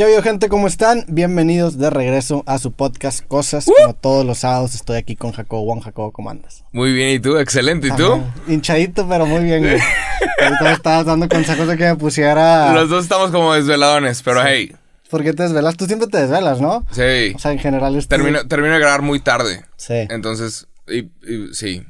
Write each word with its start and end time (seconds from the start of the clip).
¿Qué 0.00 0.04
ha 0.04 0.06
habido, 0.06 0.22
gente? 0.22 0.48
¿Cómo 0.48 0.66
están? 0.66 1.04
Bienvenidos 1.08 1.76
de 1.76 1.90
regreso 1.90 2.42
a 2.46 2.56
su 2.56 2.72
podcast 2.72 3.22
Cosas. 3.28 3.66
Como 3.66 3.92
todos 3.92 4.24
los 4.24 4.38
sábados 4.38 4.74
estoy 4.74 4.96
aquí 4.96 5.14
con 5.14 5.32
Jacobo. 5.32 5.66
Juan 5.66 5.80
Jacobo, 5.80 6.10
¿cómo 6.10 6.30
andas? 6.30 6.64
Muy 6.72 6.94
bien, 6.94 7.10
¿y 7.10 7.20
tú? 7.20 7.36
Excelente, 7.36 7.88
¿y 7.88 7.90
tú? 7.90 8.14
Ajá, 8.14 8.34
hinchadito, 8.48 9.06
pero 9.06 9.26
muy 9.26 9.44
bien, 9.44 9.60
güey. 9.60 9.74
Ahorita 10.42 10.64
me 10.64 10.72
estabas 10.72 11.04
dando 11.04 11.28
consejos 11.28 11.68
de 11.68 11.76
que 11.76 11.84
me 11.84 11.96
pusiera... 11.96 12.72
Los 12.72 12.88
dos 12.88 13.02
estamos 13.04 13.30
como 13.30 13.52
desveladones, 13.52 14.22
pero 14.22 14.40
hey, 14.42 14.74
¿Por 15.10 15.22
qué 15.22 15.34
te 15.34 15.42
desvelas? 15.42 15.76
Tú 15.76 15.84
siempre 15.84 16.08
te 16.08 16.16
desvelas, 16.16 16.62
¿no? 16.62 16.86
sí. 16.92 17.34
O 17.34 17.38
sea, 17.38 17.52
en 17.52 17.58
general... 17.58 17.94
es 17.94 18.08
Termino, 18.08 18.48
termino 18.48 18.72
de 18.72 18.80
grabar 18.80 19.02
muy 19.02 19.20
tarde. 19.20 19.66
Sí. 19.76 20.06
Entonces, 20.08 20.66
y, 20.88 21.10
y- 21.30 21.52
sí. 21.52 21.82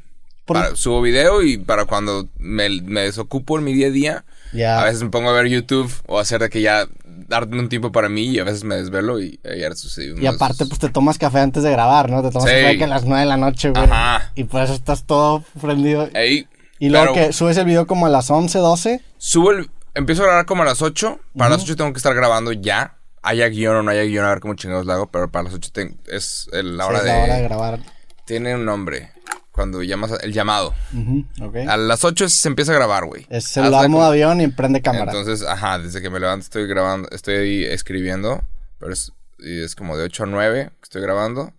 Para- 0.47 0.75
subo 0.75 1.01
video 1.01 1.43
y 1.43 1.59
para 1.59 1.85
cuando 1.85 2.29
me, 2.39 2.69
me 2.83 3.03
desocupo 3.03 3.57
en 3.57 3.63
mi 3.63 3.73
día 3.73 3.87
a 3.87 3.91
día, 3.91 4.25
Ya. 4.53 4.81
a 4.81 4.85
veces 4.87 5.01
me 5.05 5.11
pongo 5.11 5.31
a 5.31 5.33
ver 5.33 5.47
YouTube 5.47 5.93
o 6.09 6.19
hacer 6.19 6.41
de 6.41 6.51
que 6.51 6.61
ya 6.61 6.89
darte 7.31 7.57
un 7.57 7.69
tiempo 7.71 7.91
para 7.93 8.09
mí 8.11 8.25
y 8.27 8.39
a 8.39 8.45
veces 8.45 8.65
me 8.65 8.75
desvelo 8.75 9.21
y 9.21 9.41
ayer 9.45 9.75
sucedió. 9.77 10.19
Y 10.21 10.27
aparte, 10.27 10.67
pues 10.67 10.79
te 10.79 10.89
tomas 10.91 11.17
café 11.17 11.39
antes 11.41 11.63
de 11.63 11.71
grabar, 11.71 12.11
¿no? 12.11 12.23
Te 12.23 12.31
tomas 12.31 12.51
Sí. 12.51 12.57
café 12.61 12.77
que 12.77 12.85
a 12.85 12.89
las 12.89 13.05
9 13.05 13.21
de 13.21 13.27
la 13.27 13.37
noche, 13.37 13.71
güey. 13.71 13.85
Ajá. 13.85 14.33
Y 14.35 14.45
por 14.45 14.63
eso 14.63 14.75
estás 14.75 15.05
todo 15.05 15.43
prendido. 15.61 16.09
Ey, 16.15 16.47
Y 16.79 16.89
luego 16.91 17.15
que 17.15 17.33
subes 17.33 17.57
el 17.57 17.65
video 17.67 17.87
como 17.87 18.07
a 18.07 18.09
las 18.11 18.31
11, 18.31 18.59
12. 18.59 19.01
Subo 19.17 19.53
el... 19.53 19.71
Empiezo 19.95 20.23
a 20.23 20.27
grabar 20.27 20.47
como 20.47 20.63
a 20.63 20.67
las 20.67 20.83
8. 20.83 21.19
Para 21.37 21.51
las 21.51 21.63
8 21.63 21.77
tengo 21.77 21.93
que 21.93 21.99
estar 21.99 22.15
grabando 22.15 22.53
ya. 22.53 22.97
Haya 23.23 23.49
guion 23.49 23.77
o 23.77 23.83
no 23.83 23.91
haya 23.91 24.03
guion, 24.03 24.25
a 24.25 24.31
ver 24.31 24.41
cómo 24.41 24.55
chingados 24.55 24.87
lo 24.87 24.93
hago. 24.93 25.11
Pero 25.11 25.31
para 25.31 25.45
las 25.45 25.55
8 25.55 25.71
ten- 25.73 25.99
es 26.09 26.49
el- 26.53 26.77
la 26.77 26.85
Sí, 26.85 26.89
hora 26.91 26.99
es 26.99 27.05
de... 27.05 27.11
la 27.13 27.25
hora 27.25 27.35
de 27.37 27.43
grabar. 27.43 27.79
Tiene 28.25 28.55
un 28.55 28.65
nombre. 28.65 29.11
Cuando 29.53 29.83
llamas... 29.83 30.13
El 30.23 30.33
llamado. 30.33 30.75
Ujú, 30.95 31.25
ok. 31.43 31.57
A 31.69 31.77
las 31.77 32.05
8 32.05 32.29
se 32.29 32.49
empieza 32.49 32.73
a 32.73 32.77
grabar, 32.77 33.05
güey. 33.07 33.27
Es 33.31 33.47
Haz 33.47 33.51
celular 33.53 33.91
de 33.91 33.99
avión 34.01 34.41
y 34.41 34.49
prende 34.49 34.81
cámara. 34.81 35.11
Entonces, 35.13 35.47
ajá, 35.47 35.79
desde 35.79 36.01
que 36.01 36.09
me 36.11 36.21
levanto 36.21 36.45
estoy 36.45 36.67
grabando, 36.67 37.09
estoy 37.11 37.65
escribiendo, 37.65 38.43
pero 38.79 38.93
es, 38.93 39.13
es 39.39 39.75
como 39.75 39.97
de 39.97 40.05
8 40.05 40.23
a 40.25 40.27
9 40.27 40.71
que 40.71 40.85
estoy 40.85 41.03
grabando, 41.03 41.53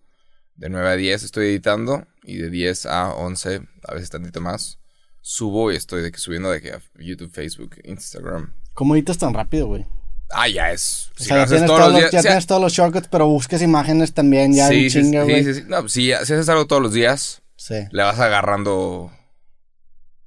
de 0.56 0.70
9 0.70 0.90
a 0.90 0.96
10 0.96 1.24
estoy 1.24 1.48
editando, 1.48 2.06
y 2.24 2.38
de 2.38 2.50
10 2.50 2.86
a 2.86 3.14
11, 3.14 3.62
a 3.88 3.94
veces 3.94 4.10
tantito 4.10 4.42
más, 4.42 4.78
subo 5.22 5.72
y 5.72 5.76
estoy 5.76 6.02
de 6.02 6.12
que 6.12 6.18
subiendo 6.18 6.50
de 6.50 6.62
que 6.62 6.72
a 6.72 6.82
YouTube, 7.00 7.32
Facebook, 7.32 7.76
Instagram. 7.84 8.54
¿Cómo 8.74 8.96
editas 8.96 9.18
tan 9.18 9.34
rápido, 9.34 9.68
güey? 9.68 9.86
Ah, 10.34 10.48
ya 10.48 10.72
es. 10.72 11.12
O 11.16 11.20
Si 11.20 11.26
sea, 11.26 11.36
lo 11.36 11.42
ya, 11.42 11.44
haces 11.44 11.56
tienes 11.58 11.68
todos 11.68 11.80
todos, 11.80 11.92
los 11.92 12.00
días. 12.02 12.12
ya 12.14 12.22
sí, 12.22 12.28
tienes 12.30 12.48
todos 12.48 12.62
los 12.62 12.72
shortcuts, 12.74 13.08
pero 13.10 13.28
buscas 13.28 13.62
imágenes 13.62 14.14
también 14.14 14.54
ya 14.54 14.70
sí, 14.70 14.86
en 14.86 14.90
sí, 14.92 15.02
chinga, 15.02 15.26
sí, 15.26 15.44
sí, 15.44 15.54
sí. 15.56 15.64
No, 15.68 15.90
si, 15.90 16.04
si 16.06 16.12
haces 16.14 16.48
algo 16.48 16.68
todos 16.68 16.82
los 16.82 16.94
días, 16.94 17.42
Sí. 17.62 17.76
le 17.92 18.02
vas 18.02 18.20
agarrando. 18.20 19.12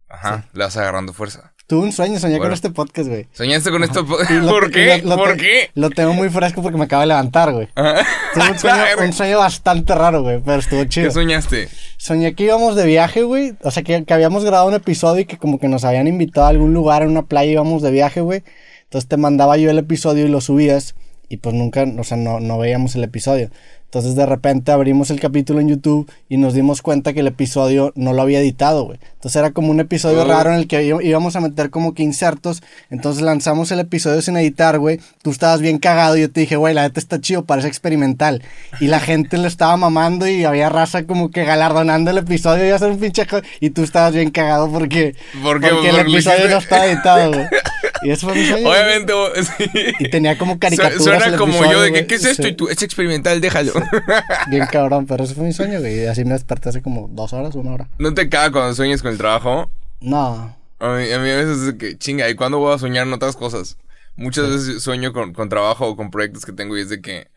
Ajá, 0.09 0.47
le 0.53 0.63
vas 0.63 0.77
agarrando 0.77 1.13
fuerza. 1.13 1.53
Tuve 1.67 1.81
un 1.87 1.93
sueño, 1.93 2.21
soñé 2.21 2.39
con 2.39 2.53
este 2.53 2.71
podcast, 2.71 3.09
güey. 3.09 3.27
¿Soñaste 3.33 3.71
con 3.73 3.83
esto? 3.83 4.07
Y 4.31 4.35
lo- 4.35 4.49
¿Por 4.51 4.71
qué? 4.71 5.01
lo- 5.03 5.11
lo 5.11 5.17
¿Por 5.17 5.37
qué? 5.37 5.71
Lo 5.75 5.91
tengo 5.91 6.13
muy 6.13 6.29
fresco 6.29 6.63
porque 6.63 6.79
me 6.79 6.85
acabo 6.85 7.01
de 7.01 7.09
levantar, 7.09 7.53
güey. 7.53 7.69
Tuve 7.75 8.51
un 8.53 8.59
sueño, 8.61 8.77
un 9.01 9.13
sueño 9.13 9.39
bastante 9.39 9.95
raro, 9.97 10.23
güey, 10.23 10.41
pero 10.45 10.59
estuvo 10.61 10.85
chido. 10.85 11.09
¿Qué 11.09 11.13
soñaste? 11.15 11.69
Soñé 11.97 12.35
que 12.37 12.45
íbamos 12.45 12.77
de 12.77 12.87
viaje, 12.87 13.23
güey. 13.25 13.55
O 13.63 13.71
sea, 13.73 13.83
que, 13.83 14.05
que 14.05 14.15
habíamos 14.15 14.45
grabado 14.45 14.69
un 14.69 14.75
episodio 14.75 15.23
y 15.23 15.25
que 15.25 15.39
como 15.39 15.59
que 15.59 15.67
nos 15.67 15.85
habían 15.85 16.07
invitado 16.07 16.47
a 16.47 16.51
algún 16.51 16.73
lugar 16.73 17.03
en 17.03 17.09
una 17.11 17.23
playa 17.23 17.51
íbamos 17.51 17.83
de 17.83 17.91
viaje, 17.91 18.21
güey. 18.21 18.45
Entonces 18.85 19.09
te 19.09 19.17
mandaba 19.17 19.57
yo 19.57 19.71
el 19.71 19.79
episodio 19.79 20.27
y 20.27 20.29
lo 20.29 20.41
subías 20.41 20.95
y 21.29 21.39
pues 21.39 21.55
nunca, 21.55 21.85
o 21.99 22.05
sea, 22.05 22.17
no, 22.17 22.41
no 22.41 22.59
veíamos 22.59 22.95
el 22.95 23.05
episodio. 23.05 23.51
Entonces 23.85 24.17
de 24.17 24.27
repente 24.27 24.73
abrimos 24.73 25.11
el 25.11 25.21
capítulo 25.21 25.61
en 25.61 25.69
YouTube 25.69 26.11
y 26.29 26.37
nos 26.37 26.53
dimos 26.53 26.83
cuenta 26.83 27.13
que 27.13 27.21
el 27.21 27.29
episodio 27.29 27.93
no 27.95 28.13
lo 28.13 28.23
había 28.23 28.41
editado, 28.41 28.87
güey. 28.87 28.99
Entonces 29.13 29.37
era 29.37 29.53
como 29.53 29.71
un 29.71 29.79
episodio 29.79 30.23
Oh. 30.23 30.25
raro 30.25 30.51
en 30.51 30.57
el 30.57 30.67
que 30.67 30.83
íbamos 30.85 31.37
a 31.37 31.41
meter 31.41 31.71
como 31.71 31.95
que 31.95 32.03
insertos. 32.03 32.61
Entonces 32.91 33.23
lanzamos 33.23 33.71
el 33.71 33.79
episodio 33.79 34.21
sin 34.21 34.37
editar, 34.37 34.81
güey. 34.81 34.99
Tú 35.23 35.31
estabas 35.31 35.61
bien 35.61 35.79
cagado 35.79 36.17
y 36.17 36.23
yo 36.23 36.31
te 36.33 36.41
dije, 36.41 36.57
güey, 36.57 36.75
la 36.75 36.83
neta 36.83 36.99
está 36.99 37.21
chido, 37.21 37.45
parece 37.45 37.69
experimental. 37.69 38.43
Y 38.81 38.89
la 38.89 38.99
gente 38.99 39.39
le 39.39 39.47
estaba 39.47 39.77
mamando 39.77 40.27
y 40.27 40.43
había 40.45 40.71
raza 40.71 41.05
como 41.07 41.31
que 41.31 41.45
galardonando 41.45 42.11
el 42.11 42.19
episodio 42.19 42.75
y 42.75 42.77
ser 42.77 42.91
un 42.91 42.99
pinche... 42.99 43.25
Y 43.61 43.71
tú 43.71 43.85
estabas 43.85 44.13
bien 44.13 44.33
cagado 44.33 44.69
porque... 44.73 45.15
¿Por 45.41 45.61
qué? 45.61 45.69
Porque 45.69 45.91
el 45.91 45.95
Porque 45.95 46.11
lo 46.11 46.17
episodio 46.17 46.49
no 46.49 46.59
estaba 46.59 46.87
editado, 46.87 47.31
güey. 47.33 47.47
Y 48.05 48.11
eso 48.11 48.29
fue 48.29 48.37
mi 48.37 48.47
sueño. 48.47 48.69
Obviamente, 48.69 49.13
sí. 49.43 49.95
Y 49.99 50.11
tenía 50.11 50.37
como 50.39 50.59
caricaturas 50.59 51.03
Suena 51.03 51.37
como 51.37 51.65
yo 51.71 51.81
de 51.81 51.93
que. 51.93 52.07
¿qué 52.07 52.15
es 52.17 52.25
esto? 52.25 52.43
Sí. 52.43 52.51
Y 52.51 52.53
tú, 52.53 52.69
es 52.69 52.83
experimental, 52.83 53.41
déjalo. 53.41 53.73
Bien 54.51 54.67
cabrón, 54.71 55.07
pero 55.07 55.25
ese 55.25 55.35
fue 55.35 55.45
mi 55.45 55.53
sueño, 55.53 55.81
güey. 55.81 56.03
Y 56.03 56.07
así 56.07 56.25
me 56.25 56.33
desperté 56.35 56.69
hace 56.69 56.83
como 56.83 57.09
dos 57.09 57.33
horas, 57.33 57.55
una 57.55 57.73
hora. 57.73 57.89
¿No 57.99 58.13
te 58.15 58.29
caga 58.29 58.53
cuando 58.53 58.75
sueñas 58.75 59.03
con 59.03 59.11
el 59.13 59.19
trabajo? 59.19 59.71
No. 60.01 60.55
A 60.79 60.89
mí, 60.97 61.11
a 61.11 61.19
mí 61.19 61.31
a 61.31 61.37
veces 61.37 61.63
es 61.69 61.75
que, 61.75 61.97
chinga, 61.97 62.29
¿y 62.29 62.35
cuándo 62.35 62.59
voy 62.59 62.75
a 62.75 62.79
soñar 62.79 63.07
en 63.07 63.13
otras 63.15 63.37
cosas? 63.37 63.79
Muchas 64.17 64.49
veces 64.51 64.83
sueño 64.83 65.13
con, 65.13 65.33
con 65.33 65.49
trabajo 65.49 65.89
o 65.89 65.97
con 65.97 66.11
proyectos 66.11 66.45
que 66.45 66.53
tengo 66.53 66.77
y 66.77 66.83
es 66.83 66.89
de 66.89 67.01
que 67.01 67.29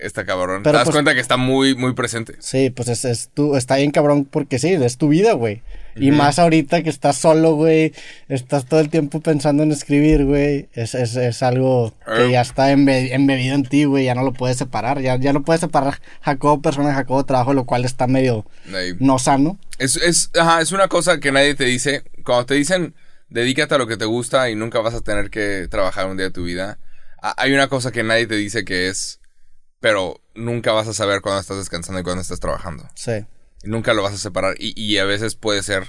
está 0.00 0.24
cabrón. 0.24 0.62
Pero 0.62 0.72
Te 0.72 0.78
das 0.78 0.84
pues- 0.84 0.94
cuenta 0.94 1.14
que 1.14 1.20
está 1.20 1.36
muy, 1.36 1.74
muy 1.74 1.92
presente. 1.94 2.34
Sí, 2.40 2.70
pues 2.70 2.88
es, 2.88 3.04
es 3.04 3.28
tu, 3.34 3.56
está 3.56 3.76
bien 3.76 3.90
cabrón 3.90 4.24
porque 4.24 4.58
sí, 4.58 4.68
es 4.72 4.96
tu 4.96 5.08
vida, 5.08 5.32
güey. 5.32 5.62
Y 5.96 6.12
más 6.12 6.38
ahorita 6.38 6.82
que 6.84 6.88
estás 6.88 7.16
solo, 7.16 7.54
güey, 7.56 7.92
estás 8.28 8.64
todo 8.64 8.78
el 8.80 8.88
tiempo 8.90 9.20
pensando 9.20 9.64
en 9.64 9.72
escribir, 9.72 10.24
güey. 10.24 10.68
Es, 10.72 10.94
es, 10.94 11.16
es 11.16 11.42
algo 11.42 11.92
que 12.16 12.30
ya 12.30 12.40
está 12.40 12.72
embe- 12.72 13.10
embebido 13.12 13.54
en 13.56 13.64
ti, 13.64 13.84
güey, 13.84 14.04
ya 14.04 14.14
no 14.14 14.22
lo 14.22 14.32
puedes 14.32 14.56
separar. 14.56 15.00
Ya, 15.00 15.16
ya 15.16 15.32
no 15.32 15.42
puedes 15.42 15.60
separar 15.60 16.00
Jacobo 16.22 16.62
persona, 16.62 16.94
Jacobo 16.94 17.24
trabajo, 17.24 17.54
lo 17.54 17.66
cual 17.66 17.84
está 17.84 18.06
medio 18.06 18.46
Ahí. 18.72 18.94
no 19.00 19.18
sano. 19.18 19.58
Es, 19.78 19.96
es, 19.96 20.30
ajá, 20.38 20.60
es 20.60 20.70
una 20.72 20.86
cosa 20.88 21.18
que 21.18 21.32
nadie 21.32 21.54
te 21.56 21.64
dice. 21.64 22.04
Cuando 22.24 22.46
te 22.46 22.54
dicen, 22.54 22.94
dedícate 23.28 23.74
a 23.74 23.78
lo 23.78 23.86
que 23.88 23.96
te 23.96 24.04
gusta 24.04 24.48
y 24.48 24.54
nunca 24.54 24.78
vas 24.80 24.94
a 24.94 25.00
tener 25.00 25.28
que 25.28 25.66
trabajar 25.68 26.06
un 26.06 26.16
día 26.16 26.26
de 26.26 26.32
tu 26.32 26.44
vida, 26.44 26.78
hay 27.36 27.52
una 27.52 27.68
cosa 27.68 27.90
que 27.92 28.02
nadie 28.02 28.26
te 28.26 28.36
dice 28.36 28.64
que 28.64 28.88
es, 28.88 29.19
pero 29.80 30.20
nunca 30.34 30.72
vas 30.72 30.88
a 30.88 30.94
saber 30.94 31.20
cuándo 31.20 31.40
estás 31.40 31.56
descansando 31.58 32.00
y 32.00 32.04
cuándo 32.04 32.22
estás 32.22 32.40
trabajando. 32.40 32.88
Sí. 32.94 33.12
Y 33.62 33.68
nunca 33.68 33.92
lo 33.94 34.02
vas 34.02 34.14
a 34.14 34.18
separar. 34.18 34.54
Y, 34.58 34.72
y 34.80 34.98
a 34.98 35.04
veces 35.04 35.34
puede 35.34 35.62
ser, 35.62 35.84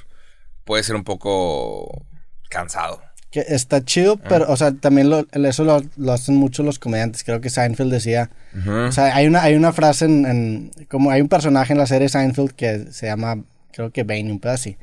puede 0.65 0.83
ser 0.83 0.95
un 0.95 1.03
poco 1.03 2.05
cansado. 2.49 3.01
Que 3.29 3.39
está 3.47 3.83
chido, 3.85 4.19
Ah. 4.21 4.25
pero, 4.27 4.51
o 4.51 4.57
sea, 4.57 4.73
también 4.73 5.09
lo, 5.09 5.25
eso 5.31 5.63
lo, 5.63 5.81
lo 5.95 6.11
hacen 6.11 6.35
mucho 6.35 6.63
los 6.63 6.79
comediantes. 6.79 7.23
Creo 7.23 7.39
que 7.39 7.49
Seinfeld 7.49 7.91
decía. 7.91 8.29
O 8.67 8.91
sea, 8.91 9.15
hay 9.15 9.25
una, 9.27 9.41
hay 9.43 9.55
una 9.55 9.71
frase 9.71 10.03
en, 10.05 10.25
en- 10.25 10.71
Como 10.89 11.11
hay 11.11 11.21
un 11.21 11.29
personaje 11.29 11.71
en 11.71 11.79
la 11.79 11.85
serie 11.87 12.09
Seinfeld 12.09 12.51
que 12.51 12.91
se 12.91 13.05
llama. 13.05 13.43
Creo 13.71 13.91
que 13.91 14.03
Bane, 14.03 14.29
un 14.31 14.39
pedo 14.41 14.51
así. 14.51 14.77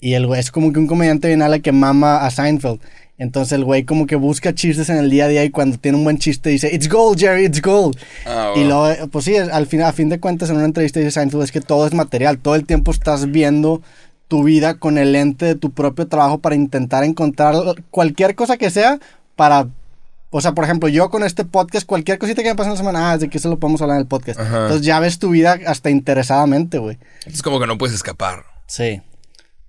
Y 0.00 0.14
el 0.14 0.26
güey 0.26 0.40
es 0.40 0.50
como 0.50 0.72
que 0.72 0.78
un 0.78 0.86
comediante 0.86 1.28
bien 1.28 1.42
ala 1.42 1.58
que 1.58 1.70
mama 1.72 2.24
a 2.24 2.30
Seinfeld. 2.30 2.80
Entonces 3.22 3.52
el 3.52 3.64
güey 3.64 3.84
como 3.84 4.06
que 4.06 4.16
busca 4.16 4.54
chistes 4.54 4.88
en 4.88 4.96
el 4.98 5.08
día 5.10 5.26
a 5.26 5.28
día 5.28 5.44
y 5.44 5.50
cuando 5.50 5.78
tiene 5.78 5.96
un 5.98 6.04
buen 6.04 6.18
chiste 6.18 6.50
dice, 6.50 6.74
It's 6.74 6.88
gold, 6.88 7.18
Jerry, 7.18 7.44
it's 7.46 7.62
gold. 7.62 7.96
Ah, 8.26 8.52
Y 8.54 8.60
bueno. 8.60 8.68
luego, 8.68 8.88
eh, 8.90 9.08
pues 9.10 9.24
sí, 9.24 9.36
al 9.36 9.66
fin, 9.66 9.82
a 9.82 9.92
fin 9.92 10.08
de 10.08 10.20
cuentas 10.20 10.50
en 10.50 10.56
una 10.56 10.64
entrevista 10.64 11.00
dice 11.00 11.12
Seinfeld 11.12 11.44
es 11.44 11.52
que 11.52 11.60
todo 11.60 11.86
es 11.86 11.94
material. 11.94 12.38
Todo 12.38 12.54
el 12.56 12.66
tiempo 12.66 12.90
estás 12.90 13.30
viendo 13.30 13.80
tu 14.28 14.42
vida 14.44 14.74
con 14.74 14.98
el 14.98 15.12
lente 15.12 15.44
de 15.46 15.54
tu 15.54 15.70
propio 15.70 16.06
trabajo 16.08 16.38
para 16.38 16.54
intentar 16.54 17.04
encontrar 17.04 17.54
cualquier 17.90 18.34
cosa 18.34 18.56
que 18.56 18.70
sea 18.70 18.98
para 19.36 19.68
o 20.34 20.40
sea, 20.40 20.52
por 20.52 20.64
ejemplo, 20.64 20.88
yo 20.88 21.10
con 21.10 21.24
este 21.24 21.44
podcast, 21.44 21.84
cualquier 21.86 22.18
cosita 22.18 22.42
que 22.42 22.48
me 22.48 22.54
pase 22.54 22.68
en 22.68 22.72
la 22.72 22.78
semana, 22.78 23.10
ah, 23.10 23.18
de 23.18 23.28
que 23.28 23.36
eso 23.36 23.50
lo 23.50 23.58
podemos 23.58 23.82
hablar 23.82 23.96
en 23.98 24.00
el 24.00 24.06
podcast. 24.06 24.40
Ajá. 24.40 24.62
Entonces 24.62 24.80
ya 24.86 24.98
ves 24.98 25.18
tu 25.18 25.28
vida 25.28 25.58
hasta 25.66 25.90
interesadamente, 25.90 26.78
güey. 26.78 26.96
Es 27.26 27.42
como 27.42 27.60
que 27.60 27.66
no 27.66 27.76
puedes 27.76 27.94
escapar. 27.94 28.44
Sí. 28.66 29.02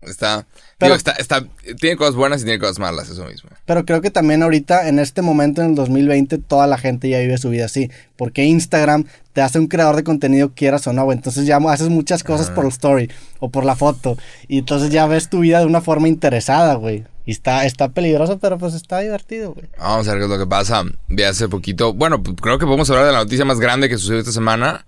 Está, 0.07 0.45
Pero- 0.77 0.93
digo, 0.93 0.97
está, 0.97 1.11
está, 1.13 1.45
tiene 1.79 1.97
cosas 1.97 2.15
buenas 2.15 2.41
y 2.41 2.45
tiene 2.45 2.59
cosas 2.59 2.79
malas, 2.79 3.09
eso 3.09 3.25
mismo. 3.25 3.49
Pero 3.65 3.85
creo 3.85 4.01
que 4.01 4.11
también 4.11 4.43
ahorita, 4.43 4.87
en 4.87 4.99
este 4.99 5.21
momento, 5.21 5.61
en 5.61 5.69
el 5.71 5.75
2020, 5.75 6.37
toda 6.39 6.67
la 6.67 6.77
gente 6.77 7.09
ya 7.09 7.19
vive 7.19 7.37
su 7.37 7.49
vida 7.49 7.65
así. 7.65 7.89
Porque 8.15 8.43
Instagram 8.43 9.05
te 9.33 9.41
hace 9.41 9.59
un 9.59 9.67
creador 9.67 9.95
de 9.95 10.03
contenido, 10.03 10.53
quieras 10.53 10.85
o 10.87 10.93
no, 10.93 11.03
güey. 11.05 11.17
Entonces 11.17 11.45
ya 11.45 11.57
haces 11.57 11.89
muchas 11.89 12.23
cosas 12.23 12.49
por 12.51 12.65
el 12.65 12.71
story 12.71 13.09
o 13.39 13.49
por 13.49 13.65
la 13.65 13.75
foto. 13.75 14.17
Y 14.47 14.59
entonces 14.59 14.91
ya 14.91 15.07
ves 15.07 15.29
tu 15.29 15.39
vida 15.39 15.59
de 15.59 15.65
una 15.65 15.81
forma 15.81 16.07
interesada, 16.07 16.75
güey. 16.75 17.05
Y 17.25 17.31
está, 17.31 17.65
está 17.65 17.89
peligroso, 17.89 18.37
pero 18.37 18.57
pues 18.57 18.73
está 18.73 18.99
divertido, 18.99 19.53
güey. 19.53 19.67
Vamos 19.79 20.07
a 20.07 20.11
ver 20.11 20.19
qué 20.19 20.25
es 20.25 20.29
lo 20.29 20.37
que 20.37 20.47
pasa. 20.47 20.83
Vi 21.07 21.23
hace 21.23 21.47
poquito. 21.47 21.93
Bueno, 21.93 22.21
pues, 22.21 22.35
creo 22.41 22.59
que 22.59 22.65
podemos 22.65 22.89
hablar 22.89 23.06
de 23.06 23.13
la 23.13 23.19
noticia 23.19 23.45
más 23.45 23.59
grande 23.59 23.88
que 23.88 23.97
sucedió 23.97 24.19
esta 24.19 24.33
semana. 24.33 24.85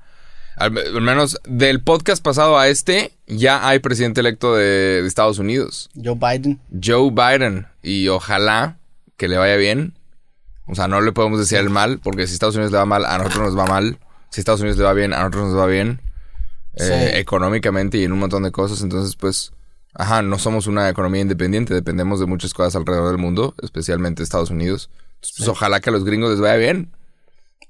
Al, 0.57 0.77
al 0.77 1.01
menos 1.01 1.39
del 1.45 1.81
podcast 1.81 2.23
pasado 2.23 2.57
a 2.57 2.67
este, 2.69 3.11
ya 3.27 3.67
hay 3.67 3.79
presidente 3.79 4.21
electo 4.21 4.55
de, 4.55 5.01
de 5.01 5.07
Estados 5.07 5.39
Unidos. 5.39 5.89
Joe 6.01 6.15
Biden. 6.15 6.59
Joe 6.81 7.11
Biden. 7.11 7.67
Y 7.83 8.07
ojalá 8.07 8.77
que 9.17 9.27
le 9.27 9.37
vaya 9.37 9.55
bien. 9.57 9.93
O 10.67 10.75
sea, 10.75 10.87
no 10.87 11.01
le 11.01 11.11
podemos 11.11 11.39
decir 11.39 11.57
el 11.59 11.69
mal, 11.69 11.99
porque 11.99 12.25
si 12.25 12.33
Estados 12.33 12.55
Unidos 12.55 12.71
le 12.71 12.77
va 12.77 12.85
mal, 12.85 13.05
a 13.05 13.17
nosotros 13.17 13.53
nos 13.53 13.57
va 13.57 13.65
mal. 13.65 13.99
Si 14.29 14.41
Estados 14.41 14.61
Unidos 14.61 14.77
le 14.77 14.83
va 14.85 14.93
bien, 14.93 15.13
a 15.13 15.19
nosotros 15.19 15.49
nos 15.51 15.57
va 15.59 15.65
bien. 15.67 15.99
eh, 16.77 17.11
económicamente 17.15 17.97
y 17.97 18.03
en 18.03 18.11
un 18.11 18.19
montón 18.19 18.43
de 18.43 18.51
cosas. 18.51 18.81
Entonces, 18.81 19.15
pues, 19.15 19.53
ajá, 19.93 20.21
no 20.21 20.39
somos 20.39 20.67
una 20.67 20.89
economía 20.89 21.21
independiente, 21.21 21.73
dependemos 21.73 22.19
de 22.19 22.25
muchas 22.25 22.53
cosas 22.53 22.75
alrededor 22.75 23.09
del 23.09 23.17
mundo, 23.17 23.55
especialmente 23.61 24.23
Estados 24.23 24.49
Unidos. 24.49 24.89
Entonces, 25.15 25.35
pues, 25.37 25.49
ojalá 25.49 25.79
que 25.79 25.89
a 25.89 25.93
los 25.93 26.03
gringos 26.03 26.31
les 26.31 26.39
vaya 26.39 26.55
bien 26.55 26.91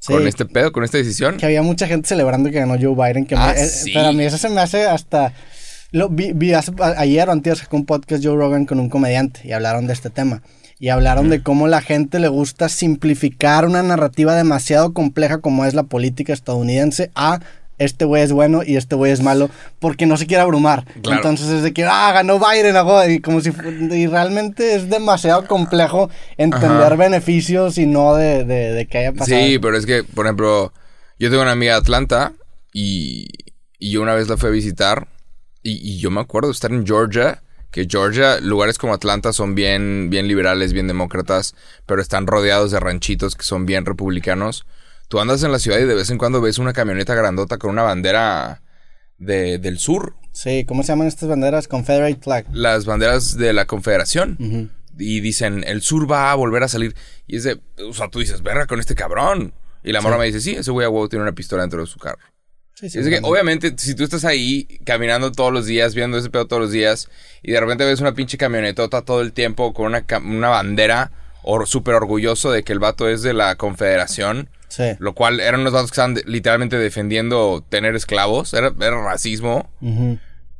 Sí. 0.05 0.13
con 0.13 0.27
este 0.27 0.45
pedo, 0.45 0.71
con 0.71 0.83
esta 0.83 0.97
decisión. 0.97 1.37
Que 1.37 1.45
había 1.45 1.61
mucha 1.61 1.87
gente 1.87 2.07
celebrando 2.07 2.49
que 2.51 2.59
ganó 2.59 2.75
Joe 2.79 2.95
Biden. 2.95 3.25
Que 3.25 3.35
Ah, 3.35 3.53
me- 3.55 3.61
eh, 3.61 3.65
sí. 3.67 3.91
Pero 3.93 4.07
a 4.07 4.13
mí 4.13 4.23
eso 4.23 4.37
se 4.37 4.49
me 4.49 4.61
hace 4.61 4.85
hasta... 4.85 5.33
Lo, 5.91 6.09
vi, 6.09 6.31
vi 6.33 6.53
hace- 6.53 6.73
ayer 6.97 7.29
o 7.29 7.31
antes 7.31 7.59
sacó 7.59 7.77
un 7.77 7.85
podcast 7.85 8.23
Joe 8.23 8.35
Rogan 8.35 8.65
con 8.65 8.79
un 8.79 8.89
comediante 8.89 9.41
y 9.43 9.51
hablaron 9.53 9.87
de 9.87 9.93
este 9.93 10.09
tema. 10.09 10.41
y 10.77 10.89
hablaron 10.89 11.29
de 11.29 11.41
cómo 11.41 11.67
la 11.69 11.79
gente 11.81 12.19
le 12.19 12.27
gusta 12.27 12.67
simplificar 12.67 13.65
una 13.65 13.81
narrativa 13.81 14.35
demasiado 14.35 14.93
compleja 14.93 15.37
como 15.37 15.63
es 15.63 15.73
la 15.73 15.83
política 15.83 16.33
estadounidense 16.33 17.11
a 17.15 17.39
este 17.77 18.05
güey 18.05 18.23
es 18.23 18.31
bueno 18.31 18.61
y 18.65 18.77
este 18.77 18.95
güey 18.95 19.11
es 19.11 19.21
malo 19.21 19.49
porque 19.79 20.05
no 20.05 20.17
se 20.17 20.27
quiere 20.27 20.43
abrumar. 20.43 20.85
Entonces 20.95 21.47
es 21.49 21.63
de 21.63 21.73
que, 21.73 21.83
ah, 21.83 22.11
ganó 22.13 22.39
Biden, 22.39 22.75
y 23.09 23.19
como 23.19 23.41
si 23.41 23.51
y 23.91 24.07
realmente 24.07 24.75
es 24.75 24.89
demasiado 24.89 25.47
complejo 25.47 26.09
entender 26.37 26.97
beneficios 26.97 27.77
y 27.77 27.85
no 27.85 28.15
de, 28.15 28.43
de, 28.43 28.87
que 28.87 28.99
haya 28.99 29.13
pasado. 29.13 29.41
Sí, 29.41 29.59
pero 29.59 29.77
es 29.77 29.85
que, 29.85 30.03
por 30.03 30.25
ejemplo, 30.25 30.71
yo 31.19 31.29
tengo 31.29 31.41
una 31.41 31.51
amiga 31.51 31.73
de 31.73 31.79
Atlanta 31.79 32.33
y, 32.71 33.27
y 33.79 33.91
yo 33.91 34.01
una 34.01 34.13
vez 34.13 34.27
la 34.27 34.37
fui 34.37 34.49
a 34.49 34.51
visitar 34.51 35.07
y, 35.63 35.71
y, 35.71 35.97
yo 35.97 36.11
me 36.11 36.21
acuerdo 36.21 36.49
de 36.49 36.53
estar 36.53 36.71
en 36.71 36.85
Georgia, 36.85 37.41
que 37.71 37.87
Georgia, 37.89 38.39
lugares 38.39 38.77
como 38.77 38.93
Atlanta 38.93 39.33
son 39.33 39.55
bien, 39.55 40.09
bien 40.11 40.27
liberales, 40.27 40.73
bien 40.73 40.87
demócratas, 40.87 41.55
pero 41.87 42.01
están 42.01 42.27
rodeados 42.27 42.71
de 42.71 42.79
ranchitos 42.79 43.35
que 43.35 43.43
son 43.43 43.65
bien 43.65 43.83
republicanos 43.83 44.65
tú 45.15 45.21
andas 45.21 45.41
en 45.43 45.51
la 45.53 45.59
ciudad 45.59 45.79
y 45.79 45.85
de 45.85 45.95
vez 45.95 46.09
en 46.09 46.17
cuando 46.17 46.41
ves 46.41 46.57
una 46.57 46.73
camioneta 46.73 47.15
grandota 47.15 47.57
con 47.57 47.69
una 47.69 47.83
bandera 47.83 48.61
de, 49.17 49.59
del 49.59 49.79
sur. 49.79 50.17
Sí, 50.33 50.65
¿cómo 50.65 50.83
se 50.83 50.89
llaman 50.89 51.07
estas 51.07 51.29
banderas? 51.29 51.69
Confederate 51.69 52.19
flag. 52.21 52.45
Las 52.51 52.85
banderas 52.85 53.37
de 53.37 53.53
la 53.53 53.63
Confederación. 53.63 54.73
Y 54.99 55.21
dicen, 55.21 55.63
el 55.65 55.81
sur 55.81 56.11
va 56.11 56.33
a 56.33 56.35
volver 56.35 56.63
a 56.63 56.67
salir. 56.67 56.97
Y 57.27 57.37
es 57.37 57.45
de, 57.45 57.61
o 57.87 57.93
sea, 57.93 58.09
tú 58.09 58.19
dices, 58.19 58.43
verga 58.43 58.67
con 58.67 58.81
este 58.81 58.93
cabrón. 58.93 59.53
Y 59.85 59.93
la 59.93 60.01
morra 60.01 60.17
me 60.17 60.25
dice, 60.25 60.41
sí, 60.41 60.51
ese 60.51 60.71
güey 60.71 60.85
a 60.85 60.89
huevo 60.89 61.07
tiene 61.07 61.23
una 61.23 61.31
pistola 61.31 61.61
dentro 61.61 61.79
de 61.79 61.87
su 61.87 61.97
carro. 61.97 62.19
Sí, 62.73 62.89
sí, 62.89 62.99
es 62.99 63.07
que, 63.07 63.21
obviamente, 63.23 63.73
si 63.77 63.95
tú 63.95 64.03
estás 64.03 64.25
ahí 64.25 64.67
caminando 64.83 65.31
todos 65.31 65.53
los 65.53 65.65
días, 65.65 65.95
viendo 65.95 66.17
ese 66.17 66.29
pedo 66.29 66.45
todos 66.45 66.61
los 66.61 66.71
días, 66.73 67.09
y 67.41 67.53
de 67.53 67.59
repente 67.61 67.85
ves 67.85 68.01
una 68.01 68.13
pinche 68.13 68.37
camionetota 68.37 69.03
todo 69.03 69.21
el 69.21 69.31
tiempo 69.31 69.73
con 69.73 69.85
una, 69.85 70.05
una 70.25 70.49
bandera, 70.49 71.13
súper 71.65 71.93
orgulloso 71.93 72.51
de 72.51 72.63
que 72.63 72.73
el 72.73 72.79
vato 72.79 73.07
es 73.07 73.21
de 73.21 73.31
la 73.31 73.55
Confederación, 73.55 74.49
lo 74.99 75.13
cual 75.13 75.39
eran 75.39 75.61
unos 75.61 75.73
vatos 75.73 75.91
que 75.91 75.95
estaban 75.95 76.15
literalmente 76.25 76.77
defendiendo 76.77 77.63
tener 77.69 77.95
esclavos. 77.95 78.53
Era, 78.53 78.71
racismo. 78.71 79.69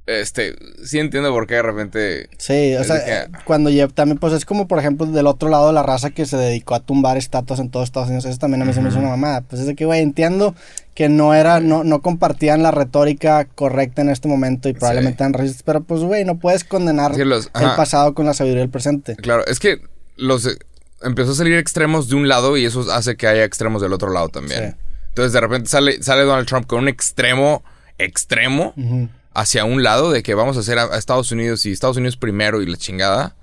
Este, 0.08 0.56
sí 0.84 1.00
entiendo 1.00 1.32
por 1.32 1.48
qué 1.48 1.56
de 1.56 1.62
repente. 1.64 2.30
Sí, 2.38 2.76
o 2.76 2.84
sea, 2.84 3.28
cuando 3.44 3.72
ya 3.72 3.88
también, 3.88 4.20
pues 4.20 4.34
es 4.34 4.46
como 4.46 4.68
por 4.68 4.78
ejemplo 4.78 5.08
del 5.08 5.26
otro 5.26 5.50
lado 5.50 5.72
la 5.72 5.82
raza 5.82 6.12
que 6.12 6.28
se 6.28 6.38
dedicó 6.38 6.76
a 6.76 6.80
tumbar 6.80 7.18
estatuas 7.18 7.60
en 7.60 7.72
todos 7.72 7.86
Estados 7.86 8.10
Unidos. 8.10 8.26
Eso 8.26 8.38
también 8.38 8.62
a 8.62 8.66
mí 8.66 8.74
se 8.74 8.82
me 8.82 8.90
hizo 8.90 9.00
una 9.00 9.10
mamada. 9.10 9.42
Pues 9.42 9.62
es 9.62 9.68
de 9.68 9.76
que, 9.76 9.86
güey, 9.86 10.02
entiendo 10.02 10.54
que 10.94 11.10
no 11.10 11.34
era, 11.34 11.60
no, 11.60 11.84
no 11.84 12.02
compartían 12.02 12.62
la 12.62 12.70
retórica 12.70 13.46
correcta 13.46 14.04
en 14.04 14.10
este 14.10 14.28
momento 14.28 14.70
y 14.70 14.74
probablemente 14.74 15.24
eran 15.24 15.34
racistas, 15.34 15.64
pero 15.64 15.82
pues, 15.84 16.02
güey, 16.02 16.24
no 16.24 16.38
puedes 16.38 16.64
condenar 16.64 17.20
el 17.20 17.44
pasado 17.76 18.14
con 18.14 18.28
la 18.28 18.36
sabiduría 18.36 18.62
del 18.62 18.70
presente. 18.70 19.16
Claro, 19.16 19.44
es 19.48 19.60
que 19.60 19.82
los 20.18 20.48
empezó 21.06 21.32
a 21.32 21.36
salir 21.36 21.56
extremos 21.56 22.10
de 22.10 22.16
un 22.16 22.28
lado 22.28 22.58
y 22.58 22.66
eso 22.66 22.92
hace 22.92 23.16
que 23.16 23.28
haya 23.28 23.44
extremos 23.44 23.82
del 23.82 23.94
otro 23.94 24.12
lado 24.12 24.30
también. 24.30 24.78
Entonces 25.10 25.32
de 25.32 25.40
repente 25.40 25.70
sale, 25.70 26.04
sale 26.04 26.24
Donald 26.24 26.48
Trump 26.48 26.68
con 26.68 26.80
un 26.80 26.88
extremo, 26.90 27.64
extremo, 27.98 28.74
hacia 29.34 29.66
un 29.66 29.84
lado 29.84 30.12
de 30.12 30.24
que 30.24 30.34
vamos 30.34 30.58
a 30.58 30.60
hacer 30.62 30.78
a, 30.78 30.98
Estados 30.98 31.32
Unidos 31.32 31.66
y 31.66 31.72
Estados 31.72 31.98
Unidos 31.98 32.18
primero 32.18 32.62
y 32.62 32.66
la 32.66 32.78
chingada. 32.78 33.36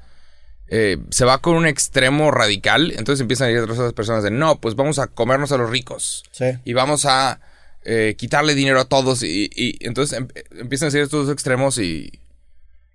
Eh, 0.69 0.99
se 1.11 1.25
va 1.25 1.39
con 1.39 1.55
un 1.55 1.67
extremo 1.67 2.31
radical, 2.31 2.93
entonces 2.93 3.21
empiezan 3.21 3.49
a 3.49 3.51
ir 3.53 3.59
otras 3.59 3.93
personas 3.93 4.25
de 4.25 4.31
no, 4.31 4.59
pues 4.61 4.75
vamos 4.75 4.99
a 4.99 5.07
comernos 5.07 5.53
a 5.53 5.59
los 5.59 5.71
ricos. 5.71 6.25
Y 6.65 6.73
vamos 6.73 7.05
a 7.07 7.41
eh, 7.85 8.15
quitarle 8.17 8.55
dinero 8.55 8.81
a 8.81 8.87
todos. 8.87 9.23
Y, 9.23 9.51
y 9.55 9.85
entonces 9.87 10.19
em, 10.19 10.29
empiezan 10.59 10.89
a 10.89 10.91
ser 10.91 11.03
estos 11.03 11.27
dos 11.27 11.33
extremos 11.33 11.79
y 11.79 12.22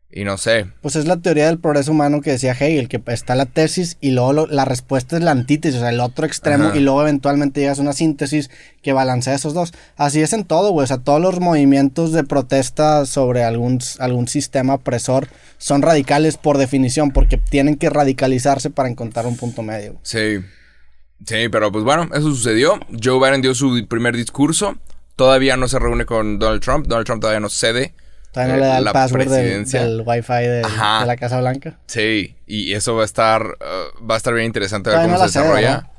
y 0.10 0.24
no 0.24 0.38
sé. 0.38 0.68
Pues 0.82 0.96
es 0.96 1.06
la 1.06 1.18
teoría 1.18 1.48
del 1.48 1.60
progreso 1.60 1.92
humano 1.92 2.22
que 2.22 2.32
decía 2.32 2.54
Hegel, 2.54 2.88
que 2.88 3.02
está 3.08 3.36
la 3.36 3.46
tesis 3.46 3.98
y 4.00 4.12
luego 4.12 4.48
la 4.48 4.64
respuesta 4.64 5.18
es 5.18 5.24
la 5.24 5.32
antítesis, 5.32 5.78
o 5.78 5.82
sea, 5.82 5.90
el 5.90 6.00
otro 6.00 6.26
extremo, 6.26 6.74
y 6.74 6.80
luego 6.80 7.02
eventualmente 7.02 7.60
llegas 7.60 7.80
a 7.80 7.82
una 7.82 7.94
síntesis 7.94 8.50
que 8.82 8.94
balancea 8.94 9.36
esos 9.36 9.54
dos. 9.54 9.74
Así 9.98 10.22
es 10.22 10.32
en 10.32 10.46
todo, 10.46 10.72
güey. 10.72 10.86
O 10.86 10.88
sea, 10.88 11.00
todos 11.00 11.22
los 11.22 11.40
movimientos 11.40 12.14
de 12.14 12.24
protesta 12.24 13.06
sobre 13.06 13.44
algún, 13.44 13.80
algún 14.00 14.28
sistema 14.28 14.76
opresor 14.76 15.28
son 15.58 15.82
radicales 15.82 16.38
por 16.38 16.58
definición, 16.58 17.12
porque 17.12 17.38
tienen 17.38 17.76
que 17.76 17.90
radicalizarse 17.90 18.70
para 18.70 18.90
encontrar 18.90 19.26
un 19.26 19.36
punto 19.36 19.62
medio. 19.62 20.00
Sí. 20.04 20.40
Sí, 21.26 21.50
pero 21.52 21.72
pues 21.72 21.84
bueno, 21.84 22.10
eso 22.14 22.30
sucedió. 22.30 22.80
Joe 23.04 23.20
Biden 23.20 23.42
dio 23.42 23.54
su 23.56 23.86
primer 23.88 24.16
discurso. 24.16 24.78
Todavía 25.16 25.58
no 25.58 25.68
se 25.68 25.80
reúne 25.80 26.06
con 26.06 26.40
Donald 26.40 26.62
Trump. 26.62 26.88
Donald 26.88 27.06
Trump 27.08 27.22
todavía 27.22 27.40
no 27.40 27.50
cede. 27.50 27.94
Todavía 28.38 28.54
no 28.54 28.60
le 28.62 28.68
da 28.68 28.78
el 28.78 28.86
password 28.86 29.30
del, 29.30 30.04
wifi 30.06 30.34
de, 30.34 30.62
la 30.62 31.16
Casa 31.18 31.40
Blanca. 31.40 31.80
Sí, 31.88 32.36
y 32.46 32.74
eso 32.74 32.96
va 32.96 33.02
a 33.02 33.06
estar, 33.06 33.44
uh, 33.44 34.06
va 34.06 34.14
a 34.14 34.18
estar 34.18 34.32
bien 34.36 34.46
interesante 34.46 34.92
ver 34.92 35.02
cómo 35.02 35.18
se 35.18 35.24
desarrolla. 35.24 35.90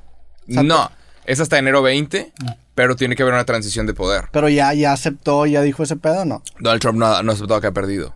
¿no? 0.46 0.88
es 1.26 1.40
hasta 1.40 1.58
enero 1.58 1.82
20, 1.82 2.32
mm. 2.40 2.46
pero 2.76 2.94
tiene 2.94 3.16
que 3.16 3.22
haber 3.22 3.34
una 3.34 3.44
transición 3.44 3.86
de 3.86 3.94
poder. 3.94 4.26
Pero 4.30 4.48
ya, 4.48 4.72
ya 4.72 4.92
aceptó, 4.92 5.46
ya 5.46 5.62
dijo 5.62 5.82
ese 5.82 5.96
pedo, 5.96 6.24
¿no? 6.24 6.44
Donald 6.60 6.80
Trump 6.80 6.98
no, 6.98 7.22
no 7.24 7.32
ha 7.32 7.34
aceptado 7.34 7.60
que 7.60 7.66
ha 7.66 7.72
perdido. 7.72 8.14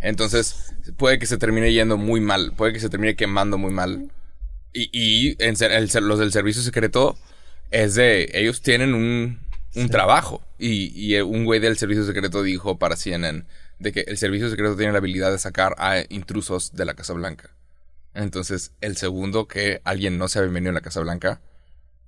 Entonces, 0.00 0.74
puede 0.96 1.20
que 1.20 1.26
se 1.26 1.38
termine 1.38 1.72
yendo 1.72 1.96
muy 1.96 2.20
mal, 2.20 2.52
puede 2.56 2.72
que 2.72 2.80
se 2.80 2.88
termine 2.88 3.14
quemando 3.14 3.56
muy 3.56 3.72
mal. 3.72 4.10
Y, 4.72 4.90
y 4.92 5.36
en 5.38 5.54
los 6.08 6.18
del 6.18 6.32
servicio 6.32 6.62
secreto 6.62 7.16
es 7.70 7.94
de, 7.94 8.30
ellos 8.34 8.62
tienen 8.62 8.94
un, 8.94 9.38
un 9.76 9.88
trabajo. 9.88 10.42
Y, 10.58 10.92
y, 10.94 11.20
un 11.20 11.44
güey 11.44 11.60
del 11.60 11.78
servicio 11.78 12.04
secreto 12.04 12.42
dijo 12.42 12.78
para 12.78 12.96
CNN 12.96 13.44
de 13.80 13.92
que 13.92 14.00
el 14.06 14.18
servicio 14.18 14.48
secreto 14.48 14.76
tiene 14.76 14.92
la 14.92 14.98
habilidad 14.98 15.32
de 15.32 15.38
sacar 15.38 15.74
a 15.78 15.96
intrusos 16.08 16.72
de 16.72 16.84
la 16.84 16.94
Casa 16.94 17.14
Blanca. 17.14 17.50
Entonces, 18.14 18.72
el 18.80 18.96
segundo 18.96 19.48
que 19.48 19.80
alguien 19.84 20.18
no 20.18 20.28
sea 20.28 20.42
bienvenido 20.42 20.70
en 20.70 20.74
la 20.74 20.80
Casa 20.80 21.00
Blanca 21.00 21.40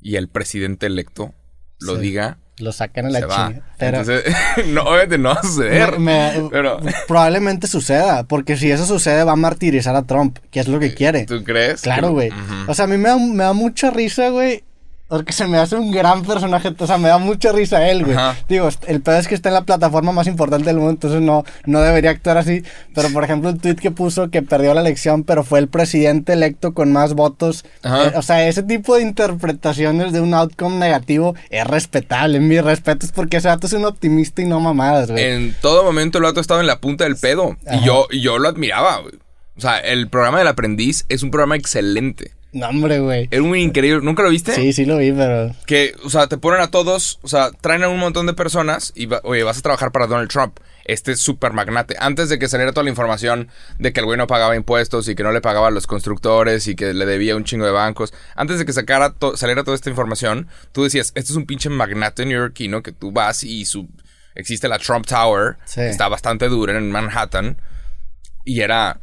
y 0.01 0.17
el 0.17 0.29
presidente 0.29 0.87
electo 0.87 1.35
lo 1.81 1.97
diga, 1.97 2.39
lo 2.59 2.71
sacan 2.71 3.07
a 3.07 3.11
la 3.11 3.21
chingada. 3.21 3.63
Entonces, 3.79 4.25
no, 4.69 4.83
obviamente 4.83 5.19
no 5.19 5.31
va 5.31 5.35
a 5.37 5.43
suceder. 5.43 5.95
pero... 6.51 6.81
Probablemente 7.09 7.67
suceda, 7.67 8.25
porque 8.25 8.57
si 8.57 8.71
eso 8.71 8.87
sucede 8.87 9.25
va 9.25 9.33
a 9.33 9.37
martirizar 9.37 9.97
a 9.97 10.03
Trump, 10.03 10.39
que 10.51 10.61
es 10.61 10.69
lo 10.69 10.79
que 10.79 10.95
quiere. 10.95 11.25
¿Tú 11.25 11.43
crees? 11.43 11.81
Claro, 11.81 12.13
güey. 12.13 12.31
O 12.69 12.75
sea, 12.75 12.85
a 12.85 12.89
mí 12.89 12.99
me 12.99 13.09
da, 13.09 13.17
me 13.19 13.45
da 13.45 13.53
mucha 13.53 13.91
risa, 13.91 14.29
güey, 14.29 14.65
porque 15.13 15.35
se 15.35 15.47
me 15.47 15.59
hace 15.59 15.77
un 15.77 15.91
gran 15.91 16.23
personaje, 16.23 16.75
o 16.75 16.87
sea, 16.87 16.97
me 16.97 17.09
da 17.09 17.19
mucha 17.19 17.53
risa 17.53 17.87
él, 17.87 18.03
güey. 18.03 18.17
Digo, 18.49 18.71
el 18.87 19.03
pedo 19.03 19.19
es 19.19 19.29
que 19.29 19.35
está 19.35 19.51
en 19.51 19.57
la 19.57 19.65
plataforma 19.67 20.11
más 20.11 20.27
importante 20.27 20.65
del 20.65 20.77
mundo, 20.77 20.93
entonces 20.93 21.21
no, 21.21 21.45
no 21.67 21.83
debería 21.83 22.13
actuar 22.13 22.39
así. 22.39 22.63
Pero, 22.95 23.11
por 23.11 23.23
ejemplo, 23.23 23.51
el 23.51 23.61
tweet 23.61 23.75
que 23.75 23.91
puso 23.91 24.31
que 24.31 24.41
perdió 24.41 24.73
la 24.73 24.81
elección, 24.81 25.25
pero 25.25 25.45
fue 25.45 25.59
el 25.59 25.69
presidente 25.69 26.33
electo 26.33 26.73
con 26.73 26.93
más 26.93 27.13
votos. 27.13 27.63
Eh, 27.85 28.13
o 28.17 28.23
sea, 28.23 28.49
ese 28.49 28.63
tipo 28.63 28.97
de 28.97 29.03
interpretaciones 29.03 30.15
de 30.15 30.23
un 30.23 30.33
outcome 30.33 30.77
negativo 30.77 31.35
es 31.51 31.67
respetable. 31.67 32.39
En 32.39 32.49
mi 32.49 32.59
respeto 32.63 33.05
es 33.05 33.13
porque 33.13 33.37
ese 33.37 33.49
dato 33.49 33.67
es 33.67 33.75
un 33.75 33.85
optimista 33.85 34.41
y 34.41 34.47
no 34.47 34.61
mamadas, 34.61 35.11
güey. 35.11 35.23
En 35.23 35.55
todo 35.61 35.85
momento 35.85 36.17
el 36.17 36.25
dato 36.25 36.41
estaba 36.41 36.63
en 36.63 36.67
la 36.67 36.81
punta 36.81 37.05
del 37.05 37.17
pedo. 37.17 37.59
Y 37.71 37.85
yo, 37.85 38.07
y 38.11 38.23
yo 38.23 38.39
lo 38.39 38.49
admiraba, 38.49 39.01
güey. 39.01 39.17
O 39.59 39.61
sea, 39.61 39.77
el 39.77 40.09
programa 40.09 40.39
del 40.39 40.49
aprendiz 40.49 41.05
es 41.11 41.23
un 41.23 41.31
programa 41.31 41.57
excelente. 41.57 42.33
No, 42.53 42.69
hombre, 42.69 43.01
güey. 43.01 43.29
Es 43.31 43.41
muy 43.41 43.63
increíble. 43.63 44.05
¿Nunca 44.05 44.23
lo 44.23 44.29
viste? 44.29 44.55
Sí, 44.55 44.75
sí 44.75 44.85
lo 44.85 44.99
vi, 44.99 45.11
pero. 45.11 45.55
Que, 45.65 45.95
o 46.05 46.11
sea, 46.11 46.27
te 46.27 46.37
ponen 46.37 46.61
a 46.61 46.71
todos, 46.71 47.19
o 47.23 47.29
sea, 47.29 47.51
traen 47.51 47.83
a 47.83 47.89
un 47.89 47.99
montón 47.99 48.27
de 48.27 48.35
personas 48.35 48.93
y, 48.95 49.09
oye, 49.23 49.43
vas 49.43 49.59
a 49.59 49.63
trabajar 49.63 49.91
para 49.91 50.07
Donald 50.07 50.29
Trump, 50.29 50.59
este 50.85 51.17
super 51.17 51.55
magnate. 51.55 51.97
Antes 51.99 52.29
de 52.29 52.39
que 52.39 52.49
saliera 52.49 52.73
toda 52.73 52.85
la 52.85 52.91
información 52.91 53.49
de 53.79 53.95
que 53.95 54.01
el 54.01 54.07
güey 54.07 54.19
no 54.19 54.27
pagaba 54.27 54.55
impuestos 54.55 55.09
y 55.09 55.15
que 55.15 55.23
no 55.23 55.33
le 55.33 55.41
pagaba 55.41 55.69
a 55.69 55.71
los 55.71 55.87
constructores 55.87 56.69
y 56.69 56.75
que 56.75 56.93
le 56.93 57.07
debía 57.07 57.37
un 57.37 57.45
chingo 57.45 57.65
de 57.65 57.73
bancos, 57.73 58.13
antes 58.37 58.59
de 58.59 58.67
que 58.67 58.75
sacara 58.75 59.15
saliera 59.35 59.65
toda 59.65 59.75
esta 59.75 59.89
información, 59.89 60.49
tú 60.73 60.85
decías, 60.85 61.13
este 61.15 61.33
es 61.33 61.37
un 61.37 61.47
pinche 61.47 61.71
magnate 61.71 62.27
neoyorquino 62.27 62.83
que 62.83 62.93
tú 62.93 63.13
vas 63.13 63.45
y 63.45 63.65
su. 63.65 63.89
Existe 64.35 64.69
la 64.69 64.79
Trump 64.79 65.07
Tower, 65.07 65.57
que 65.75 65.89
está 65.89 66.09
bastante 66.09 66.49
dura 66.49 66.77
en 66.77 66.91
Manhattan, 66.91 67.57
y 68.45 68.61
era 68.61 68.99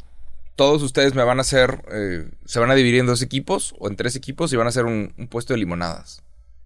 todos 0.59 0.83
ustedes 0.83 1.15
me 1.15 1.23
van 1.23 1.37
a 1.37 1.41
hacer, 1.41 1.85
eh, 1.89 2.25
se 2.43 2.59
van 2.59 2.69
a 2.69 2.75
dividir 2.75 2.99
en 2.99 3.05
dos 3.05 3.21
equipos 3.21 3.73
o 3.79 3.87
en 3.87 3.95
tres 3.95 4.17
equipos 4.17 4.51
y 4.51 4.57
van 4.57 4.65
a 4.65 4.69
hacer 4.71 4.83
un, 4.83 5.13
puesto 5.29 5.53
de 5.53 5.59
limonadas. 5.59 6.21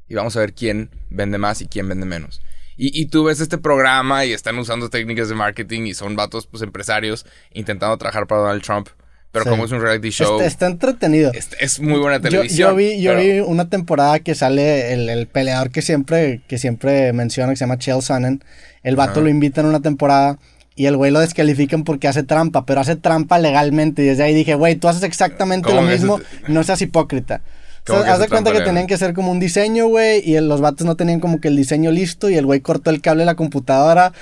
Y 0.10 0.16
vamos 0.16 0.36
a 0.36 0.40
ver 0.40 0.54
quién 0.54 0.90
vende 1.12 1.38
más 1.38 1.62
y 1.62 1.68
quién 1.68 1.88
vende 1.88 2.08
menos. 2.08 2.42
Y, 2.76 3.06
tú 3.06 3.26
ves 3.26 3.40
este 3.40 3.60
programa 3.60 4.26
y 4.26 4.34
están 4.34 4.58
usando 4.58 4.90
técnicas 4.90 5.30
de 5.30 5.36
marketing 5.36 5.84
y 5.84 5.94
son 5.94 6.16
vatos 6.16 6.48
pues 6.48 6.64
empresarios 6.64 7.28
intentando 7.52 7.96
trabajar 7.98 8.26
para 8.26 8.42
Donald 8.42 8.64
Trump. 8.64 8.90
Pero 9.32 9.46
como 9.46 9.66
es 9.66 9.72
un 9.72 9.80
reality 9.80 10.10
show. 10.10 10.42
Está, 10.42 10.66
entretenido. 10.66 11.32
Es, 11.60 11.80
muy 11.80 12.00
buena 12.00 12.20
televisión. 12.20 12.72
Yo, 12.72 12.76
vi, 12.76 13.00
yo 13.00 13.16
vi 13.16 13.42
una 13.42 13.70
temporada 13.70 14.22
que 14.22 14.34
sale 14.34 14.92
el, 14.92 15.28
peleador 15.28 15.70
que 15.70 15.84
siempre, 15.84 16.42
que 16.48 16.58
siempre 16.58 17.14
menciona, 17.14 17.52
que 17.52 17.58
se 17.58 17.66
llama 17.66 17.78
Chael 17.78 18.02
Sonnen. 18.02 18.44
El 18.82 18.96
vato 18.96 19.22
lo 19.22 19.30
invita 19.30 19.62
en 19.62 19.68
una 19.68 19.82
temporada 19.82 20.40
y 20.76 20.86
el 20.86 20.98
güey 20.98 21.12
lo 21.12 21.20
descalifican 21.20 21.84
porque 21.84 22.08
hace 22.08 22.24
trampa, 22.24 22.66
pero 22.66 22.82
hace 22.82 22.96
trampa 22.96 23.40
legalmente. 23.40 24.04
Y 24.04 24.06
desde 24.06 24.24
ahí 24.24 24.34
dije, 24.34 24.56
güey, 24.56 24.76
tú 24.76 24.88
haces 24.88 25.04
exactamente 25.04 25.74
lo 25.74 25.82
mismo, 25.82 26.20
no 26.48 26.64
seas 26.64 26.82
hipócrita. 26.82 27.42
O 27.90 27.96
haz 27.96 28.20
de 28.20 28.30
cuenta 28.30 28.54
que 28.54 28.62
tenían 28.62 28.88
que 28.88 28.94
hacer 28.94 29.14
como 29.14 29.30
un 29.30 29.42
diseño, 29.42 29.88
güey, 29.88 30.22
y 30.24 30.40
los 30.40 30.62
vatos 30.62 30.88
no 30.88 30.96
tenían 30.96 31.20
como 31.20 31.42
que 31.42 31.50
el 31.50 31.58
diseño 31.58 31.92
listo 31.92 32.30
y 32.30 32.36
el 32.36 32.46
güey 32.46 32.62
cortó 32.62 32.92
el 32.92 33.02
cable 33.02 33.24
de 33.24 33.26
la 33.26 33.36
computadora 33.36 34.14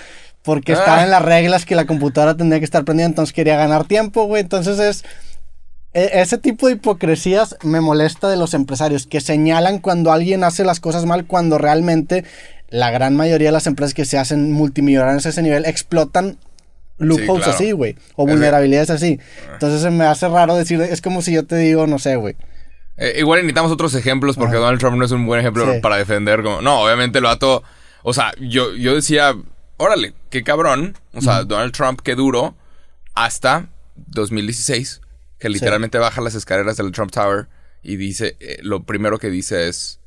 porque 0.42 0.72
estaba 0.72 1.02
ah. 1.02 1.04
en 1.04 1.12
las 1.12 1.22
reglas 1.22 1.66
que 1.66 1.76
la 1.76 1.86
computadora 1.86 2.36
tendría 2.36 2.60
que 2.60 2.66
estar 2.66 2.84
prendida, 2.84 3.06
entonces 3.06 3.34
quería 3.34 3.58
ganar 3.58 3.86
tiempo, 3.86 4.26
güey. 4.26 4.42
Entonces 4.42 4.80
es 4.80 5.04
e- 5.94 6.22
ese 6.22 6.38
tipo 6.38 6.68
de 6.68 6.74
hipocresías 6.74 7.58
me 7.64 7.82
molesta 7.82 8.30
de 8.30 8.38
los 8.38 8.54
empresarios, 8.54 9.08
que 9.08 9.22
señalan 9.22 9.80
cuando 9.80 10.12
alguien 10.12 10.44
hace 10.44 10.64
las 10.64 10.80
cosas 10.80 11.06
mal, 11.06 11.26
cuando 11.26 11.58
realmente 11.58 12.24
la 12.72 12.90
gran 12.90 13.16
mayoría 13.16 13.50
de 13.50 13.52
las 13.52 13.68
empresas 13.68 13.94
que 13.94 14.06
se 14.06 14.18
hacen 14.18 14.52
multimillonarias 14.52 15.26
a 15.26 15.30
ese 15.30 15.42
nivel 15.44 15.66
explotan 15.66 16.38
loopholes 16.98 17.44
claro. 17.44 17.52
así, 17.52 17.72
güey, 17.74 17.96
o 18.16 18.26
vulnerabilidades 18.26 18.90
así. 18.90 19.20
Entonces 19.54 19.82
se 19.82 19.92
me 19.92 20.06
hace 20.06 20.28
raro 20.30 20.56
decir, 20.56 20.82
es 20.82 21.02
como 21.02 21.22
si 21.22 21.34
yo 21.34 21.46
te 21.46 21.58
digo, 21.58 21.86
no 21.86 22.00
sé, 22.00 22.16
güey. 22.16 22.36
Eh, 22.98 23.16
igual 23.20 23.40
necesitamos 23.40 23.72
otros 23.72 23.94
ejemplos 23.96 24.38
porque 24.38 24.58
Donald 24.58 24.80
Trump 24.80 24.98
no 24.98 25.06
es 25.06 25.12
un 25.12 25.26
buen 25.26 25.40
ejemplo 25.40 25.72
Sí. 25.74 25.80
para 25.82 25.98
defender 25.98 26.44
como... 26.44 26.62
No, 26.62 26.82
obviamente 26.82 27.18
el 27.18 27.26
vato... 27.26 27.64
O 28.04 28.14
sea, 28.14 28.32
yo, 28.40 28.74
yo 28.76 28.96
decía, 28.96 29.36
órale, 29.78 30.14
qué 30.30 30.44
cabrón. 30.44 30.96
O 31.14 31.22
sea, 31.22 31.44
Donald 31.44 31.74
Trump, 31.74 32.02
qué 32.02 32.16
duro. 32.16 32.56
Hasta 33.14 33.68
2016, 33.96 35.02
que 35.40 35.50
literalmente 35.50 35.98
baja 35.98 36.22
las 36.22 36.36
escaleras 36.36 36.78
del 36.78 36.92
Trump 36.92 37.12
Tower 37.12 37.48
y 37.84 37.98
dice, 37.98 38.38
eh, 38.40 38.58
lo 38.62 38.84
primero 38.84 39.18
que 39.20 39.30
dice 39.30 39.68
es, 39.68 40.00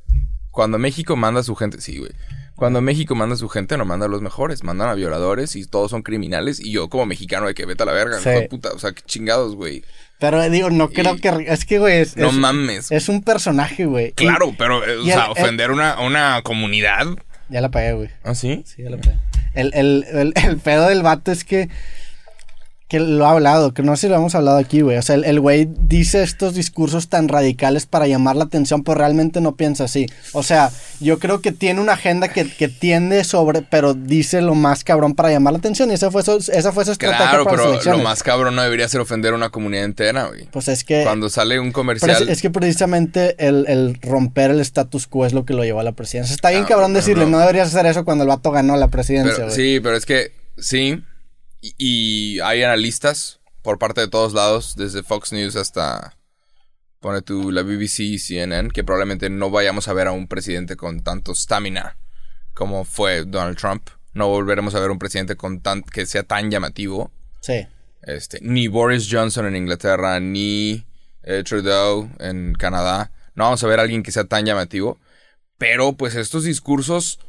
cuando 0.51 0.77
México 0.77 1.15
manda 1.15 1.41
a 1.41 1.43
su 1.43 1.55
gente, 1.55 1.81
sí, 1.81 1.97
güey. 1.99 2.11
Cuando 2.55 2.79
México 2.81 3.15
manda 3.15 3.35
a 3.35 3.37
su 3.37 3.49
gente, 3.49 3.77
no 3.77 3.83
manda 3.85 4.05
a 4.05 4.09
los 4.09 4.21
mejores, 4.21 4.63
mandan 4.63 4.89
a 4.89 4.93
violadores 4.93 5.55
y 5.57 5.65
todos 5.65 5.91
son 5.91 6.03
criminales. 6.03 6.59
Y 6.59 6.71
yo, 6.71 6.89
como 6.89 7.05
mexicano, 7.05 7.47
de 7.47 7.53
que 7.53 7.65
vete 7.65 7.83
a 7.83 7.85
la 7.85 7.91
verga, 7.91 8.17
Sí. 8.19 8.29
hijo 8.29 8.39
de 8.39 8.47
puta. 8.47 8.69
O 8.73 8.79
sea, 8.79 8.93
qué 8.93 9.01
chingados, 9.05 9.55
güey. 9.55 9.83
Pero 10.19 10.41
digo, 10.49 10.69
no 10.69 10.89
creo 10.89 11.15
Y- 11.15 11.19
que... 11.19 11.45
Es 11.49 11.65
que, 11.65 11.79
güey, 11.79 11.97
es, 11.99 12.15
No 12.15 12.29
es- 12.29 12.33
mames. 12.33 12.91
es 12.91 13.09
un 13.09 13.21
personaje, 13.23 13.85
güey. 13.85 14.07
Y- 14.07 14.11
Claro, 14.13 14.55
pero, 14.57 14.85
eh, 14.87 14.97
o 14.99 15.03
sea, 15.03 15.25
el- 15.25 15.31
ofender 15.31 15.71
una, 15.71 15.91
a 15.91 16.01
una 16.05 16.41
comunidad. 16.43 17.05
Ya 17.49 17.59
la 17.61 17.69
pagué, 17.69 17.91
güey. 17.93 18.09
¿Ah, 18.23 18.33
sí? 18.35 18.63
Sí, 18.65 18.83
ya 18.83 18.89
la 18.89 18.97
pagué. 18.97 19.17
El, 19.53 19.71
el, 19.73 20.05
el, 20.13 20.33
el 20.35 20.57
pedo 20.57 20.87
del 20.87 21.03
vato 21.03 21.31
es 21.33 21.43
que. 21.43 21.69
Que 22.87 22.99
lo 22.99 23.25
ha 23.25 23.31
hablado, 23.31 23.73
que 23.73 23.81
no 23.81 23.95
sé 23.95 24.01
si 24.01 24.09
lo 24.09 24.15
hemos 24.15 24.35
hablado 24.35 24.57
aquí, 24.59 24.81
güey. 24.81 24.97
O 24.97 25.01
sea, 25.01 25.15
el 25.15 25.39
güey 25.39 25.67
dice 25.67 26.21
estos 26.21 26.53
discursos 26.53 27.09
tan 27.09 27.27
radicales 27.27 27.87
para 27.87 28.05
llamar 28.05 28.35
la 28.35 28.43
atención, 28.43 28.83
pero 28.83 28.99
realmente 28.99 29.41
no 29.41 29.55
piensa 29.55 29.85
así. 29.85 30.05
O 30.33 30.43
sea, 30.43 30.69
yo 30.99 31.17
creo 31.17 31.41
que 31.41 31.51
tiene 31.51 31.81
una 31.81 31.93
agenda 31.93 32.27
que, 32.27 32.47
que 32.47 32.67
tiende 32.67 33.23
sobre, 33.23 33.63
pero 33.63 33.95
dice 33.95 34.39
lo 34.41 34.53
más 34.53 34.83
cabrón 34.83 35.15
para 35.15 35.31
llamar 35.31 35.53
la 35.53 35.57
atención. 35.59 35.89
Y 35.89 35.95
esa 35.95 36.11
fue 36.11 36.21
su, 36.21 36.33
esa 36.53 36.71
fue 36.71 36.85
su 36.85 36.91
estrategia 36.91 37.27
Claro, 37.29 37.45
para 37.45 37.57
pero 37.57 37.97
lo 37.97 38.03
más 38.03 38.21
cabrón 38.21 38.55
no 38.55 38.61
debería 38.61 38.87
ser 38.87 39.01
ofender 39.01 39.33
a 39.33 39.35
una 39.37 39.49
comunidad 39.49 39.85
entera, 39.85 40.27
güey. 40.27 40.45
Pues 40.51 40.67
es 40.67 40.83
que. 40.83 41.01
Cuando 41.03 41.27
sale 41.29 41.59
un 41.59 41.71
comercial... 41.71 42.11
es, 42.21 42.29
es 42.29 42.41
que 42.43 42.51
precisamente 42.51 43.35
el, 43.39 43.65
el 43.67 43.97
romper 44.03 44.51
el 44.51 44.59
status 44.59 45.07
quo 45.07 45.25
es 45.25 45.33
lo 45.33 45.43
que 45.43 45.55
lo 45.55 45.63
llevó 45.63 45.79
a 45.79 45.83
la 45.83 45.93
presidencia. 45.93 46.35
Está 46.35 46.51
bien 46.51 46.65
Ah, 46.65 46.67
cabrón 46.67 46.93
decirle, 46.93 47.25
no. 47.25 47.31
no 47.31 47.39
deberías 47.39 47.69
hacer 47.69 47.87
eso 47.87 48.05
cuando 48.05 48.25
el 48.25 48.27
vato 48.29 48.51
ganó 48.51 48.77
la 48.77 48.89
presidencia, 48.89 49.33
pero- 49.35 49.47
güey. 49.47 49.55
sí, 49.57 49.79
pero 49.79 49.97
es 49.97 50.05
que 50.05 50.33
sí. 50.59 51.01
Y, 51.65 51.75
y 51.77 52.39
hay 52.41 52.63
analistas 52.63 53.39
por 53.61 53.79
parte 53.79 54.01
de 54.01 54.07
todos 54.07 54.33
lados, 54.33 54.75
desde 54.75 55.03
Fox 55.03 55.31
News 55.33 55.55
hasta... 55.55 56.17
Pone 56.99 57.21
tú 57.21 57.51
la 57.51 57.61
BBC 57.61 57.99
y 57.99 58.19
CNN, 58.19 58.71
que 58.71 58.83
probablemente 58.83 59.29
no 59.29 59.51
vayamos 59.51 59.87
a 59.87 59.93
ver 59.93 60.07
a 60.07 60.11
un 60.11 60.27
presidente 60.27 60.75
con 60.75 61.01
tanto 61.01 61.35
stamina 61.35 61.97
como 62.55 62.85
fue 62.85 63.25
Donald 63.25 63.57
Trump. 63.57 63.89
No 64.13 64.29
volveremos 64.29 64.73
a 64.73 64.79
ver 64.79 64.89
un 64.89 64.97
presidente 64.97 65.35
con 65.35 65.59
tan, 65.59 65.83
que 65.83 66.07
sea 66.07 66.23
tan 66.23 66.49
llamativo. 66.49 67.11
Sí. 67.41 67.67
Este, 68.01 68.39
ni 68.41 68.67
Boris 68.67 69.07
Johnson 69.11 69.45
en 69.45 69.55
Inglaterra, 69.55 70.19
ni 70.19 70.85
eh, 71.21 71.43
Trudeau 71.43 72.09
en 72.19 72.53
Canadá. 72.53 73.11
No 73.35 73.43
vamos 73.43 73.63
a 73.63 73.67
ver 73.67 73.79
a 73.79 73.83
alguien 73.83 74.01
que 74.01 74.11
sea 74.11 74.23
tan 74.23 74.45
llamativo. 74.45 74.97
Pero 75.57 75.93
pues 75.93 76.15
estos 76.15 76.45
discursos, 76.45 77.19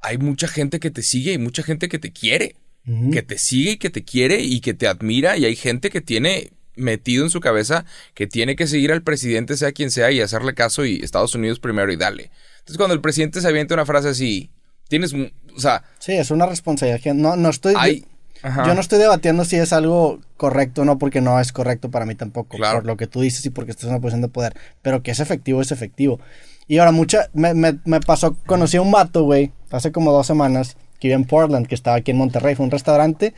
hay 0.00 0.18
mucha 0.18 0.48
gente 0.48 0.80
que 0.80 0.90
te 0.90 1.02
sigue 1.02 1.32
y 1.32 1.38
mucha 1.38 1.62
gente 1.62 1.88
que 1.88 2.00
te 2.00 2.12
quiere. 2.12 2.56
Que 2.84 3.22
te 3.22 3.38
sigue 3.38 3.72
y 3.72 3.76
que 3.76 3.90
te 3.90 4.02
quiere 4.02 4.40
y 4.40 4.60
que 4.60 4.74
te 4.74 4.88
admira. 4.88 5.36
Y 5.36 5.44
hay 5.44 5.54
gente 5.54 5.88
que 5.90 6.00
tiene 6.00 6.50
metido 6.74 7.24
en 7.24 7.30
su 7.30 7.40
cabeza 7.40 7.84
que 8.14 8.26
tiene 8.26 8.56
que 8.56 8.66
seguir 8.66 8.92
al 8.92 9.02
presidente 9.02 9.56
sea 9.56 9.72
quien 9.72 9.90
sea 9.90 10.10
y 10.10 10.20
hacerle 10.20 10.54
caso 10.54 10.84
y 10.84 10.96
Estados 11.02 11.34
Unidos 11.34 11.60
primero 11.60 11.92
y 11.92 11.96
dale. 11.96 12.30
Entonces 12.58 12.78
cuando 12.78 12.94
el 12.94 13.00
presidente 13.00 13.40
se 13.40 13.48
avienta 13.48 13.74
una 13.74 13.86
frase 13.86 14.08
así, 14.08 14.50
tienes, 14.88 15.12
o 15.14 15.60
sea, 15.60 15.84
Sí, 15.98 16.12
es 16.12 16.30
una 16.30 16.46
responsabilidad 16.46 17.00
que 17.00 17.14
no, 17.14 17.36
no 17.36 17.50
estoy. 17.50 17.74
hay... 17.76 18.04
Yo 18.42 18.74
no 18.74 18.80
estoy 18.80 18.98
debatiendo 18.98 19.44
si 19.44 19.54
es 19.54 19.72
algo 19.72 20.20
correcto 20.36 20.82
o 20.82 20.84
no, 20.84 20.98
porque 20.98 21.20
no 21.20 21.38
es 21.38 21.52
correcto 21.52 21.92
para 21.92 22.06
mí 22.06 22.16
tampoco. 22.16 22.56
Claro. 22.56 22.78
Por 22.78 22.86
lo 22.86 22.96
que 22.96 23.06
tú 23.06 23.20
dices 23.20 23.46
y 23.46 23.50
porque 23.50 23.70
estás 23.70 23.84
en 23.84 23.90
una 23.90 24.00
posición 24.00 24.22
de 24.22 24.28
poder. 24.28 24.54
Pero 24.82 25.00
que 25.04 25.12
es 25.12 25.20
efectivo, 25.20 25.60
es 25.62 25.70
efectivo. 25.70 26.18
Y 26.66 26.78
ahora, 26.78 26.90
mucha. 26.90 27.28
Me, 27.34 27.54
me, 27.54 27.78
me 27.84 28.00
pasó, 28.00 28.36
conocí 28.46 28.78
a 28.78 28.82
un 28.82 28.90
vato, 28.90 29.22
güey, 29.22 29.52
hace 29.70 29.92
como 29.92 30.10
dos 30.10 30.26
semanas, 30.26 30.76
que 31.02 31.08
vive 31.08 31.16
en 31.16 31.24
Portland, 31.24 31.66
que 31.66 31.74
estaba 31.74 31.96
aquí 31.96 32.12
en 32.12 32.18
Monterrey. 32.18 32.54
Fue 32.54 32.62
a 32.62 32.66
un 32.66 32.70
restaurante 32.70 33.34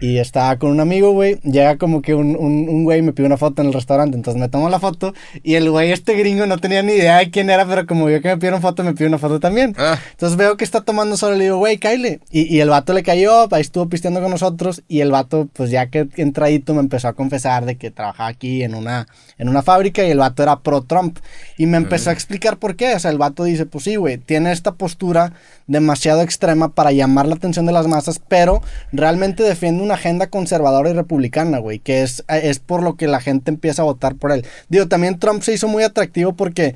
y 0.00 0.18
estaba 0.18 0.58
con 0.58 0.70
un 0.70 0.80
amigo, 0.80 1.12
güey. 1.12 1.40
Llega 1.42 1.78
como 1.78 2.02
que 2.02 2.14
un, 2.14 2.36
un, 2.36 2.68
un 2.68 2.84
güey 2.84 3.00
me 3.00 3.14
pide 3.14 3.26
una 3.26 3.38
foto 3.38 3.62
en 3.62 3.68
el 3.68 3.72
restaurante. 3.72 4.16
Entonces 4.18 4.38
me 4.38 4.50
tomo 4.50 4.68
la 4.68 4.78
foto 4.78 5.14
y 5.42 5.54
el 5.54 5.70
güey, 5.70 5.92
este 5.92 6.12
gringo, 6.14 6.44
no 6.44 6.58
tenía 6.58 6.82
ni 6.82 6.92
idea 6.92 7.18
de 7.18 7.30
quién 7.30 7.48
era, 7.48 7.66
pero 7.66 7.86
como 7.86 8.04
vio 8.04 8.20
que 8.20 8.28
me 8.28 8.36
pidieron 8.36 8.60
foto, 8.60 8.84
me 8.84 8.92
pidió 8.92 9.06
una 9.08 9.16
foto 9.16 9.40
también. 9.40 9.74
Ah. 9.78 9.98
Entonces 10.10 10.36
veo 10.36 10.58
que 10.58 10.64
está 10.64 10.82
tomando 10.82 11.16
solo 11.16 11.36
le 11.36 11.44
digo, 11.44 11.56
güey, 11.56 11.78
Kyle. 11.78 12.20
Y, 12.30 12.54
y 12.54 12.60
el 12.60 12.68
vato 12.68 12.92
le 12.92 13.02
cayó, 13.02 13.48
ahí 13.50 13.62
estuvo 13.62 13.88
pisteando 13.88 14.20
con 14.20 14.30
nosotros. 14.30 14.82
Y 14.86 15.00
el 15.00 15.10
vato, 15.10 15.48
pues 15.54 15.70
ya 15.70 15.86
que 15.86 16.08
entradito, 16.16 16.74
me 16.74 16.80
empezó 16.80 17.08
a 17.08 17.14
confesar 17.14 17.64
de 17.64 17.76
que 17.76 17.90
trabajaba 17.90 18.28
aquí 18.28 18.62
en 18.62 18.74
una, 18.74 19.08
en 19.38 19.48
una 19.48 19.62
fábrica 19.62 20.04
y 20.04 20.10
el 20.10 20.18
vato 20.18 20.42
era 20.42 20.60
pro 20.60 20.82
Trump. 20.82 21.18
Y 21.56 21.64
me 21.64 21.78
empezó 21.78 22.10
a 22.10 22.12
explicar 22.12 22.58
por 22.58 22.76
qué. 22.76 22.94
O 22.94 22.98
sea, 22.98 23.10
el 23.10 23.18
vato 23.18 23.44
dice, 23.44 23.64
pues 23.64 23.84
sí, 23.84 23.96
güey, 23.96 24.18
tiene 24.18 24.52
esta 24.52 24.72
postura 24.72 25.32
demasiado 25.66 26.20
extrema 26.20 26.68
para 26.68 26.92
llamar 27.06 27.26
la 27.26 27.34
atención 27.34 27.66
de 27.66 27.72
las 27.72 27.86
masas, 27.86 28.20
pero 28.28 28.62
realmente 28.92 29.42
defiende 29.42 29.82
una 29.82 29.94
agenda 29.94 30.28
conservadora 30.28 30.90
y 30.90 30.92
republicana, 30.92 31.58
güey, 31.58 31.78
que 31.78 32.02
es, 32.02 32.24
es 32.28 32.58
por 32.58 32.82
lo 32.82 32.96
que 32.96 33.06
la 33.06 33.20
gente 33.20 33.50
empieza 33.50 33.82
a 33.82 33.86
votar 33.86 34.16
por 34.16 34.32
él. 34.32 34.44
Digo, 34.68 34.88
también 34.88 35.18
Trump 35.18 35.42
se 35.42 35.52
hizo 35.52 35.68
muy 35.68 35.82
atractivo 35.82 36.34
porque 36.34 36.74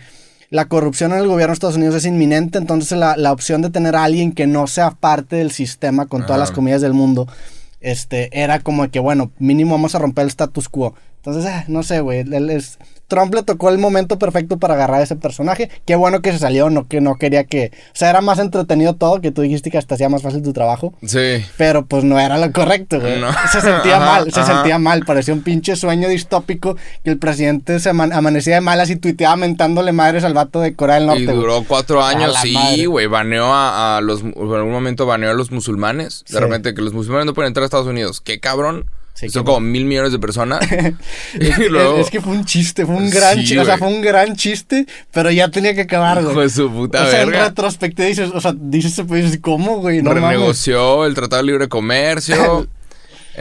la 0.50 0.66
corrupción 0.66 1.12
en 1.12 1.18
el 1.18 1.28
gobierno 1.28 1.52
de 1.52 1.54
Estados 1.54 1.76
Unidos 1.76 1.94
es 1.94 2.04
inminente, 2.04 2.58
entonces 2.58 2.98
la, 2.98 3.16
la 3.16 3.32
opción 3.32 3.62
de 3.62 3.70
tener 3.70 3.94
a 3.94 4.04
alguien 4.04 4.32
que 4.32 4.46
no 4.46 4.66
sea 4.66 4.90
parte 4.90 5.36
del 5.36 5.52
sistema 5.52 6.06
con 6.06 6.22
todas 6.22 6.32
Ajá. 6.32 6.40
las 6.40 6.50
comillas 6.50 6.80
del 6.80 6.92
mundo, 6.92 7.28
este, 7.80 8.28
era 8.32 8.60
como 8.60 8.90
que, 8.90 8.98
bueno, 8.98 9.30
mínimo 9.38 9.72
vamos 9.72 9.94
a 9.94 9.98
romper 9.98 10.24
el 10.24 10.28
status 10.28 10.68
quo. 10.68 10.94
Entonces, 11.16 11.46
ah, 11.46 11.64
no 11.68 11.82
sé, 11.82 12.00
güey, 12.00 12.20
él 12.20 12.50
es... 12.50 12.78
Trump 13.10 13.34
le 13.34 13.42
tocó 13.42 13.68
el 13.68 13.76
momento 13.76 14.18
perfecto 14.18 14.58
para 14.58 14.72
agarrar 14.72 15.00
a 15.00 15.02
ese 15.02 15.16
personaje. 15.16 15.68
Qué 15.84 15.96
bueno 15.96 16.22
que 16.22 16.32
se 16.32 16.38
salió, 16.38 16.70
no 16.70 16.88
que 16.88 17.02
no 17.02 17.16
quería 17.16 17.44
que... 17.44 17.72
O 17.88 17.90
sea, 17.92 18.08
era 18.08 18.22
más 18.22 18.38
entretenido 18.38 18.94
todo, 18.94 19.20
que 19.20 19.30
tú 19.32 19.42
dijiste 19.42 19.70
que 19.70 19.76
hasta 19.76 19.96
hacía 19.96 20.08
más 20.08 20.22
fácil 20.22 20.42
tu 20.42 20.54
trabajo. 20.54 20.94
Sí. 21.04 21.44
Pero 21.58 21.84
pues 21.84 22.04
no 22.04 22.18
era 22.18 22.38
lo 22.38 22.50
correcto, 22.52 22.98
güey. 23.00 23.20
No. 23.20 23.28
Se 23.52 23.60
sentía 23.60 23.96
Ajá, 23.98 24.06
mal, 24.06 24.32
se 24.32 24.40
ajá. 24.40 24.54
sentía 24.54 24.78
mal. 24.78 25.04
Parecía 25.04 25.34
un 25.34 25.42
pinche 25.42 25.76
sueño 25.76 26.08
distópico 26.08 26.76
que 27.04 27.10
el 27.10 27.18
presidente 27.18 27.78
se 27.80 27.90
aman- 27.90 28.14
amanecía 28.14 28.54
de 28.54 28.60
malas 28.62 28.88
y 28.88 28.96
tuiteaba 28.96 29.36
mentándole 29.36 29.92
madres 29.92 30.24
al 30.24 30.32
vato 30.32 30.60
de 30.60 30.74
Corea 30.74 30.94
del 30.94 31.06
Norte. 31.06 31.22
Y 31.22 31.26
güey. 31.26 31.36
duró 31.36 31.64
cuatro 31.68 32.02
años, 32.02 32.34
sí, 32.40 32.84
güey. 32.86 33.06
Baneó 33.08 33.52
a, 33.52 33.96
a 33.96 34.00
los. 34.00 34.20
En 34.22 34.34
algún 34.36 34.70
momento 34.72 35.04
baneó 35.04 35.30
a 35.30 35.34
los 35.34 35.50
musulmanes. 35.50 36.24
De 36.28 36.34
Sí. 36.34 36.38
repente, 36.38 36.72
que 36.74 36.80
los 36.82 36.92
musulmanes 36.94 37.26
no 37.26 37.34
pueden 37.34 37.48
entrar 37.48 37.62
a 37.62 37.66
Estados 37.66 37.86
Unidos. 37.88 38.20
Qué 38.20 38.38
cabrón. 38.38 38.86
Sí, 39.14 39.28
Son 39.28 39.44
como 39.44 39.60
mil 39.60 39.84
millones 39.84 40.12
de 40.12 40.18
personas. 40.18 40.60
Es, 41.38 41.58
y 41.58 41.68
luego. 41.68 41.98
es 41.98 42.10
que 42.10 42.20
fue 42.20 42.32
un 42.32 42.44
chiste, 42.44 42.86
fue 42.86 42.94
un 42.94 43.10
gran 43.10 43.34
Sí, 43.34 43.40
chiste. 43.44 43.60
O 43.60 43.64
sea, 43.64 43.76
fue 43.76 43.88
un 43.88 44.00
gran 44.00 44.34
chiste, 44.34 44.86
pero 45.12 45.30
ya 45.30 45.48
tenía 45.50 45.74
que 45.74 45.82
acabar, 45.82 46.22
güey. 46.22 46.36
De 46.36 46.48
su 46.50 46.70
puta 46.70 47.04
o 47.04 47.10
sea, 47.10 47.22
en 47.22 47.30
verga. 47.30 47.48
retrospectiva 47.48 48.08
dices, 48.08 48.30
o 48.32 48.40
sea, 48.40 48.54
dices, 48.56 49.02
pues, 49.06 49.38
¿cómo, 49.40 49.76
güey? 49.78 50.02
No 50.02 50.10
mames. 50.14 50.22
renegoció 50.30 51.04
el 51.04 51.14
Tratado 51.14 51.42
de 51.42 51.46
Libre 51.46 51.68
Comercio. 51.68 52.66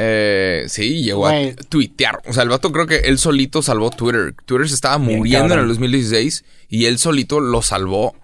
Eh, 0.02 0.66
sí, 0.68 1.02
llegó 1.04 1.28
a 1.28 1.34
tuitear. 1.68 2.22
O 2.26 2.32
sea, 2.32 2.44
el 2.44 2.50
vato 2.50 2.72
creo 2.72 2.88
que 2.88 2.98
él 3.00 3.18
solito 3.18 3.62
salvó 3.62 3.90
Twitter. 3.90 4.34
Twitter 4.46 4.70
se 4.70 4.76
estaba 4.76 4.98
Bien 4.98 5.18
muriendo 5.18 5.56
en 5.56 5.62
el 5.62 5.68
2016 5.68 6.46
y 6.70 6.86
él 6.86 7.00
solito 7.00 7.40
lo 7.42 7.62
salvó. 7.62 8.16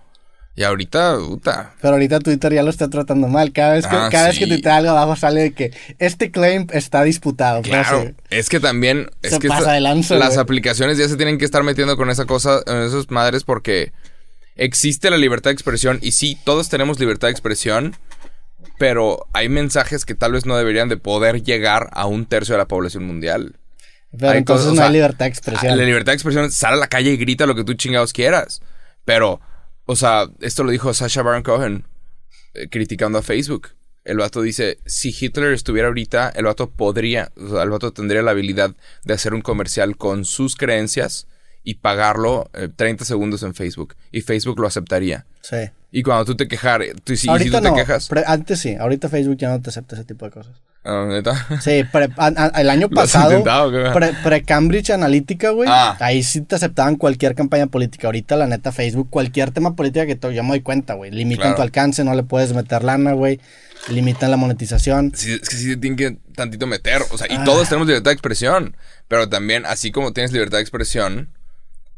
Y 0.58 0.64
ahorita, 0.64 1.18
puta. 1.18 1.74
Pero 1.82 1.96
ahorita 1.96 2.20
Twitter 2.20 2.54
ya 2.54 2.64
lo 2.64 2.70
está 2.70 2.90
tratando 2.90 3.28
mal. 3.28 3.52
Cada 3.52 3.74
vez 3.74 3.86
que, 3.86 3.96
Ah, 3.96 4.08
cada 4.10 4.30
vez 4.30 4.40
que 4.40 4.48
tuitea 4.48 4.78
algo 4.78 4.92
abajo 4.92 5.16
sale 5.18 5.42
de 5.42 5.54
que 5.54 5.72
este 6.00 6.32
claim 6.32 6.68
está 6.72 7.04
disputado. 7.04 7.62
pero 7.62 7.74
Claro, 7.84 8.04
sí. 8.08 8.14
es 8.30 8.48
que 8.48 8.62
también 8.62 9.10
es 9.22 9.32
Se 9.34 9.40
que 9.40 9.50
pasa 9.50 9.78
esta- 9.78 10.14
de 10.14 10.20
las 10.20 10.38
aplicaciones 10.38 10.98
ya 10.98 11.10
se 11.10 11.18
tienen 11.18 11.38
que 11.38 11.46
estar 11.46 11.64
metiendo 11.64 11.98
con 11.98 12.10
esa 12.10 12.24
cosa, 12.26 12.62
en 12.68 12.78
esas 12.84 13.12
madres 13.12 13.44
porque 13.44 13.92
existe 14.56 15.10
la 15.10 15.18
libertad 15.18 15.50
de 15.50 15.56
expresión 15.56 16.00
y 16.02 16.14
sí, 16.14 16.38
todos 16.46 16.70
tenemos 16.70 17.02
libertad 17.02 17.28
de 17.28 17.34
expresión, 17.34 17.98
pero 18.78 19.28
hay 19.34 19.50
mensajes 19.50 20.06
que 20.06 20.16
tal 20.16 20.32
vez 20.32 20.46
no 20.46 20.56
deberían 20.56 20.88
de 20.90 20.96
poder 20.98 21.44
llegar 21.44 21.90
a 21.92 22.06
un 22.06 22.26
tercio 22.26 22.54
de 22.56 22.60
la 22.60 22.68
población 22.68 23.06
mundial. 23.06 23.58
Pero 24.18 24.32
Hay 24.32 24.38
entonces 24.38 24.68
cosas- 24.68 24.78
o 24.78 24.82
no 24.82 24.88
hay 24.88 24.94
libertad 24.94 25.26
de 25.26 25.30
expresión. 25.30 25.78
La 25.78 25.84
libertad 25.84 26.12
de 26.14 26.16
expresión, 26.16 26.50
sale 26.52 26.76
a 26.76 26.80
la 26.80 26.88
calle 26.88 27.12
y 27.12 27.18
grita 27.18 27.46
lo 27.46 27.56
que 27.56 27.66
tú 27.66 27.74
chingados 27.74 28.14
quieras. 28.14 28.62
Pero, 29.04 29.42
o 29.86 29.96
sea, 29.96 30.30
esto 30.40 30.64
lo 30.64 30.72
dijo 30.72 30.94
Sasha 30.94 31.22
Baron 31.22 31.44
Cohen 31.44 31.86
eh, 32.54 32.68
criticando 32.70 33.20
a 33.20 33.22
Facebook. 33.22 33.70
El 34.04 34.18
vato 34.18 34.42
dice, 34.42 34.78
si 34.86 35.16
Hitler 35.20 35.54
estuviera 35.54 35.88
ahorita, 35.88 36.30
el 36.30 36.46
vato 36.46 36.70
podría, 36.70 37.32
o 37.38 37.50
sea, 37.50 37.64
el 37.64 37.72
vato 37.72 37.92
tendría 37.92 38.22
la 38.22 38.32
habilidad 38.32 38.76
de 39.04 39.14
hacer 39.14 39.34
un 39.34 39.42
comercial 39.42 39.98
con 39.98 40.26
sus 40.26 40.56
creencias 40.56 41.28
y 41.64 41.76
pagarlo 41.76 42.50
eh, 42.54 42.70
30 42.74 43.04
segundos 43.04 43.42
en 43.44 43.56
Facebook. 43.56 43.96
Y 44.12 44.22
Facebook 44.22 44.60
lo 44.60 44.68
aceptaría. 44.68 45.26
Sí. 45.42 45.58
Y 45.98 46.04
cuando 46.04 46.26
tú 46.26 46.36
te 46.36 46.46
quejas, 46.50 46.80
tú, 47.06 47.16
si, 47.16 47.26
tú 47.26 47.62
te 47.62 47.74
quejas. 47.74 48.10
pre- 48.10 48.26
antes 48.28 48.60
sí, 48.60 48.76
ahorita 48.76 49.08
Facebook 49.08 49.38
ya 49.38 49.48
no 49.48 49.62
te 49.62 49.70
acepta 49.70 49.96
ese 49.96 50.04
tipo 50.04 50.26
de 50.26 50.32
cosas. 50.32 50.52
Ah, 50.84 51.06
¿neta? 51.08 51.48
Sí, 51.62 51.86
pre- 51.90 52.10
a- 52.18 52.34
a- 52.36 52.62
el 52.62 52.70
año 52.70 52.88
¿Lo 52.92 53.00
has 53.00 53.14
pasado, 53.14 53.72
qué? 53.72 53.90
pre- 53.94 54.14
pre-Cambridge 54.22 54.90
Analytica, 54.90 55.52
güey, 55.52 55.70
Ah. 55.72 55.96
ahí 56.02 56.22
sí 56.22 56.42
te 56.42 56.56
aceptaban 56.56 56.98
cualquier 56.98 57.34
campaña 57.34 57.68
política. 57.68 58.10
Ahorita, 58.10 58.36
la 58.36 58.46
neta, 58.46 58.74
Facebook, 58.74 59.10
cualquier 59.10 59.52
tema 59.52 59.78
política 59.78 60.06
que 60.06 60.18
to- 60.18 60.32
yo 60.32 60.44
me 60.44 60.50
doy 60.50 60.62
cuenta, 60.62 60.96
güey. 60.96 61.12
Limitan 61.12 61.44
Claro. 61.44 61.56
tu 61.56 61.62
alcance, 61.62 62.04
no 62.04 62.14
le 62.14 62.24
puedes 62.24 62.52
meter 62.54 62.84
lana, 62.84 63.14
güey. 63.14 63.40
Limitan 63.88 64.30
la 64.32 64.38
monetización. 64.38 65.14
Sí, 65.16 65.32
es 65.42 65.48
que 65.48 65.56
sí 65.56 65.70
te 65.70 65.78
tienen 65.78 65.96
que 65.96 66.18
tantito 66.36 66.68
meter. 66.68 67.04
O 67.12 67.18
sea, 67.18 67.28
y 67.32 67.36
Ah. 67.36 67.44
todos 67.46 67.70
tenemos 67.70 67.88
libertad 67.88 68.12
de 68.12 68.16
expresión. 68.16 68.76
Pero 69.08 69.30
también, 69.30 69.66
así 69.66 69.92
como 69.94 70.12
tienes 70.12 70.34
libertad 70.34 70.58
de 70.58 70.64
expresión, 70.64 71.30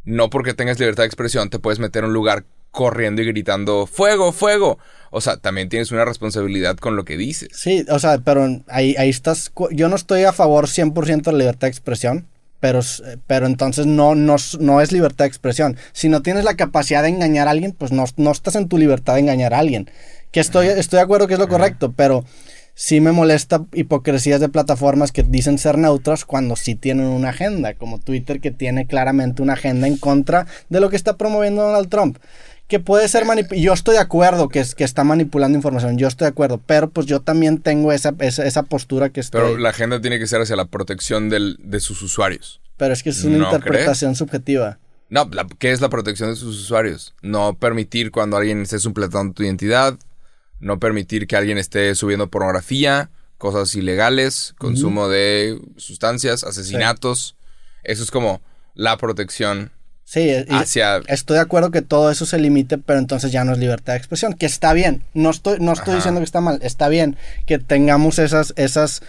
no 0.03 0.29
porque 0.29 0.53
tengas 0.53 0.77
libertad 0.79 1.01
de 1.01 1.07
expresión 1.07 1.49
te 1.49 1.57
puedes 1.57 1.79
meter 1.79 2.03
a 2.03 2.07
un 2.07 2.13
lugar 2.13 2.45
corriendo 2.77 3.23
y 3.23 3.25
gritando 3.25 3.87
fuego, 3.87 4.31
fuego. 4.31 4.77
O 5.09 5.19
sea, 5.19 5.37
también 5.37 5.67
tienes 5.67 5.91
una 5.91 6.05
responsabilidad 6.05 6.77
con 6.77 6.95
lo 6.95 7.03
que 7.05 7.17
dices. 7.17 7.49
Sí, 7.53 7.83
o 7.89 7.97
sea, 7.97 8.19
pero 8.19 8.61
ahí, 8.67 8.93
ahí 8.99 9.09
estás. 9.09 9.51
Yo 9.71 9.89
no 9.89 9.95
estoy 9.95 10.23
a 10.25 10.31
favor 10.33 10.67
100% 10.67 11.23
de 11.23 11.31
la 11.31 11.37
libertad 11.39 11.67
de 11.67 11.71
expresión. 11.71 12.27
Pero, 12.59 12.79
s- 12.79 13.03
pero 13.27 13.45
entonces 13.45 13.85
no, 13.85 14.15
no, 14.15 14.35
no 14.59 14.81
es 14.81 14.91
libertad 14.91 15.25
de 15.25 15.29
expresión. 15.29 15.77
Si 15.93 16.09
no 16.09 16.21
tienes 16.21 16.43
la 16.43 16.55
capacidad 16.55 17.03
de 17.03 17.09
engañar 17.09 17.47
a 17.47 17.51
alguien, 17.51 17.71
pues 17.71 17.91
no, 17.91 18.05
no 18.17 18.31
estás 18.31 18.55
en 18.55 18.67
tu 18.67 18.77
libertad 18.77 19.13
de 19.15 19.19
engañar 19.21 19.53
a 19.53 19.59
alguien. 19.59 19.89
Que 20.31 20.39
estoy, 20.39 20.67
estoy 20.67 20.97
de 20.97 21.03
acuerdo 21.03 21.27
que 21.27 21.33
es 21.35 21.39
lo 21.39 21.47
correcto, 21.47 21.93
pero 21.95 22.25
sí 22.73 22.99
me 22.99 23.11
molesta 23.11 23.63
hipocresías 23.73 24.39
de 24.41 24.49
plataformas 24.49 25.11
que 25.11 25.21
dicen 25.23 25.57
ser 25.59 25.77
neutras 25.77 26.25
cuando 26.25 26.55
sí 26.55 26.73
tienen 26.75 27.05
una 27.07 27.29
agenda, 27.29 27.75
como 27.75 27.99
Twitter 27.99 28.39
que 28.41 28.51
tiene 28.51 28.87
claramente 28.87 29.41
una 29.43 29.53
agenda 29.53 29.87
en 29.87 29.97
contra 29.97 30.47
de 30.69 30.79
lo 30.79 30.89
que 30.89 30.95
está 30.95 31.15
promoviendo 31.15 31.61
Donald 31.63 31.89
Trump. 31.89 32.17
Que 32.67 32.79
puede 32.79 33.07
ser 33.07 33.23
manipulado. 33.25 33.61
Yo 33.63 33.73
estoy 33.73 33.93
de 33.95 34.01
acuerdo 34.01 34.49
que, 34.49 34.59
es, 34.59 34.75
que 34.75 34.83
está 34.83 35.03
manipulando 35.05 35.57
información, 35.57 35.97
yo 35.97 36.07
estoy 36.07 36.25
de 36.25 36.29
acuerdo, 36.31 36.59
pero 36.65 36.89
pues 36.89 37.05
yo 37.07 37.21
también 37.21 37.59
tengo 37.59 37.93
esa, 37.93 38.13
esa, 38.19 38.45
esa 38.45 38.63
postura 38.63 39.09
que 39.09 39.21
estoy... 39.21 39.41
Pero 39.41 39.57
la 39.57 39.69
agenda 39.69 40.01
tiene 40.01 40.19
que 40.19 40.27
ser 40.27 40.41
hacia 40.41 40.55
la 40.57 40.65
protección 40.65 41.29
del- 41.29 41.57
de 41.61 41.79
sus 41.79 42.01
usuarios. 42.01 42.59
Pero 42.75 42.93
es 42.93 43.03
que 43.03 43.11
es 43.11 43.23
una 43.23 43.37
¿No 43.37 43.45
interpretación 43.45 44.15
subjetiva. 44.15 44.79
No, 45.09 45.29
la- 45.31 45.47
¿qué 45.59 45.71
es 45.71 45.79
la 45.79 45.87
protección 45.89 46.29
de 46.29 46.35
sus 46.35 46.59
usuarios? 46.61 47.13
No 47.21 47.53
permitir 47.57 48.11
cuando 48.11 48.35
alguien 48.35 48.61
esté 48.61 48.79
suplantando 48.79 49.33
tu 49.33 49.43
identidad, 49.43 49.97
no 50.59 50.77
permitir 50.79 51.25
que 51.27 51.37
alguien 51.37 51.57
esté 51.57 51.95
subiendo 51.95 52.27
pornografía, 52.29 53.09
cosas 53.37 53.73
ilegales, 53.75 54.55
consumo 54.57 55.07
de 55.07 55.57
sustancias, 55.77 56.43
asesinatos. 56.43 57.35
Eso 57.83 58.03
es 58.03 58.11
como 58.11 58.41
la 58.73 58.97
protección 58.97 59.71
Sí, 60.09 60.29
hacia... 60.49 61.01
estoy 61.07 61.35
de 61.35 61.41
acuerdo 61.41 61.69
que 61.69 61.81
todo 61.81 62.09
eso 62.09 62.25
se 62.25 62.39
limite, 62.39 62.77
pero 62.77 62.97
entonces 62.97 63.29
ya 63.33 63.43
no 63.43 63.51
es 63.51 63.57
libertad 63.57 63.91
de 63.91 63.97
expresión, 63.97 64.33
que 64.35 64.45
está 64.45 64.71
bien. 64.71 65.03
No 65.13 65.29
estoy, 65.29 65.57
no 65.59 65.73
estoy 65.73 65.89
Ajá. 65.89 65.95
diciendo 65.97 66.21
que 66.21 66.25
está 66.25 66.39
mal, 66.39 66.59
está 66.63 66.87
bien 66.87 67.17
que 67.45 67.59
tengamos 67.59 68.17
esas, 68.17 68.53
esas 68.55 69.01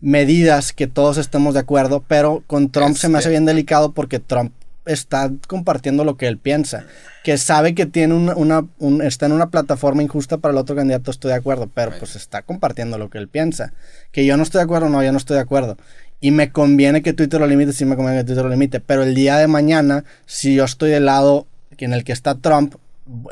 medidas 0.00 0.74
que 0.74 0.86
todos 0.86 1.16
estemos 1.16 1.54
de 1.54 1.60
acuerdo, 1.60 2.04
pero 2.06 2.42
con 2.46 2.70
Trump 2.70 2.96
se 2.96 3.08
me 3.08 3.16
hace 3.16 3.28
Este- 3.28 3.30
bien 3.30 3.44
delicado 3.46 3.92
porque 3.92 4.18
Trump 4.18 4.52
está 4.84 5.30
compartiendo 5.46 6.04
lo 6.04 6.16
que 6.18 6.26
él 6.26 6.36
piensa, 6.36 6.84
que 7.24 7.38
sabe 7.38 7.74
que 7.74 7.86
tiene 7.86 8.12
una, 8.14 8.34
una- 8.34 8.66
un- 8.78 9.00
está 9.00 9.24
en 9.26 9.32
una 9.32 9.48
plataforma 9.48 10.02
injusta 10.02 10.36
para 10.36 10.52
el 10.52 10.58
otro 10.58 10.76
candidato, 10.76 11.10
estoy 11.12 11.30
de 11.30 11.36
acuerdo, 11.38 11.70
pero 11.72 11.92
pues 11.98 12.14
está 12.16 12.42
compartiendo 12.42 12.98
lo 12.98 13.08
que 13.08 13.16
él 13.18 13.28
piensa. 13.28 13.72
Que 14.10 14.26
yo 14.26 14.36
no 14.36 14.42
estoy 14.42 14.58
de 14.58 14.64
acuerdo, 14.64 14.88
no, 14.90 15.02
yo 15.02 15.12
no 15.12 15.18
estoy 15.18 15.36
de 15.36 15.42
acuerdo. 15.42 15.78
Y 16.22 16.30
me 16.30 16.50
conviene 16.52 17.02
que 17.02 17.12
Twitter 17.12 17.38
lo 17.40 17.46
limite, 17.46 17.72
sí 17.74 17.84
me 17.84 17.96
conviene 17.96 18.20
que 18.20 18.24
Twitter 18.24 18.44
lo 18.44 18.50
limite, 18.50 18.80
pero 18.80 19.02
el 19.02 19.14
día 19.14 19.36
de 19.36 19.46
mañana, 19.48 20.04
si 20.24 20.54
yo 20.54 20.64
estoy 20.64 20.90
del 20.90 21.04
lado 21.04 21.46
en 21.78 21.92
el 21.92 22.04
que 22.04 22.12
está 22.12 22.36
Trump, 22.36 22.76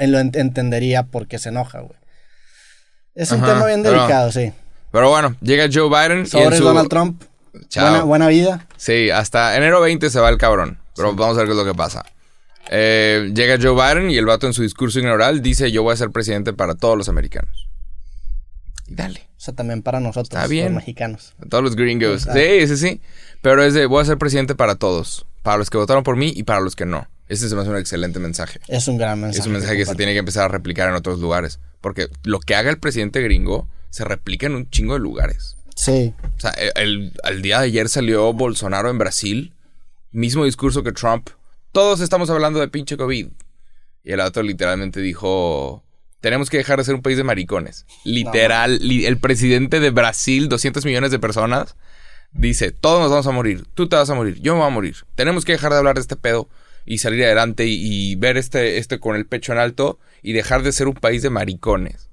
él 0.01 0.11
lo 0.13 0.19
ent- 0.19 0.37
entendería 0.37 1.05
por 1.05 1.27
qué 1.29 1.39
se 1.39 1.49
enoja, 1.51 1.81
güey. 1.81 1.95
Es 3.15 3.31
un 3.33 3.41
tema 3.43 3.65
bien 3.67 3.83
pero- 3.83 3.95
delicado, 3.97 4.31
sí. 4.33 4.53
Pero 4.93 5.09
bueno, 5.09 5.37
llega 5.41 5.69
Joe 5.73 5.89
Biden 5.89 6.19
y 6.19 6.21
en 6.23 6.27
Sobre 6.27 6.57
su... 6.57 6.65
Donald 6.65 6.89
Trump, 6.89 7.23
Chao. 7.69 7.89
buena, 7.91 8.05
buena 8.05 8.29
vida. 8.29 8.67
Sí, 8.77 9.09
hasta 9.11 9.57
enero 9.57 9.81
20 9.81 10.11
se 10.11 10.19
va 10.19 10.29
el 10.29 10.37
cabrón. 10.39 10.79
Pero 10.97 11.15
vamos 11.15 11.37
a 11.37 11.41
ver 11.41 11.47
qué 11.47 11.53
es 11.53 11.57
lo 11.59 11.65
que 11.65 11.75
pasa. 11.77 12.05
Eh, 12.73 13.31
llega 13.33 13.57
Joe 13.63 13.73
Biden 13.75 14.11
y 14.11 14.17
el 14.17 14.27
vato 14.27 14.49
en 14.49 14.53
su 14.53 14.63
discurso 14.63 14.99
inaugural 14.99 15.43
dice 15.43 15.71
yo 15.71 15.83
voy 15.85 15.93
a 15.95 15.97
ser 15.97 16.11
presidente 16.11 16.53
para 16.53 16.75
todos 16.75 16.99
los 16.99 17.09
americanos. 17.09 17.69
Dale. 18.91 19.21
O 19.37 19.41
sea, 19.41 19.55
también 19.55 19.83
para 19.83 20.01
nosotros, 20.01 20.29
Está 20.29 20.47
bien. 20.49 20.67
los 20.75 20.75
mexicanos. 20.83 21.33
A 21.41 21.47
todos 21.49 21.63
los 21.65 21.77
gringos. 21.77 22.27
Sí, 22.33 22.67
sí, 22.67 22.77
sí. 22.77 23.01
Pero 23.41 23.63
es 23.63 23.73
de 23.73 23.87
voy 23.87 24.03
a 24.03 24.05
ser 24.05 24.19
presidente 24.19 24.55
para 24.55 24.75
todos. 24.75 25.25
Para 25.43 25.57
los 25.57 25.71
que 25.71 25.79
votaron 25.79 26.03
por 26.03 26.17
mí 26.17 26.33
y 26.37 26.43
para 26.43 26.61
los 26.61 26.77
que 26.77 26.85
no. 26.85 27.09
Ese 27.29 27.49
se 27.49 27.55
me 27.55 27.61
hace 27.63 27.71
un 27.71 27.77
excelente 27.79 28.19
mensaje. 28.19 28.59
Es 28.69 28.89
un 28.89 28.99
gran 28.99 29.21
mensaje. 29.21 29.41
Es 29.41 29.47
un 29.47 29.53
mensaje 29.53 29.77
que 29.77 29.87
se 29.87 29.95
tiene 29.95 30.13
que 30.13 30.19
empezar 30.19 30.45
a 30.45 30.49
replicar 30.49 30.89
en 30.89 30.97
otros 30.97 31.21
lugares. 31.21 31.61
Porque 31.81 32.09
lo 32.25 32.41
que 32.41 32.55
haga 32.57 32.69
el 32.69 32.79
presidente 32.79 33.23
gringo 33.23 33.69
se 33.91 34.05
replica 34.05 34.47
en 34.47 34.57
un 34.57 34.69
chingo 34.69 34.95
de 34.95 35.01
lugares. 35.01 35.57
Sí, 35.77 36.13
O 36.37 36.41
sea, 36.41 36.51
el, 36.51 36.73
el- 36.77 37.13
al 37.23 37.41
día 37.41 37.61
de 37.61 37.67
ayer 37.67 37.89
salió 37.89 38.33
Bolsonaro 38.33 38.91
en 38.91 38.99
Brasil. 38.99 39.55
Mismo 40.11 40.45
discurso 40.45 40.83
que 40.83 40.91
Trump. 40.93 41.31
Todos 41.73 42.01
estamos 42.01 42.29
hablando 42.29 42.59
de 42.59 42.67
pinche 42.69 42.97
COVID. 42.97 43.29
Y 44.03 44.13
el 44.13 44.21
otro 44.21 44.43
literalmente 44.43 45.01
dijo... 45.01 45.85
Tenemos 46.21 46.51
que 46.51 46.59
dejar 46.59 46.79
de 46.79 46.85
ser 46.85 46.95
un 46.95 47.03
país 47.03 47.17
de 47.17 47.25
maricones. 47.25 47.87
Literal, 48.05 48.79
li- 48.81 49.07
el 49.07 49.19
presidente 49.19 49.81
de 49.81 49.91
Brasil, 49.91 50.49
200 50.49 50.85
millones 50.85 51.11
de 51.11 51.19
personas, 51.19 51.77
dice, 52.33 52.71
todos 52.71 53.01
nos 53.01 53.11
vamos 53.11 53.27
a 53.27 53.31
morir, 53.33 53.65
tú 53.75 53.89
te 53.89 53.97
vas 53.97 54.11
a 54.11 54.15
morir, 54.15 54.39
yo 54.41 54.53
me 54.55 54.61
voy 54.61 54.69
a 54.69 54.71
morir. 54.71 54.97
Tenemos 55.15 55.45
que 55.45 55.53
dejar 55.53 55.73
de 55.73 55.79
hablar 55.79 55.95
de 55.97 56.03
este 56.03 56.17
pedo 56.17 56.49
y 56.87 56.99
salir 56.99 57.25
adelante 57.25 57.67
y, 57.67 57.79
y 58.13 58.15
ver 58.17 58.37
este, 58.37 58.79
este 58.79 58.99
con 59.01 59.17
el 59.17 59.27
pecho 59.27 59.53
en 59.53 59.59
alto 59.59 59.99
y 60.23 60.33
dejar 60.33 60.63
de 60.63 60.73
ser 60.73 60.89
un 60.89 60.95
país 60.95 61.23
de 61.23 61.31
maricones. 61.31 62.09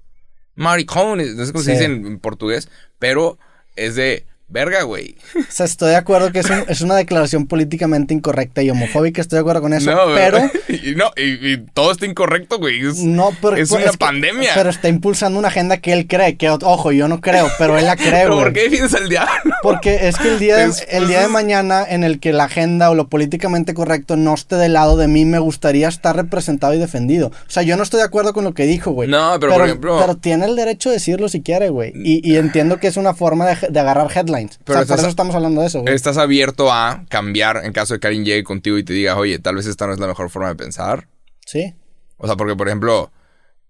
Maricones, 0.55 1.35
no 1.35 1.45
sé 1.45 1.51
cómo 1.51 1.63
se 1.63 1.71
dice 1.73 1.85
en, 1.85 2.05
en 2.07 2.19
portugués, 2.19 2.69
pero 2.99 3.37
es 3.75 3.95
de 3.95 4.25
verga, 4.49 4.83
güey. 4.83 5.15
o 5.35 5.51
sea, 5.51 5.65
estoy 5.65 5.89
de 5.89 5.97
acuerdo 5.97 6.31
que 6.31 6.39
es, 6.39 6.49
un- 6.49 6.63
es 6.69 6.79
una 6.81 6.95
declaración 6.95 7.47
políticamente 7.47 8.13
incorrecta 8.13 8.61
y 8.63 8.69
homofóbica, 8.69 9.19
estoy 9.21 9.37
de 9.37 9.41
acuerdo 9.41 9.61
con 9.61 9.73
eso, 9.73 9.91
No, 9.93 10.13
pero... 10.15 10.39
y, 10.69 10.95
no, 10.95 11.11
y, 11.17 11.51
y 11.53 11.57
todo 11.73 11.91
está 11.91 12.05
incorrecto, 12.05 12.57
güey. 12.57 12.79
Es- 12.87 12.99
No, 12.99 13.31
pero 13.41 13.57
es 13.57 13.69
pues, 13.69 13.83
una 13.83 13.91
pandemia. 13.93 14.51
Pero 14.55 14.69
está 14.69 14.87
impulsando 14.87 15.37
una 15.37 15.49
agenda 15.49 15.77
que 15.77 15.91
él 15.91 16.07
cree, 16.07 16.37
que 16.37 16.49
ojo, 16.49 16.91
yo 16.93 17.07
no 17.09 17.19
creo, 17.19 17.49
pero 17.59 17.77
él 17.77 17.85
la 17.85 17.95
cree, 17.97 18.23
¿Pero 18.23 18.35
güey. 18.35 18.45
por 18.45 18.53
qué 18.53 18.63
defiendes 18.63 18.93
al 18.93 19.09
diablo? 19.09 19.53
Porque 19.61 20.07
es 20.07 20.17
que 20.17 20.29
el 20.29 20.39
día, 20.39 20.55
de, 20.57 20.71
el 20.89 21.07
día 21.07 21.19
de 21.19 21.25
es- 21.25 21.31
mañana 21.31 21.83
en 21.87 22.03
el 22.05 22.19
que 22.21 22.31
la 22.31 22.45
agenda 22.45 22.89
o 22.89 22.95
lo 22.95 23.07
políticamente 23.09 23.73
correcto 23.73 24.15
no 24.15 24.33
esté 24.33 24.55
del 24.55 24.73
lado 24.73 24.95
de 24.95 25.07
mí, 25.09 25.25
me 25.25 25.39
gustaría 25.39 25.89
estar 25.89 26.15
representado 26.15 26.73
y 26.73 26.77
defendido. 26.79 27.27
O 27.27 27.49
sea, 27.49 27.63
yo 27.63 27.75
no 27.75 27.83
estoy 27.83 27.99
de 27.99 28.05
acuerdo 28.05 28.31
con 28.33 28.45
lo 28.45 28.53
que 28.53 28.65
dijo, 28.65 28.91
güey. 28.91 29.09
No, 29.09 29.37
pero, 29.41 29.53
por 29.53 29.65
ejemplo- 29.65 29.99
Pero 29.99 30.15
tiene 30.15 30.45
el 30.45 30.55
derecho 30.55 30.89
de 30.89 30.95
decirlo 30.95 31.27
si 31.27 31.41
quiere, 31.41 31.67
güey. 31.69 31.91
Y, 31.95 32.21
y 32.31 32.37
entiendo 32.37 32.77
que 32.79 32.87
es 32.87 32.95
una 32.95 33.13
forma 33.13 33.45
de, 33.45 33.57
de 33.69 33.79
agarrar 33.79 34.07
headlines. 34.15 34.36
Pero 34.45 34.49
o 34.51 34.57
sea, 34.57 34.75
por 34.75 34.81
estás- 34.83 34.99
eso 34.99 35.07
estamos 35.09 35.35
hablando 35.35 35.61
de 35.61 35.67
eso, 35.67 35.81
güey. 35.81 35.93
¿Estás 35.93 36.17
abierto 36.17 36.71
a 36.71 37.05
cambiar 37.09 37.61
en 37.65 37.73
caso 37.73 37.93
de 37.95 37.99
que 37.99 38.07
alguien 38.07 38.25
llegue 38.25 38.43
contigo 38.43 38.77
y 38.77 38.83
te 38.83 38.93
diga, 38.93 39.17
oye, 39.17 39.39
tal 39.39 39.55
vez 39.55 39.65
esta 39.65 39.87
no 39.87 39.93
es 39.93 39.99
la 39.99 40.07
mejor 40.07 40.29
forma 40.29 40.49
de 40.49 40.55
pensar? 40.55 41.07
Sí. 41.45 41.73
O 42.17 42.27
sea, 42.27 42.35
porque, 42.35 42.55
por 42.55 42.67
ejemplo, 42.67 43.11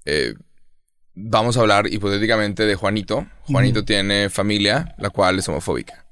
eh, 0.06 0.34
vamos 1.13 1.58
a 1.58 1.62
hablar 1.62 1.91
hipotéticamente 1.91 2.65
de 2.65 2.75
Juanito. 2.75 3.27
Juanito 3.43 3.84
tiene 3.86 4.30
familia, 4.30 4.95
la 4.97 5.10
cual 5.10 5.39
es 5.39 5.47
homofóbica. 5.49 6.06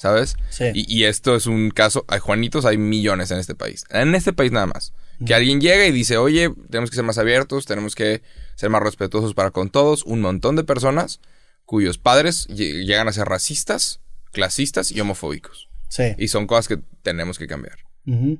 ¿Sabes? 0.00 0.36
Sí. 0.50 0.64
Y, 0.74 0.96
y 1.00 1.04
esto 1.06 1.34
es 1.34 1.46
un 1.46 1.70
caso. 1.70 2.04
Hay 2.06 2.20
Juanitos, 2.20 2.64
hay 2.64 2.78
millones 2.78 3.32
en 3.32 3.38
este 3.38 3.56
país. 3.56 3.84
En 3.90 4.14
este 4.14 4.32
país 4.32 4.52
nada 4.52 4.66
más. 4.66 4.92
Que 5.26 5.34
alguien 5.34 5.60
llega 5.60 5.84
y 5.86 5.90
dice, 5.90 6.16
oye, 6.16 6.48
tenemos 6.70 6.90
que 6.90 6.94
ser 6.94 7.04
más 7.04 7.18
abiertos, 7.18 7.66
tenemos 7.66 7.96
que 7.96 8.22
ser 8.54 8.70
más 8.70 8.80
respetuosos 8.80 9.34
para 9.34 9.50
con 9.50 9.68
todos. 9.70 10.04
Un 10.04 10.20
montón 10.20 10.54
de 10.54 10.62
personas 10.62 11.20
cuyos 11.68 11.98
padres 11.98 12.48
lle- 12.48 12.86
llegan 12.86 13.08
a 13.08 13.12
ser 13.12 13.26
racistas, 13.28 14.00
clasistas 14.32 14.90
y 14.90 14.98
homofóbicos. 15.00 15.68
Sí. 15.90 16.14
Y 16.16 16.28
son 16.28 16.46
cosas 16.46 16.66
que 16.66 16.78
tenemos 17.02 17.38
que 17.38 17.46
cambiar. 17.46 17.76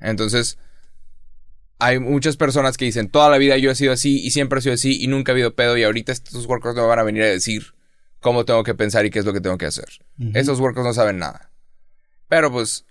Entonces, 0.01 0.57
hay 1.79 1.99
muchas 1.99 2.39
personas 2.39 2.79
que 2.79 2.87
dicen, 2.87 3.11
toda 3.11 3.29
la 3.29 3.37
vida 3.37 3.59
yo 3.59 3.71
he 3.71 3.75
sido 3.75 3.93
así 3.93 4.19
y 4.25 4.31
siempre 4.31 4.61
he 4.61 4.63
sido 4.63 4.75
así 4.75 4.99
y 5.03 5.09
nunca 5.09 5.33
ha 5.33 5.35
habido 5.35 5.55
pedo 5.55 5.77
y 5.77 5.83
ahorita 5.85 6.11
estos 6.11 6.47
workers 6.47 6.75
me 6.75 6.81
van 6.81 6.99
a 6.99 7.03
venir 7.03 7.23
a 7.23 7.27
decir 7.27 7.75
cómo 8.21 8.47
tengo 8.47 8.65
que 8.65 8.75
pensar 8.75 9.05
y 9.05 9.11
qué 9.11 9.19
es 9.19 9.27
lo 9.27 9.35
que 9.35 9.43
tengo 9.43 9.59
que 9.59 9.67
hacer. 9.67 9.89
Esos 10.35 10.59
workers 10.59 10.87
no 10.87 10.95
saben 10.95 11.19
nada. 11.19 11.53
Pero 12.29 12.51
pues, 12.51 12.87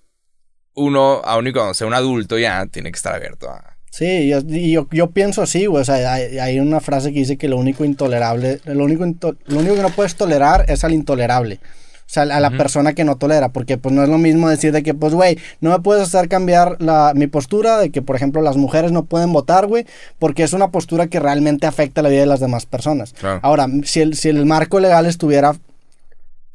uno, 0.75 1.21
aún 1.25 1.47
y 1.47 1.51
cuando 1.53 1.73
sea 1.73 1.87
un 1.87 1.95
adulto 1.95 2.37
ya, 2.37 2.65
tiene 2.67 2.91
que 2.91 2.97
estar 2.97 3.15
abierto 3.15 3.49
a... 3.49 3.76
Sí, 3.89 4.27
yo, 4.27 4.39
yo, 4.41 4.87
yo 4.91 5.09
pienso 5.11 5.41
así, 5.41 5.65
güey. 5.65 5.81
O 5.81 5.85
sea, 5.85 6.13
hay, 6.13 6.37
hay 6.39 6.59
una 6.59 6.79
frase 6.79 7.11
que 7.13 7.19
dice 7.19 7.37
que 7.37 7.47
lo 7.47 7.57
único 7.57 7.83
intolerable, 7.85 8.59
lo 8.65 8.83
único, 8.83 9.05
into- 9.05 9.35
lo 9.47 9.59
único 9.59 9.75
que 9.75 9.81
no 9.81 9.89
puedes 9.89 10.15
tolerar 10.15 10.65
es 10.67 10.83
al 10.83 10.93
intolerable. 10.93 11.59
O 12.01 12.09
sea, 12.09 12.23
a 12.23 12.39
la 12.39 12.51
persona 12.51 12.93
que 12.93 13.03
no 13.03 13.17
tolera, 13.17 13.49
porque 13.49 13.77
pues 13.77 13.93
no 13.93 14.01
es 14.01 14.07
lo 14.07 14.17
mismo 14.17 14.47
decir 14.49 14.71
de 14.71 14.81
que, 14.81 14.93
pues, 14.93 15.13
güey, 15.13 15.37
no 15.59 15.71
me 15.71 15.79
puedes 15.79 16.03
hacer 16.03 16.29
cambiar 16.29 16.77
la, 16.79 17.11
mi 17.13 17.27
postura 17.27 17.79
de 17.79 17.89
que, 17.89 18.01
por 18.01 18.15
ejemplo, 18.15 18.41
las 18.41 18.55
mujeres 18.55 18.93
no 18.93 19.03
pueden 19.03 19.33
votar, 19.33 19.67
güey, 19.67 19.85
porque 20.17 20.43
es 20.43 20.53
una 20.53 20.69
postura 20.71 21.07
que 21.07 21.19
realmente 21.19 21.67
afecta 21.67 22.01
la 22.01 22.07
vida 22.07 22.21
de 22.21 22.27
las 22.27 22.39
demás 22.39 22.65
personas. 22.65 23.11
Claro. 23.11 23.41
Ahora, 23.43 23.67
si 23.83 23.99
el, 23.99 24.15
si 24.15 24.29
el 24.29 24.45
marco 24.45 24.79
legal 24.79 25.05
estuviera 25.05 25.53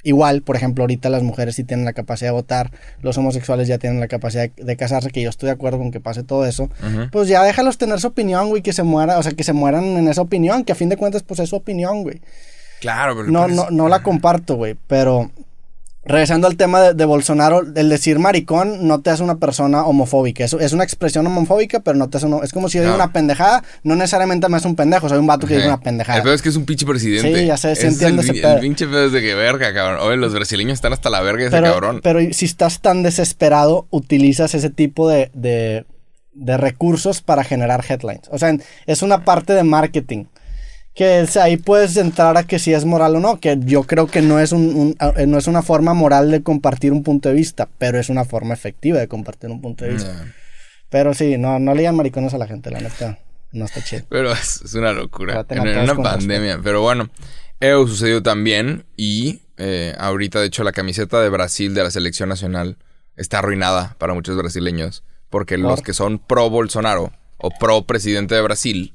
Igual, 0.05 0.43
por 0.43 0.57
ejemplo, 0.57 0.83
ahorita 0.83 1.09
las 1.11 1.23
mujeres 1.23 1.55
sí 1.55 1.65
tienen 1.65 1.85
la 1.85 1.93
capacidad 1.93 2.31
de 2.31 2.35
votar, 2.35 2.73
los 3.03 3.17
homosexuales 3.19 3.69
ya 3.69 3.79
tienen 3.79 4.01
la 4.01 4.09
capacidad 4.09 4.51
de, 4.51 4.77
casarse, 4.77 5.11
que 5.11 5.23
yo 5.23 5.31
estoy 5.31 5.47
de 5.47 5.53
acuerdo 5.53 5.79
con 5.79 5.93
que 5.93 6.01
pase 6.01 6.25
todo 6.25 6.45
eso. 6.45 6.69
Pues 7.13 7.29
ya 7.29 7.43
déjalos 7.43 7.79
tener 7.79 8.01
su 8.01 8.09
opinión, 8.09 8.49
güey, 8.49 8.63
que 8.63 8.73
se 8.73 8.83
muera, 8.83 9.19
o 9.19 9.23
sea, 9.23 9.33
que 9.33 9.45
se 9.45 9.53
mueran 9.53 9.85
en 9.85 10.09
esa 10.09 10.23
opinión, 10.23 10.65
que 10.65 10.73
a 10.73 10.75
fin 10.75 10.89
de 10.89 10.97
cuentas, 10.97 11.23
pues 11.23 11.39
es 11.41 11.51
su 11.51 11.57
opinión, 11.57 12.03
güey. 12.03 12.21
Claro, 12.81 13.15
pero. 13.17 13.31
No, 13.31 13.47
no, 13.47 13.71
no 13.71 13.89
la 13.89 14.03
comparto, 14.03 14.57
güey, 14.57 14.77
pero 14.89 15.31
Regresando 16.05 16.49
al 16.49 16.57
tema 16.57 16.81
de, 16.81 17.05
Bolsonaro, 17.05 17.63
el 17.77 17.89
decir 17.89 18.19
maricón 18.19 18.89
no 18.89 19.01
te 19.01 19.11
hace 19.11 19.23
una 19.23 19.37
persona 19.37 19.85
homofóbica. 19.85 20.45
Es, 20.45 20.53
es 20.53 20.73
una 20.73 20.83
expresión 20.83 21.25
homofóbica, 21.29 21.79
pero 21.79 21.97
no 21.97 22.09
te 22.11 22.17
hace 22.17 22.27
Es 22.43 22.53
como 22.53 22.69
si 22.69 22.79
yo 22.79 22.85
digo 22.85 22.97
una 22.97 23.13
pendejada, 23.13 23.63
no 23.85 23.95
necesariamente 23.95 24.49
me 24.49 24.57
hace 24.57 24.67
un 24.67 24.75
pendejo. 24.75 25.09
Soy 25.09 25.19
un 25.19 25.29
vato 25.29 25.47
que 25.47 25.55
dice 25.55 25.69
una 25.69 25.81
pendejada. 25.81 26.19
El 26.19 26.25
pedo 26.25 26.35
es 26.35 26.43
que 26.43 26.49
es 26.49 26.57
un 26.57 26.65
pinche 26.65 26.85
presidente. 26.85 27.41
Sí, 27.41 27.47
ya 27.47 27.57
sé, 27.57 27.77
se 27.77 27.87
entiende 27.87 28.23
el, 28.23 28.31
ese 28.31 28.47
El 28.47 28.61
pinche 28.61 28.87
pedo 28.87 29.07
es 29.07 29.13
de 29.13 29.21
que 29.21 29.35
verga, 29.37 29.73
cabrón. 29.73 30.01
Oye, 30.01 30.17
los 30.17 30.35
brasileños 30.35 30.75
están 30.75 30.93
hasta 30.93 31.09
la 31.09 31.21
verga 31.21 31.47
ese 31.47 31.63
cabrón. 31.63 32.01
Pero 32.03 32.19
si 32.33 32.47
estás 32.47 32.81
tan 32.81 33.05
desesperado, 33.05 33.87
utilizas 33.91 34.57
ese 34.57 34.71
tipo 34.71 35.09
de, 35.09 35.31
de, 35.35 35.87
de 36.33 36.57
recursos 36.57 37.23
para 37.23 37.45
generar 37.45 37.85
headlines. 37.89 38.29
O 38.33 38.39
sea, 38.39 38.57
es 38.87 39.03
una 39.03 39.25
parte 39.25 39.53
de 39.53 39.63
marketing 39.63 40.25
que 40.95 41.27
ahí 41.41 41.57
puedes 41.57 41.97
entrar 41.97 42.37
a 42.37 42.45
que 42.45 42.59
si 42.59 42.75
es 42.75 42.85
moral 42.85 43.17
o 43.17 43.21
no, 43.21 43.41
que 43.41 43.59
yo 43.61 43.85
creo 43.85 44.07
que 44.07 44.21
no 44.21 44.39
es, 44.39 44.53
un, 44.53 44.97
eh, 45.17 45.27
no 45.27 45.39
es 45.39 45.47
una 45.47 45.63
forma 45.63 45.95
moral 45.95 46.31
de 46.31 46.43
compartir 46.43 46.93
un 46.93 47.03
punto 47.03 47.29
de 47.29 47.35
vista, 47.35 47.69
pero 47.79 47.99
es 47.99 48.09
una 48.11 48.25
forma 48.25 48.53
efectiva 48.53 48.99
de 48.99 49.09
compartir 49.09 49.51
un 49.51 49.61
punto 49.61 49.85
de 49.85 49.95
vista. 49.95 50.27
Pero 50.91 51.15
sí, 51.15 51.39
no, 51.39 51.59
no 51.59 51.75
le 51.75 51.91
maricones 51.91 52.35
a 52.35 52.39
la 52.39 52.47
gente, 52.47 52.71
la 52.71 52.81
neta, 52.81 53.19
no 53.53 53.65
está 53.65 53.83
chido. 53.83 54.05
Pero 54.11 54.33
es, 54.33 54.75
una 54.75 54.93
locura, 54.93 55.47
en, 55.49 55.79
una 55.79 55.95
pandemia, 55.95 56.61
pero 56.63 56.83
bueno, 56.83 57.09
eso 57.61 57.87
sucedió 57.87 58.23
también 58.23 58.85
y 58.97 59.41
eh, 59.57 59.95
ahorita 59.99 60.41
de 60.41 60.47
hecho 60.47 60.63
la 60.63 60.73
camiseta 60.73 61.23
de 61.23 61.31
Brasil 61.31 61.73
de 61.73 61.85
la 61.85 61.91
selección 61.91 62.29
nacional 62.29 62.77
está 63.17 63.39
arruinada 63.39 63.97
para 63.99 64.13
muchos 64.13 64.37
brasileños, 64.37 65.05
porque 65.31 65.57
los 65.57 65.81
que 65.81 65.95
son 65.95 66.19
pro 66.19 66.51
Bolsonaro 66.51 67.13
o 67.39 67.51
pro 67.51 67.83
presidente 67.87 68.35
de 68.35 68.43
Brasil 68.43 68.95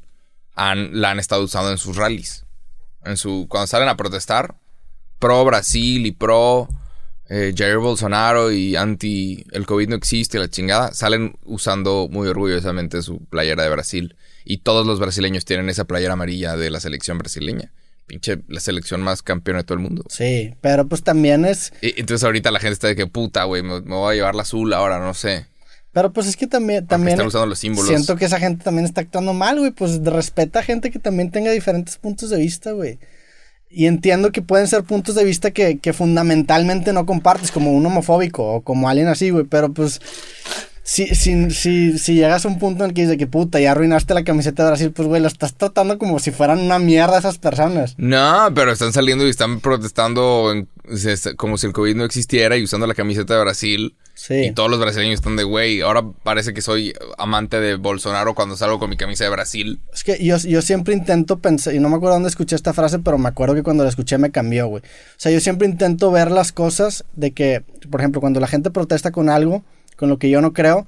la 0.57 1.11
han 1.11 1.19
estado 1.19 1.43
usando 1.43 1.71
en 1.71 1.77
sus 1.77 1.95
rallies. 1.95 2.45
En 3.05 3.17
su, 3.17 3.47
cuando 3.49 3.67
salen 3.67 3.87
a 3.87 3.95
protestar, 3.95 4.55
pro 5.19 5.45
Brasil 5.45 6.05
y 6.05 6.11
pro 6.11 6.67
eh, 7.29 7.53
Jair 7.55 7.77
Bolsonaro 7.77 8.51
y 8.51 8.75
anti 8.75 9.45
el 9.51 9.65
COVID 9.65 9.89
no 9.89 9.95
existe, 9.95 10.39
la 10.39 10.49
chingada, 10.49 10.93
salen 10.93 11.37
usando 11.43 12.07
muy 12.09 12.27
orgullosamente 12.27 13.01
su 13.01 13.19
playera 13.25 13.63
de 13.63 13.69
Brasil. 13.69 14.15
Y 14.45 14.59
todos 14.59 14.87
los 14.87 14.99
brasileños 14.99 15.45
tienen 15.45 15.69
esa 15.69 15.85
playera 15.85 16.13
amarilla 16.13 16.55
de 16.55 16.69
la 16.69 16.79
selección 16.79 17.17
brasileña. 17.17 17.73
Pinche, 18.05 18.39
la 18.47 18.61
selección 18.61 19.01
más 19.01 19.21
campeona 19.21 19.59
de 19.59 19.63
todo 19.65 19.77
el 19.77 19.83
mundo. 19.83 20.05
Sí, 20.07 20.55
pero 20.61 20.87
pues 20.87 21.03
también 21.03 21.43
es... 21.43 21.73
entonces 21.81 22.23
ahorita 22.23 22.51
la 22.51 22.59
gente 22.59 22.73
está 22.73 22.87
de 22.87 22.95
que 22.95 23.07
puta, 23.07 23.43
güey, 23.43 23.63
me, 23.63 23.81
me 23.81 23.95
voy 23.95 24.13
a 24.13 24.15
llevar 24.15 24.35
la 24.35 24.43
azul 24.43 24.73
ahora, 24.73 24.99
no 24.99 25.13
sé. 25.13 25.47
Pero 25.91 26.13
pues 26.13 26.27
es 26.27 26.35
que 26.35 26.47
también, 26.47 26.85
también 26.85 27.13
están 27.13 27.27
usando 27.27 27.47
los 27.47 27.59
símbolos. 27.59 27.87
siento 27.87 28.15
que 28.15 28.25
esa 28.25 28.39
gente 28.39 28.63
también 28.63 28.85
está 28.85 29.01
actuando 29.01 29.33
mal, 29.33 29.59
güey. 29.59 29.71
Pues 29.71 30.03
respeta 30.03 30.59
a 30.59 30.63
gente 30.63 30.91
que 30.91 30.99
también 30.99 31.31
tenga 31.31 31.51
diferentes 31.51 31.97
puntos 31.97 32.29
de 32.29 32.37
vista, 32.37 32.71
güey. 32.71 32.99
Y 33.69 33.87
entiendo 33.87 34.31
que 34.31 34.41
pueden 34.41 34.67
ser 34.67 34.83
puntos 34.83 35.15
de 35.15 35.23
vista 35.25 35.51
que, 35.51 35.79
que 35.79 35.93
fundamentalmente 35.93 36.93
no 36.93 37.05
compartes, 37.05 37.51
como 37.51 37.71
un 37.73 37.85
homofóbico 37.85 38.43
o 38.43 38.61
como 38.61 38.87
alguien 38.87 39.07
así, 39.07 39.29
güey. 39.29 39.45
Pero 39.45 39.73
pues 39.73 39.99
si, 40.87 41.07
si, 41.15 41.51
si, 41.51 41.99
si 41.99 42.13
llegas 42.13 42.45
a 42.45 42.47
un 42.47 42.59
punto 42.59 42.85
en 42.85 42.91
el 42.91 42.95
que 42.95 43.01
dices 43.01 43.17
que 43.17 43.27
puta, 43.27 43.59
ya 43.59 43.71
arruinaste 43.71 44.13
la 44.13 44.23
camiseta 44.23 44.63
de 44.63 44.69
Brasil, 44.69 44.91
pues 44.93 45.05
güey, 45.09 45.21
lo 45.21 45.27
estás 45.27 45.53
tratando 45.53 45.97
como 45.97 46.17
si 46.19 46.31
fueran 46.31 46.59
una 46.59 46.79
mierda 46.79 47.17
esas 47.17 47.37
personas. 47.39 47.95
No, 47.97 48.49
pero 48.55 48.71
están 48.71 48.93
saliendo 48.93 49.27
y 49.27 49.29
están 49.29 49.59
protestando 49.59 50.53
como 51.35 51.57
si 51.57 51.67
el 51.67 51.73
COVID 51.73 51.93
no 51.93 52.05
existiera 52.05 52.55
y 52.55 52.63
usando 52.63 52.87
la 52.87 52.93
camiseta 52.93 53.33
de 53.33 53.41
Brasil. 53.41 53.95
Y 54.29 54.51
todos 54.51 54.69
los 54.69 54.79
brasileños 54.79 55.15
están 55.15 55.35
de, 55.35 55.43
güey, 55.43 55.81
ahora 55.81 56.03
parece 56.23 56.53
que 56.53 56.61
soy 56.61 56.93
amante 57.17 57.59
de 57.59 57.75
Bolsonaro 57.75 58.33
cuando 58.33 58.55
salgo 58.55 58.79
con 58.79 58.89
mi 58.89 58.95
camisa 58.95 59.25
de 59.25 59.29
Brasil. 59.29 59.81
Es 59.93 60.05
que 60.05 60.23
yo, 60.23 60.37
yo 60.37 60.61
siempre 60.61 60.93
intento 60.93 61.39
pensar, 61.39 61.75
y 61.75 61.79
no 61.79 61.89
me 61.89 61.97
acuerdo 61.97 62.15
dónde 62.15 62.29
escuché 62.29 62.55
esta 62.55 62.71
frase, 62.71 62.99
pero 62.99 63.17
me 63.17 63.27
acuerdo 63.27 63.55
que 63.55 63.61
cuando 63.61 63.83
la 63.83 63.89
escuché 63.89 64.17
me 64.17 64.31
cambió, 64.31 64.67
güey. 64.67 64.83
O 64.83 65.17
sea, 65.17 65.33
yo 65.33 65.41
siempre 65.41 65.67
intento 65.67 66.11
ver 66.11 66.31
las 66.31 66.53
cosas 66.53 67.03
de 67.13 67.31
que, 67.31 67.63
por 67.91 67.99
ejemplo, 67.99 68.21
cuando 68.21 68.39
la 68.39 68.47
gente 68.47 68.71
protesta 68.71 69.11
con 69.11 69.29
algo, 69.29 69.65
con 69.97 70.09
lo 70.09 70.17
que 70.17 70.29
yo 70.29 70.39
no 70.41 70.53
creo, 70.53 70.87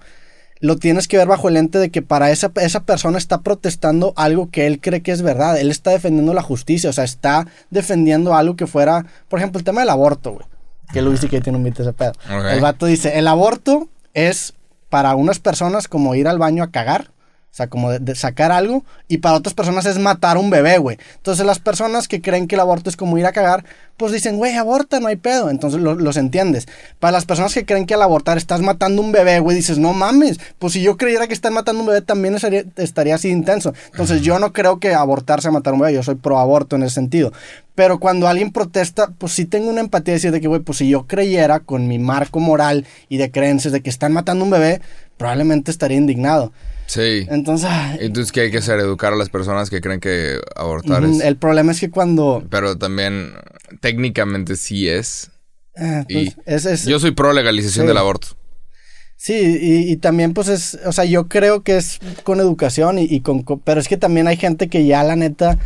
lo 0.61 0.75
tienes 0.77 1.07
que 1.07 1.17
ver 1.17 1.27
bajo 1.27 1.47
el 1.47 1.53
lente 1.55 1.79
de 1.79 1.89
que 1.89 2.01
para 2.01 2.31
esa, 2.31 2.51
esa 2.55 2.81
persona 2.81 3.17
está 3.17 3.41
protestando 3.41 4.13
algo 4.15 4.49
que 4.49 4.67
él 4.67 4.79
cree 4.79 5.01
que 5.01 5.11
es 5.11 5.21
verdad. 5.21 5.57
Él 5.59 5.71
está 5.71 5.91
defendiendo 5.91 6.33
la 6.33 6.41
justicia, 6.41 6.89
o 6.89 6.93
sea, 6.93 7.05
está 7.05 7.47
defendiendo 7.69 8.35
algo 8.35 8.55
que 8.55 8.67
fuera, 8.67 9.05
por 9.29 9.39
ejemplo, 9.39 9.59
el 9.59 9.65
tema 9.65 9.81
del 9.81 9.89
aborto, 9.89 10.33
güey. 10.33 10.45
Que 10.91 11.01
Luis 11.01 11.23
y 11.23 11.27
que 11.27 11.39
tiene 11.39 11.57
un 11.57 11.63
mito 11.63 11.83
ese 11.83 11.93
pedo. 11.93 12.13
El 12.51 12.61
vato 12.61 12.87
dice, 12.87 13.17
el 13.19 13.27
aborto 13.27 13.87
es 14.13 14.53
para 14.89 15.15
unas 15.15 15.39
personas 15.39 15.87
como 15.87 16.15
ir 16.15 16.27
al 16.27 16.39
baño 16.39 16.63
a 16.63 16.71
cagar. 16.71 17.11
O 17.51 17.55
sea, 17.59 17.67
como 17.67 17.91
de, 17.91 18.15
sacar 18.15 18.51
algo. 18.51 18.85
Y 19.07 19.17
para 19.17 19.35
otras 19.35 19.53
personas 19.53 19.85
es 19.85 19.97
matar 19.97 20.37
un 20.37 20.49
bebé, 20.49 20.77
güey. 20.77 20.97
Entonces 21.15 21.45
las 21.45 21.59
personas 21.59 22.07
que 22.07 22.21
creen 22.21 22.47
que 22.47 22.55
el 22.55 22.61
aborto 22.61 22.89
es 22.89 22.95
como 22.95 23.17
ir 23.17 23.25
a 23.25 23.31
cagar, 23.31 23.65
pues 23.97 24.11
dicen, 24.11 24.37
güey, 24.37 24.55
aborta, 24.55 24.99
no 24.99 25.07
hay 25.07 25.15
pedo. 25.15 25.49
Entonces 25.49 25.81
los 25.81 26.17
entiendes. 26.17 26.67
Para 26.99 27.11
las 27.11 27.25
personas 27.25 27.53
que 27.53 27.65
creen 27.65 27.85
que 27.85 27.95
al 27.95 28.03
abortar 28.03 28.37
estás 28.37 28.61
matando 28.61 29.01
un 29.01 29.11
bebé, 29.11 29.39
güey, 29.39 29.57
dices, 29.57 29.79
no 29.79 29.93
mames. 29.93 30.39
Pues 30.59 30.73
si 30.73 30.81
yo 30.81 30.95
creyera 30.95 31.27
que 31.27 31.33
están 31.33 31.53
matando 31.53 31.81
un 31.81 31.87
bebé, 31.87 32.01
también 32.01 32.35
estaría, 32.35 32.63
estaría 32.77 33.15
así 33.15 33.29
intenso. 33.29 33.73
Entonces 33.91 34.21
yo 34.21 34.37
no 34.37 34.53
creo 34.53 34.79
que 34.79 34.93
abortar 34.93 35.41
sea 35.41 35.51
matar 35.51 35.73
un 35.73 35.79
bebé. 35.79 35.93
Yo 35.93 36.03
soy 36.03 36.15
pro 36.15 36.37
aborto 36.37 36.75
en 36.75 36.83
ese 36.83 36.95
sentido. 36.95 37.33
Pero 37.73 37.99
cuando 37.99 38.27
alguien 38.27 38.51
protesta, 38.51 39.09
pues 39.17 39.31
sí 39.31 39.45
tengo 39.45 39.69
una 39.69 39.81
empatía 39.81 40.11
de 40.11 40.17
decir 40.17 40.31
de 40.31 40.41
que, 40.41 40.47
güey, 40.47 40.61
pues 40.61 40.77
si 40.79 40.89
yo 40.89 41.07
creyera 41.07 41.61
con 41.61 41.87
mi 41.87 41.97
marco 41.97 42.39
moral 42.39 42.85
y 43.07 43.17
de 43.17 43.31
creencias 43.31 43.71
de 43.73 43.81
que 43.81 43.89
están 43.89 44.13
matando 44.13 44.43
un 44.43 44.51
bebé, 44.51 44.81
probablemente 45.17 45.71
estaría 45.71 45.97
indignado. 45.97 46.51
Sí. 46.89 47.27
Entonces. 47.29 47.69
Entonces, 47.99 48.31
¿qué 48.31 48.41
hay 48.41 48.51
que 48.51 48.57
hacer? 48.57 48.79
Educar 48.79 49.13
a 49.13 49.15
las 49.15 49.29
personas 49.29 49.69
que 49.69 49.79
creen 49.79 49.99
que 49.99 50.39
abortar 50.55 51.03
es. 51.03 51.21
El 51.21 51.37
problema 51.37 51.71
es 51.71 51.79
que 51.79 51.91
cuando. 51.91 52.43
Pero 52.49 52.77
también, 52.79 53.33
técnicamente 53.79 54.55
sí 54.55 54.89
es. 54.89 55.29
Eh, 55.75 56.03
pues, 56.11 56.35
es, 56.45 56.65
es, 56.65 56.85
yo 56.85 56.99
soy 56.99 57.11
pro 57.11 57.31
legalización 57.31 57.85
del 57.85 57.97
aborto. 57.97 58.29
Sí, 59.15 59.59
y, 59.61 59.97
también, 59.97 60.33
pues 60.33 60.47
es. 60.47 60.79
O 60.83 60.91
sea, 60.91 61.05
yo 61.05 61.27
creo 61.27 61.61
que 61.61 61.77
es 61.77 61.99
con 62.23 62.39
educación 62.39 62.97
y, 62.97 63.03
y 63.03 63.21
con. 63.21 63.43
Pero 63.43 63.79
es 63.79 63.87
que 63.87 63.97
también 63.97 64.27
hay 64.27 64.37
gente 64.37 64.67
que 64.67 64.87
ya, 64.87 65.03
la 65.03 65.15
neta 65.15 65.59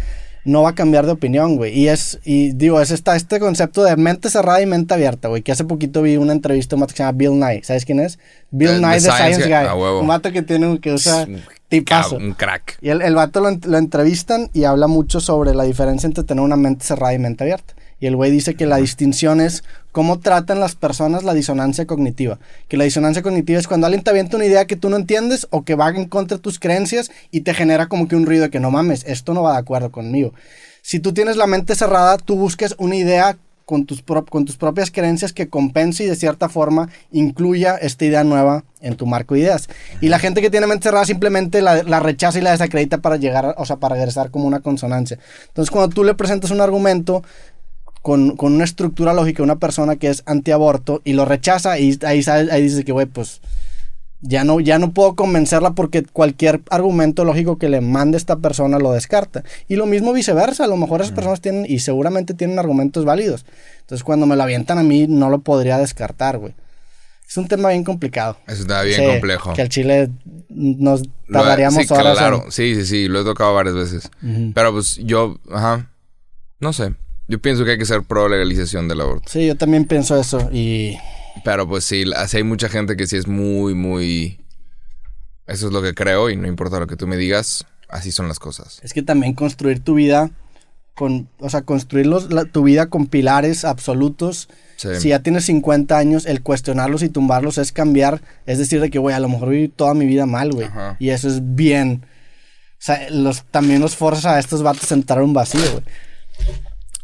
no 0.46 0.62
va 0.62 0.70
a 0.70 0.76
cambiar 0.76 1.06
de 1.06 1.14
opinión, 1.14 1.56
güey. 1.56 1.78
Y 1.78 1.88
es, 1.88 2.20
y 2.24 2.52
digo, 2.52 2.82
es 2.82 2.92
esta, 2.92 3.16
este 3.16 3.40
concepto 3.40 3.84
de 3.84 3.96
mente 3.96 4.30
cerrada 4.30 4.62
y 4.62 4.66
mente 4.66 4.94
abierta, 4.94 5.28
güey. 5.28 5.42
Que 5.42 5.52
hace 5.52 5.64
poquito 5.64 6.02
vi 6.02 6.18
una 6.18 6.34
entrevista 6.34 6.76
un 6.76 6.86
que 6.86 6.92
se 6.92 6.98
llama 6.98 7.14
Bill 7.14 7.40
Nye. 7.40 7.64
¿Sabes 7.64 7.86
quién 7.86 8.00
es? 8.00 8.20
Bill 8.52 8.82
Nye, 8.82 8.94
The, 8.94 9.00
Science, 9.00 9.48
Guy. 9.48 10.02
Un 10.02 10.08
vato 10.08 10.32
que 10.32 10.42
tiene, 10.42 10.80
que 10.80 10.92
usa 10.92 11.28
tipazo. 11.70 12.18
Un 12.18 12.34
crack. 12.34 12.78
Y 12.82 12.90
el, 12.90 13.02
el 13.02 13.16
vato 13.16 13.40
lo, 13.40 13.52
lo 13.52 13.78
entrevistan 13.78 14.50
y 14.54 14.66
habla 14.66 14.88
mucho 14.88 15.20
sobre 15.20 15.56
la 15.56 15.64
diferencia 15.64 16.08
entre 16.08 16.24
tener 16.24 16.44
una 16.44 16.58
mente 16.58 16.86
cerrada 16.86 17.14
y 17.14 17.20
mente 17.20 17.44
abierta. 17.44 17.74
Y 18.04 18.08
el 18.08 18.18
güey 18.18 18.32
dice 18.32 18.56
que 18.56 18.66
la 18.66 18.76
distinción 18.76 19.40
es 19.40 19.64
cómo 19.94 20.20
tratan 20.20 20.60
las 20.60 20.76
personas 20.76 21.24
la 21.24 21.34
disonancia 21.34 21.86
cognitiva. 21.86 22.38
Que 22.68 22.76
la 22.76 22.84
disonancia 22.84 23.24
cognitiva 23.24 23.58
es 23.58 23.66
cuando 23.70 23.88
alguien 23.88 24.04
te 24.04 24.10
avienta 24.10 24.36
una 24.36 24.46
idea 24.46 24.68
que 24.68 24.76
tú 24.76 24.90
no 24.90 24.98
entiendes 24.98 25.48
o 25.52 25.64
que 25.64 25.76
va 25.76 25.88
en 25.88 26.10
contra 26.10 26.36
de 26.36 26.44
tus 26.44 26.60
creencias 26.60 27.12
y 27.32 27.42
te 27.42 27.54
genera 27.54 27.88
como 27.88 28.10
que 28.10 28.18
un 28.18 28.26
ruido 28.26 28.44
de 28.44 28.50
que 28.50 28.60
no 28.60 28.72
mames, 28.72 29.06
esto 29.08 29.34
no 29.34 29.42
va 29.42 29.54
de 29.54 29.60
acuerdo 29.60 29.90
conmigo. 29.90 30.34
Si 30.82 31.00
tú 31.00 31.14
tienes 31.14 31.38
la 31.38 31.48
mente 31.48 31.76
cerrada, 31.76 32.18
tú 32.18 32.36
busques 32.36 32.76
una 32.78 32.98
idea 32.98 33.38
con 33.64 33.86
tus, 33.86 34.04
con 34.30 34.44
tus 34.44 34.58
propias 34.58 34.92
creencias 34.92 35.32
que 35.32 35.48
compense 35.48 36.04
y 36.04 36.08
de 36.08 36.18
cierta 36.18 36.50
forma 36.50 36.90
incluya 37.14 37.78
esta 37.78 38.04
idea 38.04 38.26
nueva 38.26 38.66
en 38.82 38.98
tu 38.98 39.06
marco 39.06 39.36
de 39.36 39.42
ideas. 39.42 39.70
Y 40.02 40.10
la 40.10 40.20
gente 40.20 40.42
que 40.42 40.50
tiene 40.50 40.68
mente 40.68 40.84
cerrada 40.84 41.06
simplemente 41.06 41.62
la, 41.62 41.84
la, 41.84 42.02
rechaza 42.02 42.38
y 42.38 42.42
la 42.42 42.52
desacredita 42.52 42.98
para 42.98 43.16
llegar, 43.16 43.56
o 43.58 43.66
sea, 43.66 43.78
para 43.78 43.96
regresar 43.96 44.30
como 44.30 44.46
una 44.46 44.60
consonancia. 44.60 45.20
Entonces, 45.48 45.72
cuando 45.72 45.96
tú 45.96 46.04
le 46.04 46.16
presentas 46.16 46.52
un 46.52 46.60
argumento, 46.60 47.24
con, 48.04 48.36
una 48.38 48.64
estructura 48.66 49.14
lógica 49.14 49.42
una 49.42 49.56
persona 49.56 49.96
que 49.96 50.10
es 50.10 50.24
antiaborto 50.26 51.02
y 51.06 51.14
lo 51.14 51.24
rechaza 51.26 51.80
y 51.80 51.98
ahí, 52.06 52.22
ahí 52.28 52.62
dice 52.62 52.84
que, 52.84 52.92
güey, 52.92 53.08
pues 53.08 53.42
ya 54.20 54.44
no, 54.44 54.60
ya 54.60 54.78
no 54.78 54.92
puedo 54.92 55.16
convencerla 55.16 55.72
porque 55.72 56.04
cualquier 56.04 56.62
argumento 56.70 57.24
lógico 57.24 57.58
que 57.58 57.70
le 57.70 57.80
mande 57.80 58.18
esta 58.18 58.36
persona 58.36 58.78
lo 58.78 58.92
descarta. 58.92 59.44
Y 59.70 59.78
lo 59.78 59.86
mismo 59.86 60.12
viceversa, 60.12 60.66
a 60.66 60.68
lo 60.68 60.76
mejor 60.76 61.02
esas 61.02 61.14
personas 61.14 61.40
tienen 61.40 61.66
y 61.68 61.80
seguramente 61.80 62.34
tienen 62.34 62.60
argumentos 62.60 63.06
válidos. 63.06 63.46
Entonces 63.80 64.04
cuando 64.04 64.26
me 64.26 64.36
lo 64.36 64.44
avientan 64.44 64.78
a 64.78 64.84
mí 64.84 65.08
no 65.08 65.30
lo 65.30 65.40
podría 65.40 65.78
descartar, 65.78 66.38
güey. 66.38 66.54
Es 67.26 67.38
un 67.38 67.48
tema 67.48 67.70
bien 67.70 67.86
complicado. 67.86 68.38
Es 68.48 68.60
un 68.60 68.68
tema 68.68 68.82
bien 68.82 69.10
complejo. 69.10 69.54
Que 69.54 69.62
al 69.62 69.70
Chile 69.70 70.10
nos 70.50 71.04
tardaríamos 71.32 71.86
sí, 71.86 71.94
horas. 71.94 72.18
Claro, 72.18 72.46
sí, 72.50 72.76
sí, 72.76 72.86
sí, 72.86 73.08
lo 73.08 73.22
he 73.22 73.24
tocado 73.24 73.54
varias 73.54 73.76
veces. 73.76 74.12
Pero 74.54 74.74
pues 74.74 74.98
yo, 74.98 75.40
ajá, 75.50 75.90
no 76.60 76.74
sé. 76.74 76.94
Yo 77.34 77.40
pienso 77.40 77.66
que 77.66 77.72
hay 77.72 77.78
que 77.80 77.86
ser 77.86 78.04
pro 78.04 78.30
legalización 78.30 78.88
del 78.88 79.02
aborto. 79.02 79.28
Sí, 79.28 79.48
yo 79.48 79.56
también 79.58 79.86
pienso 79.86 80.16
eso 80.20 80.52
y... 80.54 80.96
Pero 81.44 81.68
pues 81.68 81.84
sí, 81.84 82.04
así 82.16 82.38
hay 82.38 82.44
mucha 82.44 82.70
gente 82.70 82.96
que 82.96 83.08
sí 83.08 83.18
es 83.18 83.28
muy, 83.28 83.74
muy... 83.74 84.40
Eso 85.48 85.66
es 85.66 85.74
lo 85.74 85.82
que 85.82 85.96
creo 85.96 86.30
y 86.30 86.36
no 86.38 86.48
importa 86.48 86.80
lo 86.80 86.86
que 86.86 86.96
tú 86.96 87.08
me 87.08 87.18
digas, 87.18 87.66
así 87.90 88.12
son 88.12 88.28
las 88.28 88.38
cosas. 88.38 88.80
Es 88.84 88.94
que 88.94 89.02
también 89.02 89.34
construir 89.34 89.80
tu 89.80 89.96
vida 89.96 90.30
con, 90.94 91.28
o 91.40 91.50
sea, 91.50 91.64
construir 91.64 92.06
los- 92.06 92.32
la- 92.32 92.46
tu 92.46 92.62
vida 92.62 92.86
con 92.86 93.08
pilares 93.08 93.66
absolutos. 93.66 94.48
Sí. 94.76 94.90
Si 95.00 95.10
ya 95.10 95.20
tienes 95.24 95.46
50 95.46 95.98
años, 95.98 96.28
el 96.28 96.44
cuestionarlos 96.44 97.02
y 97.02 97.10
tumbarlos 97.10 97.58
es 97.58 97.72
cambiar, 97.72 98.22
es 98.46 98.60
decir, 98.60 98.80
de 98.80 98.92
que, 98.92 99.00
güey, 99.00 99.16
a 99.16 99.20
lo 99.20 99.28
mejor 99.28 99.50
viví 99.50 99.70
toda 99.70 99.96
mi 99.96 100.06
vida 100.06 100.28
mal, 100.28 100.52
güey. 100.52 100.68
Y 101.00 101.10
eso 101.10 101.28
es 101.30 101.40
bien. 101.56 102.06
O 102.74 102.86
sea, 102.86 103.10
los, 103.10 103.44
también 103.46 103.82
los 103.82 103.96
forza 103.96 104.36
a 104.36 104.40
estos 104.40 104.62
vatos 104.62 104.92
a 104.92 104.96
entrar 104.96 105.18
a 105.20 105.24
un 105.24 105.34
vacío, 105.34 105.62
güey. 105.72 105.84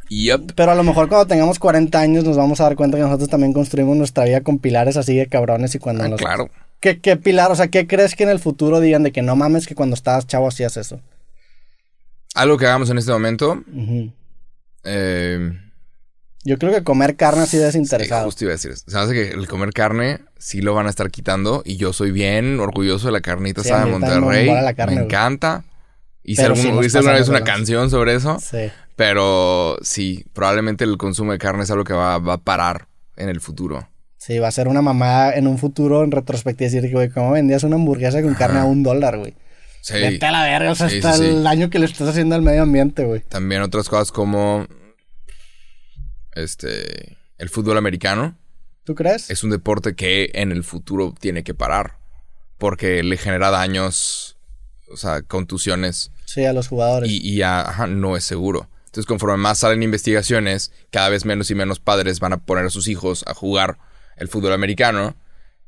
Yep. 0.10 0.54
Pero 0.56 0.72
a 0.72 0.76
lo 0.76 0.84
mejor 0.84 1.08
cuando 1.08 1.28
tengamos 1.28 1.60
40 1.60 2.00
años 2.00 2.24
nos 2.24 2.36
vamos 2.38 2.60
a 2.60 2.64
dar 2.64 2.76
cuenta 2.76 2.98
que 2.98 3.04
nosotros 3.04 3.30
también 3.30 3.54
construimos 3.54 3.96
nuestra 3.96 4.26
vida 4.26 4.42
con 4.42 4.58
pilares 4.60 4.98
así 4.98 5.16
de 5.16 5.28
cabrones 5.28 5.76
y 5.76 5.80
cuando 5.80 6.04
Ah, 6.04 6.10
nos... 6.10 6.20
claro. 6.20 6.50
¿Qué, 6.80 7.00
¿Qué 7.00 7.16
pilar? 7.18 7.52
O 7.52 7.56
sea, 7.56 7.68
¿qué 7.68 7.86
crees 7.88 8.16
que 8.16 8.24
en 8.24 8.30
el 8.30 8.40
futuro 8.40 8.80
digan 8.80 9.04
de 9.04 9.12
que 9.12 9.22
no 9.22 9.36
mames 9.36 9.68
que 9.68 9.76
cuando 9.76 9.94
estabas 9.96 10.26
chavo 10.28 10.48
hacías 10.48 10.78
eso? 10.78 11.00
Algo 12.36 12.58
que 12.58 12.66
hagamos 12.68 12.90
en 12.90 12.98
este 12.98 13.12
momento. 13.12 13.62
Eh, 14.84 15.52
Yo 16.46 16.58
creo 16.58 16.72
que 16.74 16.84
comer 16.84 17.16
carne 17.16 17.42
así 17.44 17.58
sí, 17.58 17.64
desinteresado. 17.64 18.26
justo 18.26 18.46
iba 18.46 18.52
a 18.52 18.56
decir 18.56 18.72
eso. 18.72 18.86
Hace 18.98 19.14
que 19.14 19.30
el 19.32 19.48
comer 19.48 19.72
carne 19.74 20.22
sí 20.38 20.62
lo 20.62 20.74
van 20.74 20.88
a 20.88 20.90
estar 20.90 21.12
quitando. 21.12 21.62
Y 21.66 21.76
yo 21.78 21.92
soy 21.92 22.12
bien 22.12 22.60
orgulloso 22.60 23.08
de 23.08 23.12
la 23.14 23.22
carnita 23.22 23.62
Sí, 23.62 23.70
asada 23.70 23.86
de 23.86 23.92
Monterrey. 23.92 24.48
mola 24.48 24.62
la 24.62 24.74
carne, 24.74 24.96
me 24.96 25.02
güey. 25.02 25.06
encanta. 25.08 25.66
Hice, 26.24 26.44
algún- 26.44 26.62
sí 26.62 26.86
hice 26.88 26.98
alguna 27.00 27.16
vez 27.18 27.28
una 27.30 27.44
canción 27.44 27.90
sobre 27.90 28.16
eso. 28.16 28.40
Sí. 28.40 28.72
Pero 29.00 29.78
sí, 29.82 30.26
probablemente 30.34 30.84
el 30.84 30.98
consumo 30.98 31.32
de 31.32 31.38
carne 31.38 31.64
es 31.64 31.72
algo 31.72 31.86
que 31.86 31.94
va, 31.94 32.18
va 32.18 32.34
a 32.34 32.38
parar 32.44 32.90
en 33.16 33.30
el 33.30 33.40
futuro. 33.40 33.88
Sí, 34.18 34.40
va 34.40 34.50
a 34.50 34.52
ser 34.52 34.68
una 34.68 34.82
mamada 34.82 35.36
en 35.36 35.48
un 35.48 35.58
futuro 35.58 36.04
en 36.04 36.12
retrospectiva 36.12 36.66
decir 36.70 36.82
que, 36.90 36.94
güey, 36.94 37.10
¿cómo 37.10 37.32
vendías 37.32 37.64
una 37.64 37.78
hamburguesa 37.78 38.22
con 38.22 38.34
carne 38.34 38.60
a 38.60 38.66
un 38.66 38.84
dólar, 38.84 39.18
güey? 39.18 39.36
Sí. 39.80 39.94
Vete 39.94 40.26
a 40.26 40.32
la 40.34 40.44
verga, 40.44 40.72
o 40.72 40.76
sea, 40.76 40.90
Sí, 40.90 40.98
hasta 40.98 41.14
sí, 41.14 41.24
sí. 41.24 41.30
el 41.30 41.44
daño 41.46 41.70
que 41.70 41.80
le 41.80 41.86
estás 41.86 42.10
haciendo 42.10 42.36
al 42.36 42.42
medio 42.42 42.64
ambiente, 42.64 43.06
güey. 43.06 43.22
También 43.22 43.62
otras 43.62 43.88
cosas 43.88 44.12
como 44.12 44.68
este 46.36 47.18
el 47.38 47.48
fútbol 47.48 47.78
americano 47.78 48.38
¿Tú 48.84 48.96
crees? 48.96 49.30
es 49.30 49.46
un 49.46 49.52
deporte 49.52 49.96
que 49.96 50.30
en 50.34 50.52
el 50.52 50.66
futuro 50.66 51.14
tiene 51.18 51.46
que 51.46 51.54
parar 51.54 52.00
porque 52.58 53.02
le 53.04 53.16
genera 53.16 53.50
daños, 53.50 54.36
o 54.92 54.98
sea, 54.98 55.22
contusiones 55.22 56.12
Sí, 56.26 56.44
a 56.44 56.52
los 56.52 56.68
jugadores. 56.68 57.10
y, 57.10 57.18
y 57.26 57.38
ya, 57.38 57.62
ajá, 57.62 57.88
no 57.88 58.18
es 58.18 58.26
seguro. 58.26 58.68
Entonces, 58.90 59.06
conforme 59.06 59.38
más 59.38 59.60
salen 59.60 59.84
investigaciones, 59.84 60.72
cada 60.92 61.10
vez 61.10 61.24
menos 61.26 61.52
y 61.52 61.56
menos 61.56 61.80
padres 61.80 62.20
van 62.20 62.34
a 62.34 62.38
poner 62.38 62.66
a 62.66 62.70
sus 62.72 62.88
hijos 62.88 63.24
a 63.28 63.34
jugar 63.36 63.78
el 64.18 64.28
fútbol 64.28 64.54
americano. 64.54 65.16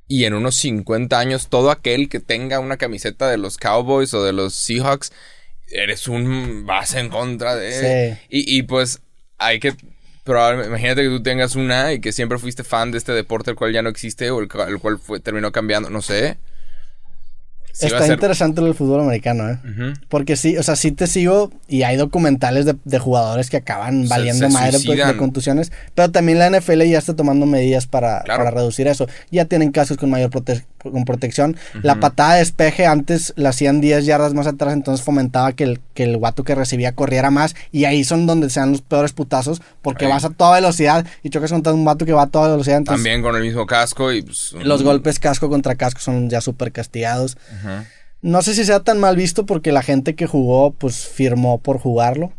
Y 0.08 0.26
en 0.26 0.34
unos 0.34 0.56
50 0.56 1.18
años, 1.20 1.48
todo 1.48 1.72
aquel 1.72 2.10
que 2.10 2.20
tenga 2.20 2.60
una 2.60 2.78
camiseta 2.78 3.30
de 3.30 3.38
los 3.38 3.58
Cowboys 3.58 4.14
o 4.14 4.24
de 4.24 4.34
los 4.34 4.54
Seahawks, 4.56 5.14
eres 5.68 6.08
un 6.08 6.66
vas 6.66 6.96
en 6.96 7.10
contra 7.10 7.56
de. 7.56 8.18
Sí. 8.18 8.20
Y, 8.30 8.58
y 8.58 8.64
pues 8.64 9.02
hay 9.38 9.60
que. 9.60 9.74
Probablemente, 10.24 10.70
imagínate 10.70 11.04
que 11.04 11.10
tú 11.10 11.24
tengas 11.24 11.56
una 11.56 11.94
y 11.94 12.02
que 12.02 12.12
siempre 12.12 12.38
fuiste 12.40 12.64
fan 12.64 12.92
de 12.92 12.98
este 12.98 13.12
deporte, 13.12 13.52
el 13.52 13.56
cual 13.56 13.72
ya 13.74 13.82
no 13.82 13.90
existe 13.90 14.30
o 14.32 14.40
el, 14.40 14.48
cual- 14.48 14.70
el 14.70 14.80
cual 14.80 15.00
fue, 15.00 15.20
terminó 15.20 15.52
cambiando, 15.52 15.90
no 15.90 16.02
sé. 16.02 16.38
Sí 17.74 17.86
Está 17.88 18.04
ser- 18.04 18.14
interesante 18.14 18.62
del 18.62 18.74
fútbol 18.74 19.02
americano, 19.02 19.50
¿eh? 19.50 19.58
Porque 20.10 20.36
sí, 20.36 20.58
o 20.58 20.64
sea, 20.64 20.76
sí 20.76 20.92
te 20.92 21.08
sigo 21.08 21.52
y 21.68 21.84
hay 21.84 21.96
documentales 21.98 22.66
de, 22.66 22.76
de 22.84 23.00
jugadores 23.00 23.50
que 23.50 23.58
acaban 23.58 24.08
valiendo 24.10 24.48
se 24.48 24.54
madre 24.54 24.78
pues, 24.86 25.08
de 25.08 25.18
contusiones, 25.18 25.72
pero 25.96 26.12
también 26.12 26.38
la 26.40 26.50
NFL 26.50 26.82
ya 26.84 26.98
está 27.00 27.16
tomando 27.16 27.46
medidas 27.46 27.88
para, 27.88 28.22
Claro. 28.24 28.44
para 28.44 28.52
reducir 28.58 28.88
eso. 28.88 29.08
Ya 29.32 29.46
tienen 29.46 29.72
casos 29.72 29.98
con 29.98 30.10
mayor 30.10 30.30
prote- 30.32 30.66
con 30.84 31.06
protección. 31.06 31.58
La 31.84 32.00
patada 32.00 32.34
de 32.34 32.40
despeje 32.40 32.86
antes 32.86 33.34
la 33.36 33.50
hacían 33.50 33.82
10 33.82 34.06
yardas 34.06 34.34
más 34.34 34.48
atrás, 34.48 34.74
entonces 34.74 35.06
fomentaba 35.06 35.54
que 35.54 35.64
el, 35.64 35.80
que 35.94 36.04
el 36.04 36.18
guato 36.18 36.44
que 36.44 36.56
recibía 36.56 36.94
corriera 36.94 37.32
más 37.32 37.56
y 37.72 37.86
ahí 37.86 38.04
son 38.04 38.26
donde 38.26 38.50
se 38.50 38.60
dan 38.60 38.72
los 38.72 38.82
peores 38.82 39.14
putazos 39.14 39.62
porque 39.82 40.08
vas 40.08 40.26
a 40.26 40.30
toda 40.30 40.56
velocidad 40.56 41.06
y 41.24 41.30
chocas 41.30 41.52
contra 41.52 41.74
un 41.74 41.86
vato 41.86 42.06
que 42.06 42.14
va 42.14 42.24
a 42.24 42.28
toda 42.28 42.50
velocidad, 42.50 42.78
entonces 42.78 43.04
También 43.04 43.22
con 43.22 43.36
el 43.36 43.42
mismo 43.42 43.66
casco 43.66 44.12
y 44.12 44.22
pues, 44.22 44.54
los 44.64 44.84
golpes 44.84 45.20
casco 45.20 45.50
contra 45.50 45.76
casco 45.76 46.00
son 46.00 46.30
ya 46.30 46.42
súper 46.42 46.72
castigados. 46.72 47.38
No 48.22 48.44
sé 48.44 48.54
si 48.54 48.66
sea 48.66 48.82
tan 48.82 49.00
mal 49.00 49.16
visto 49.16 49.46
porque 49.46 49.72
la 49.72 49.82
gente 49.82 50.14
que 50.14 50.28
jugó, 50.28 50.72
pues 50.72 51.08
firmó 51.08 51.58
por 51.58 51.80
jugarlo. 51.80 52.32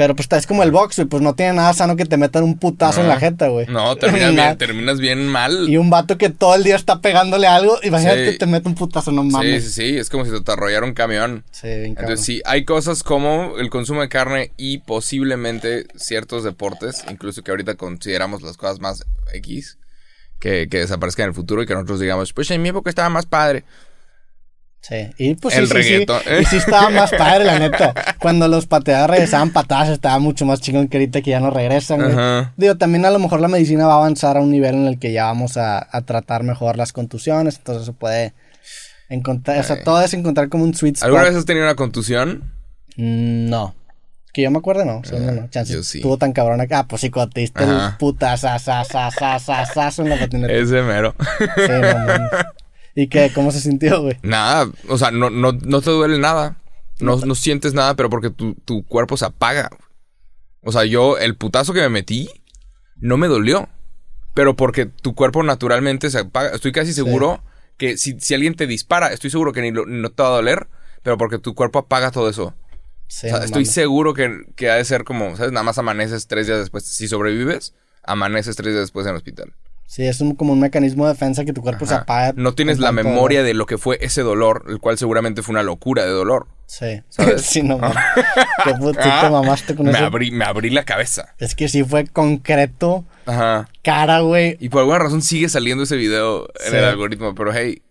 Pero 0.00 0.16
pues 0.16 0.28
es 0.32 0.46
como 0.46 0.62
el 0.62 0.70
box, 0.70 0.96
güey, 0.96 1.08
pues 1.08 1.22
no 1.22 1.34
tiene 1.34 1.52
nada 1.52 1.74
sano 1.74 1.94
que 1.94 2.06
te 2.06 2.16
metan 2.16 2.42
un 2.42 2.58
putazo 2.58 3.02
en 3.02 3.08
la 3.08 3.20
jeta, 3.20 3.48
güey. 3.48 3.66
No, 3.66 3.96
terminas 3.96 4.30
bien, 4.34 4.56
terminas 4.56 4.98
bien 4.98 5.26
mal. 5.26 5.68
Y 5.68 5.76
un 5.76 5.90
vato 5.90 6.16
que 6.16 6.30
todo 6.30 6.54
el 6.54 6.64
día 6.64 6.74
está 6.74 7.02
pegándole 7.02 7.46
algo, 7.46 7.78
imagínate 7.82 8.32
Sí. 8.32 8.38
te 8.38 8.46
mete 8.46 8.66
un 8.66 8.74
putazo, 8.76 9.12
no 9.12 9.20
Sí, 9.24 9.28
mames. 9.28 9.64
sí, 9.64 9.70
sí, 9.90 9.98
es 9.98 10.08
como 10.08 10.24
si 10.24 10.30
te 10.42 10.52
arrollara 10.52 10.86
un 10.86 10.94
camión. 10.94 11.44
Sí, 11.50 11.66
bien 11.66 11.94
cabrón. 11.94 12.12
Entonces 12.12 12.24
sí, 12.24 12.40
hay 12.46 12.64
cosas 12.64 13.02
como 13.02 13.58
el 13.58 13.68
consumo 13.68 14.00
de 14.00 14.08
carne 14.08 14.52
y 14.56 14.78
posiblemente 14.78 15.86
ciertos 15.96 16.44
deportes, 16.44 17.04
incluso 17.10 17.42
que 17.42 17.50
ahorita 17.50 17.74
consideramos 17.74 18.40
las 18.40 18.56
cosas 18.56 18.80
más 18.80 19.04
X, 19.34 19.76
que, 20.38 20.66
que 20.70 20.78
desaparezcan 20.78 21.24
en 21.24 21.28
el 21.28 21.34
futuro 21.34 21.62
y 21.62 21.66
que 21.66 21.74
nosotros 21.74 22.00
digamos, 22.00 22.32
pues 22.32 22.50
en 22.50 22.62
mi 22.62 22.70
época 22.70 22.88
estaba 22.88 23.10
más 23.10 23.26
padre. 23.26 23.64
Sí, 24.82 25.10
y 25.18 25.34
pues 25.34 25.56
El 25.56 25.66
sí, 25.66 25.68
sí, 25.68 25.74
reggaetón. 25.74 26.20
sí. 26.24 26.30
Y 26.40 26.44
sí 26.46 26.56
estaba 26.56 26.88
más 26.90 27.10
padre, 27.10 27.44
la 27.44 27.58
neta. 27.58 27.92
Cuando 28.18 28.48
los 28.48 28.66
pateadores 28.66 29.16
regresaban 29.16 29.50
patadas, 29.52 29.90
estaba 29.90 30.18
mucho 30.18 30.46
más 30.46 30.60
chingón 30.62 30.88
que 30.88 30.96
ahorita 30.96 31.20
que 31.20 31.30
ya 31.30 31.38
no 31.40 31.50
regresan, 31.50 32.00
güey. 32.12 32.46
Digo, 32.56 32.76
también 32.76 33.04
a 33.04 33.10
lo 33.10 33.18
mejor 33.18 33.40
la 33.40 33.48
medicina 33.48 33.86
va 33.86 33.94
a 33.94 33.98
avanzar 33.98 34.38
a 34.38 34.40
un 34.40 34.50
nivel 34.50 34.74
en 34.74 34.86
el 34.86 34.98
que 34.98 35.12
ya 35.12 35.24
vamos 35.24 35.58
a, 35.58 35.86
a 35.94 36.00
tratar 36.02 36.44
mejor 36.44 36.78
las 36.78 36.92
contusiones, 36.94 37.58
entonces 37.58 37.84
se 37.84 37.92
puede 37.92 38.32
encontrar, 39.10 39.58
o 39.58 39.62
sea, 39.64 39.82
todo 39.84 40.00
es 40.02 40.14
encontrar 40.14 40.48
como 40.48 40.64
un 40.64 40.72
sweet 40.74 40.94
spot. 40.96 41.04
¿Alguna 41.06 41.24
vez 41.24 41.36
has 41.36 41.44
tenido 41.44 41.66
una 41.66 41.74
contusión? 41.74 42.50
Mm, 42.96 43.50
No. 43.50 43.74
Que 44.32 44.42
yo 44.42 44.50
me 44.52 44.58
acuerde, 44.58 44.84
no. 44.86 45.02
yo 45.02 45.18
no. 45.18 45.48
Chance, 45.50 45.72
Ah, 45.72 45.76
yo 45.76 45.82
sí. 45.82 45.98
Estuvo 45.98 46.16
tan 46.16 46.32
cabrón 46.32 46.60
acá. 46.60 46.78
Ah, 46.78 46.86
pues 46.86 47.00
sí, 47.02 47.10
cuando 47.10 47.32
te 47.32 47.40
diste 47.40 47.64
el 47.64 47.70
Ajá. 47.70 47.96
putazazazazazazo 47.98 50.02
en 50.02 50.08
la 50.10 50.18
patineta. 50.20 50.52
Ese 50.52 50.80
mero. 50.82 51.16
Sí, 51.38 51.44
no. 51.68 52.28
¿Y 53.02 53.08
qué? 53.08 53.30
¿Cómo 53.34 53.50
se 53.52 53.60
sintió, 53.60 54.02
güey? 54.02 54.18
Nada, 54.22 54.70
o 54.88 54.98
sea, 54.98 55.10
no, 55.10 55.30
no, 55.30 55.52
no 55.52 55.80
te 55.80 55.90
duele 55.90 56.18
nada. 56.18 56.56
No, 57.00 57.16
no 57.16 57.34
sientes 57.34 57.72
nada, 57.72 57.94
pero 57.96 58.10
porque 58.10 58.28
tu, 58.30 58.54
tu 58.54 58.84
cuerpo 58.84 59.16
se 59.16 59.24
apaga. 59.24 59.70
O 60.62 60.70
sea, 60.72 60.84
yo, 60.84 61.16
el 61.16 61.34
putazo 61.36 61.72
que 61.72 61.80
me 61.80 61.88
metí, 61.88 62.28
no 62.96 63.16
me 63.16 63.26
dolió. 63.28 63.68
Pero 64.34 64.54
porque 64.54 64.86
tu 64.86 65.14
cuerpo 65.14 65.42
naturalmente 65.42 66.10
se 66.10 66.18
apaga. 66.18 66.50
Estoy 66.50 66.72
casi 66.72 66.92
seguro 66.92 67.42
que 67.78 67.96
si, 67.96 68.20
si 68.20 68.34
alguien 68.34 68.54
te 68.54 68.66
dispara, 68.66 69.08
estoy 69.12 69.30
seguro 69.30 69.52
que 69.52 69.62
ni 69.62 69.70
lo- 69.72 69.86
no 69.86 70.10
te 70.10 70.22
va 70.22 70.28
a 70.28 70.32
doler, 70.32 70.68
pero 71.02 71.16
porque 71.18 71.38
tu 71.38 71.54
cuerpo 71.54 71.78
apaga 71.80 72.10
todo 72.10 72.28
eso. 72.28 72.54
Sí, 73.08 73.26
O 73.26 73.30
sea, 73.30 73.44
estoy 73.46 73.64
seguro 73.72 74.14
que, 74.14 74.44
que 74.54 74.70
ha 74.70 74.74
de 74.76 74.84
ser 74.84 75.02
como, 75.04 75.36
¿sabes? 75.36 75.50
Nada 75.52 75.64
más 75.64 75.78
amaneces 75.78 76.26
tres 76.28 76.46
días 76.46 76.58
después. 76.60 76.84
Si 76.84 77.08
sobrevives, 77.08 77.74
amaneces 78.04 78.54
tres 78.54 78.68
días 78.74 78.82
después 78.82 79.04
en 79.06 79.10
el 79.10 79.16
hospital. 79.16 79.54
Sí, 79.92 80.06
es 80.06 80.20
un- 80.20 80.36
como 80.36 80.52
un 80.52 80.60
mecanismo 80.60 81.04
de 81.04 81.14
defensa 81.14 81.44
que 81.44 81.52
tu 81.52 81.62
cuerpo 81.62 81.84
se 81.84 81.94
Ajá. 81.94 82.02
apaga. 82.04 82.32
No 82.36 82.54
tienes 82.54 82.78
la 82.78 82.92
memoria 82.92 83.40
dolor. 83.40 83.46
de 83.48 83.54
lo 83.54 83.66
que 83.66 83.76
fue 83.76 83.98
ese 84.00 84.22
dolor, 84.22 84.64
el 84.68 84.78
cual 84.78 84.96
seguramente 84.98 85.42
fue 85.42 85.52
una 85.52 85.64
locura 85.64 86.04
de 86.04 86.10
dolor. 86.12 86.46
Sí. 86.66 87.02
¿Sabes? 87.08 87.42
sí, 87.46 87.62
no 87.64 87.76
mames. 87.76 87.96
Qué 88.62 88.74
puto 88.74 89.00
Ah, 89.02 89.22
te 89.24 89.30
mamaste 89.30 89.74
con 89.74 89.86
me 89.86 89.90
eso. 89.92 90.04
abrí, 90.04 90.30
me 90.30 90.44
abrí 90.44 90.70
la 90.70 90.84
cabeza. 90.84 91.34
Es 91.38 91.56
que 91.56 91.66
sí 91.66 91.82
fue 91.82 92.06
concreto, 92.06 93.04
Ajá. 93.26 93.68
cara, 93.82 94.20
güey. 94.20 94.56
Y 94.60 94.68
por 94.68 94.82
alguna 94.82 95.00
razón 95.00 95.22
sigue 95.22 95.48
saliendo 95.48 95.82
ese 95.82 95.96
video 95.96 96.46
en 96.68 96.76
el 96.76 96.84
algoritmo. 96.84 97.34
Pero 97.34 97.52
hey, 97.52 97.82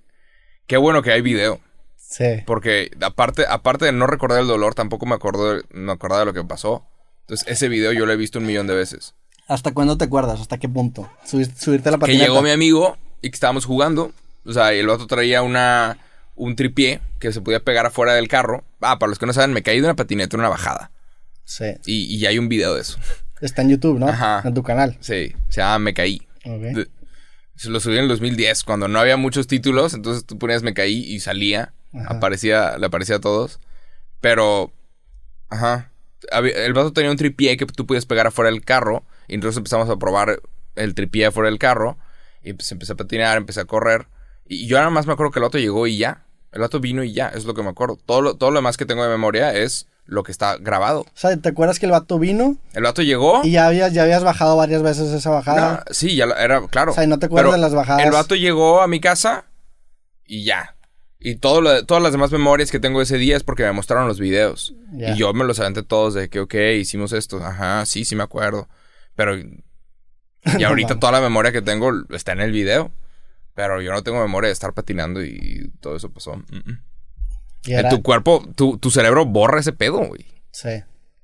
qué 0.67 0.77
bueno 0.77 1.01
que 1.01 1.11
hay 1.11 1.19
video. 1.21 1.59
Sí. 1.97 2.43
Porque 2.45 2.91
aparte, 3.01 3.43
aparte 3.45 3.83
de 3.83 3.91
no 3.91 4.07
recordar 4.07 4.39
el 4.39 4.47
dolor, 4.47 4.73
tampoco 4.73 5.05
me 5.05 5.15
acuerdo 5.15 5.59
me 5.71 5.91
acordaba 5.91 6.21
de 6.21 6.25
lo 6.27 6.33
que 6.33 6.45
pasó. 6.45 6.85
Entonces, 7.23 7.45
ese 7.49 7.67
video 7.67 7.91
yo 7.91 8.05
lo 8.05 8.13
he 8.13 8.15
visto 8.17 8.39
un 8.39 8.45
millón 8.45 8.67
de 8.67 8.75
veces. 8.75 9.15
¿Hasta 9.49 9.73
cuándo 9.73 9.97
te 9.97 10.05
acuerdas? 10.05 10.39
¿Hasta 10.39 10.57
qué 10.57 10.69
punto? 10.69 11.09
Subir- 11.25 11.53
subirte 11.55 11.89
a 11.89 11.91
la 11.93 11.97
Que 11.97 12.01
patineta. 12.01 12.25
llegó 12.25 12.41
mi 12.41 12.51
amigo 12.51 12.97
y 13.21 13.29
que 13.29 13.35
estábamos 13.35 13.65
jugando. 13.65 14.11
O 14.45 14.53
sea, 14.53 14.71
el 14.73 14.89
otro 14.89 15.07
traía 15.07 15.41
una 15.41 15.97
un 16.35 16.55
tripié 16.55 17.01
que 17.19 17.33
se 17.33 17.41
podía 17.41 17.59
pegar 17.59 17.85
afuera 17.85 18.13
del 18.13 18.29
carro. 18.29 18.63
Ah, 18.79 18.97
para 18.97 19.09
los 19.09 19.19
que 19.19 19.25
no 19.25 19.33
saben, 19.33 19.51
me 19.51 19.61
caí 19.61 19.79
de 19.81 19.85
una 19.85 19.95
patineta 19.97 20.37
en 20.37 20.39
una 20.39 20.49
bajada. 20.49 20.91
Sí. 21.43 21.65
Y, 21.85 22.15
y 22.15 22.25
hay 22.27 22.39
un 22.39 22.47
video 22.47 22.75
de 22.75 22.81
eso. 22.81 22.97
Está 23.41 23.61
en 23.63 23.69
YouTube, 23.71 23.99
¿no? 23.99 24.07
Ajá. 24.07 24.41
En 24.45 24.53
tu 24.53 24.63
canal. 24.63 24.95
Sí, 25.01 25.33
se 25.49 25.61
llama 25.61 25.79
Me 25.79 25.93
Caí. 25.93 26.21
Ok. 26.45 26.61
De- 26.61 26.87
se 27.55 27.69
lo 27.69 27.79
subí 27.81 27.95
en 27.97 28.03
el 28.03 28.07
2010, 28.07 28.63
cuando 28.63 28.87
no 28.87 28.99
había 28.99 29.17
muchos 29.17 29.47
títulos, 29.47 29.93
entonces 29.93 30.25
tú 30.25 30.37
ponías 30.37 30.63
Me 30.63 30.73
Caí 30.73 30.95
y 31.03 31.19
salía, 31.19 31.73
Ajá. 31.93 32.15
aparecía, 32.15 32.77
le 32.77 32.85
aparecía 32.85 33.17
a 33.17 33.19
todos. 33.19 33.59
Pero, 34.21 34.71
ajá, 35.49 35.91
el 36.31 36.73
vato 36.73 36.93
tenía 36.93 37.11
un 37.11 37.17
tripié 37.17 37.57
que 37.57 37.65
tú 37.65 37.85
podías 37.85 38.05
pegar 38.05 38.27
afuera 38.27 38.49
del 38.51 38.63
carro, 38.63 39.03
y 39.29 39.35
entonces 39.35 39.57
empezamos 39.57 39.89
a 39.89 39.95
probar 39.95 40.41
el 40.75 40.93
tripié 40.95 41.27
afuera 41.27 41.49
del 41.49 41.59
carro, 41.59 41.97
y 42.43 42.53
pues 42.53 42.71
empecé 42.71 42.93
a 42.93 42.95
patinar, 42.95 43.37
empecé 43.37 43.61
a 43.61 43.65
correr, 43.65 44.07
y 44.47 44.67
yo 44.67 44.77
nada 44.77 44.89
más 44.89 45.05
me 45.07 45.13
acuerdo 45.13 45.31
que 45.31 45.39
el 45.39 45.43
vato 45.43 45.57
llegó 45.59 45.87
y 45.87 45.97
ya, 45.97 46.25
el 46.51 46.61
vato 46.61 46.79
vino 46.79 47.03
y 47.03 47.13
ya, 47.13 47.27
es 47.29 47.45
lo 47.45 47.53
que 47.53 47.61
me 47.63 47.69
acuerdo. 47.69 47.97
Todo 48.05 48.21
lo, 48.21 48.33
todo 48.35 48.49
lo 48.51 48.57
demás 48.57 48.75
que 48.77 48.85
tengo 48.85 49.03
de 49.03 49.09
memoria 49.09 49.53
es 49.53 49.87
lo 50.05 50.23
que 50.23 50.31
está 50.31 50.57
grabado. 50.57 51.01
O 51.01 51.07
sea, 51.13 51.37
¿te 51.37 51.49
acuerdas 51.49 51.77
que 51.77 51.85
el 51.85 51.91
vato 51.91 52.17
vino 52.17 52.57
El 52.73 52.81
vato 52.81 53.03
llegó... 53.03 53.41
y 53.43 53.51
ya 53.51 53.67
habías, 53.67 53.93
ya 53.93 54.01
habías 54.01 54.23
bajado 54.23 54.55
varias 54.57 54.81
veces 54.81 55.11
esa 55.13 55.29
bajada? 55.29 55.83
No, 55.87 55.93
sí, 55.93 56.15
ya 56.15 56.25
era, 56.25 56.65
claro. 56.67 56.91
O 56.93 56.95
sea, 56.95 57.03
¿y 57.03 57.07
no 57.07 57.19
te 57.19 57.27
acuerdas 57.27 57.49
Pero 57.51 57.55
de 57.57 57.61
las 57.61 57.75
bajadas? 57.75 58.03
El 58.03 58.11
vato 58.11 58.33
llegó 58.35 58.81
a 58.81 58.87
mi 58.87 58.99
casa 58.99 59.45
y 60.25 60.43
ya. 60.45 60.75
Y 61.19 61.35
todo 61.35 61.61
lo- 61.61 61.85
todas 61.85 62.01
las 62.01 62.11
demás 62.13 62.31
memorias 62.31 62.71
que 62.71 62.79
tengo 62.79 63.01
ese 63.01 63.17
día 63.17 63.37
es 63.37 63.43
porque 63.43 63.63
me 63.63 63.71
mostraron 63.73 64.07
los 64.07 64.19
videos. 64.19 64.73
Y 64.97 65.15
yo 65.15 65.31
me 65.33 65.43
los 65.45 65.59
aventé 65.59 65.83
todos 65.83 66.15
de 66.15 66.29
que, 66.29 66.39
ok, 66.39 66.55
hicimos 66.79 67.11
esto. 67.11 67.37
Ajá, 67.43 67.85
sí, 67.85 68.05
sí 68.05 68.15
me 68.15 68.23
acuerdo. 68.23 68.67
Pero... 69.19 69.35
Y 70.57 70.63
ahorita 70.63 70.97
toda 71.01 71.11
la 71.11 71.19
memoria 71.19 71.51
que 71.51 71.61
tengo 71.61 71.91
está 72.11 72.31
en 72.31 72.39
el 72.39 72.53
video. 72.53 72.91
Pero 73.55 73.81
yo 73.81 73.91
no 73.91 74.03
tengo 74.03 74.21
memoria 74.21 74.47
de 74.47 74.53
estar 74.53 74.73
patinando 74.73 75.21
y 75.21 75.69
todo 75.81 75.97
eso 75.97 76.09
pasó. 76.09 76.37
Mm, 76.37 76.71
mm. 76.71 76.79
Y 77.65 77.89
tu 77.89 78.01
cuerpo, 78.01 78.47
tu, 78.55 78.77
tu 78.77 78.89
cerebro 78.89 79.25
borra 79.25 79.59
ese 79.59 79.73
pedo, 79.73 79.97
güey. 79.97 80.25
Sí. 80.51 80.69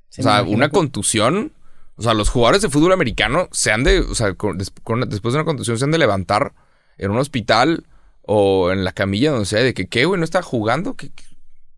Sí, 0.10 0.20
o 0.20 0.24
sea, 0.24 0.44
una 0.44 0.68
contusión. 0.70 1.54
O 1.96 2.02
sea, 2.02 2.14
los 2.14 2.28
jugadores 2.30 2.62
de 2.62 2.70
fútbol 2.70 2.92
americano 2.92 3.48
se 3.54 3.72
han 3.72 3.86
de. 3.86 4.00
O 4.00 4.16
sea, 4.16 4.34
con- 4.34 4.58
con- 4.84 5.10
después 5.10 5.34
de 5.34 5.40
una 5.40 5.46
contusión 5.46 5.78
se 5.78 5.86
han 5.86 5.92
de 5.92 5.98
levantar 5.98 6.54
en 6.98 7.12
un 7.12 7.18
hospital 7.18 7.86
o 8.22 8.72
en 8.74 8.84
la 8.84 8.92
camilla, 8.92 9.32
donde 9.32 9.46
sea, 9.46 9.62
de 9.62 9.74
que, 9.74 9.88
¿qué, 9.88 10.04
güey? 10.04 10.20
¿No 10.20 10.26
está 10.26 10.42
jugando? 10.42 10.96
¿Qué, 10.98 11.10
qué? 11.16 11.24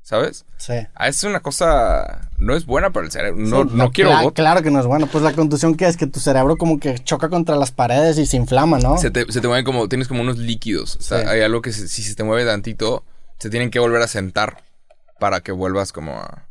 ¿Sabes? 0.07 0.45
Sí. 0.55 0.71
Ah, 0.95 1.09
es 1.09 1.21
una 1.25 1.41
cosa. 1.41 2.29
No 2.37 2.55
es 2.55 2.65
buena 2.65 2.91
para 2.91 3.05
el 3.05 3.11
cerebro. 3.11 3.41
No, 3.41 3.63
Sí, 3.63 3.69
no 3.73 3.91
quiero. 3.91 4.31
Claro 4.33 4.61
que 4.63 4.71
no 4.71 4.79
es 4.79 4.85
bueno. 4.85 5.05
Pues 5.07 5.21
la 5.21 5.33
contusión 5.33 5.75
que 5.75 5.85
es 5.85 5.97
que 5.97 6.07
tu 6.07 6.21
cerebro 6.21 6.55
como 6.57 6.79
que 6.79 6.97
choca 6.99 7.27
contra 7.27 7.57
las 7.57 7.71
paredes 7.71 8.17
y 8.17 8.25
se 8.25 8.37
inflama, 8.37 8.79
¿no? 8.79 8.97
Se 8.97 9.11
te, 9.11 9.29
se 9.29 9.41
te 9.41 9.47
mueven 9.49 9.65
como. 9.65 9.89
Tienes 9.89 10.07
como 10.07 10.21
unos 10.21 10.37
líquidos. 10.37 10.95
O 10.95 11.01
sea, 11.01 11.23
Sí. 11.23 11.27
hay 11.27 11.41
algo 11.41 11.61
que 11.61 11.73
se- 11.73 11.89
si 11.89 12.03
se 12.03 12.15
te 12.15 12.23
mueve 12.23 12.45
tantito, 12.45 13.03
se 13.37 13.49
tienen 13.49 13.69
que 13.69 13.79
volver 13.79 14.01
a 14.01 14.07
sentar 14.07 14.63
para 15.19 15.41
que 15.41 15.51
vuelvas 15.51 15.91
como 15.91 16.13
a. 16.13 16.45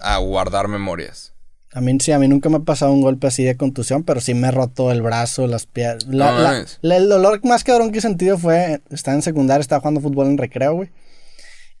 a 0.00 0.18
guardar 0.18 0.68
memorias. 0.68 1.32
A 1.72 1.80
mí 1.80 1.96
sí, 2.00 2.12
a 2.12 2.18
mí 2.18 2.28
nunca 2.28 2.50
me 2.50 2.56
ha 2.56 2.60
pasado 2.60 2.92
un 2.92 3.00
golpe 3.00 3.26
así 3.26 3.42
de 3.42 3.56
contusión, 3.56 4.02
pero 4.02 4.20
sí 4.20 4.34
me 4.34 4.48
he 4.48 4.50
roto 4.50 4.92
el 4.92 5.00
brazo, 5.00 5.46
las 5.46 5.64
piernas. 5.64 6.04
La- 6.08 6.32
No 6.32 6.38
la- 6.82 6.96
el 6.96 7.08
dolor 7.08 7.40
más 7.44 7.64
cabrón 7.64 7.90
que 7.90 7.98
he 7.98 8.02
sentido 8.02 8.36
fue, 8.36 8.82
estaba 8.90 9.14
en 9.14 9.22
secundaria, 9.22 9.62
estaba 9.62 9.80
jugando 9.80 10.02
fútbol 10.02 10.26
en 10.26 10.36
recreo, 10.36 10.74
güey. 10.74 10.90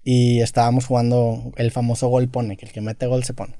Y 0.08 0.40
estábamos 0.40 0.86
jugando 0.86 1.52
el 1.56 1.72
famoso 1.72 2.06
gol 2.06 2.28
pone, 2.28 2.56
que 2.56 2.64
el 2.66 2.70
que 2.72 2.80
mete 2.80 3.06
gol 3.06 3.24
se 3.24 3.34
pone. 3.34 3.54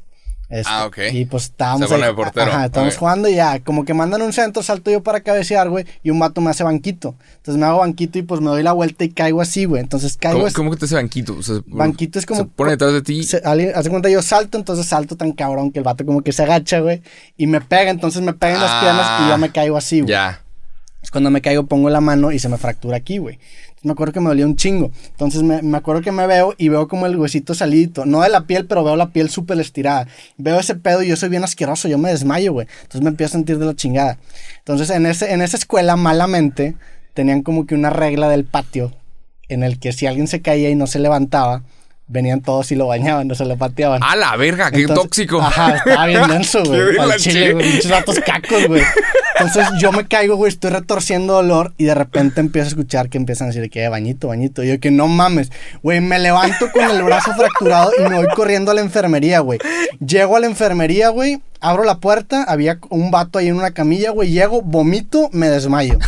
Este, 0.49 0.71
Ah, 0.73 0.87
ok. 0.87 0.99
Y 1.13 1.25
pues 1.25 1.47
estábamos 1.47 1.89
Se 1.89 1.93
pone 1.93 2.05
ahí- 2.05 2.11
de 2.11 2.15
portero. 2.15 2.53
Ajá, 2.53 2.67
estábamos 2.67 2.95
Ok. 2.95 3.01
jugando 3.01 3.29
y 3.29 3.35
ya, 3.35 3.59
como 3.65 3.85
que 3.85 3.95
mandan 3.95 4.23
un 4.23 4.33
centro, 4.33 4.63
salto 4.63 4.93
yo 4.93 5.03
para 5.03 5.19
cabecear, 5.23 5.69
güey, 5.69 5.85
y 6.05 6.11
un 6.11 6.21
vato 6.21 6.41
me 6.41 6.51
hace 6.51 6.63
banquito. 6.63 7.17
Entonces 7.39 7.59
me 7.61 7.67
hago 7.67 7.81
banquito 7.81 8.21
y 8.21 8.23
pues 8.23 8.41
me 8.41 8.47
doy 8.47 8.63
la 8.63 8.71
vuelta 8.71 9.03
y 9.03 9.09
caigo 9.09 9.41
así, 9.41 9.65
güey. 9.65 9.83
Entonces 9.83 10.17
caigo 10.17 10.39
¿Cómo, 10.39 10.47
así. 10.47 10.55
cómo 10.55 10.71
que 10.71 10.77
te 10.77 10.85
hace 10.85 10.95
banquito? 10.95 11.35
O 11.37 11.43
sea, 11.43 11.57
Banquito 11.67 12.21
es 12.21 12.27
como- 12.27 12.43
Se 12.43 12.47
pone 12.47 12.71
detrás 12.71 12.93
de 12.93 13.03
ti. 13.03 13.25
Se, 13.25 13.39
hace 13.39 13.91
cuenta 13.91 14.09
yo 14.09 14.23
salto, 14.23 14.57
entonces 14.57 14.87
salto 14.87 15.17
tan 15.17 15.33
cabrón 15.33 15.73
que 15.73 15.81
el 15.81 15.85
vato 15.85 16.07
como 16.07 16.23
que 16.23 16.31
se 16.31 16.45
agacha, 16.45 16.79
güey, 16.79 17.03
y 17.37 17.49
me 17.49 17.61
pega, 17.61 17.91
entonces 17.91 18.23
me 18.23 18.33
pega 18.35 18.55
en 18.55 18.61
las 18.61 18.71
Ah. 18.71 18.81
piernas 18.83 19.21
y 19.27 19.29
yo 19.31 19.39
me 19.39 19.51
caigo 19.51 19.77
así, 19.77 20.03
güey. 20.03 20.11
Ya. 20.13 20.43
Es 21.03 21.11
cuando 21.11 21.31
me 21.31 21.41
caigo 21.41 21.67
pongo 21.67 21.91
la 21.91 22.01
mano 22.01 22.31
y 22.31 22.39
se 22.39 22.49
me 22.49 22.57
fractura 22.57 22.97
aquí, 22.99 23.19
güey. 23.19 23.41
Me 23.83 23.93
acuerdo 23.93 24.13
que 24.13 24.21
me 24.21 24.29
dolía 24.29 24.47
un 24.47 24.57
chingo. 24.57 24.91
Entonces 25.11 25.43
me, 25.43 25.63
me 25.63 25.77
acuerdo 25.79 26.03
que 26.03 26.11
me 26.11 26.27
veo 26.27 26.55
y 26.59 26.69
veo 26.71 26.89
como 26.89 27.07
el 27.07 27.17
huesito 27.17 27.55
salidito. 27.55 28.05
No 28.05 28.21
de 28.23 28.29
la 28.29 28.43
piel, 28.43 28.67
pero 28.67 28.83
veo 28.83 28.97
la 28.97 29.11
piel 29.11 29.31
súper 29.31 29.61
estirada. 29.61 30.09
Veo 30.39 30.59
ese 30.59 30.75
pedo 30.75 31.03
y 31.03 31.09
yo 31.09 31.17
soy 31.17 31.29
bien 31.29 31.45
asqueroso. 31.45 31.87
Yo 31.87 31.99
me 31.99 32.09
desmayo, 32.11 32.53
güey. 32.53 32.67
Entonces 32.83 33.03
me 33.03 33.11
empiezo 33.11 33.33
a 33.33 33.39
sentir 33.39 33.59
de 33.59 33.67
la 33.67 33.75
chingada. 33.77 34.19
Entonces 34.59 34.91
en, 34.91 35.07
ese, 35.07 35.33
en 35.33 35.41
esa 35.43 35.57
escuela, 35.57 35.95
malamente, 35.97 36.75
tenían 37.15 37.43
como 37.43 37.67
que 37.67 37.75
una 37.75 37.91
regla 37.91 38.29
del 38.29 38.45
patio 38.45 38.93
en 39.49 39.63
el 39.63 39.79
que 39.79 39.93
si 39.93 40.07
alguien 40.07 40.27
se 40.27 40.43
caía 40.43 40.69
y 40.71 40.75
no 40.75 40.89
se 40.89 40.99
levantaba, 40.99 41.63
venían 42.09 42.41
todos 42.41 42.73
y 42.73 42.75
lo 42.77 42.89
bañaban, 42.89 43.29
no 43.29 43.35
se 43.37 43.45
lo 43.45 43.57
pateaban. 43.57 44.03
¡A 44.03 44.17
la 44.17 44.37
verga! 44.37 44.71
¡Qué 44.73 44.81
Entonces- 44.83 45.05
tóxico! 45.05 45.41
Ajá, 45.41 45.77
estaba 45.77 46.07
bien 46.07 46.27
denso, 46.29 46.63
güey. 46.65 46.99
Al 46.99 47.15
chile. 47.21 47.53
güey. 47.53 47.75
Muchos 47.75 47.91
datos 47.91 48.19
cacos, 48.21 48.67
güey. 48.67 48.83
Entonces 49.39 49.69
yo 49.81 49.93
me 49.93 50.07
caigo, 50.07 50.37
güey, 50.37 50.49
estoy 50.51 50.71
retorciendo 50.71 51.35
dolor 51.35 51.75
y 51.77 51.85
de 51.85 51.95
repente 51.95 52.41
empiezo 52.41 52.67
a 52.67 52.69
escuchar 52.71 53.09
que 53.09 53.19
empiezan 53.19 53.49
a 53.49 53.53
decir 53.53 53.71
que 53.71 53.85
"Eh, 53.85 53.89
bañito, 53.89 54.29
bañito. 54.29 54.63
Y 54.65 54.69
yo 54.69 54.81
que 54.81 54.91
no 54.91 55.09
mames, 55.09 55.51
güey, 55.83 56.01
me 56.01 56.19
levanto 56.19 56.71
con 56.73 56.91
el 56.91 57.03
brazo 57.03 57.35
fracturado 57.35 57.91
y 57.99 58.09
me 58.09 58.17
voy 58.17 58.27
corriendo 58.35 58.71
a 58.71 58.75
la 58.75 58.81
enfermería, 58.81 59.41
güey. 59.41 59.59
Llego 60.05 60.37
a 60.37 60.41
la 60.41 60.47
enfermería, 60.47 61.11
güey, 61.11 61.41
abro 61.61 61.85
la 61.85 61.99
puerta, 61.99 62.45
había 62.45 62.79
un 62.89 63.11
vato 63.11 63.39
ahí 63.39 63.49
en 63.49 63.57
una 63.57 63.73
camilla, 63.73 64.11
güey, 64.11 64.31
llego, 64.31 64.63
vomito, 64.63 65.29
me 65.33 65.49
desmayo. 65.51 65.99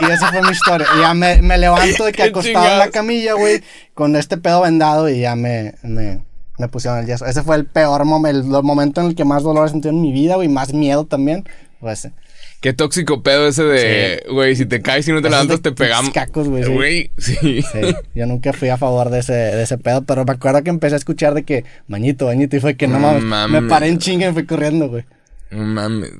Y 0.00 0.10
esa 0.10 0.30
fue 0.30 0.42
mi 0.42 0.50
historia. 0.50 0.86
Y 0.96 1.00
ya 1.02 1.14
me, 1.14 1.40
me 1.42 1.58
levanto 1.58 2.04
de 2.04 2.12
que 2.12 2.22
acostado 2.54 2.66
en 2.66 2.78
la 2.78 2.90
camilla, 2.90 3.34
güey, 3.34 3.62
con 3.94 4.16
este 4.16 4.36
pedo 4.38 4.62
vendado 4.62 5.08
y 5.08 5.20
ya 5.20 5.36
me, 5.36 5.74
me, 5.82 6.20
me 6.58 6.68
pusieron 6.68 7.00
el 7.00 7.06
yeso. 7.06 7.26
Ese 7.26 7.42
fue 7.42 7.56
el 7.56 7.66
peor 7.66 8.04
momento, 8.04 8.58
el 8.58 8.62
momento 8.64 9.00
en 9.02 9.08
el 9.08 9.14
que 9.14 9.24
más 9.24 9.42
dolor 9.42 9.68
sentido 9.70 9.90
en 9.94 10.00
mi 10.00 10.12
vida, 10.12 10.36
güey, 10.36 10.48
más 10.48 10.72
miedo 10.72 11.04
también. 11.04 11.44
Fue 11.80 11.92
ese. 11.92 12.12
Qué 12.60 12.72
tóxico 12.72 13.22
pedo 13.22 13.46
ese 13.46 13.62
de, 13.64 14.24
güey, 14.30 14.56
si 14.56 14.66
te 14.66 14.80
caes 14.82 15.06
y 15.06 15.12
no 15.12 15.20
te 15.20 15.28
Esos 15.28 15.30
levantas, 15.40 15.62
te 15.62 15.72
pegamos. 15.72 16.10
cacos, 16.12 16.48
güey, 16.48 16.64
sí. 16.64 16.70
Güey, 16.72 17.10
sí. 17.18 17.62
Sí, 17.62 17.94
yo 18.14 18.26
nunca 18.26 18.52
fui 18.52 18.68
a 18.70 18.76
favor 18.76 19.10
de 19.10 19.20
ese, 19.20 19.34
de 19.34 19.62
ese 19.62 19.78
pedo, 19.78 20.02
pero 20.02 20.24
me 20.24 20.32
acuerdo 20.32 20.62
que 20.64 20.70
empecé 20.70 20.94
a 20.94 20.98
escuchar 20.98 21.34
de 21.34 21.44
que 21.44 21.64
bañito, 21.86 22.26
bañito, 22.26 22.56
y 22.56 22.60
fue 22.60 22.76
que 22.76 22.88
no 22.88 22.98
mames, 22.98 23.22
mames. 23.22 23.62
me 23.62 23.68
paré 23.68 23.88
en 23.88 23.98
chinga 23.98 24.28
y 24.28 24.32
fui 24.32 24.46
corriendo, 24.46 24.88
güey. 24.88 25.04
No 25.50 25.62
mames. 25.64 26.10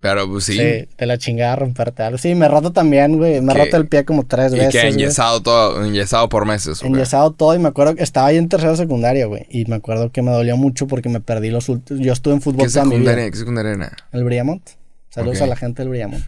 Pero 0.00 0.28
pues 0.28 0.44
sí. 0.44 0.54
Sí. 0.54 0.88
te 0.96 1.06
la 1.06 1.16
chingada 1.16 1.54
romperte 1.54 2.02
algo. 2.02 2.18
Sí, 2.18 2.34
me 2.34 2.48
roto 2.48 2.72
también, 2.72 3.16
güey, 3.18 3.40
me 3.40 3.54
roto 3.54 3.76
el 3.76 3.86
pie 3.86 4.04
como 4.04 4.26
tres 4.26 4.52
y 4.52 4.56
veces. 4.56 4.72
que 4.72 4.80
güey. 4.80 4.92
enyesado 4.94 5.40
todo, 5.42 5.84
enyesado 5.84 6.28
por 6.28 6.44
meses. 6.44 6.82
Enyesado 6.82 7.30
todo 7.30 7.54
y 7.54 7.60
me 7.60 7.68
acuerdo 7.68 7.94
que 7.94 8.02
estaba 8.02 8.26
ahí 8.26 8.36
en 8.36 8.48
tercera 8.48 8.74
secundaria, 8.74 9.26
güey. 9.26 9.46
Y 9.48 9.64
me 9.66 9.76
acuerdo 9.76 10.10
que 10.10 10.20
me 10.20 10.32
dolió 10.32 10.56
mucho 10.56 10.88
porque 10.88 11.08
me 11.08 11.20
perdí 11.20 11.50
los 11.50 11.68
últimos. 11.68 12.04
Yo 12.04 12.12
estuve 12.12 12.34
en 12.34 12.40
fútbol 12.42 12.64
¿Qué 12.64 12.70
secundaria? 12.70 13.30
¿Qué 13.30 13.36
secundaria 13.36 13.72
era? 13.74 13.96
El 14.10 14.24
Briamont. 14.24 14.62
Saludos 15.14 15.40
a 15.42 15.46
la 15.46 15.56
gente 15.56 15.82
del 15.82 15.88
Briamont. 15.90 16.24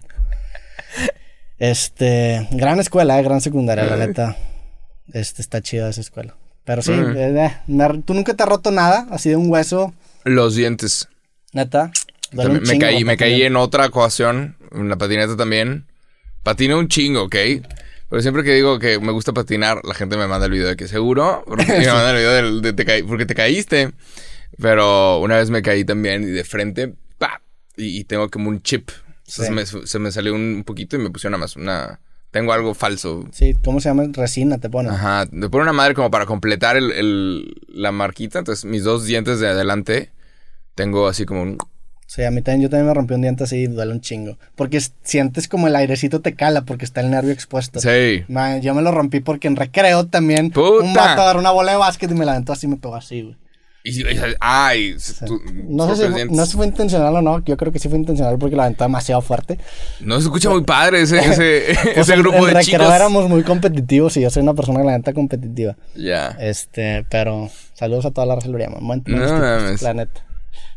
Este, 1.59 2.47
gran 2.53 2.81
escuela, 2.81 3.18
eh, 3.18 3.23
gran 3.23 3.40
secundaria, 3.40 3.85
la 3.85 3.94
Ay. 3.94 4.09
neta. 4.09 4.37
Este, 5.12 5.42
está 5.42 5.61
chida 5.62 5.88
esa 5.88 6.01
escuela. 6.01 6.35
Pero 6.64 6.83
sí, 6.83 6.92
eh, 6.92 7.14
eh, 7.16 7.51
me- 7.66 8.03
tú 8.03 8.14
nunca 8.14 8.35
te 8.35 8.42
has 8.42 8.49
roto 8.49 8.70
nada, 8.70 9.07
así 9.11 9.29
de 9.31 9.37
un 9.37 9.51
hueso, 9.51 9.94
Los 10.25 10.55
dientes. 10.55 11.09
neta. 11.53 11.90
También 12.35 12.62
me 12.62 12.68
chingo, 12.68 12.81
caí, 12.81 13.05
me 13.05 13.16
caí 13.16 13.42
en 13.42 13.55
otra 13.57 13.87
ocasión, 13.87 14.57
en 14.73 14.88
la 14.88 14.97
patineta 14.97 15.37
también. 15.37 15.87
Patiné 16.42 16.75
un 16.75 16.88
chingo, 16.88 17.23
¿ok? 17.25 17.37
Pero 18.11 18.23
siempre 18.23 18.42
que 18.42 18.53
digo 18.55 18.79
que 18.79 18.99
me 18.99 19.12
gusta 19.12 19.33
patinar, 19.33 19.81
la 19.85 19.94
gente 19.94 20.16
me 20.16 20.27
manda 20.27 20.47
el 20.47 20.53
video 20.53 20.66
de 20.68 20.77
que 20.77 20.88
seguro, 20.88 21.44
porque 21.47 21.64
me 21.66 21.87
manda 21.87 22.11
el 22.11 22.16
video 22.16 22.33
del- 22.33 22.62
de, 22.62 22.73
te 22.73 22.85
caí- 22.85 23.03
porque 23.07 23.25
te 23.27 23.35
caíste. 23.35 23.92
Pero 24.61 25.20
una 25.20 25.37
vez 25.37 25.51
me 25.51 25.62
caí 25.62 25.85
también 25.85 26.23
y 26.23 26.27
de 26.27 26.44
frente. 26.44 26.94
Y, 27.77 27.99
y 28.01 28.05
tengo 28.05 28.31
como 28.31 28.49
un 28.51 28.63
chip. 28.63 28.91
Sí. 29.27 29.43
se, 29.45 29.51
me, 29.51 29.65
se 29.65 29.99
me 29.99 30.13
salió 30.13 30.35
un 30.35 30.65
poquito 30.67 30.97
y 30.97 30.99
me 30.99 31.11
pusieron 31.11 31.33
nada 31.33 31.45
más 31.45 31.57
una... 31.57 32.01
Tengo 32.31 32.53
algo 32.53 32.75
falso. 32.75 33.25
Sí, 33.33 33.55
¿cómo 33.65 33.81
se 33.81 33.89
llama? 33.89 34.05
Resina 34.13 34.59
te 34.59 34.69
ponen. 34.69 34.91
Ajá, 34.93 35.25
me 35.31 35.49
pone 35.49 35.63
una 35.63 35.73
madre 35.73 35.95
como 35.95 36.11
para 36.11 36.27
completar 36.27 36.77
el, 36.77 36.91
el- 36.91 37.55
la 37.69 37.93
marquita. 37.93 38.41
Entonces, 38.41 38.65
mis 38.65 38.83
dos 38.83 39.05
dientes 39.07 39.39
de 39.39 39.49
adelante, 39.49 40.11
tengo 40.75 41.07
así 41.07 41.27
como 41.27 41.43
un... 41.43 41.59
Sí, 42.07 42.23
a 42.25 42.31
mí 42.33 42.43
también, 42.43 42.63
yo 42.63 42.71
también 42.71 42.89
me 42.89 42.95
rompí 42.95 43.15
un 43.15 43.23
diente 43.23 43.45
así 43.45 43.57
y 43.59 43.67
duele 43.69 43.93
un 43.93 44.01
chingo. 44.01 44.37
Porque 44.57 44.79
es- 44.79 44.95
sientes 45.05 45.47
como 45.47 45.69
el 45.69 45.77
airecito 45.77 46.21
te 46.23 46.35
cala 46.35 46.63
porque 46.65 46.85
está 46.85 47.01
el 47.03 47.11
nervio 47.11 47.31
expuesto. 47.33 47.79
Sí. 47.81 48.25
Man, 48.29 48.61
yo 48.63 48.75
me 48.75 48.83
lo 48.83 48.91
rompí 48.91 49.21
porque 49.21 49.47
en 49.47 49.55
recreo 49.57 50.07
también 50.07 50.51
¡Puta! 50.51 50.85
un 50.85 50.93
vato 50.93 51.23
agarró 51.23 51.39
una 51.39 51.53
bola 51.53 51.71
de 51.73 51.79
básquet 51.79 52.11
y 52.11 52.15
me 52.15 52.25
la 52.25 52.33
aventó 52.33 52.53
así 52.53 52.67
y 52.67 52.71
me 52.71 52.77
pegó 52.77 52.97
así, 52.97 53.23
güey. 53.23 53.37
Y, 53.87 54.01
y- 54.01 54.18
ay, 54.40 54.97
tú- 55.27 55.38
No 55.68 55.94
sé, 55.94 56.07
si, 56.09 56.12
dientes. 56.14 56.35
no 56.35 56.44
sé 56.47 56.53
si 56.53 56.57
fue 56.57 56.66
intencional 56.66 57.14
o 57.16 57.20
no, 57.20 57.44
yo 57.44 57.57
creo 57.59 57.70
que 57.70 57.79
sí 57.79 57.90
fue 57.90 57.99
intencional 57.99 58.38
porque 58.38 58.57
la 58.57 58.62
aventó 58.64 58.83
demasiado 58.85 59.20
fuerte. 59.20 59.59
No 60.01 60.16
se 60.16 60.23
escucha 60.25 60.49
muy 60.49 60.64
padre 60.64 61.03
ese, 61.03 61.18
ese, 61.20 61.77
Pues 61.83 61.99
ese 62.09 62.16
grupo 62.16 62.47
de 62.47 62.62
chicos. 62.62 62.81
éramos 62.90 63.29
muy 63.29 63.42
competitivos 63.42 64.16
y 64.16 64.23
yo 64.23 64.31
soy 64.31 64.42
una 64.42 64.55
persona 64.55 64.81
que 64.81 64.87
la 64.87 64.97
neta 64.97 65.12
competitiva. 65.12 65.77
Ya. 65.94 66.29
Este, 66.40 67.05
pero 67.11 67.51
saludos 67.75 68.07
a 68.07 68.11
toda 68.11 68.27
la 68.27 68.37
Briama. 68.37 68.79
Buen- 68.81 69.03
No 69.07 69.20
tipos, 69.23 69.33
mames. 69.38 69.83
La 69.83 69.92
neta. 69.92 70.23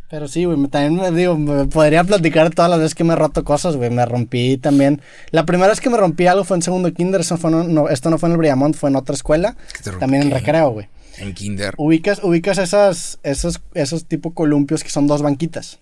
Pero 0.10 0.28
sí, 0.28 0.44
güey, 0.46 0.58
también 0.68 0.96
me 0.96 1.12
digo, 1.18 1.38
me 1.38 1.66
podría 1.66 2.04
platicar 2.04 2.50
todas 2.54 2.70
las 2.72 2.80
veces 2.80 2.96
que 2.96 3.04
me 3.06 3.14
he 3.14 3.16
roto 3.18 3.44
cosas, 3.46 3.76
güey. 3.78 3.90
Me 3.90 4.06
rompí 4.06 4.58
también. 4.58 5.02
La 5.32 5.46
primera 5.46 5.70
vez 5.70 5.80
que 5.82 5.90
me 5.90 5.98
rompí 5.98 6.28
algo 6.28 6.44
fue 6.44 6.56
en 6.58 6.62
segundo 6.62 6.94
kinder, 6.94 7.22
eso 7.22 7.38
fue, 7.38 7.52
no, 7.52 7.64
no, 7.66 7.88
esto 7.90 8.10
no 8.10 8.18
fue 8.18 8.28
en 8.28 8.34
el 8.34 8.38
Briamont, 8.38 8.76
fue 8.76 8.90
en 8.90 8.96
otra 8.98 9.16
escuela. 9.16 9.56
¿Qué 9.74 9.84
te 9.84 9.92
rompí? 9.92 10.00
También 10.02 10.24
en 10.24 10.32
recreo, 10.32 10.70
güey. 10.72 10.88
En 11.20 11.34
kinder. 11.34 11.74
Ubicas, 11.78 12.20
ubicas 12.24 12.58
esas, 12.58 13.20
esos, 13.24 13.62
esos 13.74 14.06
tipo 14.06 14.34
columpios 14.34 14.84
que 14.84 14.90
son 14.90 15.08
dos 15.08 15.22
banquitas. 15.22 15.80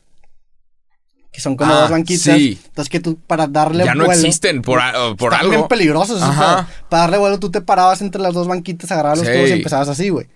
Que 1.31 1.41
son 1.41 1.57
como 1.57 1.73
Ah, 1.73 1.81
dos 1.81 1.91
banquitas. 1.91 2.21
sí. 2.37 2.59
Entonces 2.65 2.89
que 2.89 3.01
tú 3.01 3.17
para 3.27 3.47
darle 3.47 3.83
ya 3.83 3.93
no 3.93 4.05
vuelo. 4.05 4.19
existen 4.21 4.61
por, 4.61 4.79
a- 4.79 4.93
por 5.17 5.33
Están 5.33 5.39
algo. 5.47 5.51
bien 5.51 5.67
peligrosos. 5.67 6.19
Para 6.21 6.67
darle 6.89 7.17
vuelo 7.17 7.39
tú 7.39 7.51
te 7.51 7.59
parabas 7.61 8.01
entre 8.01 8.21
las 8.21 8.33
dos 8.33 8.47
banquitas, 8.47 8.89
agarrabas 8.91 9.19
los 9.19 9.27
Sí. 9.27 9.33
tubos 9.33 9.49
y 9.49 9.53
empezabas 9.53 9.89
así, 9.89 10.09
güey. 10.09 10.27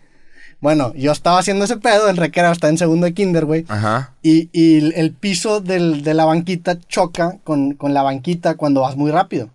Bueno, 0.61 0.93
yo 0.95 1.13
estaba 1.13 1.39
haciendo 1.39 1.63
ese 1.63 1.77
pedo, 1.77 2.09
el 2.09 2.17
recreo 2.17 2.51
está 2.51 2.67
en 2.67 2.77
segundo 2.77 3.05
de 3.05 3.13
kinder, 3.13 3.45
güey. 3.45 3.63
Ajá. 3.69 4.13
Y, 4.21 4.49
y 4.51 4.77
el, 4.79 4.93
el 4.97 5.13
piso 5.13 5.61
del- 5.61 6.03
de 6.03 6.13
la 6.13 6.25
banquita 6.25 6.77
choca 6.89 7.37
con, 7.45 7.75
con 7.75 7.93
la 7.93 8.01
banquita 8.01 8.55
cuando 8.55 8.81
vas 8.81 8.97
muy 8.97 9.09
rápido. 9.09 9.49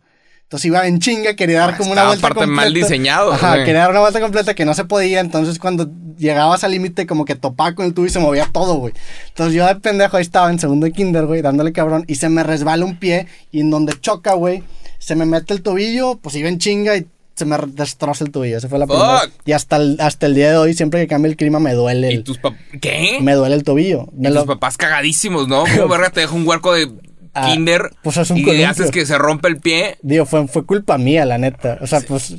Entonces 0.54 0.66
iba 0.66 0.86
en 0.86 1.00
chinga, 1.00 1.34
quería 1.34 1.58
dar 1.58 1.74
Ah, 1.74 1.76
como 1.76 1.90
una 1.90 2.06
vuelta 2.06 2.28
aparte 2.28 2.46
mal 2.46 2.66
completa. 2.66 2.86
diseñado, 2.86 3.32
Ajá, 3.32 3.54
güey. 3.54 3.64
quería 3.64 3.80
dar 3.80 3.90
una 3.90 3.98
vuelta 4.00 4.20
completa 4.20 4.54
que 4.54 4.64
no 4.64 4.72
se 4.74 4.84
podía. 4.84 5.18
Entonces 5.18 5.58
cuando 5.58 5.90
llegabas 6.16 6.62
al 6.62 6.70
límite 6.70 7.08
como 7.08 7.24
que 7.24 7.34
topaba 7.34 7.74
con 7.74 7.86
el 7.86 7.92
tubo 7.92 8.06
y 8.06 8.10
se 8.10 8.20
movía 8.20 8.48
todo, 8.52 8.74
güey. 8.74 8.94
Entonces 9.30 9.52
yo 9.56 9.66
de 9.66 9.74
pendejo 9.74 10.16
ahí 10.16 10.22
estaba 10.22 10.48
en 10.50 10.60
segundo 10.60 10.86
de 10.86 10.92
kinder, 10.92 11.26
güey, 11.26 11.42
dándole 11.42 11.72
cabrón. 11.72 12.04
Y 12.06 12.14
se 12.14 12.28
me 12.28 12.44
resbala 12.44 12.84
un 12.84 13.00
pie 13.00 13.26
y 13.50 13.62
en 13.62 13.70
donde 13.70 13.98
choca, 14.00 14.34
güey, 14.34 14.62
se 15.00 15.16
me 15.16 15.26
mete 15.26 15.52
el 15.54 15.62
tobillo, 15.62 16.18
pues 16.22 16.36
iba 16.36 16.48
en 16.48 16.58
chinga 16.58 16.96
y 16.96 17.06
se 17.34 17.46
me 17.46 17.56
destroza 17.66 18.22
el 18.22 18.30
tobillo. 18.30 18.58
Esa 18.58 18.68
fue 18.68 18.78
la 18.78 18.86
primera. 18.86 19.22
Fuck. 19.22 19.32
Y 19.44 19.50
hasta 19.54 19.74
el, 19.74 19.96
hasta 19.98 20.26
el 20.26 20.36
día 20.36 20.50
de 20.52 20.56
hoy, 20.56 20.74
siempre 20.74 21.00
que 21.00 21.08
cambia 21.08 21.30
el 21.30 21.36
clima, 21.36 21.58
me 21.58 21.72
duele 21.74 22.12
¿Y 22.12 22.14
el, 22.18 22.22
tus 22.22 22.38
papás? 22.38 22.60
¿Qué? 22.80 23.18
me 23.20 23.34
duele 23.34 23.56
el 23.56 23.64
tobillo. 23.64 24.06
Me 24.16 24.28
Y 24.28 24.32
lo- 24.32 24.44
tus 24.44 24.54
papás 24.54 24.76
cagadísimos, 24.76 25.48
¿no? 25.48 25.64
¿Cómo 25.64 25.88
verga 25.88 26.10
te 26.10 26.20
deja 26.20 26.32
un 26.32 26.46
huerco 26.46 26.72
de 26.72 26.92
Ah, 27.34 27.46
kinder 27.52 27.90
pues 28.02 28.16
es 28.16 28.30
un 28.30 28.36
y 28.36 28.40
le 28.40 28.44
columpio. 28.46 28.68
haces 28.70 28.90
que 28.90 29.04
se 29.06 29.18
rompe 29.18 29.48
el 29.48 29.58
pie? 29.58 29.96
Digo, 30.02 30.24
fue, 30.26 30.46
fue 30.48 30.64
culpa 30.64 30.98
mía, 30.98 31.24
la 31.24 31.38
neta. 31.38 31.78
O 31.80 31.86
sea, 31.86 32.00
pues, 32.00 32.36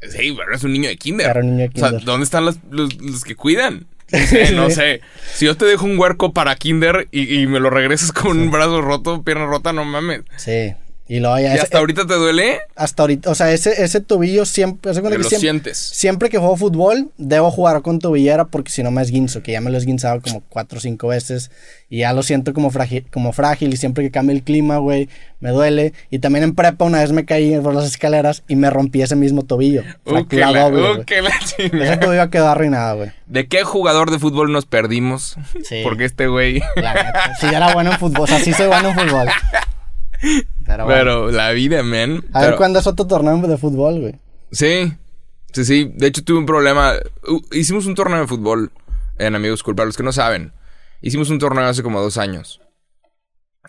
Sí, 0.00 0.32
pero 0.36 0.48
eres 0.50 0.62
un 0.62 0.72
niño 0.72 0.88
de 0.88 0.96
kinder. 0.96 1.28
Era 1.28 1.40
un 1.40 1.56
niño 1.56 1.68
de 1.68 1.82
O 1.82 1.88
sea. 1.88 1.98
¿dónde 1.98 2.24
están 2.24 2.44
los, 2.44 2.58
los- 2.70 2.96
los 3.00 3.24
que 3.24 3.34
cuidan? 3.34 3.86
No 4.10 4.18
sé, 4.26 4.52
no 4.52 4.70
sé. 4.70 5.00
Si 5.34 5.44
yo 5.44 5.56
te 5.56 5.66
dejo 5.66 5.84
un 5.84 5.98
huerco 5.98 6.32
para 6.32 6.56
kinder 6.56 7.08
y, 7.10 7.40
y 7.42 7.46
me 7.46 7.60
lo 7.60 7.68
regresas 7.68 8.10
con 8.12 8.38
un 8.40 8.50
brazo 8.50 8.80
roto, 8.80 9.22
pierna 9.22 9.44
rota, 9.46 9.72
no 9.74 9.84
mames. 9.84 10.22
sí. 10.36 10.72
Y 11.08 11.20
luego 11.20 11.38
ya 11.38 11.52
¿Y 11.52 11.54
ese- 11.54 11.62
hasta 11.62 11.78
ahorita 11.78 12.06
te 12.06 12.14
duele? 12.14 12.58
hasta 12.76 13.02
ahorita, 13.02 13.30
o 13.30 13.34
sea, 13.34 13.50
ese, 13.52 13.82
ese 13.82 14.00
tobillo 14.00 14.44
siempre, 14.44 14.92
Que 14.92 15.00
lo 15.00 15.10
siempre, 15.10 15.38
sientes. 15.38 15.78
siempre 15.78 16.28
que 16.28 16.36
juego 16.38 16.56
fútbol, 16.56 17.10
debo 17.16 17.50
jugar 17.50 17.80
con 17.82 17.98
tobillera 17.98 18.44
porque 18.44 18.70
si 18.70 18.82
no 18.82 18.90
me 18.90 19.00
esguinzo, 19.00 19.42
que 19.42 19.52
ya 19.52 19.60
me 19.62 19.70
lo 19.70 19.76
he 19.76 19.80
esguinzado 19.80 20.20
como 20.20 20.42
cuatro 20.48 20.78
o 20.78 20.80
cinco 20.82 21.08
veces 21.08 21.50
y 21.88 22.00
ya 22.00 22.12
lo 22.12 22.22
siento 22.22 22.52
como 22.52 22.70
frágil, 22.70 23.06
como 23.10 23.32
frágil 23.32 23.72
y 23.72 23.78
siempre 23.78 24.04
que 24.04 24.10
cambia 24.10 24.34
el 24.36 24.42
clima, 24.42 24.76
güey, 24.76 25.08
me 25.40 25.48
duele. 25.50 25.94
Y 26.10 26.18
también 26.18 26.44
en 26.44 26.54
prepa 26.54 26.84
una 26.84 27.00
vez 27.00 27.12
me 27.12 27.24
caí 27.24 27.58
por 27.60 27.74
las 27.74 27.86
escaleras 27.86 28.42
y 28.46 28.56
me 28.56 28.68
rompí 28.68 29.00
ese 29.00 29.16
mismo 29.16 29.44
tobillo. 29.44 29.80
Uh, 30.04 30.26
que 30.26 30.36
Fractura 30.36 30.50
la, 30.50 30.62
doble, 30.70 30.82
uh, 30.82 30.94
güey. 30.96 31.72
la 31.72 31.84
Ese 31.86 31.96
tobillo 31.96 32.28
quedó 32.30 32.48
arruinado, 32.48 32.96
güey. 32.98 33.10
¿De 33.26 33.46
qué 33.48 33.64
jugador 33.64 34.10
de 34.10 34.18
fútbol 34.18 34.52
nos 34.52 34.66
perdimos? 34.66 35.36
Sí. 35.64 35.80
Porque 35.82 36.04
este 36.04 36.26
güey... 36.26 36.60
La 36.76 36.92
neta. 36.92 37.34
Sí, 37.40 37.46
era 37.46 37.72
bueno 37.72 37.92
en 37.92 37.98
fútbol, 37.98 38.22
o 38.24 38.26
sea, 38.26 38.38
sí 38.40 38.52
soy 38.52 38.66
bueno 38.66 38.90
en 38.90 38.98
fútbol. 38.98 39.28
Pero, 40.66 40.84
bueno. 40.84 40.86
Pero 40.86 41.30
la 41.30 41.50
vida, 41.52 41.82
man. 41.82 42.24
A 42.32 42.46
ver 42.46 42.56
cuándo 42.56 42.78
es 42.78 42.86
otro 42.86 43.06
torneo 43.06 43.36
de 43.46 43.56
fútbol, 43.56 44.00
güey. 44.00 44.14
Sí, 44.52 44.92
sí, 45.52 45.64
sí. 45.64 45.90
De 45.94 46.06
hecho, 46.08 46.24
tuve 46.24 46.38
un 46.38 46.46
problema. 46.46 46.94
Uh, 47.26 47.40
hicimos 47.52 47.86
un 47.86 47.94
torneo 47.94 48.20
de 48.20 48.26
fútbol 48.26 48.72
en 49.18 49.34
Amigos 49.34 49.62
Cool. 49.62 49.76
Para 49.76 49.86
los 49.86 49.96
que 49.96 50.02
no 50.02 50.12
saben, 50.12 50.52
hicimos 51.00 51.30
un 51.30 51.38
torneo 51.38 51.64
hace 51.64 51.82
como 51.82 52.00
dos 52.00 52.18
años. 52.18 52.60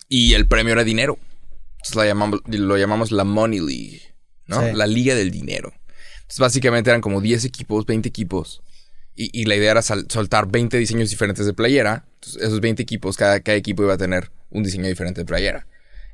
Y 0.08 0.34
el 0.34 0.48
premio 0.48 0.74
era 0.74 0.84
dinero. 0.84 1.18
Entonces 1.78 1.96
la 1.96 2.06
llamamos, 2.06 2.42
lo 2.48 2.78
llamamos 2.78 3.12
la 3.12 3.24
Money 3.24 3.60
League, 3.60 4.02
¿no? 4.48 4.62
Sí. 4.62 4.74
La 4.74 4.88
Liga 4.88 5.16
del 5.16 5.32
Dinero. 5.32 5.72
Entonces, 6.22 6.40
básicamente 6.40 6.90
eran 6.90 7.02
como 7.02 7.22
10 7.22 7.46
equipos, 7.46 7.86
20 7.86 8.08
equipos. 8.10 8.62
Y, 9.16 9.30
y 9.42 9.46
la 9.46 9.56
idea 9.56 9.72
era 9.72 9.82
sal- 9.82 10.06
soltar 10.10 10.48
20 10.48 10.78
diseños 10.78 11.10
diferentes 11.10 11.46
de 11.46 11.54
playera. 11.54 12.06
Entonces, 12.16 12.42
esos 12.44 12.60
20 12.62 12.82
equipos, 12.84 13.18
cada, 13.18 13.40
cada 13.40 13.58
equipo 13.58 13.84
iba 13.84 13.94
a 13.94 13.98
tener 13.98 14.32
un 14.50 14.64
diseño 14.64 14.88
diferente 14.88 15.22
de 15.22 15.26
playera. 15.26 15.68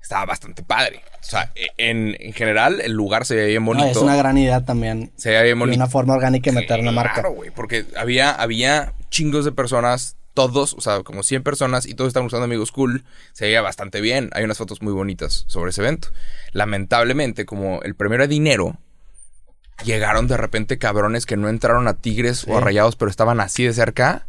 Estaba 0.05 0.23
bastante 0.27 0.61
padre. 0.61 1.01
O 1.19 1.23
sea, 1.23 1.51
e- 1.55 1.69
en, 1.77 2.15
en 2.19 2.31
general, 2.33 2.79
el 2.79 2.91
lugar 2.91 3.25
se 3.25 3.33
veía 3.35 3.47
bien 3.47 3.63
No, 3.63 3.71
bonito. 3.71 3.87
es 3.89 3.97
una 3.97 4.15
gran 4.15 4.37
idea 4.37 4.63
también. 4.63 5.11
Se 5.15 5.29
veía 5.29 5.41
bien 5.41 5.57
Y 5.57 5.59
bonito. 5.61 5.77
una 5.77 5.87
forma 5.87 6.13
orgánica 6.13 6.51
de 6.51 6.55
meter 6.57 6.79
una 6.79 6.91
marca. 6.91 7.13
Claro, 7.15 7.31
güey, 7.31 7.49
porque 7.49 7.85
había, 7.97 8.29
había 8.31 8.93
chingos 9.09 9.45
de 9.45 9.51
personas, 9.51 10.15
todos, 10.35 10.75
o 10.75 10.81
sea, 10.81 11.01
como 11.01 11.23
100 11.23 11.41
personas, 11.41 11.87
y 11.87 11.95
todos 11.95 12.09
estaban 12.09 12.27
usando 12.27 12.45
Amigos 12.45 12.71
Cool. 12.71 13.03
Se 13.33 13.45
veía 13.45 13.63
bastante 13.63 13.99
bien. 13.99 14.29
Hay 14.33 14.43
unas 14.43 14.59
fotos 14.59 14.83
muy 14.83 14.93
bonitas 14.93 15.45
sobre 15.47 15.71
ese 15.71 15.81
evento. 15.81 16.09
Lamentablemente, 16.51 17.47
como 17.47 17.81
el 17.81 17.95
premio 17.95 18.17
era 18.17 18.27
dinero, 18.27 18.77
llegaron 19.83 20.27
de 20.27 20.37
repente 20.37 20.77
cabrones 20.77 21.25
que 21.25 21.35
no 21.35 21.49
entraron 21.49 21.87
a 21.87 21.95
Tigres 21.95 22.45
o 22.47 22.57
a 22.57 22.61
Rayados, 22.61 22.95
pero 22.95 23.09
estaban 23.09 23.39
así 23.39 23.63
de 23.63 23.73
cerca 23.73 24.27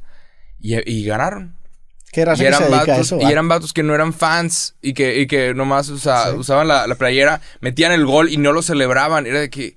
y, 0.59 0.91
y 0.91 1.05
ganaron. 1.05 1.56
¿Qué 2.17 2.25
raza 2.25 2.43
Y 2.43 2.47
que 2.47 2.53
se 2.53 2.57
eran, 2.57 2.71
dedica 2.71 2.83
a 2.83 2.87
vatos, 2.97 3.07
eso? 3.07 3.21
y 3.21 3.25
va? 3.25 3.31
eran 3.31 3.47
vatos 3.49 3.73
que 3.75 3.83
no 3.83 3.95
eran 3.95 4.15
fans 4.15 4.75
y 4.81 4.95
que, 4.95 5.21
y 5.21 5.27
que 5.27 5.53
nomás 5.53 5.87
Sí. 5.89 5.93
usaban 5.95 6.67
la, 6.67 6.87
la 6.87 6.95
playera, 6.95 7.43
metían 7.61 7.93
el 7.93 8.07
gol 8.07 8.31
y 8.31 8.39
no 8.39 8.53
lo 8.55 8.63
celebraban. 8.63 9.27
Era 9.27 9.39
de 9.41 9.51
que, 9.51 9.77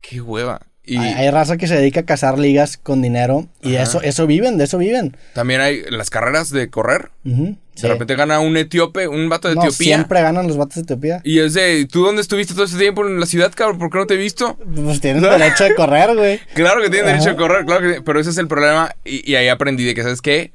qué 0.00 0.20
hueva. 0.20 0.60
Y 0.86 0.98
Hay, 0.98 1.14
hay 1.14 1.30
raza 1.30 1.56
que 1.56 1.66
se 1.66 1.74
dedica 1.76 2.00
a 2.00 2.04
cazar 2.04 2.38
ligas 2.38 2.76
con 2.76 3.02
dinero 3.02 3.48
y 3.60 3.74
Ajá. 3.74 3.82
eso, 3.82 4.02
eso 4.02 4.26
viven, 4.28 4.56
de 4.56 4.64
eso 4.64 4.78
viven. 4.78 5.16
también 5.32 5.60
hay 5.62 5.82
las 5.90 6.10
carreras 6.10 6.50
de 6.50 6.70
correr. 6.70 7.10
De 7.24 7.88
repente 7.88 8.14
gana 8.14 8.38
un 8.38 8.56
etíope, 8.56 9.08
un 9.08 9.28
vato 9.28 9.48
de 9.48 9.56
No, 9.56 9.62
Etiopía. 9.62 9.96
siempre 9.96 10.22
ganan 10.22 10.46
los 10.46 10.56
vatos 10.56 10.76
de 10.76 10.82
Etiopía. 10.82 11.20
Y 11.24 11.40
es 11.40 11.54
de, 11.54 11.88
¿tú 11.90 12.04
dónde 12.04 12.22
estuviste 12.22 12.54
todo 12.54 12.66
este 12.66 12.78
tiempo 12.78 13.04
en 13.04 13.18
la 13.18 13.26
ciudad, 13.26 13.50
cabrón? 13.52 13.78
¿Por 13.80 13.90
qué 13.90 13.98
no 13.98 14.06
te 14.06 14.14
he 14.14 14.16
visto? 14.18 14.56
Pues 14.76 15.00
tienen 15.00 15.22
derecho 15.22 15.64
de 15.64 15.74
correr, 15.74 16.14
güey. 16.14 16.38
Claro 16.54 16.80
que 16.82 16.88
tienen 16.90 17.08
Ajá. 17.08 17.18
derecho 17.18 17.30
a 17.30 17.36
correr, 17.36 17.64
claro 17.64 17.80
que 17.80 18.00
pero 18.02 18.20
ese 18.20 18.30
es 18.30 18.38
el 18.38 18.46
problema. 18.46 18.94
Y, 19.04 19.28
y 19.28 19.34
ahí 19.34 19.48
aprendí 19.48 19.82
de 19.84 19.94
que, 19.94 20.02
¿sabes 20.04 20.20
qué? 20.20 20.52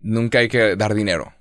Nunca 0.00 0.38
hay 0.38 0.48
que 0.48 0.76
dar 0.76 0.94
dinero. 0.94 1.32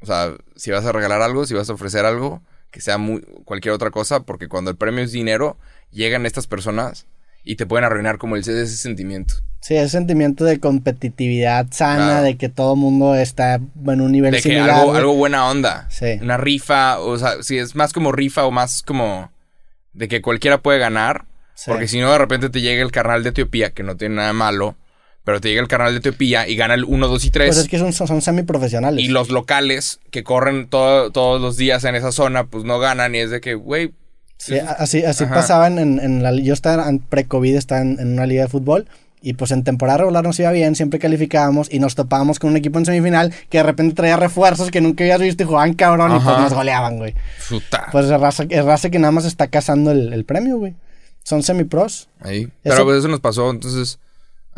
O 0.00 0.06
sea, 0.06 0.34
si 0.56 0.70
vas 0.70 0.84
a 0.84 0.92
regalar 0.92 1.22
algo, 1.22 1.44
si 1.46 1.54
vas 1.54 1.68
a 1.70 1.72
ofrecer 1.72 2.04
algo, 2.04 2.42
que 2.70 2.80
sea 2.80 2.98
muy, 2.98 3.20
cualquier 3.44 3.74
otra 3.74 3.90
cosa, 3.90 4.20
porque 4.20 4.48
cuando 4.48 4.70
el 4.70 4.76
premio 4.76 5.02
es 5.02 5.10
dinero, 5.12 5.56
llegan 5.90 6.26
estas 6.26 6.46
personas 6.46 7.06
y 7.42 7.56
te 7.56 7.66
pueden 7.66 7.84
arruinar 7.84 8.18
como 8.18 8.36
el, 8.36 8.42
ese 8.42 8.66
sentimiento. 8.68 9.34
Sí, 9.60 9.74
ese 9.74 9.88
sentimiento 9.88 10.44
de 10.44 10.60
competitividad 10.60 11.66
sana, 11.72 11.96
Claro. 12.06 12.22
de 12.24 12.36
que 12.36 12.48
todo 12.48 12.76
mundo 12.76 13.14
está 13.16 13.54
en 13.56 14.00
un 14.00 14.12
nivel 14.12 14.30
De 14.32 14.36
que 14.38 14.42
similar. 14.42 14.70
algo, 14.70 14.86
güey. 14.86 14.98
algo 14.98 15.14
buena 15.14 15.48
onda. 15.48 15.88
Sí. 15.90 16.18
Una 16.20 16.36
rifa, 16.36 17.00
o 17.00 17.18
sea, 17.18 17.42
si 17.42 17.58
es 17.58 17.74
más 17.74 17.92
como 17.92 18.12
rifa 18.12 18.44
o 18.44 18.50
más 18.52 18.82
como 18.82 19.32
de 19.94 20.06
que 20.06 20.22
cualquiera 20.22 20.58
puede 20.62 20.78
ganar. 20.78 21.24
Sí. 21.54 21.70
Porque 21.72 21.88
si 21.88 22.00
no, 22.00 22.12
de 22.12 22.18
repente 22.18 22.50
te 22.50 22.60
llega 22.60 22.82
el 22.82 22.92
carnal 22.92 23.24
de 23.24 23.30
Etiopía, 23.30 23.70
que 23.74 23.82
no 23.82 23.96
tiene 23.96 24.14
nada 24.16 24.32
malo, 24.32 24.76
pero 25.28 25.42
te 25.42 25.50
llega 25.50 25.60
el 25.60 25.68
carnal 25.68 25.92
de 25.92 25.98
Etiopía 25.98 26.48
y 26.48 26.56
gana 26.56 26.72
el 26.72 26.84
1, 26.84 27.06
2 27.06 27.24
y 27.26 27.30
3. 27.30 27.48
Pues 27.48 27.58
es 27.58 27.68
que 27.68 27.78
son, 27.78 27.92
son, 27.92 28.22
semiprofesionales. 28.22 29.04
Y 29.04 29.08
los 29.08 29.28
locales 29.28 30.00
que 30.10 30.24
corren 30.24 30.68
todo- 30.68 31.10
todos 31.10 31.38
los 31.38 31.58
días 31.58 31.84
en 31.84 31.94
esa 31.96 32.12
zona, 32.12 32.44
pues 32.46 32.64
no 32.64 32.78
ganan. 32.78 33.14
Y 33.14 33.18
es 33.18 33.30
de 33.30 33.42
que, 33.42 33.52
güey, 33.54 33.92
Sí, 34.38 34.58
así, 34.58 35.04
así 35.04 35.24
Ajá. 35.24 35.34
pasaba 35.34 35.66
en, 35.66 35.78
en, 35.78 36.22
la 36.22 36.32
yo 36.32 36.54
estaba 36.54 36.88
pre-COVID, 37.10 37.56
estaba 37.56 37.82
en, 37.82 38.00
en 38.00 38.14
una 38.14 38.24
liga 38.24 38.44
de 38.44 38.48
fútbol 38.48 38.86
y 39.20 39.34
pues 39.34 39.50
en 39.50 39.64
temporada 39.64 39.98
regular 39.98 40.24
nos 40.24 40.40
iba 40.40 40.50
bien, 40.50 40.74
siempre 40.74 40.98
calificábamos 40.98 41.70
y 41.70 41.78
nos 41.78 41.94
topábamos 41.94 42.38
con 42.38 42.48
un 42.52 42.56
equipo 42.56 42.78
en 42.78 42.86
semifinal 42.86 43.34
que 43.50 43.58
de 43.58 43.64
repente 43.64 43.94
traía 43.96 44.16
refuerzos 44.16 44.70
que 44.70 44.80
nunca 44.80 45.04
habías 45.04 45.20
visto 45.20 45.42
y 45.42 45.46
jugaban 45.46 45.74
cabrón 45.74 46.16
y 46.16 46.20
pues 46.20 46.38
nos 46.38 46.54
goleaban, 46.54 46.96
güey. 46.96 47.14
Pues 47.92 48.06
es 48.06 48.18
raza, 48.18 48.44
es 48.48 48.64
raza 48.64 48.88
que 48.88 48.98
nada 48.98 49.10
más 49.12 49.26
está 49.26 49.48
cazando 49.48 49.90
el, 49.90 50.14
el 50.14 50.24
premio, 50.24 50.56
güey. 50.56 50.74
Son 51.22 51.42
semipros. 51.42 52.08
Ahí. 52.20 52.48
Pero 52.62 52.76
Eso- 52.76 52.84
pues 52.86 52.98
eso 53.00 53.08
nos 53.08 53.20
pasó, 53.20 53.50
entonces, 53.50 53.98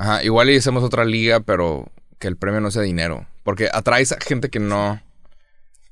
ajá, 0.01 0.25
igual 0.25 0.49
y 0.51 0.57
hacemos 0.57 0.83
otra 0.83 1.05
liga, 1.05 1.41
pero 1.41 1.87
que 2.19 2.27
el 2.29 2.37
premio 2.37 2.61
no 2.61 2.71
sea 2.71 2.83
dinero. 2.83 3.27
Porque 3.45 3.69
atraes 3.73 4.13
a 4.13 4.17
gente 4.21 4.49
que 4.49 4.59
no... 4.59 5.01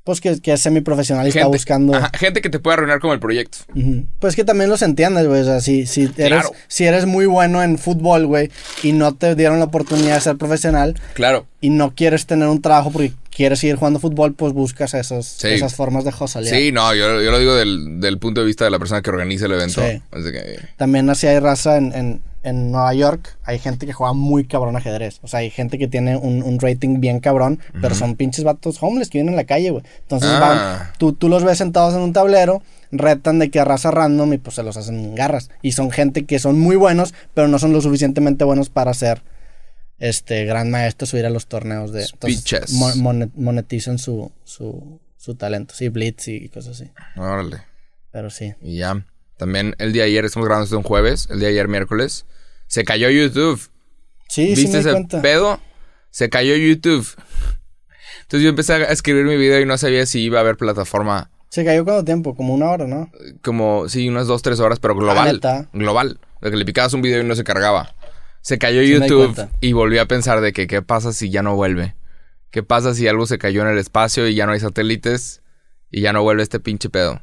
Pues 0.05 0.23
que, 0.23 0.41
que 0.41 0.55
es 0.55 0.61
semiprofesional 0.63 1.27
y 1.27 1.29
está 1.29 1.47
buscando. 1.47 1.95
ajá, 1.95 2.11
gente 2.15 2.41
que 2.41 2.49
te 2.49 2.59
puede 2.59 2.75
arruinar 2.75 2.99
como 2.99 3.13
el 3.13 3.21
proyecto. 3.21 3.59
Pues 4.21 4.37
que 4.37 4.43
también 4.45 4.71
los 4.71 4.81
entiendes, 4.81 5.27
güey. 5.27 5.43
O 5.43 5.45
sea, 5.45 5.61
si, 5.61 5.85
si, 5.85 6.05
eres, 6.05 6.15
Claro. 6.29 6.51
si 6.67 6.87
eres 6.87 7.05
muy 7.05 7.27
bueno 7.27 7.63
en 7.63 7.77
fútbol, 7.77 8.25
güey, 8.27 8.51
y 8.83 8.93
no 8.93 9.15
te 9.15 9.35
dieron 9.35 9.59
la 9.59 9.67
oportunidad 9.67 10.15
de 10.15 10.21
ser 10.23 10.37
profesional 10.39 10.95
Claro. 11.13 11.47
y 11.61 11.69
no 11.69 11.95
quieres 11.95 12.25
tener 12.25 12.49
un 12.49 12.63
trabajo 12.63 12.91
porque 12.91 13.13
quieres 13.31 13.59
seguir 13.59 13.77
jugando 13.77 14.01
fútbol, 14.01 14.33
pues 14.33 14.55
buscas 14.55 14.95
esos, 14.95 15.27
Sí. 15.27 15.49
esas 15.49 15.75
formas 15.75 16.05
de 16.07 16.13
josalear. 16.13 16.57
Sí, 16.57 16.73
no, 16.73 16.95
yo, 16.95 17.21
yo 17.21 17.31
lo 17.31 17.39
digo 17.39 17.55
del, 17.55 18.01
del 18.01 18.19
punto 18.19 18.41
de 18.41 18.47
vista 18.47 18.65
de 18.65 18.71
la 18.71 18.79
persona 18.79 19.03
que 19.03 19.11
organiza 19.11 19.45
el 19.45 19.53
evento. 19.53 19.83
Sí. 19.87 20.01
Que, 20.33 20.59
También 20.79 21.11
así 21.11 21.27
hay 21.27 21.39
raza 21.39 21.77
en, 21.77 21.93
en, 21.93 22.23
en 22.49 22.71
Nueva 22.73 22.93
York. 22.95 23.39
Hay 23.45 23.59
gente 23.59 23.87
que 23.87 23.93
juega 23.93 24.13
muy 24.13 24.45
cabrón 24.47 24.77
ajedrez. 24.77 25.21
O 25.23 25.29
sea, 25.29 25.41
hay 25.41 25.51
gente 25.51 25.79
que 25.79 25.89
tiene 25.89 26.17
un, 26.17 26.43
un 26.43 26.59
rating 26.61 27.01
bien 27.01 27.21
cabrón, 27.21 27.61
pero 27.81 27.95
son 27.95 28.17
pinches 28.17 28.45
vatos 28.45 28.79
homeless 28.83 29.09
que 29.11 29.19
viven 29.19 29.31
en 29.31 29.37
la 29.37 29.45
calle, 29.45 29.71
güey. 29.71 29.85
Entonces 30.03 30.29
Ah. 30.33 30.41
van- 30.41 30.93
tú, 30.99 31.13
tú 31.13 31.29
los 31.29 31.45
ves 31.45 31.59
sentados 31.59 31.95
en 31.95 32.01
un 32.01 32.13
tablero, 32.13 32.63
retan 32.91 33.39
de 33.39 33.51
que 33.51 33.61
a 33.61 33.65
raza 33.65 33.91
random 33.91 34.33
y 34.33 34.39
pues 34.39 34.57
se 34.57 34.63
los 34.63 34.77
hacen 34.77 35.15
garras. 35.15 35.51
Y 35.63 35.73
son 35.73 35.91
gente 35.91 36.25
que 36.27 36.39
son 36.39 36.59
muy 36.59 36.77
buenos, 36.77 37.15
pero 37.35 37.49
no 37.49 37.59
son 37.59 37.73
lo 37.73 37.81
suficientemente 37.81 38.45
buenos 38.45 38.69
para 38.71 38.93
ser 38.95 39.23
este 39.99 40.45
gran 40.45 40.71
maestros 40.71 41.13
o 41.13 41.19
ir 41.19 41.27
a 41.27 41.31
los 41.31 41.47
torneos 41.49 41.93
de... 41.93 42.05
entonces, 42.05 42.73
monetizan 43.35 43.99
su, 43.99 44.31
su, 44.45 45.01
su 45.17 45.35
talento. 45.35 45.75
Sí, 45.75 45.89
blitz 45.89 46.29
y 46.29 46.49
cosas 46.49 46.81
así. 46.81 46.91
órale. 47.17 47.59
Pero 48.11 48.31
sí. 48.31 48.55
Y 48.63 48.79
ya. 48.79 49.05
También 49.37 49.75
el 49.79 49.93
día 49.93 50.03
de 50.03 50.09
ayer, 50.11 50.25
estamos 50.25 50.47
grabando 50.47 50.65
esto 50.65 50.77
un 50.79 50.83
jueves, 50.83 51.29
el 51.31 51.39
día 51.39 51.49
de 51.49 51.55
ayer 51.55 51.69
miércoles, 51.69 52.27
se 52.69 52.85
cayó 52.85 53.11
YouTube. 53.11 53.61
Sí, 54.29 54.55
sí 54.55 54.63
¿Viste 54.63 54.69
me 54.69 54.73
di 54.73 54.79
ese 54.81 54.91
cuenta. 54.93 55.23
pedo? 55.23 55.61
Se 56.11 56.29
cayó 56.29 56.55
YouTube. 56.55 57.07
Entonces 58.23 58.43
yo 58.43 58.51
empecé 58.51 58.75
a 58.75 58.85
escribir 58.85 59.25
mi 59.25 59.37
video 59.37 59.61
y 59.61 59.67
no 59.67 59.77
sabía 59.79 60.07
si 60.07 60.21
iba 60.21 60.39
a 60.39 60.43
haber 60.43 60.57
plataforma 60.57 61.31
Se 61.49 61.65
cayó 61.65 61.85
cuánto 61.85 62.05
tiempo, 62.05 62.35
como 62.35 62.55
una 62.55 62.71
hora, 62.71 62.87
¿no? 62.87 63.11
como, 63.43 63.89
sí, 63.89 64.09
unas 64.09 64.27
dos, 64.27 64.43
tres 64.43 64.61
horas, 64.61 64.79
pero 64.81 64.95
global. 64.95 65.41
Ah, 65.45 65.65
global. 65.73 66.21
De 66.43 66.51
que 66.51 66.57
le 66.57 66.65
picabas 66.65 66.93
un 66.93 67.03
video 67.03 67.23
y 67.23 67.25
no 67.25 67.35
se 67.35 67.43
cargaba. 67.43 67.95
Se 68.43 68.59
cayó 68.59 68.83
Sí 68.83 68.99
me 68.99 69.09
YouTube 69.09 69.49
y 69.61 69.73
volví 69.73 69.99
a 69.99 70.07
pensar 70.07 70.41
de 70.41 70.53
que 70.53 70.67
qué 70.67 70.83
pasa 70.83 71.13
si 71.13 71.31
ya 71.31 71.43
no 71.43 71.57
vuelve. 71.57 71.97
¿Qué 72.51 72.63
pasa 72.63 72.95
si 72.95 73.09
algo 73.09 73.27
se 73.27 73.39
cayó 73.39 73.63
en 73.63 73.69
el 73.69 73.79
espacio 73.79 74.29
y 74.29 74.35
ya 74.35 74.47
no 74.47 74.53
hay 74.53 74.61
satélites 74.61 75.43
y 75.91 76.03
ya 76.03 76.13
no 76.13 76.23
vuelve 76.23 76.43
este 76.43 76.61
pinche 76.61 76.89
pedo? 76.91 77.23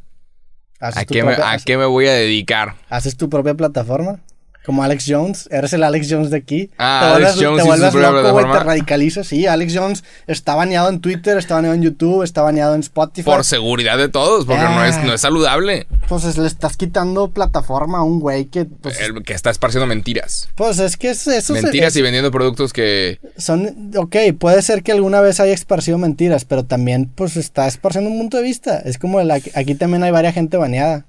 ¿Haces 0.79 1.03
¿A 1.03 1.05
tu 1.05 1.13
qué, 1.13 1.23
me, 1.23 1.33
¿A 1.33 1.57
qué 1.63 1.77
me 1.77 1.85
voy 1.85 2.07
a 2.07 2.13
dedicar? 2.13 2.75
¿Haces 2.89 3.15
tu 3.15 3.29
propia 3.29 3.53
plataforma? 3.53 4.21
Como 4.65 4.81
Alex 4.83 5.05
Jones, 5.07 5.47
eres 5.51 5.73
el 5.73 5.83
Alex 5.83 6.07
Jones 6.09 6.31
de 6.31 6.37
aquí. 6.37 6.71
Ah, 6.79 7.01
te 7.09 7.15
Alex 7.15 7.35
vuelves, 7.35 7.45
Jones 7.45 7.61
te 7.63 7.67
vuelves 7.69 7.93
loco, 7.93 8.31
güey, 8.31 8.45
te 8.51 8.59
radicalizas. 8.59 9.27
Sí, 9.27 9.45
Alex 9.45 9.73
Jones 9.77 10.03
está 10.27 10.55
baneado 10.55 10.89
en 10.89 10.99
Twitter, 11.01 11.37
está 11.37 11.55
baneado 11.55 11.75
en 11.75 11.83
YouTube, 11.83 12.23
está 12.23 12.41
baneado 12.41 12.73
en 12.73 12.81
Spotify. 12.81 13.25
Por 13.29 13.43
seguridad 13.43 13.97
de 13.97 14.09
todos, 14.09 14.45
porque 14.45 14.63
no, 14.63 14.83
es, 14.83 14.97
no 15.03 15.13
es 15.13 15.21
saludable. 15.21 15.85
Pues 16.09 16.23
es- 16.23 16.37
le 16.37 16.47
estás 16.47 16.77
quitando 16.77 17.29
plataforma 17.29 17.99
a 17.99 18.03
un 18.03 18.19
güey 18.19 18.45
que, 18.45 18.65
pues, 18.65 18.99
El 18.99 19.21
que 19.23 19.33
está 19.33 19.51
esparciendo 19.51 19.85
mentiras. 19.85 20.49
pues 20.55 20.79
es 20.79 20.97
que 20.97 21.11
es- 21.11 21.27
eso 21.27 21.55
se- 21.55 21.61
Mentiras 21.61 21.89
es- 21.93 21.97
y 21.97 22.01
vendiendo 22.01 22.31
productos 22.31 22.73
que... 22.73 23.19
son, 23.37 23.91
ok, 23.95 24.15
puede 24.39 24.61
ser 24.63 24.81
que 24.81 24.91
alguna 24.91 25.21
vez 25.21 25.39
haya 25.39 25.53
esparcido 25.53 25.97
mentiras, 25.99 26.43
pero 26.45 26.65
también 26.65 27.11
pues 27.13 27.37
está 27.37 27.67
esparciendo 27.67 28.09
un 28.09 28.17
punto 28.17 28.37
de 28.37 28.43
vista. 28.43 28.79
Es 28.79 28.97
como 28.97 29.19
el- 29.19 29.29
aquí, 29.31 29.51
aquí 29.53 29.75
también 29.75 30.03
hay 30.03 30.11
varias 30.11 30.33
gente 30.33 30.57
baneada. 30.57 31.05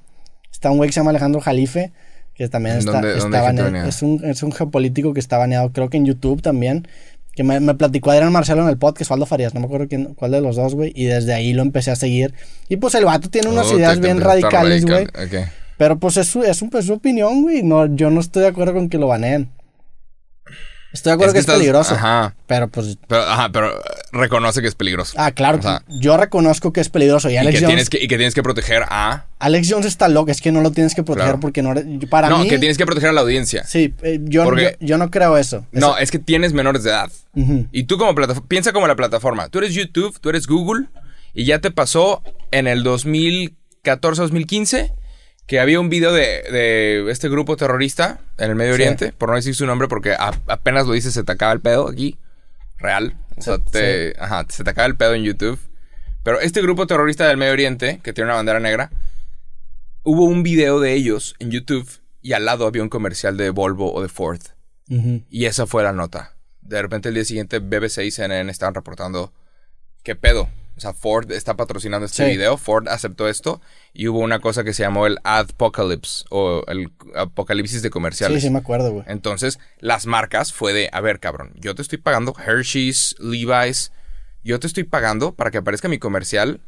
Está 0.53 0.71
un 0.71 0.77
güey 0.79 0.89
que 0.89 0.95
se 0.95 1.01
llama 1.01 1.11
Alejandro 1.11 1.41
Jalife, 1.41 1.93
que 2.37 2.49
también 2.49 2.77
está, 2.79 2.93
¿Dónde- 2.93 3.09
está 3.13 3.23
dónde 3.23 3.39
hay 3.39 3.47
gente 3.47 3.63
baneado. 3.63 3.89
Es 3.89 4.03
un, 4.03 4.25
es 4.25 4.43
un 4.43 4.53
geopolítico 4.53 5.15
que 5.15 5.21
está 5.21 5.39
baneado, 5.39 5.73
creo 5.73 5.89
que 5.91 5.97
en 5.97 6.07
YouTube 6.07 6.43
también. 6.43 6.87
Que 7.35 7.45
me, 7.45 7.61
me 7.61 7.75
platicó 7.75 8.11
Adrián 8.11 8.33
Marcelo 8.33 8.63
en 8.63 8.69
el 8.71 8.79
podcast, 8.79 9.11
Aldo 9.13 9.27
Farías, 9.27 9.53
no 9.53 9.61
me 9.61 9.67
acuerdo 9.67 9.89
quién, 9.89 10.15
cuál 10.15 10.31
de 10.31 10.41
los 10.41 10.57
dos, 10.57 10.75
güey. 10.75 10.93
Y 10.97 11.05
desde 11.05 11.35
ahí 11.35 11.53
lo 11.53 11.61
empecé 11.61 11.91
a 11.91 11.97
seguir. 11.97 12.33
Y 12.71 12.77
pues 12.79 12.95
el 12.95 13.05
vato 13.05 13.29
tiene 13.29 13.49
unas 13.49 13.67
Oh, 13.71 13.77
ideas 13.77 14.01
bien 14.01 14.21
radicales, 14.23 14.87
güey. 14.87 15.05
radical-. 15.07 15.51
Pero 15.77 15.99
pues 15.99 16.17
es 16.17 16.27
su, 16.29 16.43
es, 16.43 16.63
un- 16.63 16.71
pues, 16.71 16.87
su 16.87 16.95
opinión, 16.95 17.43
güey. 17.43 17.63
No, 17.63 17.95
yo 17.95 18.11
no 18.11 18.21
estoy 18.21 18.41
de 18.43 18.49
acuerdo 18.49 18.73
con 18.73 18.89
que 18.89 18.97
lo 18.97 19.09
baneen. 19.09 19.51
Estoy 20.97 21.11
de 21.11 21.15
acuerdo 21.15 21.33
que, 21.35 21.39
es 21.39 21.43
estás- 21.45 21.57
peligroso. 21.59 21.95
Ajá. 21.95 22.35
Pero 22.47 22.69
pues 22.69 22.97
Pero, 23.07 23.23
ajá, 23.23 23.51
pero 23.53 23.77
eh, 23.77 23.81
reconoce 24.13 24.63
que 24.63 24.69
es 24.69 24.75
peligroso. 24.75 25.13
Ah, 25.17 25.31
claro. 25.33 25.59
O 25.59 25.63
sea, 25.63 25.83
yo 26.01 26.17
reconozco 26.17 26.73
que 26.73 26.81
es 26.81 26.89
peligroso. 26.89 27.29
Y 27.31 27.35
y, 27.35 27.37
Alex 27.37 27.55
que 27.55 27.61
Jones, 27.61 27.69
tienes 27.69 27.91
que, 27.91 27.99
y 28.03 28.09
que 28.09 28.17
tienes 28.17 28.35
que 28.35 28.43
proteger 28.43 28.83
a... 28.89 29.27
Alex 29.39 29.69
Jones 29.71 29.87
está 29.87 30.09
loco. 30.09 30.31
Es 30.31 30.41
que 30.41 30.51
no 30.53 30.63
lo 30.63 30.71
tienes 30.73 30.95
que 30.95 31.03
proteger 31.03 31.27
Claro. 31.33 31.41
porque 31.41 31.63
no 31.63 31.73
eres- 31.73 31.85
Para 32.09 32.29
no, 32.31 32.39
mí. 32.39 32.49
que 32.49 32.59
tienes 32.59 32.79
que 32.79 32.87
proteger 32.87 33.11
a 33.11 33.13
la 33.13 33.21
audiencia. 33.21 33.65
Sí, 33.65 33.93
eh, 34.03 34.19
yo, 34.23 34.45
Porque- 34.45 34.77
yo, 34.81 34.87
yo 34.87 34.99
no 34.99 35.11
creo 35.11 35.37
eso. 35.37 35.67
No, 35.73 35.99
es 35.99 36.11
que 36.11 36.19
tienes 36.19 36.53
menores 36.53 36.83
de 36.83 36.91
edad. 36.91 37.11
Y 37.73 37.83
tú 37.85 37.99
como 37.99 38.15
plataforma, 38.15 38.49
piensa 38.49 38.73
como 38.73 38.87
la 38.87 38.97
plataforma. 38.97 39.49
Tú 39.51 39.59
eres 39.59 39.75
YouTube, 39.75 40.19
tú 40.21 40.31
eres 40.31 40.47
Google, 40.47 40.87
y 41.35 41.45
ya 41.45 41.59
te 41.61 41.71
pasó 41.71 42.23
en 42.51 42.67
el 42.67 42.83
2014-2015 42.83 44.93
que 45.47 45.61
había 45.61 45.79
un 45.81 45.89
video 45.89 46.13
de, 46.13 46.43
de 46.51 47.11
este 47.11 47.29
grupo 47.29 47.57
terrorista 47.57 48.19
en 48.39 48.51
el 48.51 48.57
Medio 48.57 48.75
Sí. 48.75 48.83
Oriente, 48.83 49.13
por 49.13 49.29
no 49.31 49.37
decir 49.37 49.55
su 49.55 49.67
nombre, 49.67 49.89
porque 49.89 50.13
a- 50.13 50.39
apenas 50.49 50.87
lo 50.87 50.93
dices 50.93 51.15
se 51.15 51.23
te 51.25 51.33
acaba 51.33 51.53
el 51.53 51.61
pedo 51.61 51.89
aquí. 51.89 52.19
Real. 52.79 53.17
O 53.37 53.43
sea, 53.43 53.57
Sí, 53.57 53.63
te- 53.73 54.15
ajá, 54.19 54.45
se 54.49 54.65
te 54.65 54.71
acaba 54.71 54.87
el 54.87 54.97
pedo 54.97 55.15
en 55.15 55.23
YouTube. 55.23 55.59
Pero 56.23 56.41
este 56.41 56.61
grupo 56.61 56.87
terrorista 56.87 57.29
del 57.29 57.37
Medio 57.37 57.53
Oriente, 57.53 58.01
que 58.03 58.13
tiene 58.13 58.27
una 58.29 58.35
bandera 58.37 58.59
negra, 58.59 58.91
hubo 60.03 60.25
un 60.25 60.43
video 60.43 60.81
de 60.81 60.93
ellos 60.95 61.37
en 61.39 61.51
YouTube 61.51 61.89
y 62.23 62.33
al 62.33 62.45
lado 62.45 62.67
había 62.67 62.83
un 62.83 62.89
comercial 62.89 63.37
de 63.37 63.51
Volvo 63.51 63.93
o 63.95 64.03
de 64.03 64.09
Ford. 64.09 64.41
Y 64.89 65.45
esa 65.47 65.67
fue 65.67 65.83
la 65.85 65.93
nota. 65.93 66.35
De 66.61 66.81
repente 66.83 67.09
el 67.09 67.15
día 67.15 67.25
siguiente 67.25 67.59
BBC 67.61 68.05
y 68.05 68.11
CNN 68.11 68.51
estaban 68.51 68.75
reportando 68.75 69.33
qué 70.03 70.17
pedo. 70.17 70.49
O 70.77 70.81
sea, 70.81 70.93
Ford 70.93 71.33
está 71.33 71.57
patrocinando 71.57 72.05
este 72.05 72.25
Sí. 72.25 72.31
video, 72.33 72.59
Ford 72.59 72.89
aceptó 72.89 73.29
esto 73.29 73.63
y 73.95 74.09
hubo 74.09 74.19
una 74.19 74.41
cosa 74.41 74.63
que 74.63 74.75
se 74.75 74.83
llamó 74.83 75.07
el 75.07 75.19
Adpocalypse 75.25 76.25
o 76.29 76.65
el 76.69 76.93
apocalipsis 77.15 77.81
de 77.81 77.89
comerciales. 77.89 78.43
Sí, 78.43 78.49
sí, 78.49 78.53
me 78.53 78.59
acuerdo, 78.59 78.93
güey. 78.93 79.05
Entonces, 79.09 79.59
las 79.79 80.05
marcas 80.05 80.53
fue 80.53 80.75
de, 80.75 80.91
a 80.93 81.01
ver, 81.01 81.19
cabrón, 81.19 81.53
yo 81.57 81.75
te 81.75 81.81
estoy 81.81 81.97
pagando 81.99 82.35
Hershey's, 82.39 83.17
Levi's, 83.19 83.91
yo 84.45 84.61
te 84.61 84.67
estoy 84.67 84.85
pagando 84.85 85.33
para 85.35 85.51
que 85.51 85.59
aparezca 85.59 85.89
mi 85.89 85.99
comercial 85.99 86.61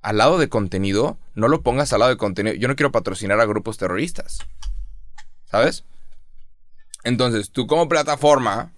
al 0.00 0.18
lado 0.18 0.38
de 0.38 0.48
contenido, 0.48 1.18
no 1.34 1.48
lo 1.48 1.60
pongas 1.62 1.92
al 1.92 1.98
lado 1.98 2.10
de 2.12 2.16
contenido. 2.16 2.54
Yo 2.56 2.68
no 2.68 2.76
quiero 2.76 2.92
patrocinar 2.92 3.40
a 3.40 3.44
grupos 3.46 3.76
terroristas. 3.78 4.38
¿Sabes? 5.50 5.84
Entonces, 7.02 7.50
tú 7.50 7.66
como 7.66 7.88
plataforma, 7.88 8.72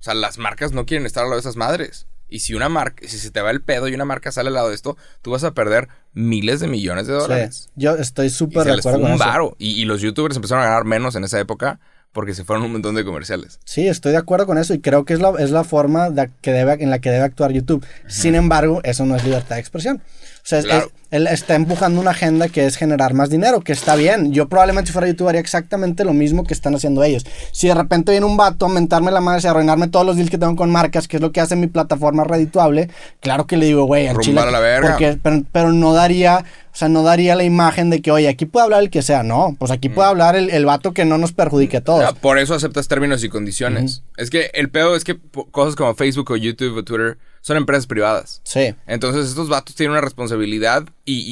o 0.00 0.02
sea, 0.02 0.14
las 0.14 0.38
marcas 0.38 0.72
no 0.72 0.86
quieren 0.86 1.06
estar 1.06 1.22
al 1.24 1.28
lado 1.30 1.36
de 1.36 1.40
esas 1.40 1.56
madres. 1.56 2.06
Y 2.34 2.40
si 2.40 2.52
una 2.54 2.68
marca, 2.68 3.06
si 3.06 3.16
se 3.18 3.30
te 3.30 3.40
va 3.40 3.52
el 3.52 3.60
pedo 3.62 3.86
y 3.86 3.94
una 3.94 4.04
marca 4.04 4.32
sale 4.32 4.48
al 4.48 4.54
lado 4.54 4.68
de 4.70 4.74
esto, 4.74 4.96
tú 5.22 5.30
vas 5.30 5.44
a 5.44 5.52
perder 5.54 5.86
miles 6.14 6.58
de 6.58 6.66
millones 6.66 7.06
de 7.06 7.12
dólares. 7.12 7.66
Sí, 7.66 7.70
yo 7.76 7.94
estoy 7.94 8.28
súper 8.28 8.64
de 8.64 8.72
acuerdo 8.72 8.98
con 9.00 9.12
un 9.12 9.18
varo. 9.18 9.56
Y, 9.58 9.80
y 9.80 9.84
los 9.84 10.00
youtubers 10.00 10.34
empezaron 10.34 10.64
a 10.64 10.66
ganar 10.66 10.84
menos 10.84 11.14
en 11.14 11.22
esa 11.22 11.38
época 11.38 11.78
porque 12.10 12.34
se 12.34 12.42
fueron 12.42 12.64
un 12.64 12.72
montón 12.72 12.96
de 12.96 13.04
comerciales. 13.04 13.60
Sí, 13.64 13.86
estoy 13.86 14.12
de 14.12 14.18
acuerdo 14.18 14.46
con 14.46 14.58
eso 14.58 14.74
y 14.74 14.80
creo 14.80 15.04
que 15.04 15.14
es 15.14 15.20
la, 15.20 15.32
es 15.38 15.50
la 15.52 15.62
forma 15.62 16.10
de- 16.10 16.30
que 16.42 16.50
debe, 16.52 16.72
en 16.82 16.90
la 16.90 16.98
que 17.00 17.10
debe 17.10 17.22
actuar 17.24 17.52
YouTube. 17.52 17.86
Sin 18.08 18.34
embargo, 18.34 18.80
eso 18.82 19.06
no 19.06 19.14
es 19.14 19.22
libertad 19.24 19.54
de 19.56 19.60
expresión. 19.60 20.02
O 20.44 20.46
sea, 20.46 20.62
Claro. 20.62 20.86
es- 20.86 20.92
él 21.10 21.26
está 21.28 21.54
empujando 21.54 22.00
una 22.00 22.10
agenda 22.10 22.48
que 22.48 22.66
es 22.66 22.76
generar 22.76 23.14
más 23.14 23.30
dinero, 23.30 23.60
que 23.62 23.72
está 23.72 23.96
bien. 23.96 24.32
Yo 24.32 24.46
probablemente 24.48 24.88
si 24.88 24.92
fuera 24.92 25.06
YouTube 25.08 25.28
haría 25.28 25.40
exactamente 25.40 26.04
lo 26.04 26.12
mismo 26.12 26.44
que 26.44 26.52
están 26.52 26.74
haciendo 26.74 27.02
ellos. 27.02 27.24
Si 27.52 27.68
de 27.68 27.74
repente 27.74 28.10
viene 28.10 28.26
un 28.26 28.36
vato 28.36 28.66
a 28.66 28.68
mentarme 28.68 29.10
la 29.10 29.20
madre 29.22 29.40
y 29.44 29.46
arruinarme 29.46 29.88
todos 29.88 30.04
los 30.04 30.16
deals 30.16 30.28
que 30.30 30.36
tengo 30.36 30.54
con 30.56 30.70
marcas, 30.70 31.08
que 31.08 31.16
es 31.16 31.22
lo 31.22 31.32
que 31.32 31.40
hace 31.40 31.56
mi 31.56 31.66
plataforma 31.68 32.24
redituable, 32.24 32.90
claro 33.20 33.46
que 33.46 33.56
le 33.56 33.66
digo, 33.66 33.84
güey, 33.84 34.06
al 34.08 34.18
chile. 34.18 34.38
a 34.40 34.46
la 34.50 34.60
verga. 34.60 34.90
Porque, 34.90 35.18
pero, 35.22 35.42
pero 35.50 35.72
no 35.72 35.94
daría... 35.94 36.44
O 36.74 36.76
sea, 36.76 36.88
no 36.88 37.04
daría 37.04 37.36
la 37.36 37.44
imagen 37.44 37.88
de 37.88 38.02
que, 38.02 38.10
oye, 38.10 38.26
aquí 38.28 38.46
puede 38.46 38.64
hablar 38.64 38.82
el 38.82 38.90
que 38.90 39.00
sea. 39.00 39.22
No, 39.22 39.54
pues 39.60 39.70
aquí 39.70 39.88
puede 39.88 40.08
hablar 40.08 40.34
el, 40.34 40.50
el 40.50 40.66
vato 40.66 40.92
que 40.92 41.04
no 41.04 41.18
nos 41.18 41.32
perjudique 41.32 41.76
a 41.76 41.80
todos. 41.84 42.04
Ah, 42.04 42.12
Por 42.20 42.36
eso 42.36 42.52
aceptas 42.52 42.88
términos 42.88 43.22
y 43.22 43.28
condiciones. 43.28 44.02
Es 44.16 44.28
que 44.28 44.50
el 44.54 44.68
pedo 44.70 44.96
es 44.96 45.04
que 45.04 45.16
cosas 45.52 45.76
como 45.76 45.94
Facebook 45.94 46.32
o 46.32 46.36
YouTube 46.36 46.76
o 46.78 46.82
Twitter 46.82 47.16
son 47.44 47.58
empresas 47.58 47.86
privadas. 47.86 48.40
Sí. 48.42 48.74
Entonces 48.86 49.26
estos 49.28 49.50
vatos 49.50 49.74
tienen 49.74 49.90
una 49.92 50.00
responsabilidad 50.00 50.84
y, 51.04 51.24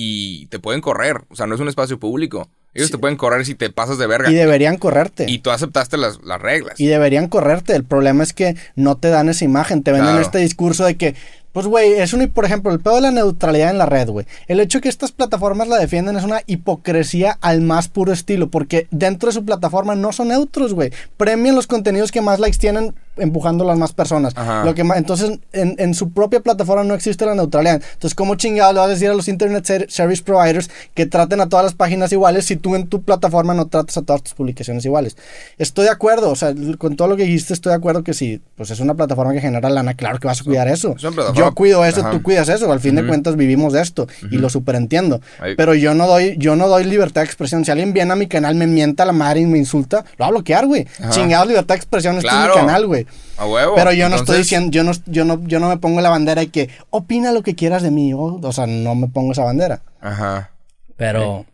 y 0.42 0.46
te 0.48 0.58
pueden 0.58 0.82
correr. 0.82 1.22
O 1.30 1.36
sea, 1.36 1.46
no 1.46 1.54
es 1.54 1.60
un 1.62 1.68
espacio 1.68 1.98
público. 1.98 2.50
Ellos 2.74 2.90
te 2.90 2.98
pueden 2.98 3.16
correr 3.16 3.46
si 3.46 3.54
te 3.54 3.70
pasas 3.70 3.96
de 3.96 4.06
verga. 4.06 4.30
Y 4.30 4.34
deberían 4.34 4.76
correrte. 4.76 5.24
Y 5.26 5.38
tú 5.38 5.50
aceptaste 5.50 5.96
las, 5.96 6.22
las 6.22 6.40
reglas. 6.40 6.78
Y 6.78 6.86
deberían 6.86 7.28
correrte. 7.28 7.74
El 7.74 7.84
problema 7.84 8.22
es 8.22 8.34
que 8.34 8.56
no 8.76 8.96
te 8.98 9.08
dan 9.08 9.30
esa 9.30 9.44
imagen. 9.46 9.82
Te 9.82 9.90
venden 9.92 10.08
Claro. 10.10 10.22
este 10.22 10.38
discurso 10.38 10.84
de 10.84 10.96
que, 10.96 11.14
pues, 11.52 11.66
güey, 11.66 11.92
es 11.92 12.12
un, 12.12 12.26
por 12.28 12.44
ejemplo, 12.44 12.72
el 12.72 12.80
pedo 12.80 12.94
de 12.96 13.02
la 13.02 13.10
neutralidad 13.10 13.70
en 13.70 13.78
la 13.78 13.86
red, 13.86 14.08
güey. 14.08 14.26
El 14.48 14.60
hecho 14.60 14.78
de 14.78 14.82
que 14.82 14.88
estas 14.88 15.12
plataformas 15.12 15.68
la 15.68 15.76
defienden 15.78 16.16
es 16.16 16.24
una 16.24 16.40
hipocresía 16.46 17.38
al 17.40 17.60
más 17.60 17.88
puro 17.88 18.12
estilo, 18.12 18.48
porque 18.50 18.86
dentro 18.90 19.28
de 19.28 19.34
su 19.34 19.44
plataforma 19.44 19.94
no 19.94 20.12
son 20.12 20.28
neutros, 20.28 20.72
güey. 20.74 20.90
Premian 21.16 21.54
los 21.54 21.66
contenidos 21.66 22.10
que 22.10 22.20
más 22.20 22.40
likes 22.40 22.58
tienen 22.58 22.94
empujando 23.18 23.64
a 23.64 23.66
las 23.66 23.78
más 23.78 23.92
personas. 23.92 24.32
Ajá. 24.36 24.64
Lo 24.64 24.74
que 24.74 24.84
más, 24.84 24.96
entonces, 24.96 25.38
en, 25.52 25.74
en 25.78 25.92
su 25.94 26.10
propia 26.12 26.40
plataforma 26.40 26.82
no 26.84 26.94
existe 26.94 27.26
la 27.26 27.34
neutralidad. 27.34 27.82
Entonces, 27.92 28.14
¿cómo 28.14 28.36
chingado 28.36 28.72
le 28.72 28.78
vas 28.78 28.86
a 28.88 28.90
decir 28.92 29.10
a 29.10 29.14
los 29.14 29.28
Internet 29.28 29.64
ser- 29.66 29.90
Service 29.90 30.22
Providers 30.22 30.70
que 30.94 31.04
traten 31.04 31.40
a 31.42 31.48
todas 31.50 31.64
las 31.64 31.74
páginas 31.74 32.10
iguales 32.12 32.46
si 32.46 32.56
tú 32.56 32.74
en 32.74 32.86
tu 32.86 33.02
plataforma 33.02 33.52
no 33.52 33.66
tratas 33.66 33.98
a 33.98 34.02
todas 34.02 34.22
tus 34.22 34.32
publicaciones 34.34 34.84
iguales? 34.86 35.18
Estoy 35.58 35.84
de 35.84 35.90
acuerdo, 35.90 36.30
o 36.30 36.36
sea, 36.36 36.54
con 36.78 36.96
todo 36.96 37.08
lo 37.08 37.16
que 37.16 37.24
dijiste 37.24 37.52
estoy 37.52 37.70
de 37.70 37.76
acuerdo 37.76 38.02
que 38.02 38.14
si 38.14 38.40
pues 38.56 38.70
es 38.70 38.80
una 38.80 38.94
plataforma 38.94 39.32
que 39.34 39.40
genera 39.42 39.68
lana, 39.68 39.92
claro 39.94 40.18
que 40.18 40.26
vas 40.28 40.40
a 40.40 40.44
cuidar 40.44 40.68
eso. 40.68 40.94
es 40.96 41.04
una 41.04 41.12
plataforma- 41.12 41.41
Yo 41.46 41.54
cuido 41.54 41.84
eso, 41.84 42.00
Ajá. 42.00 42.10
tú 42.10 42.22
cuidas 42.22 42.48
eso, 42.48 42.70
al 42.72 42.80
fin 42.80 42.94
de 42.94 43.06
cuentas 43.06 43.36
vivimos 43.36 43.72
de 43.72 43.82
esto 43.82 44.06
y 44.30 44.38
lo 44.38 44.48
superentiendo. 44.50 45.20
Ahí. 45.40 45.54
Pero 45.56 45.74
yo 45.74 45.94
no 45.94 46.06
doy 46.06 46.34
yo 46.38 46.56
no 46.56 46.68
doy 46.68 46.84
libertad 46.84 47.22
de 47.22 47.26
expresión. 47.26 47.64
Si 47.64 47.70
alguien 47.70 47.92
viene 47.92 48.12
a 48.12 48.16
mi 48.16 48.26
canal, 48.26 48.54
me 48.54 48.66
mienta 48.66 49.04
la 49.04 49.12
madre 49.12 49.40
y 49.40 49.46
me 49.46 49.58
insulta, 49.58 50.04
lo 50.18 50.24
voy 50.24 50.26
a 50.26 50.30
bloquear, 50.30 50.66
güey. 50.66 50.86
Chingados 51.10 51.48
libertad 51.48 51.74
de 51.74 51.78
expresión, 51.78 52.16
este 52.16 52.28
Claro. 52.28 52.54
es 52.54 52.60
mi 52.60 52.66
canal, 52.66 52.86
güey. 52.86 53.06
A 53.38 53.46
huevo. 53.46 53.74
Pero 53.74 53.92
yo 53.92 54.08
no 54.08 54.16
estoy 54.16 54.38
diciendo, 54.38 54.70
yo 54.70 54.84
no, 54.84 54.92
yo 55.06 55.24
no, 55.24 55.40
yo 55.46 55.58
no 55.60 55.68
me 55.68 55.76
pongo 55.78 56.00
la 56.00 56.10
bandera 56.10 56.40
de 56.42 56.48
que 56.48 56.68
opina 56.90 57.32
lo 57.32 57.42
que 57.42 57.54
quieras 57.54 57.82
de 57.82 57.90
mí. 57.90 58.12
O, 58.14 58.38
o 58.42 58.52
sea, 58.52 58.66
no 58.66 58.94
me 58.94 59.08
pongo 59.08 59.32
esa 59.32 59.42
bandera. 59.44 59.82
Ajá. 60.00 60.50
Pero, 60.96 61.46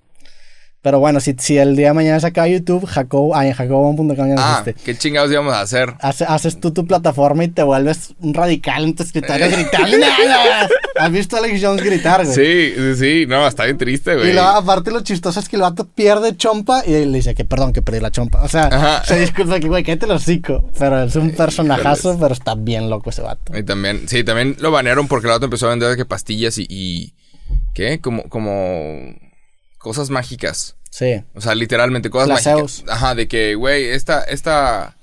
pero 0.89 1.01
bueno, 1.01 1.21
si, 1.21 1.35
si 1.39 1.59
el 1.59 1.77
día 1.77 1.89
de 1.89 1.93
mañana 1.93 2.19
se 2.19 2.29
acaba 2.29 2.49
YouTube, 2.49 2.87
Jacob, 2.87 3.35
ay, 3.35 3.49
en 3.49 3.53
jacobo.com 3.55 4.09
ya 4.17 4.25
no 4.25 4.35
Ah, 4.39 4.63
existe. 4.65 4.83
¿qué 4.83 4.97
chingados 4.97 5.31
íbamos 5.31 5.53
a 5.53 5.61
hacer? 5.61 5.93
Hace- 6.01 6.25
haces 6.25 6.59
tú 6.59 6.71
tu 6.71 6.87
plataforma 6.87 7.45
y 7.45 7.49
te 7.49 7.63
vuelves 7.63 8.15
un 8.21 8.33
radical 8.33 8.85
en 8.85 8.95
tu 8.95 9.03
escritorio 9.03 9.51
gritando. 9.51 9.99
"Nada". 9.99 10.67
¿Has 10.97 11.13
visto 11.13 11.37
a 11.37 11.41
Alex 11.41 11.61
Jones 11.63 11.83
gritar, 11.85 12.25
güey? 12.25 12.35
Sí, 12.35 12.73
sí, 12.75 12.95
sí. 12.97 13.27
No, 13.27 13.47
está 13.47 13.67
bien 13.67 13.77
triste, 13.77 14.15
güey. 14.17 14.31
Y 14.31 14.33
luego, 14.33 14.49
aparte, 14.49 14.91
lo 14.91 15.03
chistoso 15.03 15.39
es 15.41 15.49
que 15.51 15.57
el 15.57 15.63
vato 15.63 15.87
pierde 15.87 16.35
chompa 16.39 16.83
y 16.87 16.93
le 17.05 17.19
dice 17.19 17.35
que 17.35 17.45
perdón, 17.45 17.75
que 17.75 17.83
perdí 17.83 18.01
la 18.01 18.11
chompa. 18.11 18.43
O 18.43 18.49
sea, 18.49 18.69
Ajá. 18.69 19.05
se 19.05 19.21
disculpa 19.21 19.61
que, 19.61 19.69
güey, 19.69 19.85
cállate 19.85 20.07
el 20.07 20.13
hocico. 20.13 20.71
Pero 20.79 21.03
es 21.03 21.15
un 21.17 21.33
personajazo, 21.33 22.17
pero 22.19 22.33
está 22.33 22.55
bien 22.55 22.89
loco 22.89 23.11
ese 23.11 23.21
vato. 23.21 23.55
Y 23.55 23.63
también, 23.63 24.09
sí, 24.09 24.25
también 24.25 24.57
lo 24.61 24.71
banearon 24.71 25.07
porque 25.07 25.27
el 25.27 25.33
vato 25.35 25.45
empezó 25.45 25.67
a 25.67 25.71
vender 25.71 25.91
de 25.91 25.97
que 25.99 26.07
pastillas 26.07 26.57
y, 26.57 26.67
y 26.67 27.13
¿qué? 27.75 28.01
Como, 28.01 28.23
como 28.31 29.15
cosas 29.79 30.11
mágicas. 30.11 30.75
Sí. 30.91 31.23
O 31.35 31.41
sea, 31.41 31.55
literalmente 31.55 32.11
cosas 32.11 32.29
mágicas. 32.29 32.85
Ajá, 32.89 33.15
de 33.15 33.29
que, 33.29 33.55
güey, 33.55 33.87
esta, 33.91 34.23
esta, 34.25 34.97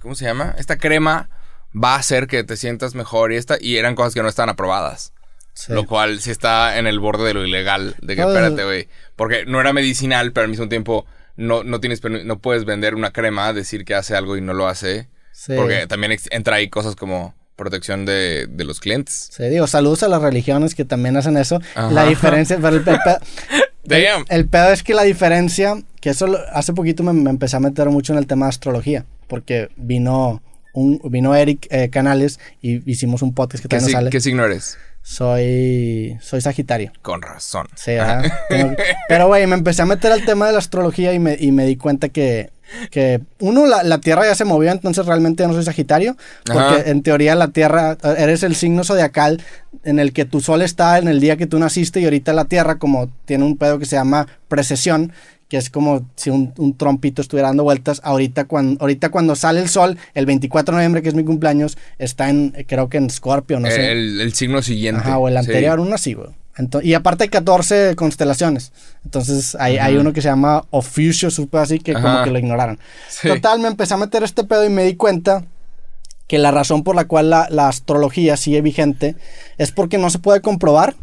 ¿cómo 0.00 0.14
se 0.14 0.24
llama? 0.24 0.54
Esta 0.58 0.76
crema 0.78 1.28
va 1.74 1.94
a 1.94 1.98
hacer 1.98 2.26
que 2.26 2.44
te 2.44 2.56
sientas 2.56 2.94
mejor 2.94 3.32
y 3.32 3.36
esta, 3.36 3.56
y 3.60 3.76
eran 3.76 3.94
cosas 3.94 4.14
que 4.14 4.22
no 4.22 4.28
estaban 4.28 4.50
aprobadas. 4.50 5.12
sí. 5.54 5.72
Lo 5.72 5.86
cual 5.86 6.20
sí 6.20 6.30
está 6.30 6.78
en 6.78 6.86
el 6.86 7.00
borde 7.00 7.24
de 7.28 7.34
lo 7.34 7.46
ilegal. 7.46 7.96
De 8.00 8.14
que, 8.16 8.22
No, 8.22 8.28
espérate, 8.28 8.64
güey. 8.64 8.88
Porque 9.16 9.44
no 9.46 9.60
era 9.60 9.72
medicinal, 9.72 10.32
pero 10.32 10.44
al 10.44 10.50
mismo 10.50 10.68
tiempo 10.68 11.06
no, 11.36 11.64
no 11.64 11.80
tienes, 11.80 12.00
no 12.04 12.38
puedes 12.38 12.64
vender 12.64 12.94
una 12.94 13.12
crema, 13.12 13.52
decir 13.52 13.84
que 13.84 13.94
hace 13.94 14.16
algo 14.16 14.36
y 14.36 14.40
no 14.40 14.54
lo 14.54 14.66
hace. 14.68 15.08
Sí. 15.32 15.52
Porque 15.56 15.86
también 15.86 16.16
entra 16.30 16.56
ahí 16.56 16.68
cosas 16.68 16.96
como 16.96 17.34
protección 17.56 18.04
de, 18.06 18.46
de 18.48 18.64
los 18.64 18.78
clientes. 18.80 19.30
Sí, 19.32 19.44
digo, 19.48 19.66
saludos 19.66 20.02
a 20.04 20.08
las 20.08 20.22
religiones 20.22 20.74
que 20.76 20.84
también 20.84 21.16
hacen 21.16 21.36
eso. 21.36 21.60
Ajá. 21.74 21.90
La 21.90 22.04
diferencia, 22.04 22.56
pero 22.62 22.76
el, 22.76 22.82
pe- 22.84 22.96
Damn. 23.88 24.24
El 24.28 24.46
pedo 24.48 24.72
es 24.72 24.82
que 24.82 24.94
la 24.94 25.02
diferencia, 25.02 25.76
que 26.00 26.10
eso 26.10 26.26
lo- 26.26 26.38
hace 26.52 26.72
poquito 26.72 27.02
me, 27.02 27.12
me 27.12 27.30
empecé 27.30 27.56
a 27.56 27.60
meter 27.60 27.88
mucho 27.90 28.12
en 28.12 28.18
el 28.18 28.26
tema 28.26 28.46
de 28.46 28.50
astrología, 28.50 29.04
porque 29.26 29.68
vino 29.76 30.42
un, 30.74 31.00
vino 31.04 31.34
Eric 31.34 31.66
eh, 31.70 31.88
Canales 31.90 32.38
y 32.62 32.88
hicimos 32.90 33.22
un 33.22 33.34
podcast 33.34 33.62
que 33.62 33.68
¿Qué, 33.68 33.76
también 33.76 33.86
si- 33.88 33.92
sale. 33.92 34.10
qué 34.10 34.20
signo 34.20 34.44
eres? 34.44 34.76
Soy, 35.02 36.16
soy 36.20 36.40
Sagitario. 36.40 36.92
Con 37.02 37.22
razón. 37.22 37.66
Sí, 37.74 37.92
¿verdad? 37.92 38.30
Tengo- 38.48 38.76
Pero, 39.08 39.26
güey, 39.26 39.46
me 39.46 39.54
empecé 39.56 39.82
a 39.82 39.86
meter 39.86 40.12
al 40.12 40.24
tema 40.24 40.46
de 40.46 40.52
la 40.52 40.58
astrología 40.58 41.12
y 41.12 41.18
me, 41.18 41.36
y 41.38 41.50
me 41.52 41.64
di 41.66 41.76
cuenta 41.76 42.08
que, 42.08 42.50
que 42.90 43.20
uno, 43.40 43.66
la, 43.66 43.82
la 43.82 43.98
Tierra 44.00 44.24
ya 44.26 44.34
se 44.34 44.44
movió, 44.44 44.70
entonces 44.72 45.04
realmente 45.06 45.42
ya 45.42 45.48
no 45.48 45.54
soy 45.54 45.64
Sagitario, 45.64 46.16
porque 46.44 46.58
Ajá. 46.60 46.82
en 46.86 47.02
teoría 47.02 47.34
la 47.34 47.48
Tierra, 47.48 47.96
eh, 48.02 48.14
eres 48.18 48.42
el 48.42 48.54
signo 48.56 48.84
zodiacal 48.84 49.42
en 49.84 49.98
el 49.98 50.12
que 50.12 50.24
tu 50.24 50.40
sol 50.40 50.62
está 50.62 50.98
en 50.98 51.08
el 51.08 51.20
día 51.20 51.36
que 51.36 51.46
tú 51.46 51.58
naciste 51.58 52.00
y 52.00 52.04
ahorita 52.04 52.32
la 52.32 52.44
Tierra, 52.46 52.78
como 52.78 53.10
tiene 53.24 53.44
un 53.44 53.56
pedo 53.56 53.78
que 53.78 53.86
se 53.86 53.96
llama 53.96 54.26
precesión, 54.48 55.12
que 55.48 55.56
es 55.56 55.70
como 55.70 56.06
si 56.14 56.28
un, 56.28 56.52
un 56.58 56.76
trompito 56.76 57.22
estuviera 57.22 57.48
dando 57.48 57.64
vueltas, 57.64 58.02
ahorita 58.04 58.44
cuando, 58.44 58.78
ahorita 58.82 59.08
cuando 59.08 59.34
sale 59.34 59.60
el 59.60 59.68
sol, 59.70 59.96
el 60.12 60.26
24 60.26 60.72
de 60.72 60.76
noviembre, 60.76 61.00
que 61.00 61.08
es 61.08 61.14
mi 61.14 61.24
cumpleaños, 61.24 61.78
está 61.98 62.28
en, 62.28 62.52
eh, 62.54 62.66
creo 62.68 62.90
que 62.90 62.98
en 62.98 63.08
Scorpio, 63.08 63.58
no 63.58 63.70
sé. 63.70 63.92
el, 63.92 64.20
el 64.20 64.34
signo 64.34 64.60
siguiente. 64.60 65.00
Ajá, 65.00 65.16
o 65.16 65.26
el 65.28 65.34
Sí. 65.34 65.38
anterior, 65.38 65.80
uno 65.80 65.94
así, 65.94 66.12
güey. 66.12 66.28
Y 66.82 66.94
aparte 66.94 67.24
hay 67.24 67.30
14 67.30 67.94
constelaciones. 67.96 68.72
Entonces 69.04 69.56
hay, 69.60 69.78
hay 69.78 69.96
uno 69.96 70.12
que 70.12 70.20
se 70.20 70.28
llama 70.28 70.64
Oficius, 70.70 71.34
supe 71.34 71.58
así 71.58 71.78
que 71.78 71.92
como 71.92 72.24
que 72.24 72.30
lo 72.30 72.38
ignoraron. 72.38 72.78
Sí. 73.08 73.28
Total, 73.28 73.60
me 73.60 73.68
empecé 73.68 73.94
a 73.94 73.98
meter 73.98 74.22
este 74.22 74.44
pedo 74.44 74.64
y 74.64 74.68
me 74.68 74.84
di 74.84 74.96
cuenta 74.96 75.44
que 76.26 76.38
la 76.38 76.50
razón 76.50 76.82
por 76.82 76.94
la 76.94 77.06
cual 77.06 77.30
la, 77.30 77.48
la 77.50 77.68
astrología 77.68 78.36
sigue 78.36 78.60
vigente 78.60 79.16
es 79.56 79.72
porque 79.72 79.98
no 79.98 80.10
se 80.10 80.18
puede 80.18 80.40
comprobar, 80.40 80.94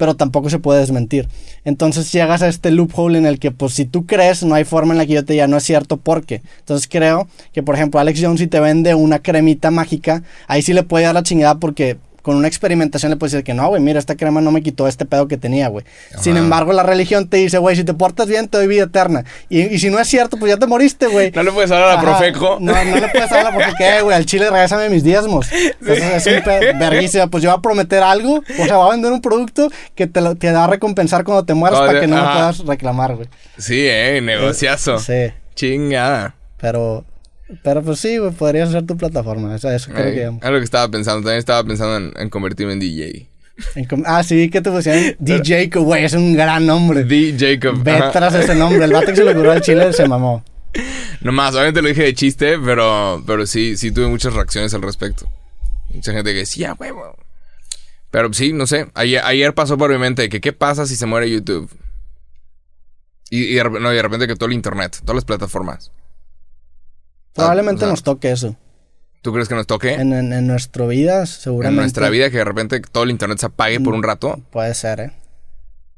pero 0.00 0.16
tampoco 0.16 0.48
se 0.48 0.58
puede 0.58 0.80
desmentir. 0.80 1.28
Entonces 1.64 2.10
llegas 2.10 2.40
a 2.40 2.48
este 2.48 2.70
loophole 2.70 3.18
en 3.18 3.26
el 3.26 3.38
que, 3.38 3.50
pues, 3.50 3.74
si 3.74 3.84
tú 3.84 4.06
crees, 4.06 4.42
no 4.42 4.54
hay 4.54 4.64
forma 4.64 4.94
en 4.94 4.98
la 4.98 5.04
que 5.04 5.12
yo 5.12 5.24
te 5.26 5.34
diga 5.34 5.46
no 5.46 5.58
es 5.58 5.62
cierto, 5.62 5.98
¿por 5.98 6.24
qué? 6.24 6.40
Entonces 6.60 6.88
creo 6.90 7.28
que, 7.52 7.62
por 7.62 7.74
ejemplo, 7.74 8.00
Alex 8.00 8.18
Jones, 8.22 8.40
si 8.40 8.46
te 8.46 8.60
vende 8.60 8.94
una 8.94 9.18
cremita 9.18 9.70
mágica, 9.70 10.22
ahí 10.46 10.62
sí 10.62 10.72
le 10.72 10.84
puede 10.84 11.04
dar 11.04 11.14
la 11.14 11.22
chingada 11.22 11.56
porque 11.58 11.98
con 12.22 12.36
una 12.36 12.48
experimentación 12.48 13.10
le 13.10 13.16
puedes 13.16 13.32
decir 13.32 13.44
que 13.44 13.54
no, 13.54 13.68
güey, 13.68 13.80
mira, 13.82 13.98
esta 13.98 14.16
crema 14.16 14.40
no 14.40 14.50
me 14.52 14.62
quitó 14.62 14.86
este 14.88 15.04
pedo 15.04 15.28
que 15.28 15.36
tenía, 15.36 15.68
güey. 15.68 15.84
Sin 16.20 16.36
embargo, 16.36 16.72
la 16.72 16.82
religión 16.82 17.28
te 17.28 17.38
dice, 17.38 17.58
güey, 17.58 17.76
si 17.76 17.84
te 17.84 17.94
portas 17.94 18.28
bien, 18.28 18.48
te 18.48 18.58
doy 18.58 18.66
vida 18.66 18.84
eterna. 18.84 19.24
Y, 19.48 19.62
y 19.62 19.78
si 19.78 19.90
no 19.90 19.98
es 19.98 20.08
cierto, 20.08 20.36
pues 20.36 20.50
ya 20.50 20.58
te 20.58 20.66
moriste, 20.66 21.06
güey. 21.06 21.32
No 21.32 21.42
le 21.42 21.52
puedes 21.52 21.70
hablar 21.70 21.90
a 21.90 21.94
la 21.96 22.00
Profeco. 22.00 22.58
No, 22.60 22.72
no 22.72 22.96
le 22.96 23.08
puedes 23.08 23.30
hablar 23.32 23.54
porque 23.54 23.72
qué, 23.78 24.02
güey. 24.02 24.16
Al 24.16 24.26
chile 24.26 24.50
regásame 24.50 24.88
mis 24.88 25.02
diezmos. 25.02 25.46
Entonces 25.80 26.26
es 26.26 26.36
un 26.36 26.42
pedo 26.42 26.78
verguísima. 26.78 27.26
Pues 27.28 27.42
yo 27.42 27.50
voy 27.50 27.58
a 27.58 27.62
prometer 27.62 28.02
algo. 28.02 28.42
O 28.58 28.64
sea, 28.64 28.76
voy 28.76 28.88
a 28.88 28.90
vender 28.92 29.12
un 29.12 29.20
producto 29.20 29.70
que 29.94 30.06
te, 30.06 30.20
lo, 30.20 30.34
te 30.36 30.52
da 30.52 30.64
a 30.64 30.66
recompensar 30.66 31.24
cuando 31.24 31.44
te 31.44 31.54
mueras 31.54 31.80
Oh, 31.80 31.86
para 31.86 32.00
que 32.00 32.06
no 32.06 32.16
me 32.16 32.22
puedas 32.22 32.58
reclamar, 32.66 33.16
güey. 33.16 33.28
Sí, 33.56 33.86
eh, 33.86 34.20
negociazo. 34.22 34.98
Sí. 34.98 35.32
Chingada. 35.54 36.34
Pero, 36.60 37.04
pero 37.62 37.82
pues 37.82 38.00
sí, 38.00 38.18
güey. 38.18 38.32
Podría 38.32 38.66
ser 38.66 38.86
tu 38.86 38.96
plataforma. 38.96 39.54
Eso 39.54 39.68
creo 39.92 40.12
que. 40.12 40.46
Es 40.46 40.50
lo 40.50 40.58
que 40.58 40.64
estaba 40.64 40.88
pensando. 40.88 41.20
También 41.20 41.38
estaba 41.38 41.64
pensando 41.64 41.96
en, 41.96 42.12
en 42.16 42.30
convertirme 42.30 42.74
en 42.74 42.80
DJ. 42.80 43.28
en 43.74 43.88
ah, 44.06 44.22
sí, 44.22 44.50
que 44.50 44.60
te 44.60 44.70
pusieron 44.70 45.16
DJ, 45.18 45.70
que 45.70 45.78
güey, 45.78 46.04
es 46.04 46.14
un 46.14 46.34
gran 46.34 46.66
nombre. 46.66 47.04
D. 47.04 47.36
Jacob. 47.38 47.82
Ve 47.82 47.92
Ajá. 47.92 48.12
tras 48.12 48.34
ese 48.34 48.54
nombre. 48.54 48.84
El 48.84 48.92
vato 48.92 49.06
que 49.06 49.16
se 49.16 49.24
le 49.24 49.32
ocurrió 49.32 49.52
al 49.52 49.60
chile 49.60 49.92
se 49.92 50.06
mamó. 50.06 50.44
Nomás, 51.20 51.54
obviamente 51.54 51.82
lo 51.82 51.88
dije 51.88 52.04
de 52.04 52.14
chiste, 52.14 52.58
pero, 52.58 53.22
pero 53.26 53.46
sí, 53.46 53.76
sí 53.76 53.90
tuve 53.90 54.06
muchas 54.06 54.34
reacciones 54.34 54.72
al 54.74 54.82
respecto. 54.82 55.28
Mucha 55.92 56.12
gente 56.12 56.32
que 56.32 56.38
decía, 56.38 56.74
huevo. 56.78 57.16
Pero 58.10 58.32
sí, 58.32 58.52
no 58.52 58.66
sé. 58.66 58.88
Ayer, 58.94 59.22
ayer 59.24 59.54
pasó 59.54 59.76
por 59.76 59.90
mi 59.90 59.98
mente 59.98 60.28
que 60.28 60.40
qué 60.40 60.52
pasa 60.52 60.86
si 60.86 60.96
se 60.96 61.06
muere 61.06 61.30
YouTube. 61.30 61.70
Y, 63.30 63.56
no, 63.80 63.92
y 63.92 63.96
de 63.96 64.02
repente 64.02 64.26
que 64.26 64.34
todo 64.34 64.48
el 64.48 64.54
internet, 64.54 64.98
todas 65.04 65.14
las 65.14 65.24
plataformas. 65.24 65.92
Probablemente 67.34 67.84
o 67.84 67.86
sea, 67.86 67.90
nos 67.90 68.02
toque 68.02 68.30
eso. 68.30 68.56
¿Tú 69.22 69.32
crees 69.32 69.48
que 69.48 69.54
nos 69.54 69.66
toque? 69.66 69.92
En, 69.94 70.12
En, 70.12 70.14
en, 70.14 70.32
en 70.32 70.46
nuestra 70.46 70.86
vida, 70.86 71.26
seguramente. 71.26 71.80
nuestra 71.82 72.08
vida 72.08 72.30
que 72.30 72.38
de 72.38 72.44
repente 72.44 72.80
todo 72.80 73.04
el 73.04 73.10
internet 73.10 73.38
se 73.38 73.46
apague 73.46 73.78
por 73.80 73.94
un 73.94 74.02
rato. 74.02 74.40
Puede 74.50 74.74
ser, 74.74 75.00
¿eh? 75.00 75.12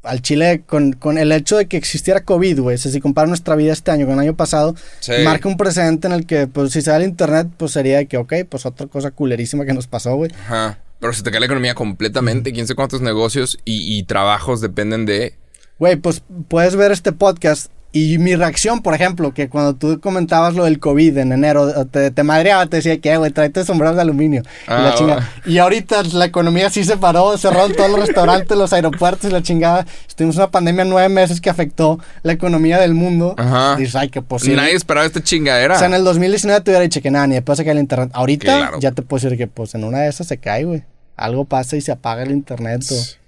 Al 0.03 0.21
Chile, 0.21 0.65
con, 0.67 0.95
con 0.95 1.17
el 1.17 1.31
hecho 1.31 1.57
de 1.57 1.67
que 1.67 1.77
existiera 1.77 2.25
COVID, 2.25 2.59
güey, 2.59 2.75
o 2.75 2.79
sea, 2.79 2.91
si 2.91 3.01
compara 3.01 3.29
nuestra 3.29 3.55
vida 3.55 3.73
este 3.73 3.93
año 3.93 4.05
con 4.07 4.15
el 4.15 4.21
año 4.21 4.35
pasado, 4.37 4.75
Sí. 4.99 5.13
marca 5.25 5.49
un 5.49 5.57
precedente 5.57 6.09
en 6.09 6.13
el 6.13 6.27
que, 6.27 6.49
pues, 6.49 6.73
si 6.73 6.83
se 6.83 6.91
da 6.91 6.97
el 6.97 7.05
internet, 7.05 7.47
pues 7.57 7.71
sería 7.71 7.99
de 7.99 8.07
que, 8.07 8.17
ok, 8.17 8.33
pues 8.49 8.67
otra 8.67 8.89
cosa 8.89 9.13
culerísima 9.13 9.65
que 9.65 9.73
nos 9.73 9.87
pasó, 9.87 10.17
güey. 10.17 10.33
Ajá. 10.45 10.81
Pero 10.99 11.13
se 11.13 11.23
te 11.23 11.31
cae 11.31 11.39
la 11.39 11.47
economía 11.47 11.75
completamente. 11.77 12.53
Quién 12.53 12.67
sé 12.67 12.75
cuántos 12.75 13.01
negocios 13.01 13.59
y, 13.65 13.97
y 13.97 14.03
trabajos 14.03 14.61
dependen 14.61 15.07
de. 15.07 15.35
Güey, 15.79 15.95
pues 15.97 16.23
puedes 16.49 16.75
ver 16.75 16.91
este 16.91 17.13
podcast 17.13 17.71
y 17.95 18.17
mi 18.17 18.35
reacción, 18.37 18.81
por 18.81 18.95
ejemplo, 18.95 19.35
que 19.35 19.49
cuando 19.51 19.75
tú 19.75 20.01
comentabas 20.01 20.55
lo 20.55 20.65
del 20.65 20.79
COVID 20.79 21.19
en 21.19 21.33
enero, 21.33 21.87
te, 21.87 22.11
te 22.11 22.23
madreaba, 22.23 22.65
te 22.67 22.77
decía 22.79 22.99
que, 23.01 23.17
güey, 23.19 23.31
tráete 23.31 23.65
sombreros 23.67 23.97
de 23.97 24.03
aluminio. 24.03 24.43
y, 24.67 24.71
la 24.71 24.95
Ah, 25.19 25.29
y 25.45 25.59
ahorita 25.59 26.03
la 26.15 26.25
economía 26.25 26.71
sí 26.71 26.85
se 26.85 26.97
paró, 26.97 27.37
cerraron 27.37 27.73
todos 27.75 27.91
los 27.91 28.01
restaurantes, 28.01 28.57
los 28.57 28.73
aeropuertos 28.73 29.29
y 29.31 29.33
la 29.33 29.43
chingada. 29.43 29.87
Estuvimos 30.09 30.37
en 30.37 30.43
una 30.43 30.51
pandemia 30.51 30.85
nueve 30.87 31.09
meses 31.11 31.41
que 31.41 31.51
afectó 31.51 31.99
la 32.23 32.33
economía 32.33 32.79
del 32.81 32.95
mundo. 32.95 33.35
Ajá. 33.37 33.77
Dices, 33.77 33.95
ay, 33.97 34.09
qué 34.09 34.23
posible. 34.23 34.57
Nadie 34.57 34.75
esperaba 34.75 35.05
esta 35.05 35.23
chingadera. 35.23 35.75
O 35.75 35.79
sea, 35.79 35.89
en 35.89 35.95
el 35.95 36.05
2019 36.05 36.63
te 36.63 36.71
hubiera 36.71 36.83
dicho 36.85 37.03
que 37.03 37.11
nada, 37.11 37.27
ni 37.27 37.35
después 37.35 37.59
se 37.59 37.65
cae 37.65 37.73
el 37.75 37.79
internet. 37.81 38.09
Ahorita 38.15 38.57
Claro. 38.57 38.81
ya 38.81 38.93
te 38.93 39.03
puedo 39.03 39.23
decir 39.23 39.37
que, 39.37 39.49
pues, 39.49 39.75
en 39.75 39.85
una 39.85 39.99
de 39.99 40.09
esas 40.09 40.27
se 40.27 40.39
cae, 40.39 40.65
güey. 40.65 40.83
Algo 41.17 41.45
pasa 41.45 41.77
y 41.77 41.83
se 41.83 41.93
apaga 41.93 42.23
el 42.23 42.31
internet. 42.31 42.83
o- 42.91 43.22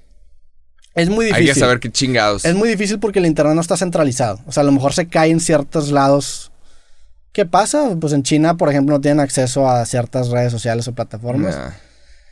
Es 0.94 1.08
muy 1.08 1.26
difícil. 1.26 1.48
Hay 1.48 1.54
que 1.54 1.58
saber 1.60 1.80
qué 1.80 1.90
chingados. 1.90 2.44
Es 2.44 2.54
muy 2.54 2.68
difícil 2.68 2.98
porque 3.00 3.18
el 3.18 3.26
internet 3.26 3.54
no 3.54 3.60
está 3.60 3.76
centralizado. 3.76 4.40
O 4.46 4.52
sea, 4.52 4.60
a 4.62 4.64
lo 4.64 4.72
mejor 4.72 4.92
se 4.92 5.08
cae 5.08 5.30
en 5.30 5.40
ciertos 5.40 5.90
lados. 5.90 6.52
¿Qué 7.32 7.44
pasa? 7.46 7.96
Pues 8.00 8.12
en 8.12 8.22
China, 8.22 8.56
por 8.56 8.68
ejemplo, 8.70 8.94
no 8.94 9.00
tienen 9.00 9.18
acceso 9.20 9.68
a 9.68 9.84
ciertas 9.86 10.28
redes 10.28 10.52
sociales 10.52 10.86
o 10.86 10.92
plataformas. 10.94 11.56
Nah. 11.56 11.70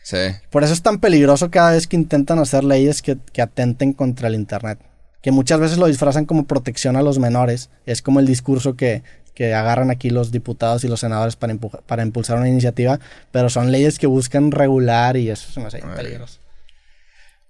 Sí. 0.04 0.16
Por 0.50 0.62
eso 0.64 0.72
es 0.72 0.82
tan 0.82 0.98
peligroso 0.98 1.50
cada 1.50 1.72
vez 1.72 1.86
que 1.86 1.96
intentan 1.96 2.38
hacer 2.38 2.62
leyes 2.64 3.02
que, 3.02 3.16
que 3.32 3.42
atenten 3.42 3.92
contra 3.92 4.28
el 4.28 4.34
internet. 4.34 4.78
Que 5.22 5.30
muchas 5.32 5.58
veces 5.60 5.78
lo 5.78 5.86
disfrazan 5.86 6.24
como 6.24 6.44
protección 6.46 6.96
a 6.96 7.02
los 7.02 7.18
menores. 7.18 7.70
Es 7.86 8.00
como 8.02 8.20
el 8.20 8.26
discurso 8.26 8.74
que, 8.76 9.02
que 9.34 9.54
agarran 9.54 9.90
aquí 9.90 10.10
los 10.10 10.30
diputados 10.32 10.84
y 10.84 10.88
los 10.88 11.00
senadores 11.00 11.34
para, 11.36 11.52
empuja- 11.52 11.80
para 11.86 12.02
impulsar 12.02 12.38
una 12.38 12.48
iniciativa. 12.48 12.98
Pero 13.32 13.48
son 13.50 13.72
leyes 13.72 13.98
que 13.98 14.06
buscan 14.06 14.50
regular 14.52 15.16
y 15.16 15.30
eso 15.30 15.50
se 15.52 15.58
me 15.60 15.66
hace 15.66 15.78
peligroso. 15.96 16.38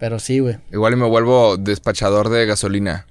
Pero 0.02 0.18
sí, 0.18 0.40
güey. 0.40 0.56
Igual 0.72 0.94
y 0.94 0.96
me 0.96 1.06
vuelvo 1.06 1.56
despachador 1.56 2.28
de 2.28 2.44
gasolina. 2.44 3.06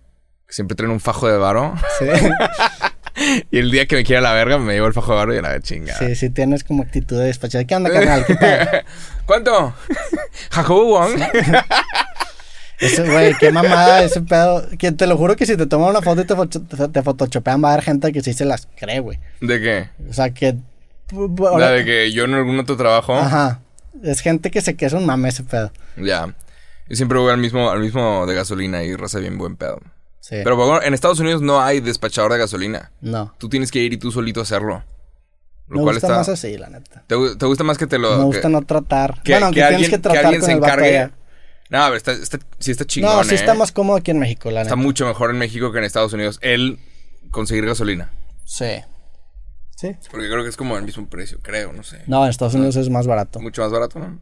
Que 0.45 0.53
siempre 0.53 0.75
traen 0.75 0.91
un 0.91 0.99
fajo 0.99 1.25
de 1.29 1.37
varo. 1.37 1.73
Sí. 1.99 2.05
Y 3.51 3.59
el 3.59 3.71
día 3.71 3.85
que 3.85 3.95
me 3.97 4.03
quiera 4.03 4.19
la 4.21 4.33
verga, 4.33 4.57
me 4.57 4.73
llevo 4.73 4.87
el 4.87 4.93
fajo 4.93 5.11
de 5.11 5.17
varo 5.17 5.33
y 5.33 5.37
a 5.37 5.41
la 5.41 5.59
chingada. 5.61 5.99
Sí, 5.99 6.15
sí 6.15 6.29
tienes 6.29 6.63
como 6.63 6.81
actitud 6.83 7.17
de 7.19 7.25
despachar. 7.27 7.65
¿Qué 7.65 7.75
onda, 7.75 7.89
carnal? 7.91 8.25
¿Qué 8.25 8.35
pedo? 8.35 8.65
¿Cuánto? 9.25 9.73
Jacobo 10.51 10.85
Wong. 10.85 11.21
Ese, 12.79 13.03
güey, 13.09 13.35
qué 13.35 13.51
mamada 13.51 14.03
ese 14.03 14.21
pedo. 14.21 14.65
Que 14.77 14.91
te 14.91 15.07
lo 15.07 15.17
juro 15.17 15.35
que 15.37 15.45
si 15.45 15.55
te 15.55 15.67
toman 15.67 15.89
una 15.91 16.01
foto 16.01 16.21
y 16.21 16.25
te, 16.25 16.35
fo- 16.35 16.49
te, 16.49 16.87
te 16.87 17.03
photoshopean, 17.03 17.63
va 17.63 17.69
a 17.69 17.73
haber 17.73 17.85
gente 17.85 18.11
que 18.11 18.21
sí 18.21 18.33
se 18.33 18.43
las 18.43 18.67
cree, 18.77 18.99
güey. 18.99 19.19
¿De 19.39 19.61
qué? 19.61 19.89
O 20.09 20.13
sea, 20.13 20.31
que... 20.31 20.55
La 21.57 21.71
de 21.71 21.85
que 21.85 22.11
yo 22.11 22.25
en 22.25 22.33
algún 22.33 22.59
otro 22.59 22.75
trabajo. 22.75 23.15
Ajá. 23.15 23.59
Es 24.03 24.19
gente 24.21 24.51
que 24.51 24.61
se 24.61 24.75
que 24.75 24.85
es 24.87 24.93
un 24.93 25.05
mame 25.05 25.29
ese 25.29 25.43
pedo. 25.43 25.71
Ya. 25.97 26.33
Yo 26.89 26.95
siempre 26.95 27.17
voy 27.19 27.31
al 27.31 27.37
mismo, 27.37 27.69
al 27.69 27.79
mismo 27.79 28.25
de 28.25 28.35
gasolina 28.35 28.83
y 28.83 28.95
raza 28.95 29.19
bien 29.19 29.37
buen 29.37 29.55
pedo. 29.55 29.79
Sí. 30.19 30.35
Pero 30.43 30.55
bueno, 30.55 30.81
en 30.81 30.93
Estados 30.93 31.19
Unidos 31.19 31.41
no 31.41 31.61
hay 31.61 31.79
despachador 31.79 32.31
de 32.33 32.37
gasolina. 32.39 32.91
no. 33.01 33.33
Tú 33.37 33.49
tienes 33.49 33.71
que 33.71 33.79
ir 33.79 33.93
y 33.93 33.97
tú 33.97 34.11
solito 34.11 34.41
hacerlo. 34.41 34.83
Lo 35.67 35.77
Me 35.77 35.83
cual 35.83 35.95
gusta 35.95 36.07
está. 36.07 36.17
más 36.17 36.29
así, 36.29 36.57
la 36.57 36.69
neta. 36.69 37.03
¿Te, 37.07 37.15
te 37.37 37.45
gusta 37.45 37.63
más 37.63 37.77
que 37.77 37.87
te 37.87 37.97
lo. 37.97 38.17
Me 38.17 38.23
gusta 38.25 38.41
que, 38.41 38.49
no 38.49 38.61
tratar. 38.63 39.21
que- 39.23 39.31
bueno, 39.31 39.45
aunque 39.47 39.61
que 39.61 39.67
tienes 39.67 39.75
alguien, 39.85 39.91
que 39.91 39.97
tratar 39.99 40.25
alguien 40.25 40.41
con 40.41 40.49
se 40.49 40.55
encargue? 40.57 41.09
No, 41.69 41.79
pero 41.85 41.95
está, 41.95 42.11
está, 42.11 42.39
sí 42.59 42.71
está 42.71 42.83
chingón, 42.85 43.15
No, 43.15 43.23
sí 43.23 43.31
¿eh? 43.31 43.35
está 43.35 43.53
más 43.53 43.71
cómodo 43.71 43.95
aquí 43.95 44.11
en 44.11 44.19
México, 44.19 44.51
la 44.51 44.63
Está 44.63 44.75
neta. 44.75 44.83
mucho 44.85 45.05
mejor 45.05 45.29
en 45.29 45.37
México 45.37 45.71
que 45.71 45.77
en 45.77 45.85
Estados 45.85 46.11
Unidos 46.11 46.37
el 46.41 46.79
conseguir 47.31 47.65
gasolina. 47.65 48.11
Sí. 48.43 48.81
Sí. 49.77 49.95
Porque 50.11 50.27
creo 50.27 50.43
que 50.43 50.49
es 50.49 50.57
como 50.57 50.77
el 50.77 50.83
mismo 50.83 51.07
precio, 51.07 51.39
creo, 51.41 51.71
no 51.71 51.83
sé. 51.83 52.03
No, 52.07 52.23
en 52.25 52.29
Estados 52.29 52.53
Unidos 52.55 52.75
es 52.75 52.89
más 52.89 53.07
barato. 53.07 53.39
Mucho 53.39 53.61
más 53.63 53.71
barato, 53.71 53.97
¿no? 53.99 54.19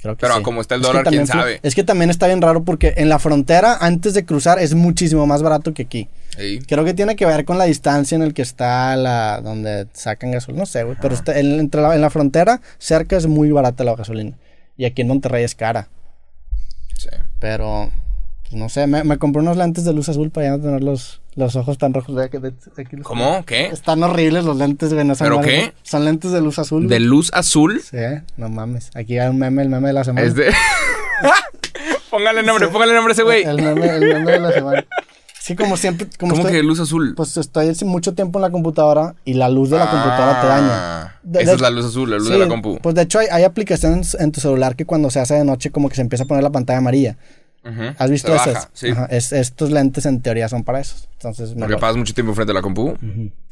Creo 0.00 0.14
que 0.14 0.20
Pero 0.20 0.36
sí. 0.36 0.42
como 0.42 0.60
está 0.60 0.74
el 0.76 0.82
Es 0.82 0.86
que 0.86 0.92
dólar, 0.92 1.02
quién 1.04 1.26
también 1.26 1.26
flu- 1.26 1.40
sabe. 1.40 1.60
Es 1.62 1.74
que 1.74 1.82
también 1.82 2.10
está 2.10 2.26
bien 2.26 2.42
raro 2.42 2.62
porque 2.64 2.94
en 2.98 3.08
la 3.08 3.18
frontera, 3.18 3.76
antes 3.80 4.14
de 4.14 4.24
cruzar, 4.24 4.58
es 4.58 4.74
muchísimo 4.74 5.26
más 5.26 5.42
barato 5.42 5.72
que 5.74 5.82
aquí. 5.82 6.08
Sí. 6.36 6.60
Creo 6.68 6.84
que 6.84 6.92
tiene 6.94 7.16
que 7.16 7.24
ver 7.26 7.44
con 7.44 7.56
la 7.58 7.64
distancia 7.64 8.14
en 8.14 8.22
el 8.22 8.34
que 8.34 8.42
está 8.42 8.94
la 8.96 9.40
donde 9.40 9.86
sacan 9.94 10.30
gasolina. 10.32 10.60
No 10.60 10.66
sé, 10.66 10.84
güey. 10.84 10.96
Pero 11.00 11.14
está- 11.14 11.38
en, 11.38 11.58
entre 11.58 11.80
la, 11.80 11.94
en 11.94 12.00
la 12.02 12.10
frontera, 12.10 12.60
cerca 12.78 13.16
es 13.16 13.26
muy 13.26 13.50
barata 13.50 13.84
la 13.84 13.96
gasolina. 13.96 14.36
Y 14.76 14.84
aquí 14.84 15.00
en 15.02 15.08
Monterrey 15.08 15.42
es 15.44 15.54
cara. 15.54 15.88
Sí. 16.98 17.08
Pero, 17.40 17.90
no 18.52 18.68
sé, 18.68 18.86
me, 18.86 19.04
me 19.04 19.18
compré 19.18 19.42
unos 19.42 19.56
lentes 19.56 19.84
de 19.84 19.92
luz 19.92 20.08
azul 20.08 20.30
para 20.30 20.46
ya 20.46 20.56
no 20.56 20.60
tener 20.62 20.82
los, 20.82 21.20
los 21.34 21.56
ojos 21.56 21.78
tan 21.78 21.92
rojos. 21.94 22.14
De- 22.14 22.28
de 22.28 22.52
¿Cómo? 23.02 23.44
¿Qué? 23.44 23.66
Están 23.66 24.02
horribles 24.02 24.44
los 24.44 24.56
lentes, 24.56 24.92
güey. 24.92 25.04
No 25.04 25.14
son 25.14 25.26
¿Pero 25.26 25.40
qué? 25.40 25.72
Son 25.82 26.04
lentes 26.04 26.30
de 26.32 26.40
luz 26.40 26.58
azul. 26.58 26.82
De 26.88 26.96
güey. 26.98 27.08
luz 27.08 27.30
azul. 27.34 27.80
Sí, 27.82 27.96
no 28.36 28.48
mames. 28.48 28.90
Aquí 28.94 29.18
hay 29.18 29.28
un 29.28 29.38
meme, 29.38 29.62
el 29.62 29.68
meme 29.68 29.88
de 29.88 29.92
la 29.94 30.04
semana. 30.04 30.26
Es 30.26 30.34
de. 30.34 30.52
Póngale 32.10 32.42
nombre, 32.42 32.68
póngale 32.68 32.94
nombre 32.94 33.12
a 33.12 33.14
ese 33.14 33.22
güey. 33.22 33.42
El 33.44 33.56
meme, 33.56 33.86
el 33.88 34.00
meme 34.14 34.32
de 34.32 34.40
la 34.40 34.52
semana. 34.52 34.84
Sí, 35.40 35.54
como 35.54 35.76
siempre. 35.76 36.06
Como 36.18 36.32
¿Cómo 36.32 36.42
estoy- 36.42 36.56
que 36.60 36.62
luz 36.62 36.80
azul? 36.80 37.14
Pues 37.16 37.36
estoy 37.36 37.68
hace 37.68 37.84
mucho 37.84 38.14
tiempo 38.14 38.38
en 38.38 38.42
la 38.42 38.50
computadora 38.50 39.14
y 39.24 39.34
la 39.34 39.48
luz 39.48 39.70
de 39.70 39.78
la 39.78 39.88
computadora 39.90 40.40
te 40.40 40.46
daña. 40.46 40.68
Ah, 40.72 41.12
De- 41.22 41.42
Esa 41.42 41.50
de- 41.50 41.54
es 41.56 41.60
la 41.62 41.70
luz 41.70 41.84
azul, 41.86 42.10
la 42.10 42.16
luz 42.16 42.26
Sí, 42.26 42.32
de 42.32 42.38
la 42.38 42.48
compu. 42.48 42.78
Pues 42.82 42.94
de 42.94 43.02
hecho 43.02 43.18
hay, 43.18 43.26
hay 43.30 43.44
aplicaciones 43.44 44.14
en 44.18 44.32
tu 44.32 44.40
celular 44.40 44.74
que 44.76 44.86
cuando 44.86 45.10
se 45.10 45.20
hace 45.20 45.34
de 45.34 45.44
noche 45.44 45.70
como 45.70 45.88
que 45.88 45.94
se 45.96 46.00
empieza 46.02 46.24
a 46.24 46.26
poner 46.26 46.42
la 46.42 46.50
pantalla 46.50 46.78
amarilla. 46.78 47.16
¿Has 47.98 48.10
visto 48.10 48.28
Se 48.28 48.36
esas? 48.36 48.54
baja, 48.54 48.70
Sí. 48.74 48.88
Ajá, 48.90 49.06
es- 49.06 49.32
estos 49.32 49.70
lentes 49.70 50.06
en 50.06 50.20
teoría 50.22 50.48
son 50.48 50.64
para 50.64 50.80
eso. 50.80 50.96
Entonces, 51.14 51.50
Porque 51.50 51.60
mejor. 51.66 51.80
pasas 51.80 51.96
mucho 51.96 52.14
tiempo 52.14 52.34
frente 52.34 52.52
a 52.52 52.54
la 52.54 52.62
compu. 52.62 52.96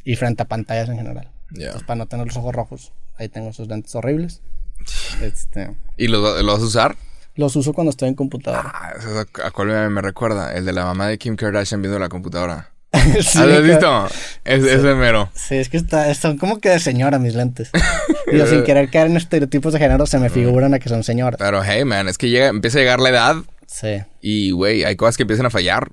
Y 0.04 0.16
frente 0.16 0.42
a 0.42 0.46
pantallas 0.46 0.88
en 0.88 0.96
general. 0.96 1.30
Entonces, 1.54 1.82
para 1.82 1.96
no 1.96 2.06
tener 2.06 2.26
los 2.26 2.36
ojos 2.36 2.54
rojos. 2.54 2.92
Ahí 3.16 3.28
tengo 3.28 3.50
esos 3.50 3.68
lentes 3.68 3.94
horribles. 3.94 4.40
Este, 5.22 5.70
¿Y 5.96 6.08
los, 6.08 6.20
los 6.42 6.54
vas 6.54 6.62
a 6.62 6.66
usar? 6.66 6.96
los 7.36 7.56
uso 7.56 7.72
cuando 7.72 7.90
estoy 7.90 8.08
en 8.08 8.14
computadora. 8.14 8.62
Ah, 8.72 8.92
eso 8.96 9.10
es 9.10 9.16
a, 9.42 9.46
a 9.46 9.50
cuál 9.50 9.66
me, 9.68 9.88
me 9.90 10.00
recuerda. 10.00 10.54
El 10.54 10.64
de 10.66 10.72
la 10.72 10.84
mamá 10.84 11.08
de 11.08 11.18
Kim 11.18 11.34
Kardashian 11.34 11.82
viendo 11.82 11.98
la 11.98 12.08
computadora. 12.08 12.70
Sí, 13.20 13.38
¿Has 13.40 13.62
visto? 13.64 14.06
Es, 14.44 14.62
Ese 14.62 14.94
mero. 14.94 15.28
Sí, 15.34 15.56
es 15.56 15.68
que 15.68 15.76
está, 15.76 16.14
son 16.14 16.38
como 16.38 16.60
que 16.60 16.68
de 16.68 16.78
señora 16.78 17.18
mis 17.18 17.34
lentes. 17.34 17.70
Digo, 18.30 18.46
sin 18.46 18.62
querer 18.62 18.88
caer 18.88 19.08
en 19.08 19.16
estereotipos 19.16 19.72
de 19.72 19.80
género, 19.80 20.06
se 20.06 20.18
me 20.20 20.30
figuran 20.30 20.74
a 20.74 20.78
que 20.78 20.88
son 20.88 21.02
señoras. 21.02 21.38
Pero 21.40 21.60
hey, 21.64 21.84
man, 21.84 22.08
es 22.08 22.18
que 22.18 22.28
llega, 22.30 22.46
empieza 22.46 22.78
a 22.78 22.82
llegar 22.82 23.00
la 23.00 23.08
edad 23.08 23.36
Sí, 23.66 24.02
y, 24.20 24.50
güey, 24.52 24.84
hay 24.84 24.96
cosas 24.96 25.16
que 25.16 25.22
empiezan 25.24 25.46
a 25.46 25.50
fallar. 25.50 25.92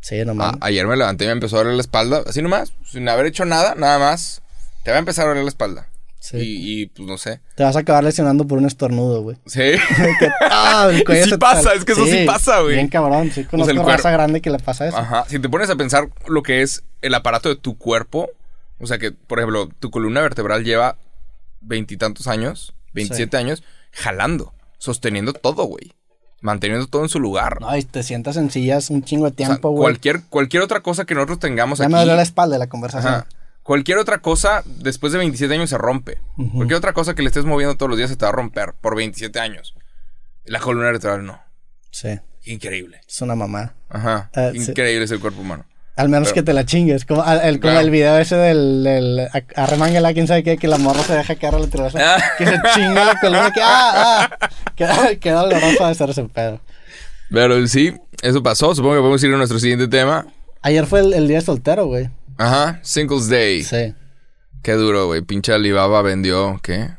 sí, 0.00 0.24
no 0.24 0.32
A- 0.32 0.34
mames. 0.34 0.58
ayer 0.62 0.86
me 0.86 0.96
levanté 0.96 1.24
y 1.24 1.26
me 1.28 1.32
empezó 1.32 1.56
a 1.56 1.60
doler 1.60 1.74
la 1.74 1.80
espalda, 1.82 2.22
así 2.26 2.40
nomás, 2.42 2.72
sin 2.90 3.08
haber 3.08 3.26
hecho 3.26 3.44
nada, 3.44 3.74
nada 3.74 3.98
más. 3.98 4.42
Te 4.84 4.90
va 4.90 4.96
a 4.96 5.00
empezar 5.00 5.26
a 5.26 5.28
doler 5.30 5.44
la 5.44 5.50
espalda. 5.50 5.88
Sí. 6.20 6.36
Y, 6.38 6.82
y, 6.82 6.86
pues 6.86 7.08
no 7.08 7.16
sé. 7.16 7.40
Te 7.54 7.62
vas 7.62 7.76
a 7.76 7.80
acabar 7.80 8.02
lesionando 8.02 8.46
por 8.46 8.58
un 8.58 8.66
estornudo, 8.66 9.22
güey. 9.22 9.36
Sí. 9.46 9.60
Que- 10.18 10.28
¡Ah! 10.40 10.88
El 10.90 11.04
cuello 11.04 11.24
Sí 11.24 11.30
se 11.30 11.38
pasa, 11.38 11.74
es 11.74 11.84
que 11.84 11.92
eso 11.92 12.06
sí 12.06 12.24
pasa, 12.26 12.60
güey. 12.60 12.74
Bien 12.74 12.88
cabrón, 12.88 13.30
sí. 13.30 13.44
Conozco 13.44 13.70
el 13.72 13.84
raza 13.84 14.10
grande 14.10 14.40
que 14.40 14.50
le 14.50 14.58
pasa 14.58 14.88
eso. 14.88 14.96
Ajá. 14.96 15.24
Si 15.28 15.38
te 15.38 15.48
pones 15.48 15.70
a 15.70 15.76
pensar 15.76 16.08
lo 16.26 16.42
que 16.42 16.62
es 16.62 16.82
el 17.02 17.14
aparato 17.14 17.48
de 17.48 17.56
tu 17.56 17.78
cuerpo, 17.78 18.30
o 18.80 18.86
sea 18.86 18.98
que, 18.98 19.12
por 19.12 19.38
ejemplo, 19.38 19.68
tu 19.78 19.90
columna 19.90 20.20
vertebral 20.22 20.64
lleva 20.64 20.96
veintitantos 21.60 22.26
años, 22.26 22.74
27 22.94 23.36
años, 23.36 23.62
jalando, 23.92 24.52
sosteniendo 24.78 25.32
todo, 25.32 25.64
güey. 25.64 25.92
Manteniendo 26.40 26.86
todo 26.86 27.02
en 27.02 27.08
su 27.08 27.18
lugar. 27.18 27.60
No, 27.60 27.76
y 27.76 27.82
te 27.82 28.02
sientas 28.02 28.36
en 28.36 28.50
sillas 28.50 28.90
un 28.90 29.02
chingo 29.02 29.24
de 29.28 29.32
O 29.32 29.36
sea, 29.36 29.46
tiempo, 29.48 29.70
güey. 29.70 29.82
cualquier, 29.82 30.22
cualquier 30.24 30.62
otra 30.62 30.80
cosa 30.80 31.04
que 31.04 31.14
nosotros 31.14 31.38
tengamos 31.40 31.78
ya 31.80 31.86
aquí. 31.86 31.92
me 31.92 31.98
dolió 31.98 32.14
la 32.14 32.22
espalda 32.22 32.54
de 32.54 32.58
la 32.60 32.68
conversación. 32.68 33.12
Ajá. 33.14 33.26
Cualquier 33.64 33.98
otra 33.98 34.18
cosa 34.18 34.62
después 34.66 35.12
de 35.12 35.18
27 35.18 35.52
años 35.52 35.68
se 35.70 35.76
rompe. 35.78 36.18
Cualquier 36.54 36.78
otra 36.78 36.92
cosa 36.94 37.14
que 37.14 37.22
le 37.22 37.28
estés 37.28 37.44
moviendo 37.44 37.76
todos 37.76 37.90
los 37.90 37.98
días 37.98 38.08
se 38.08 38.16
te 38.16 38.24
va 38.24 38.30
a 38.30 38.32
romper 38.32 38.72
por 38.80 38.96
27 38.96 39.38
años. 39.40 39.74
La 40.44 40.58
columna 40.60 40.86
vertebral 40.86 41.26
no. 41.26 41.38
Sí, 41.90 42.18
Increíble. 42.44 43.00
es 43.06 43.20
una 43.20 43.34
mamá. 43.34 43.74
Ajá. 43.90 44.30
Ah, 44.34 44.50
sí. 44.52 44.58
Increíble 44.70 45.04
es 45.04 45.10
el 45.10 45.20
cuerpo 45.20 45.40
humano. 45.42 45.66
Al 45.98 46.08
menos 46.08 46.28
Pero- 46.28 46.34
que 46.36 46.42
te 46.44 46.52
la 46.52 46.64
chingues. 46.64 47.04
Como, 47.04 47.22
el, 47.30 47.58
como 47.60 47.72
Claro. 47.72 47.80
el 47.80 47.90
video 47.90 48.16
ese 48.18 48.36
del, 48.36 48.84
del 48.84 49.28
arremángala, 49.56 50.14
quién 50.14 50.26
sabe 50.26 50.42
qué, 50.44 50.56
que 50.56 50.68
la 50.68 50.78
morra 50.78 51.02
se 51.02 51.14
deja 51.14 51.34
caer 51.34 51.56
a 51.56 51.58
la 51.58 51.66
tirada. 51.66 51.90
Ah. 52.16 52.22
Que 52.38 52.46
se 52.46 52.56
chinga 52.74 53.04
la 53.04 53.20
columna, 53.20 53.50
que 53.50 53.60
ah, 53.62 54.30
ah. 54.40 54.48
Queda, 54.76 55.16
queda 55.16 55.40
doloroso 55.42 55.84
de 55.84 55.90
hacer 55.90 56.10
ese 56.10 56.24
pedo. 56.24 56.60
Pero 57.30 57.66
sí, 57.66 57.94
eso 58.22 58.42
pasó. 58.42 58.74
Supongo 58.74 58.94
que 58.94 59.00
podemos 59.00 59.22
ir 59.24 59.34
a 59.34 59.36
nuestro 59.36 59.58
siguiente 59.58 59.88
tema. 59.88 60.26
Ayer 60.62 60.86
fue 60.86 61.00
el, 61.00 61.12
el 61.14 61.28
día 61.28 61.38
de 61.38 61.44
soltero, 61.44 61.86
güey. 61.86 62.08
Ajá. 62.38 62.78
Singles 62.82 63.28
Day. 63.28 63.62
Sí. 63.64 63.94
Qué 64.62 64.72
duro, 64.72 65.06
güey. 65.06 65.22
Pinche 65.22 65.52
Alibaba 65.52 66.00
vendió, 66.02 66.60
¿qué? 66.62 66.90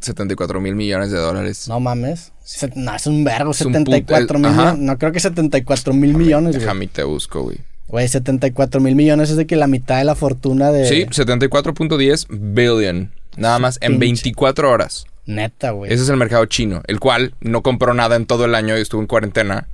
74 0.00 0.60
mil 0.60 0.74
millones 0.74 1.10
de 1.10 1.18
dólares. 1.18 1.68
No 1.68 1.78
mames. 1.80 2.32
Se- 2.42 2.70
no, 2.74 2.94
es 2.94 3.06
un 3.06 3.26
un 3.28 3.54
74 3.54 4.26
puto- 4.26 4.38
mil 4.38 4.50
millones. 4.50 4.78
No 4.78 4.98
creo 4.98 5.12
que 5.12 5.20
74 5.20 5.92
mil 5.92 6.14
millones, 6.14 6.52
güey. 6.56 6.60
Déjame 6.60 6.86
te 6.88 7.04
busco, 7.04 7.42
güey. 7.42 7.58
Güey, 7.88 8.06
74 8.06 8.80
mil 8.80 8.94
millones 8.94 9.30
es 9.30 9.36
de 9.36 9.46
que 9.46 9.56
la 9.56 9.66
mitad 9.66 9.98
de 9.98 10.04
la 10.04 10.14
fortuna 10.14 10.70
de. 10.70 10.86
Sí, 10.86 11.06
74.10 11.06 12.26
billion. 12.28 13.12
Nada 13.36 13.58
más 13.58 13.78
en 13.80 13.98
Pinche. 13.98 14.24
24 14.24 14.70
horas. 14.70 15.06
Neta, 15.26 15.70
güey. 15.70 15.92
Ese 15.92 16.02
es 16.02 16.08
el 16.08 16.16
mercado 16.16 16.44
chino, 16.46 16.82
el 16.86 17.00
cual 17.00 17.34
no 17.40 17.62
compró 17.62 17.94
nada 17.94 18.16
en 18.16 18.26
todo 18.26 18.44
el 18.44 18.54
año 18.54 18.76
y 18.76 18.80
estuvo 18.80 19.00
en 19.00 19.06
cuarentena. 19.06 19.68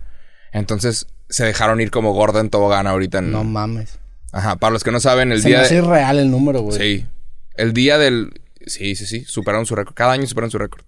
Entonces 0.53 1.07
se 1.29 1.45
dejaron 1.45 1.81
ir 1.81 1.91
como 1.91 2.13
gorda 2.13 2.41
en 2.41 2.51
tobogán 2.51 2.87
ahorita. 2.87 3.19
En... 3.19 3.33
No 3.33 3.45
mames. 3.45 3.99
Ajá, 4.33 4.57
para 4.57 4.73
los 4.73 4.85
que 4.85 4.91
no 4.91 5.01
saben, 5.01 5.33
el 5.33 5.41
Se 5.43 5.49
me 5.49 5.55
día 5.55 5.63
hace 5.63 5.75
de... 5.77 5.83
irreal 5.83 6.19
el 6.19 6.31
número, 6.31 6.61
güey. 6.61 6.79
Sí. 6.79 7.07
El 7.57 7.73
día 7.73 7.99
del... 7.99 8.41
Sí, 8.67 8.97
sí, 8.97 9.07
sí. 9.07 9.25
Superaron 9.25 9.67
su 9.67 9.75
récord. 9.75 9.95
Cada 9.95 10.13
año 10.13 10.27
superan 10.27 10.51
su 10.51 10.59
récord. 10.59 10.83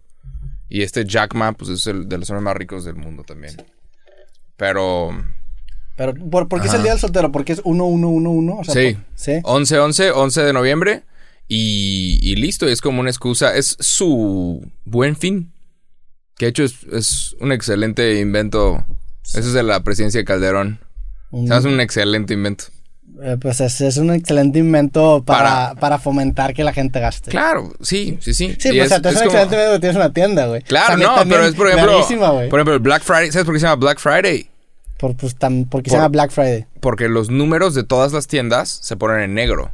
Y 0.68 0.83
este 0.83 1.05
Jack 1.05 1.35
Ma, 1.35 1.53
pues 1.53 1.70
es 1.70 1.87
el 1.87 2.09
de 2.09 2.18
los 2.18 2.29
hombres 2.31 2.43
más 2.43 2.57
ricos 2.57 2.85
del 2.85 2.97
mundo 2.97 3.22
también. 3.22 3.57
Pero... 4.57 5.11
Pero, 5.97 6.14
¿por, 6.14 6.47
por 6.49 6.61
qué 6.61 6.68
es 6.68 6.74
el 6.74 6.82
día 6.82 6.92
del 6.92 7.01
soltero? 7.01 7.32
¿Porque 7.32 7.53
es 7.55 7.64
1111? 7.64 8.53
O 8.61 8.64
sea, 8.64 8.74
Sí. 8.74 8.94
por- 8.94 9.05
sí. 9.14 9.32
11, 9.42 9.78
11, 9.78 10.11
11 10.12 10.42
de 10.42 10.53
noviembre. 10.53 11.03
Y, 11.49 12.18
y 12.22 12.36
listo, 12.36 12.66
es 12.66 12.80
como 12.80 13.01
una 13.01 13.11
excusa. 13.11 13.55
Es 13.57 13.76
su 13.80 14.62
buen 14.84 15.16
fin. 15.16 15.53
Que 16.36 16.47
de 16.47 16.51
hecho 16.51 16.64
es, 16.64 16.74
es 16.92 17.36
un 17.40 17.53
excelente 17.53 18.20
invento. 18.20 18.84
Eso 19.24 19.38
es 19.40 19.53
de 19.53 19.62
la 19.62 19.80
presidencia 19.82 20.20
de 20.20 20.24
Calderón. 20.24 20.80
Se 21.47 21.53
hace 21.55 21.68
un 21.68 21.80
excelente 21.80 22.34
invento. 22.34 22.64
eh, 23.22 23.36
pues 23.40 23.61
es, 23.62 23.80
es 23.80 23.97
un 23.97 24.11
excelente 24.12 24.59
invento 24.59 25.22
para, 25.24 25.68
Para- 25.70 25.74
para 25.80 25.99
fomentar 25.99 26.53
que 26.53 26.62
la 26.64 26.72
gente 26.74 27.01
gaste. 27.01 27.30
Claro, 27.30 27.72
sí, 27.80 28.18
sí, 28.20 28.34
sí. 28.34 28.55
Sí, 28.59 28.68
Y 28.68 28.78
pues 28.78 28.86
o 28.86 28.88
sea, 28.88 29.01
tú 29.03 29.09
es 29.09 29.14
un 29.16 29.20
como- 29.20 29.30
excelente 29.30 29.55
invento 29.57 29.72
que 29.74 29.80
tienes 29.80 29.97
una 29.97 30.12
tienda, 30.12 30.47
güey. 30.47 30.62
Claro, 30.62 30.88
También- 30.88 31.11
no, 31.11 31.16
también 31.16 31.38
pero 31.40 31.49
es 31.49 31.55
por 31.55 31.68
ejemplo. 31.68 32.49
Por 32.51 32.59
ejemplo, 32.61 32.74
el 32.74 32.80
Black 32.80 33.03
Friday. 33.03 33.32
¿Sabes 33.32 33.47
por 33.47 33.55
qué 33.55 33.61
se 33.61 33.66
llama 33.66 33.76
Black 33.76 33.99
Friday? 33.99 34.49
Por, 34.99 35.16
pues, 35.16 35.36
porque 35.70 35.90
se 35.90 35.97
llama 35.97 36.09
Black 36.09 36.30
Friday. 36.30 36.66
Porque 36.80 37.09
los 37.09 37.30
números 37.30 37.74
de 37.74 37.84
todas 37.84 38.12
las 38.12 38.26
tiendas 38.26 38.68
se 38.70 38.97
ponen 38.97 39.20
en 39.20 39.34
negro. 39.34 39.72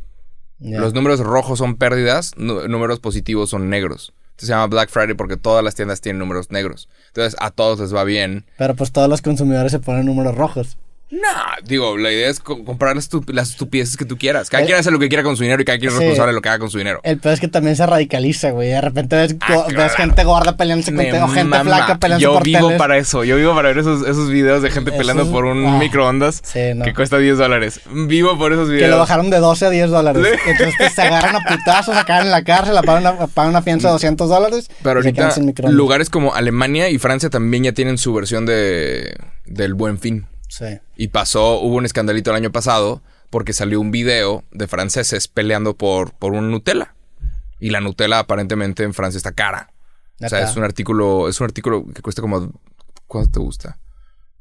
Los 0.58 0.94
números 0.94 1.20
rojos 1.20 1.58
son 1.58 1.76
pérdidas, 1.76 2.32
números 2.36 3.00
positivos 3.00 3.50
son 3.50 3.68
negros. 3.68 4.12
Entonces 4.30 4.46
se 4.46 4.52
llama 4.52 4.68
Black 4.68 4.90
Friday 4.90 5.14
porque 5.14 5.36
todas 5.36 5.64
las 5.64 5.74
tiendas 5.74 6.00
tienen 6.00 6.20
números 6.20 6.50
negros. 6.50 6.88
Entonces 7.08 7.36
a 7.40 7.50
todos 7.50 7.80
les 7.80 7.94
va 7.94 8.04
bien. 8.04 8.44
Pero 8.58 8.74
pues 8.74 8.92
todos 8.92 9.08
los 9.08 9.22
consumidores 9.22 9.72
se 9.72 9.80
ponen 9.80 10.06
números 10.06 10.36
rojos. 10.36 10.78
Nah, 11.14 11.56
digo, 11.62 11.98
la 11.98 12.10
idea 12.10 12.30
es 12.30 12.40
co- 12.40 12.64
comprar 12.64 12.96
las, 12.96 13.10
estup- 13.10 13.30
las 13.30 13.50
estupideces 13.50 13.98
que 13.98 14.06
tú 14.06 14.16
quieras. 14.16 14.48
Cada 14.48 14.64
quien 14.64 14.78
hace 14.78 14.90
lo 14.90 14.98
que 14.98 15.10
quiera 15.10 15.22
con 15.22 15.36
su 15.36 15.42
dinero 15.42 15.60
y 15.60 15.64
cada 15.66 15.76
quien 15.78 15.88
es 15.90 15.94
sí. 15.94 16.00
responsable 16.00 16.30
de 16.30 16.34
lo 16.36 16.40
que 16.40 16.48
haga 16.48 16.58
con 16.58 16.70
su 16.70 16.78
dinero. 16.78 17.00
El 17.04 17.18
peor 17.18 17.34
es 17.34 17.40
que 17.40 17.48
también 17.48 17.76
se 17.76 17.84
radicaliza, 17.84 18.50
güey. 18.52 18.70
De 18.70 18.80
repente 18.80 19.16
ves, 19.16 19.36
Ah, 19.42 19.46
claro. 19.46 19.66
ves 19.76 19.92
gente 19.94 20.24
gorda 20.24 20.56
peleándose 20.56 20.90
con 20.94 21.00
o 21.04 21.28
gente 21.28 21.44
mama. 21.44 21.64
flaca 21.64 21.98
peleándose 21.98 22.22
Yo 22.24 22.32
por 22.32 22.42
vivo 22.44 22.66
teles. 22.68 22.78
para 22.78 22.96
eso. 22.96 23.24
Yo 23.24 23.36
vivo 23.36 23.54
para 23.54 23.68
ver 23.68 23.78
esos, 23.78 24.08
esos 24.08 24.30
videos 24.30 24.62
de 24.62 24.70
gente 24.70 24.88
Esos- 24.90 24.98
peleando 24.98 25.30
por 25.30 25.44
un 25.44 25.66
ah, 25.66 25.78
microondas 25.78 26.40
sí, 26.42 26.60
no. 26.74 26.82
que 26.86 26.94
cuesta 26.94 27.18
10 27.18 27.36
dólares. 27.36 27.80
Vivo 27.92 28.38
por 28.38 28.54
esos 28.54 28.68
videos. 28.70 28.84
Que 28.84 28.88
lo 28.90 28.96
bajaron 28.98 29.28
de 29.28 29.36
12 29.36 29.66
a 29.66 29.70
10 29.70 29.90
dólares. 29.90 30.26
Sí. 30.26 30.50
Entonces 30.50 30.74
pues, 30.78 30.94
se 30.94 31.02
agarran 31.02 31.36
a 31.36 31.40
putazos, 31.40 31.94
acaban 31.94 32.24
en 32.24 32.30
la 32.30 32.42
cárcel, 32.42 32.74
pagan 32.86 33.02
una, 33.14 33.26
pagan 33.26 33.50
una 33.50 33.60
fianza 33.60 33.88
de 33.88 33.92
200 33.92 34.30
dólares. 34.30 34.70
Pero 34.82 35.00
ahorita 35.00 35.30
lugares 35.68 36.08
como 36.08 36.34
Alemania 36.34 36.88
y 36.88 36.96
Francia 36.96 37.28
también 37.28 37.64
ya 37.64 37.72
tienen 37.72 37.98
su 37.98 38.14
versión 38.14 38.46
de 38.46 39.14
del 39.44 39.74
Buen 39.74 39.98
Fin. 39.98 40.26
Sí. 40.52 40.66
Y 40.96 41.08
pasó, 41.08 41.60
hubo 41.60 41.76
un 41.76 41.86
escandalito 41.86 42.28
el 42.28 42.36
año 42.36 42.52
pasado 42.52 43.00
porque 43.30 43.54
salió 43.54 43.80
un 43.80 43.90
video 43.90 44.44
de 44.50 44.68
franceses 44.68 45.26
peleando 45.26 45.78
por, 45.78 46.12
por 46.12 46.34
un 46.34 46.50
Nutella. 46.50 46.94
Y 47.58 47.70
la 47.70 47.80
Nutella 47.80 48.18
aparentemente 48.18 48.82
en 48.82 48.92
Francia 48.92 49.16
está 49.16 49.32
cara. 49.32 49.72
O 50.22 50.28
sea, 50.28 50.42
es 50.42 50.54
un 50.54 50.62
artículo, 50.62 51.26
es 51.30 51.40
un 51.40 51.46
artículo 51.46 51.86
que 51.94 52.02
cuesta 52.02 52.20
como, 52.20 52.52
¿cuánto 53.06 53.30
te 53.30 53.38
gusta? 53.38 53.78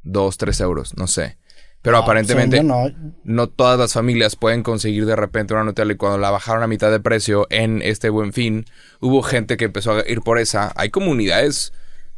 Dos, 0.04 0.38
tres 0.38 0.60
euros, 0.60 0.98
no 0.98 1.08
sé. 1.08 1.38
Pero 1.82 1.96
No, 1.96 2.04
aparentemente 2.04 2.58
según 2.58 2.70
yo 2.70 2.90
no. 3.00 3.14
no 3.24 3.48
todas 3.48 3.80
las 3.80 3.94
familias 3.94 4.36
pueden 4.36 4.64
conseguir 4.64 5.06
de 5.06 5.16
repente 5.16 5.54
una 5.54 5.64
Nutella 5.64 5.94
y 5.94 5.96
cuando 5.96 6.18
la 6.18 6.30
bajaron 6.30 6.62
a 6.62 6.68
mitad 6.68 6.92
de 6.92 7.00
precio 7.00 7.48
en 7.50 7.82
este 7.82 8.10
buen 8.10 8.34
fin, 8.34 8.66
hubo 9.00 9.24
gente 9.24 9.56
que 9.56 9.66
empezó 9.66 9.94
a 9.94 10.04
ir 10.06 10.20
por 10.22 10.40
esa. 10.40 10.74
Hay 10.76 10.90
comunidades 10.90 11.72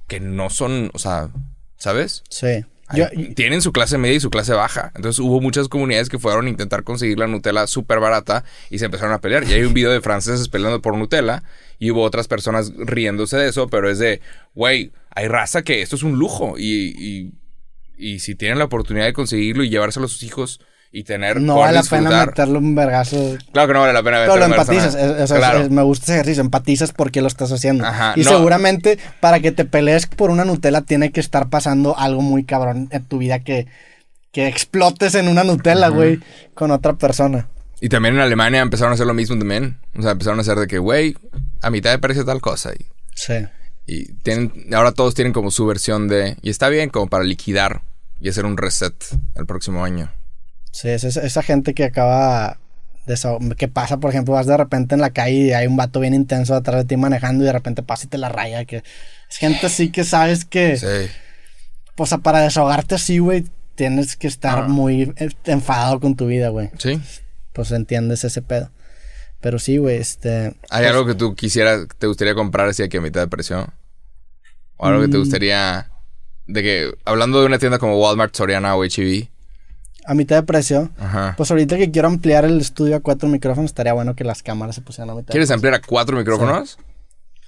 que 0.07 0.19
no 0.19 0.49
son, 0.49 0.89
o 0.95 0.97
sea, 0.99 1.29
¿sabes? 1.77 2.23
Sí. 2.29 2.65
Hay- 3.01 3.33
tienen 3.33 3.61
su 3.61 3.71
clase 3.71 3.97
media 3.97 4.17
y 4.17 4.19
su 4.19 4.29
clase 4.29 4.53
baja. 4.53 4.91
Entonces 4.95 5.19
hubo 5.19 5.41
muchas 5.41 5.67
comunidades 5.67 6.09
que 6.09 6.19
fueron 6.19 6.45
a 6.45 6.49
intentar 6.49 6.83
conseguir 6.83 7.17
la 7.19 7.27
Nutella 7.27 7.67
súper 7.67 7.99
barata 7.99 8.43
y 8.69 8.79
se 8.79 8.85
empezaron 8.85 9.13
a 9.13 9.19
pelear. 9.21 9.43
Y 9.45 9.53
hay 9.53 9.63
un 9.63 9.73
video 9.73 9.91
de 9.91 10.01
franceses 10.01 10.47
peleando 10.49 10.81
por 10.81 10.95
Nutella 10.97 11.43
y 11.79 11.91
hubo 11.91 12.03
otras 12.03 12.27
personas 12.27 12.71
riéndose 12.77 13.37
de 13.37 13.49
eso, 13.49 13.67
pero 13.67 13.89
es 13.89 13.99
de, 13.99 14.21
güey, 14.53 14.91
hay 15.09 15.27
raza 15.27 15.63
que 15.63 15.81
esto 15.81 15.95
es 15.95 16.03
un 16.03 16.17
lujo 16.17 16.55
y, 16.57 16.93
y, 16.97 17.31
y 17.97 18.19
si 18.19 18.35
tienen 18.35 18.59
la 18.59 18.65
oportunidad 18.65 19.05
de 19.05 19.13
conseguirlo 19.13 19.63
y 19.63 19.69
llevárselo 19.69 20.05
a 20.05 20.09
sus 20.09 20.23
hijos 20.23 20.59
y 20.95 21.03
tener... 21.03 21.41
no 21.41 21.57
vale 21.57 21.73
la 21.73 21.83
pena 21.83 22.25
meterle 22.27 22.59
un 22.59 22.75
vergazo. 22.75 23.35
Claro 23.51 23.67
que 23.67 23.73
no 23.73 23.79
vale 23.81 23.93
la 23.93 24.03
pena 24.03 24.17
Pero 24.27 24.37
lo 24.37 24.47
meterle 24.47 24.75
empatizas. 24.77 24.95
es- 24.95 25.31
es- 25.31 25.37
Claro. 25.37 25.59
es- 25.61 25.69
me 25.71 25.81
gusta 25.81 26.03
ese 26.05 26.13
ejercicio. 26.13 26.41
Empatizas 26.41 26.91
porque 26.93 27.21
lo 27.21 27.27
estás 27.27 27.51
haciendo. 27.51 27.83
Ajá, 27.85 28.13
y 28.15 28.21
no. 28.21 28.29
seguramente 28.29 28.99
para 29.19 29.39
que 29.39 29.51
te 29.51 29.65
pelees 29.65 30.05
por 30.05 30.29
una 30.29 30.45
Nutella 30.45 30.81
tiene 30.81 31.11
que 31.11 31.19
estar 31.19 31.49
pasando 31.49 31.97
algo 31.97 32.21
muy 32.21 32.43
cabrón 32.43 32.89
en 32.91 33.03
tu 33.05 33.17
vida 33.17 33.39
que, 33.39 33.65
que 34.31 34.47
explotes 34.47 35.15
en 35.15 35.27
una 35.29 35.43
Nutella, 35.43 35.87
güey, 35.87 36.19
con 36.53 36.69
otra 36.71 36.93
persona. 36.93 37.47
Y 37.81 37.89
también 37.89 38.13
en 38.15 38.21
Alemania 38.21 38.61
empezaron 38.61 38.91
a 38.91 38.93
hacer 38.93 39.07
lo 39.07 39.13
mismo 39.15 39.37
también. 39.37 39.79
O 39.97 40.01
sea, 40.03 40.11
empezaron 40.11 40.37
a 40.39 40.41
hacer 40.43 40.57
de 40.57 40.67
que, 40.67 40.77
güey, 40.77 41.17
a 41.61 41.69
mitad 41.71 41.89
de 41.91 41.97
precio 41.97 42.23
tal 42.23 42.39
cosa. 42.39 42.71
Y, 42.73 42.85
Sí. 43.15 43.33
Y 43.85 44.13
tienen, 44.21 44.53
ahora 44.73 44.91
todos 44.91 45.13
tienen 45.15 45.33
como 45.33 45.51
su 45.51 45.65
versión 45.65 46.07
de... 46.07 46.37
Y 46.41 46.49
está 46.49 46.69
bien 46.69 46.89
como 46.89 47.07
para 47.07 47.23
liquidar 47.25 47.81
y 48.21 48.29
hacer 48.29 48.45
un 48.45 48.55
reset 48.57 48.93
el 49.35 49.45
próximo 49.45 49.83
año. 49.83 50.09
Sí, 50.73 50.89
es 50.89 51.03
esa, 51.03 51.21
esa 51.21 51.43
gente 51.43 51.73
que 51.73 51.83
acaba 51.85 52.59
de 53.05 53.13
eso, 53.13 53.37
que 53.57 53.67
pasa, 53.67 53.97
por 53.97 54.09
ejemplo, 54.09 54.33
vas 54.33 54.47
de 54.47 54.57
repente 54.57 54.95
en 54.95 55.01
la 55.01 55.11
calle 55.11 55.35
y 55.35 55.51
hay 55.53 55.67
un 55.67 55.77
vato 55.77 55.99
bien 55.99 56.13
intenso 56.13 56.55
atrás 56.55 56.77
de 56.77 56.85
ti 56.85 56.97
manejando 56.97 57.43
y 57.43 57.47
de 57.47 57.53
repente 57.53 57.83
pasa 57.83 58.05
y 58.05 58.09
te 58.09 58.17
la 58.17 58.29
raya. 58.29 58.65
Que 58.65 58.77
es 59.29 59.37
gente 59.37 59.67
así 59.67 59.89
que 59.91 60.03
sabes 60.03 60.45
que, 60.45 60.77
Sí. 60.77 61.11
o 61.95 62.05
sea, 62.05 62.17
para 62.17 62.39
desahogarte 62.41 62.95
así, 62.95 63.19
güey, 63.19 63.45
tienes 63.75 64.15
que 64.15 64.27
estar 64.27 64.59
Ah. 64.63 64.67
muy 64.67 65.13
eh, 65.17 65.29
enfadado 65.45 65.99
con 65.99 66.15
tu 66.15 66.25
vida, 66.27 66.49
güey. 66.49 66.71
Sí. 66.79 66.99
Pues 67.53 67.71
entiendes 67.71 68.23
ese 68.23 68.41
pedo. 68.41 68.71
Pero 69.41 69.59
sí, 69.59 69.77
güey, 69.77 69.97
este. 69.97 70.55
¿Hay 70.71 70.85
algo 70.85 71.05
que 71.05 71.13
tú 71.15 71.35
quisieras, 71.35 71.85
te 71.99 72.07
gustaría 72.07 72.33
comprar 72.33 72.69
así 72.69 72.81
aquí 72.81 72.97
a 72.97 73.01
mitad 73.01 73.21
de 73.21 73.27
precio? 73.27 73.67
¿O 74.77 74.87
algo 74.87 75.01
que 75.01 75.07
te 75.09 75.17
Mm. 75.17 75.19
gustaría... 75.19 75.89
De 76.47 76.61
que, 76.63 76.93
hablando 77.05 77.39
de 77.41 77.45
una 77.45 77.59
tienda 77.59 77.77
como 77.79 77.97
Walmart, 77.99 78.33
Soriana 78.35 78.75
o 78.75 78.83
H-E-B. 78.83 79.29
A 80.05 80.13
mitad 80.13 80.35
de 80.35 80.43
precio. 80.43 80.89
Ajá. 80.99 81.33
Pues 81.37 81.49
ahorita 81.51 81.77
que 81.77 81.89
quiero 81.91 82.07
ampliar 82.09 82.43
el 82.45 82.59
estudio 82.59 82.95
a 82.95 82.99
cuatro 82.99 83.29
micrófonos, 83.29 83.69
estaría 83.71 83.93
bueno 83.93 84.15
que 84.15 84.23
las 84.23 84.43
cámaras 84.43 84.75
se 84.75 84.81
pusieran 84.81 85.09
a 85.09 85.13
mitad. 85.13 85.27
de 85.27 85.31
¿Quieres 85.31 85.47
precio. 85.47 85.55
ampliar 85.55 85.73
a 85.75 85.79
cuatro 85.81 86.17
micrófonos? 86.17 86.77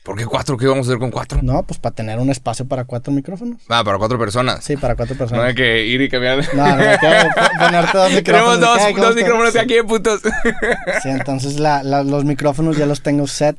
¿Por 0.03 0.15
qué 0.15 0.25
cuatro? 0.27 0.55
¿Qué 0.55 0.67
vamos 0.67 0.85
a 0.87 0.91
hacer 0.91 0.99
con 0.99 1.09
cuatro? 1.09 1.39
No, 1.41 1.63
pues 1.63 1.79
para 1.79 1.95
tener 1.95 2.19
un 2.19 2.29
espacio 2.29 2.67
para 2.67 2.85
cuatro 2.85 3.11
micrófonos. 3.11 3.59
Ah, 3.69 3.83
para 3.83 3.97
cuatro 3.97 4.19
personas. 4.19 4.63
Sí, 4.63 4.77
para 4.77 4.95
cuatro 4.95 5.15
No 5.15 5.19
personas. 5.19 5.45
hay 5.45 5.55
que 5.55 5.83
ir 5.87 5.99
y 5.99 6.09
cambiar. 6.09 6.37
No, 6.53 6.63
no, 6.63 6.83
hay 6.83 6.97
que 6.99 7.07
po- 7.07 7.65
ponerte 7.65 7.97
dos 7.97 8.07
Tenemos 8.23 8.59
micrófonos. 8.59 8.59
dos, 8.59 8.77
¿Qué? 8.77 8.93
¿Cómo 8.93 9.01
dos 9.01 9.09
estás? 9.09 9.15
micrófonos 9.15 9.53
Sí. 9.53 9.59
aquí, 9.59 9.75
putos. 9.87 10.21
Sí, 11.01 11.09
entonces 11.09 11.59
la- 11.59 11.81
la- 11.81 12.03
los 12.03 12.23
micrófonos 12.23 12.77
ya 12.77 12.85
los 12.85 13.01
tengo 13.01 13.25
set. 13.25 13.57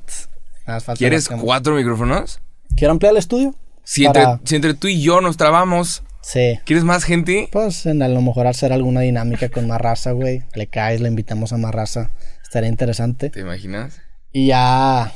¿Quieres 0.96 1.28
cuatro 1.28 1.74
micrófonos? 1.74 2.40
¿Quiero 2.76 2.92
ampliar 2.92 3.12
el 3.12 3.18
estudio? 3.18 3.54
Si 3.82 4.04
entre, 4.04 4.22
Para- 4.24 4.40
si 4.44 4.54
entre 4.56 4.74
tú 4.74 4.86
y 4.88 5.00
yo 5.02 5.20
nos 5.20 5.36
trabamos, 5.36 6.02
Sí. 6.22 6.58
¿quieres 6.64 6.84
más 6.84 7.04
gente? 7.04 7.48
Pues 7.52 7.86
en 7.86 8.02
a 8.02 8.08
lo 8.08 8.20
mejor 8.20 8.46
hacer 8.48 8.72
alguna 8.72 9.00
dinámica 9.02 9.48
con 9.48 9.66
más 9.68 9.80
raza, 9.80 10.10
güey. 10.12 10.42
Le 10.54 10.66
caes, 10.66 11.00
le 11.00 11.08
invitamos 11.08 11.52
a 11.52 11.56
más 11.56 11.72
raza. 11.74 12.10
Estaría 12.42 12.68
interesante. 12.68 13.30
¿Te 13.30 13.40
imaginas? 13.40 14.00
Y 14.32 14.48
ya. 14.48 15.12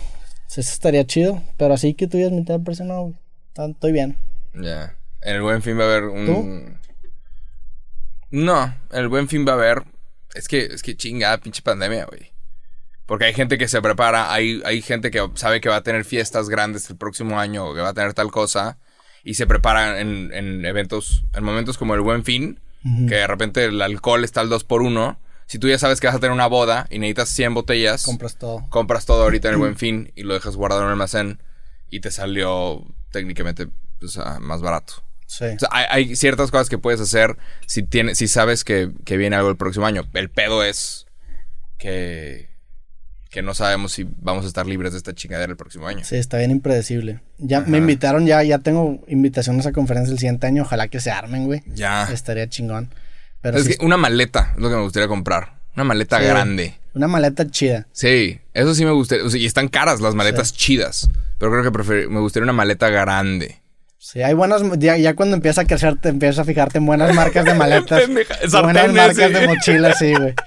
Eso 0.49 0.61
estaría 0.61 1.05
chido. 1.07 1.43
Pero 1.57 1.75
así 1.75 1.95
que 1.95 2.07
tú 2.07 2.19
ya 2.19 2.27
es 2.27 2.33
mitad 2.33 2.59
de 2.59 2.65
precio, 2.65 2.85
no, 2.85 3.03
güey. 3.03 3.15
Está- 3.49 3.67
Estoy 3.67 3.93
bien. 3.93 4.17
Ya. 4.55 4.97
En 5.23 5.37
el 5.37 5.43
buen 5.43 5.63
fin 5.63 5.79
va 5.79 5.85
a 5.85 5.87
haber 5.87 6.05
un. 6.05 6.79
No, 8.31 8.65
en 8.65 8.99
el 8.99 9.09
buen 9.09 9.29
fin 9.29 9.45
va 9.47 9.53
a 9.53 9.55
haber. 9.57 9.83
Es 10.35 10.47
que, 10.47 10.65
es 10.67 10.83
que 10.83 10.97
chingada, 10.97 11.39
pinche 11.39 11.63
pandemia, 11.63 12.05
güey. 12.07 12.33
Porque 13.07 13.25
hay 13.25 13.35
gente 13.35 13.59
que 13.59 13.67
se 13.67 13.83
prepara, 13.83 14.33
hay, 14.33 14.63
hay 14.65 14.81
gente 14.83 15.11
que 15.11 15.29
sabe 15.35 15.61
que 15.61 15.69
va 15.69 15.77
a 15.77 15.83
tener 15.83 16.05
fiestas 16.05 16.49
grandes 16.49 16.89
el 16.89 16.97
próximo 16.97 17.41
año 17.41 17.67
o 17.67 17.75
que 17.75 17.81
va 17.81 17.89
a 17.89 17.95
tener 17.95 18.15
tal 18.15 18.31
cosa 18.31 18.79
y 19.25 19.35
se 19.35 19.47
prepara 19.47 20.01
en, 20.01 20.31
en 20.33 20.65
eventos, 20.65 21.25
en 21.35 21.45
momentos 21.45 21.79
como 21.79 21.95
el 21.95 22.01
buen 22.01 22.25
fin, 22.25 22.61
que 22.83 23.17
de 23.17 23.27
repente 23.27 23.67
el 23.67 23.83
alcohol 23.83 24.25
está 24.25 24.41
al 24.41 24.49
2 24.49 24.65
por 24.65 24.81
1 24.81 25.19
Si 25.47 25.59
tú 25.59 25.69
ya 25.69 25.79
sabes 25.79 26.01
que 26.01 26.07
vas 26.07 26.17
a 26.17 26.19
tener 26.19 26.33
una 26.33 26.47
boda 26.47 26.87
y 26.91 26.99
necesitas 26.99 27.29
100 27.29 27.53
botellas, 27.55 28.05
Compras 28.05 28.37
todo. 28.39 28.65
compras 28.71 29.05
todo 29.05 29.23
ahorita 29.25 29.49
en 29.49 29.55
el 29.55 29.61
buen 29.61 29.77
fin 29.77 30.13
y 30.17 30.23
lo 30.23 30.33
dejas 30.35 30.57
guardado 30.57 30.81
en 30.83 30.87
un 30.87 30.93
almacén 30.93 31.43
y 31.91 32.01
te 32.01 32.11
salió 32.11 32.87
técnicamente 33.11 33.69
pues, 33.99 34.17
ah, 34.17 34.39
más 34.41 34.63
barato. 34.63 35.05
Sí. 35.27 35.45
O 35.45 35.59
sea, 35.59 35.69
hay, 35.73 35.85
hay 35.91 36.17
ciertas 36.17 36.51
cosas 36.51 36.69
que 36.69 36.79
puedes 36.79 37.01
hacer 37.01 37.37
si, 37.67 37.83
tienes, 37.83 38.19
si 38.19 38.29
sabes 38.29 38.65
que, 38.65 38.91
que 39.05 39.17
viene 39.17 39.37
algo 39.37 39.51
el 39.51 39.57
próximo 39.57 39.87
año. 39.87 40.03
El 40.15 40.31
pedo 40.31 40.65
es 40.65 41.07
que, 41.79 42.50
que 43.31 43.43
no 43.43 43.55
sabemos 43.55 43.93
si 43.93 44.07
vamos 44.21 44.45
a 44.45 44.49
estar 44.49 44.67
libres 44.67 44.93
de 44.93 44.99
esta 44.99 45.15
chingadera 45.15 45.51
el 45.51 45.57
próximo 45.57 45.87
año. 45.87 46.01
Sí, 46.05 46.17
está 46.17 46.39
bien 46.39 46.51
impredecible. 46.51 47.21
Ya 47.39 47.59
Ajá. 47.59 47.69
me 47.71 47.79
invitaron, 47.79 48.27
ya, 48.27 48.43
ya 48.43 48.59
tengo 48.59 49.03
invitaciones 49.07 49.67
a 49.67 49.73
conferencia 49.73 50.13
el 50.13 50.19
siguiente 50.19 50.47
año. 50.49 50.63
Ojalá 50.65 50.89
que 50.89 51.01
se 51.01 51.11
armen, 51.11 51.47
güey. 51.47 51.63
Ya. 51.67 52.09
Estaría 52.13 52.49
chingón. 52.49 52.93
Pero 53.41 53.57
Es 53.59 53.65
sí, 53.65 53.77
que 53.77 53.85
una 53.85 53.97
maleta 53.97 54.53
es 54.57 54.61
lo 54.61 54.69
que 54.69 54.75
me 54.77 54.83
gustaría 54.83 55.09
comprar. 55.09 55.61
Una 55.77 55.85
maleta 55.85 56.19
Sí. 56.19 56.25
grande. 56.27 56.75
una 56.93 57.07
maleta 57.07 57.49
chida. 57.49 57.87
Sí, 57.93 58.41
eso 58.53 58.75
sí 58.75 58.85
me 58.85 58.91
gustaría. 58.91 59.25
O 59.25 59.31
sea, 59.31 59.41
y 59.41 59.47
están 59.47 59.69
caras 59.69 60.01
las 60.01 60.17
maletas 60.17 60.53
chidas. 60.53 61.09
Pero 61.39 61.53
creo 61.53 61.63
que 61.63 61.71
prefer- 61.71 62.09
me 62.09 62.19
gustaría 62.19 62.43
una 62.45 62.53
maleta 62.53 62.89
grande. 62.89 63.61
Sí, 63.97 64.23
hay 64.23 64.35
buenas, 64.35 64.63
ya, 64.79 64.97
ya 64.97 65.15
cuando 65.15 65.37
empieza 65.37 65.61
a 65.61 65.65
crecer 65.67 65.97
te 66.01 66.09
empiezas 66.09 66.41
a 66.41 66.45
fijarte 66.45 66.79
en 66.79 66.87
buenas 66.87 67.15
marcas 67.15 67.45
de 67.45 67.55
maletas. 67.55 68.03
Buenas 68.51 68.93
marcas 68.93 69.33
de 69.33 69.47
mochilas, 69.47 69.99
sí, 69.99 70.13
güey. 70.15 70.35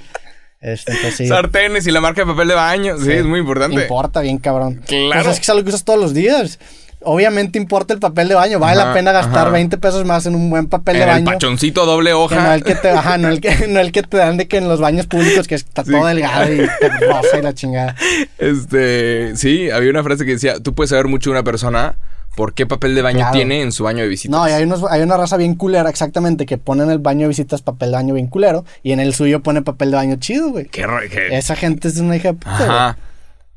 Este, 0.64 0.94
entonces 0.94 1.18
sí. 1.18 1.28
Sartenes 1.28 1.86
y 1.88 1.92
la 1.92 2.00
marca 2.02 2.22
de 2.22 2.28
papel 2.32 2.48
de 2.48 2.54
baño. 2.56 2.98
Sí, 2.98 3.04
Sí. 3.06 3.12
es 3.12 3.26
muy 3.26 3.40
importante. 3.42 3.82
Importa 3.82 4.22
bien, 4.22 4.38
cabrón. 4.38 4.82
Claro. 4.88 5.30
Es 5.30 5.38
que 5.38 5.44
es 5.44 5.50
algo 5.50 5.64
que 5.64 5.70
usas 5.70 5.84
todos 5.84 6.00
los 6.00 6.14
días. 6.14 6.58
Obviamente 7.06 7.60
importa 7.60 7.94
el 7.94 8.00
papel 8.00 8.30
de 8.30 8.36
baño. 8.36 8.60
Vale 8.60 8.80
Ajá, 8.80 8.88
la 8.88 8.94
pena 8.94 9.12
gastar 9.12 9.42
ajá. 9.48 9.50
20 9.50 9.78
pesos 9.78 10.06
más 10.06 10.26
en 10.26 10.36
un 10.36 10.50
buen 10.50 10.68
papel 10.68 10.96
de 10.96 11.04
En 11.04 11.10
el 11.10 11.16
baño. 11.16 11.26
pachoncito 11.26 11.86
doble 11.86 12.12
Que 12.12 12.14
no 12.14 12.22
hoja. 12.24 12.56
el 12.56 12.64
que 12.64 12.76
te, 12.76 12.90
ajá, 12.92 13.18
no 13.18 13.28
el 13.28 13.42
que, 13.42 13.68
no 13.68 13.82
el 13.82 13.92
que 13.92 14.04
te 14.04 14.16
dan 14.16 14.38
de 14.38 14.48
que 14.48 14.56
en 14.56 14.70
los 14.70 14.80
baños 14.80 15.06
públicos 15.08 15.46
que 15.50 15.56
está 15.56 15.84
todo 15.84 16.06
delgado 16.06 16.54
y 16.54 16.60
te 16.80 16.90
rosa 17.06 17.40
y 17.40 17.42
la 17.42 17.54
chingada. 17.54 17.96
Este, 18.38 19.36
sí, 19.36 19.70
había 19.70 19.90
una 19.90 20.02
frase 20.04 20.24
que 20.26 20.32
decía, 20.32 20.60
tú 20.62 20.74
puedes 20.74 20.92
saber 20.92 21.08
mucho 21.08 21.30
de 21.30 21.36
una 21.36 21.44
persona 21.44 21.96
por 22.36 22.54
qué 22.54 22.66
papel 22.66 22.96
de 22.96 23.02
baño 23.02 23.18
Claro. 23.20 23.34
tiene 23.34 23.62
en 23.62 23.72
su 23.72 23.84
baño 23.84 24.02
de 24.04 24.08
visitas. 24.10 24.38
No, 24.38 24.48
y 24.48 24.52
hay, 24.52 24.64
unos, 24.64 24.84
hay 24.90 25.02
una 25.02 25.18
raza 25.18 25.38
bien 25.38 25.56
culera, 25.56 25.90
exactamente, 25.90 26.46
que 26.46 26.58
pone 26.58 26.84
en 26.84 26.90
el 26.92 27.00
baño 27.00 27.22
de 27.22 27.28
visitas 27.30 27.62
papel 27.62 27.92
de 27.92 27.96
baño 27.98 28.14
bien 28.14 28.28
culero 28.28 28.66
y 28.82 28.92
en 28.92 29.00
el 29.00 29.14
suyo 29.14 29.42
pone 29.42 29.62
papel 29.62 29.92
de 29.92 29.98
baño 29.98 30.16
chido, 30.18 30.50
güey. 30.50 30.66
Qué 30.66 30.86
qué- 31.12 31.38
Esa 31.38 31.56
gente 31.56 31.88
es 31.88 31.98
una 31.98 32.16
hija 32.16 32.30
de 32.30 32.34
puta, 32.36 32.58
güey. 32.58 32.70
Ajá. 32.70 32.98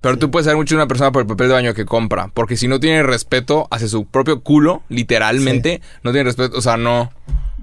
Pero 0.03 0.19
tú 0.19 0.31
puedes 0.31 0.45
saber 0.45 0.59
mucho 0.59 0.75
de 0.77 0.83
una 0.83 0.89
persona 0.89 1.11
por 1.11 1.23
el 1.23 1.27
papel 1.27 1.49
de 1.49 1.55
baño 1.55 1.75
que 1.75 1.85
compra. 1.85 2.31
Porque 2.33 2.57
si 2.57 2.69
no 2.69 2.79
tiene 2.79 3.03
respeto 3.03 3.67
hacia 3.71 3.89
su 3.89 4.05
propio 4.05 4.41
culo, 4.43 4.83
literalmente, 4.89 5.81
no 6.05 6.13
tiene 6.13 6.25
respeto. 6.25 6.57
O 6.59 6.61
sea, 6.61 6.77
no. 6.77 7.11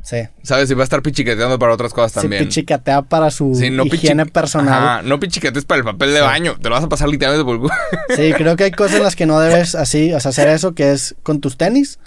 Sí. 0.03 0.17
¿Sabes? 0.43 0.67
Si 0.67 0.75
va 0.75 0.81
a 0.81 0.83
estar 0.83 1.01
pichicateando 1.01 1.57
para 1.57 1.73
otras 1.73 1.93
cosas 1.93 2.11
Se 2.11 2.21
también. 2.21 2.43
pichicatea 2.43 3.03
para 3.03 3.31
su 3.31 3.55
Sí, 3.55 3.69
no 3.69 3.85
higiene 3.85 4.25
personal. 4.25 4.73
Ajá, 4.73 5.01
no 5.01 5.17
pichicatees 5.19 5.63
para 5.63 5.79
el 5.79 5.85
papel 5.85 6.13
de 6.13 6.19
baño. 6.19 6.57
Te 6.61 6.67
lo 6.67 6.75
vas 6.75 6.83
a 6.83 6.89
pasar 6.89 7.07
literalmente 7.07 7.45
por 7.45 7.55
el 7.55 7.61
culo. 7.61 7.73
Sí, 8.15 8.33
creo 8.37 8.57
que 8.57 8.65
hay 8.65 8.71
cosas 8.71 8.97
en 8.97 9.03
las 9.03 9.15
que 9.15 9.25
no 9.25 9.39
debes 9.39 9.75
así, 9.75 10.11
o 10.13 10.19
sea, 10.19 10.29
hacer 10.29 10.49
eso, 10.49 10.75
que 10.75 10.91
es 10.91 11.15
con 11.23 11.39
tus 11.39 11.55
tenis, 11.55 11.99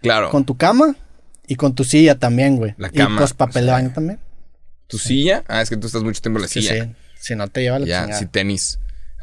claro. 0.00 0.30
con 0.30 0.44
tu 0.46 0.56
cama 0.56 0.96
y 1.46 1.56
con 1.56 1.74
tu 1.74 1.84
silla 1.84 2.18
también, 2.18 2.56
güey. 2.56 2.74
La 2.78 2.88
Y 2.88 2.92
cama, 2.96 3.18
pues 3.18 3.34
papel 3.34 3.64
o 3.64 3.66
de 3.66 3.72
baño 3.72 3.92
también. 3.94 4.18
¿Tu 4.86 4.96
silla? 4.98 5.44
Ah, 5.46 5.60
es 5.60 5.68
que 5.68 5.76
tú 5.76 5.86
estás 5.86 6.02
mucho 6.02 6.20
tiempo 6.22 6.38
en 6.38 6.42
la 6.42 6.48
silla. 6.48 6.84
sí. 6.84 6.90
Si 7.20 7.36
no 7.36 7.46
te 7.48 7.60
lleva 7.60 7.78
la 7.78 7.86
Ya, 7.86 8.12
sí, 8.14 8.26
tenis. 8.26 8.80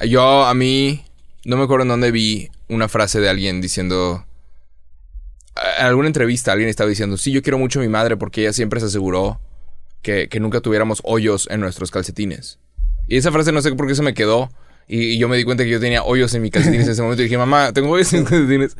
Yo, 0.07 0.45
a 0.45 0.53
mí, 0.53 1.03
no 1.45 1.57
me 1.57 1.63
acuerdo 1.63 1.81
en 1.83 1.89
dónde 1.89 2.11
vi 2.11 2.49
una 2.69 2.87
frase 2.87 3.19
de 3.19 3.27
alguien 3.27 3.59
diciendo. 3.59 4.25
En 5.79 5.85
alguna 5.85 6.07
entrevista 6.07 6.51
alguien 6.51 6.69
estaba 6.69 6.89
diciendo, 6.89 7.17
sí, 7.17 7.31
yo 7.31 7.41
quiero 7.41 7.57
mucho 7.57 7.79
a 7.79 7.81
mi 7.83 7.89
madre 7.89 8.17
porque 8.17 8.41
ella 8.41 8.53
siempre 8.53 8.79
se 8.79 8.87
aseguró 8.87 9.41
que, 10.01 10.29
que 10.29 10.39
nunca 10.39 10.61
tuviéramos 10.61 11.01
hoyos 11.03 11.47
en 11.49 11.59
nuestros 11.59 11.91
calcetines. 11.91 12.59
Y 13.07 13.17
esa 13.17 13.31
frase 13.31 13.51
no 13.51 13.61
sé 13.61 13.73
por 13.73 13.87
qué 13.87 13.95
se 13.95 14.03
me 14.03 14.13
quedó. 14.13 14.49
Y, 14.87 15.01
y 15.13 15.17
yo 15.19 15.27
me 15.27 15.37
di 15.37 15.43
cuenta 15.43 15.63
que 15.63 15.69
yo 15.69 15.79
tenía 15.79 16.03
hoyos 16.03 16.33
en 16.33 16.41
mis 16.41 16.51
calcetines 16.51 16.85
en 16.85 16.91
ese 16.93 17.01
momento. 17.01 17.21
Y 17.21 17.25
dije, 17.25 17.37
mamá, 17.37 17.73
tengo 17.73 17.89
hoyos 17.91 18.11
en 18.13 18.21
mis 18.21 18.29
calcetines. 18.29 18.77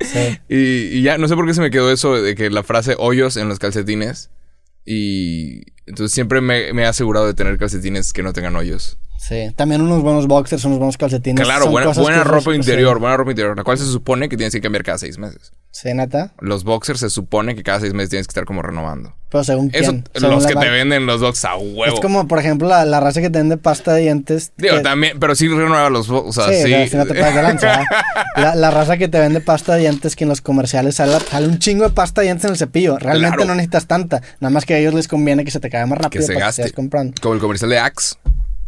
Sí. 0.00 0.38
Y, 0.48 0.56
y 0.98 1.02
ya, 1.02 1.16
no 1.16 1.28
sé 1.28 1.36
por 1.36 1.46
qué 1.46 1.54
se 1.54 1.60
me 1.60 1.70
quedó 1.70 1.92
eso 1.92 2.20
de 2.20 2.34
que 2.34 2.50
la 2.50 2.64
frase 2.64 2.96
hoyos 2.98 3.36
en 3.36 3.48
los 3.48 3.60
calcetines. 3.60 4.30
Y 4.84 5.62
entonces 5.92 6.12
siempre 6.14 6.40
me, 6.40 6.72
me 6.72 6.82
he 6.82 6.86
asegurado 6.86 7.26
de 7.26 7.34
tener 7.34 7.58
calcetines 7.58 8.12
que 8.12 8.22
no 8.22 8.32
tengan 8.32 8.56
hoyos. 8.56 8.98
Sí. 9.18 9.52
También 9.54 9.80
unos 9.82 10.02
buenos 10.02 10.26
boxers, 10.26 10.64
unos 10.64 10.78
buenos 10.78 10.96
calcetines. 10.96 11.44
Claro, 11.44 11.68
buena, 11.70 12.24
ropa 12.24 12.54
interior, 12.56 12.98
buena 12.98 13.16
ropa 13.16 13.30
interior, 13.30 13.56
la 13.56 13.62
cual 13.62 13.78
se 13.78 13.84
supone 13.84 14.28
que 14.28 14.36
tienes 14.36 14.52
que 14.52 14.60
cambiar 14.60 14.82
cada 14.82 14.98
seis 14.98 15.16
meses. 15.18 15.52
Sí, 15.70 15.94
neta. 15.94 16.32
Los 16.40 16.64
boxers 16.64 17.00
se 17.00 17.08
supone 17.08 17.54
que 17.54 17.62
cada 17.62 17.80
seis 17.80 17.94
meses 17.94 18.10
tienes 18.10 18.26
que 18.26 18.32
estar 18.32 18.44
como 18.44 18.62
renovando. 18.62 19.14
Pero 19.30 19.44
según 19.44 19.70
Eso, 19.72 19.92
quién. 19.92 20.04
Según 20.12 20.34
los 20.34 20.46
que 20.46 20.54
te 20.54 20.68
venden 20.68 21.06
los 21.06 21.20
boxers 21.22 21.44
a 21.46 21.56
huevo. 21.56 21.86
Es 21.94 22.00
como, 22.00 22.28
por 22.28 22.38
ejemplo, 22.40 22.68
la, 22.68 22.84
la 22.84 23.00
raza 23.00 23.22
que 23.22 23.30
te 23.30 23.38
vende 23.38 23.56
pasta 23.56 23.94
de 23.94 24.02
dientes. 24.02 24.52
Digo, 24.58 24.76
que- 24.76 24.82
también, 24.82 25.18
pero 25.18 25.34
sí 25.34 25.48
renueva 25.48 25.88
los 25.88 26.08
boxers. 26.08 26.36
O 26.38 26.42
sea, 26.42 26.52
Sí, 26.52 26.64
sí. 26.66 26.74
o 26.74 26.76
sea, 26.76 26.88
si 26.88 26.96
no 26.98 27.06
te 27.06 27.14
de 27.14 27.42
lanza. 27.42 27.84
la, 28.36 28.54
la 28.56 28.70
raza 28.70 28.98
que 28.98 29.08
te 29.08 29.18
vende 29.20 29.40
pasta 29.40 29.74
de 29.74 29.80
dientes 29.82 30.16
que 30.16 30.24
en 30.24 30.28
los 30.28 30.42
comerciales 30.42 30.96
sale, 30.96 31.18
sale 31.20 31.46
un 31.46 31.58
chingo 31.60 31.84
de 31.84 31.90
pasta 31.90 32.20
de 32.20 32.26
dientes 32.26 32.44
en 32.44 32.50
el 32.50 32.56
cepillo. 32.58 32.98
Realmente 32.98 33.36
Claro. 33.36 33.48
no 33.48 33.54
necesitas 33.54 33.86
tanta. 33.86 34.20
Nada 34.40 34.50
más 34.50 34.66
que 34.66 34.74
a 34.74 34.78
ellos 34.78 34.92
les 34.92 35.08
conviene 35.08 35.44
que 35.46 35.50
se 35.52 35.60
te 35.60 35.70
caiga 35.70 35.81
más 35.86 35.98
que 35.98 36.02
rápido 36.04 36.22
se 36.22 36.32
para 36.34 36.38
que 36.38 36.44
gaste. 36.46 36.62
estés 36.62 36.72
comprando. 36.76 37.14
Como 37.20 37.34
el 37.34 37.40
comercial 37.40 37.70
de 37.70 37.78
Axe. 37.78 38.16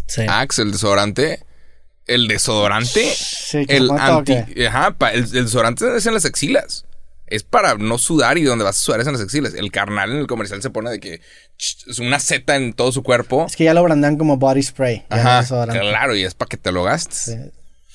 Sí. 0.06 0.22
Axe, 0.28 0.62
el 0.62 0.72
desodorante. 0.72 1.40
El 2.06 2.28
desodorante. 2.28 3.04
Sí, 3.14 3.64
que 3.66 3.72
se 3.72 3.76
el 3.78 3.90
anti. 3.90 4.36
Ajá, 4.66 4.90
pa- 4.92 5.12
el, 5.12 5.24
el 5.24 5.44
desodorante 5.44 5.96
es 5.96 6.06
en 6.06 6.14
las 6.14 6.24
axilas. 6.24 6.84
Es 7.26 7.42
para 7.42 7.76
no 7.76 7.96
sudar 7.96 8.36
y 8.36 8.42
donde 8.42 8.64
vas 8.64 8.76
a 8.76 8.80
sudar 8.80 9.00
es 9.00 9.06
en 9.06 9.14
las 9.14 9.22
axilas. 9.22 9.54
El 9.54 9.72
carnal 9.72 10.10
en 10.12 10.18
el 10.18 10.26
comercial 10.26 10.60
se 10.60 10.68
pone 10.68 10.90
de 10.90 11.00
que 11.00 11.20
es 11.58 11.98
una 11.98 12.20
seta 12.20 12.56
en 12.56 12.74
todo 12.74 12.92
su 12.92 13.02
cuerpo. 13.02 13.46
Es 13.46 13.56
que 13.56 13.64
ya 13.64 13.72
lo 13.72 13.82
brandean 13.82 14.18
como 14.18 14.36
body 14.36 14.62
spray. 14.62 15.04
no 15.08 15.16
Ajá, 15.16 15.42
claro, 15.72 16.14
y 16.14 16.24
es 16.24 16.34
para 16.34 16.50
que 16.50 16.58
te 16.58 16.70
lo 16.70 16.82
gastes. 16.84 17.16
Sí. 17.34 17.36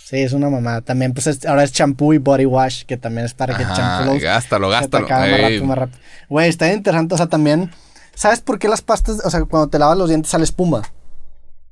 Sí, 0.06 0.18
es 0.22 0.34
una 0.34 0.50
mamada. 0.50 0.82
También, 0.82 1.14
pues 1.14 1.28
es- 1.28 1.46
ahora 1.46 1.64
es 1.64 1.72
champú 1.72 2.16
y 2.16 2.18
body 2.18 2.46
wash, 2.48 2.84
que 2.86 2.98
también 2.98 3.28
es 3.28 3.36
para 3.36 3.56
que 3.56 3.64
champú 3.64 4.06
lo- 4.16 4.20
gástalo, 4.20 4.68
se 4.70 4.72
gástalo. 4.74 5.08
Güey, 6.30 6.50
está 6.50 6.74
interesante. 6.74 7.14
O 7.14 7.18
sea, 7.18 7.28
también, 7.28 7.70
¿sabes 8.20 8.42
por 8.42 8.60
qué 8.60 8.68
las 8.68 8.82
pastas, 8.82 9.22
o 9.24 9.30
sea, 9.30 9.46
cuando 9.46 9.70
te 9.70 9.80
lavas 9.80 9.98
los 9.98 10.10
dientes 10.10 10.30
sale 10.30 10.44
espuma? 10.44 10.82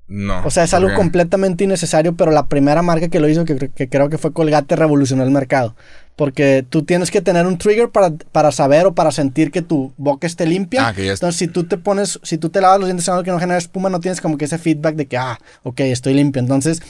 No. 0.08 0.46
O 0.46 0.50
sea, 0.50 0.64
es 0.64 0.72
¿por 0.72 0.78
algo 0.78 0.90
completamente 0.96 1.66
innecesario, 1.66 2.16
pero 2.16 2.32
la 2.32 2.46
primera 2.46 2.82
marca 2.82 3.10
que 3.10 3.20
lo 3.20 3.28
hizo, 3.28 3.44
que, 3.44 3.58
cre- 3.58 3.74
que 3.74 3.90
creo 3.90 4.08
que 4.10 4.18
fue 4.18 4.32
Colgate, 4.32 4.78
revolucionó 4.78 5.24
el 5.24 5.32
mercado. 5.32 5.76
Porque 6.16 6.66
tú 6.68 6.84
tienes 6.84 7.12
que 7.12 7.22
tener 7.22 7.46
un 7.46 7.58
trigger 7.58 7.90
para, 7.90 8.12
para 8.32 8.52
saber 8.54 8.86
o 8.86 8.96
para 8.96 9.12
sentir 9.12 9.52
que 9.52 9.62
tu 9.62 9.92
boca 9.98 10.26
esté 10.26 10.46
limpia. 10.46 10.88
Ah, 10.88 10.94
que 10.94 11.06
ya 11.06 11.12
está. 11.14 11.26
Entonces, 11.28 11.40
si 11.40 11.48
tú 11.50 11.66
te 11.66 11.78
pones, 11.78 12.20
si 12.24 12.38
tú 12.38 12.50
te 12.50 12.62
lavas 12.62 12.80
los 12.80 12.88
dientes 12.88 13.08
algo 13.10 13.24
que 13.24 13.32
no 13.32 13.40
genera 13.40 13.58
espuma, 13.58 13.90
no 13.90 14.00
tienes 14.00 14.22
como 14.22 14.38
que 14.38 14.46
ese 14.46 14.58
feedback 14.58 14.96
de 14.96 15.08
que, 15.08 15.18
ah, 15.18 15.38
ok, 15.64 15.82
estoy 15.82 16.14
limpio. 16.14 16.42
Entonces, 16.42 16.82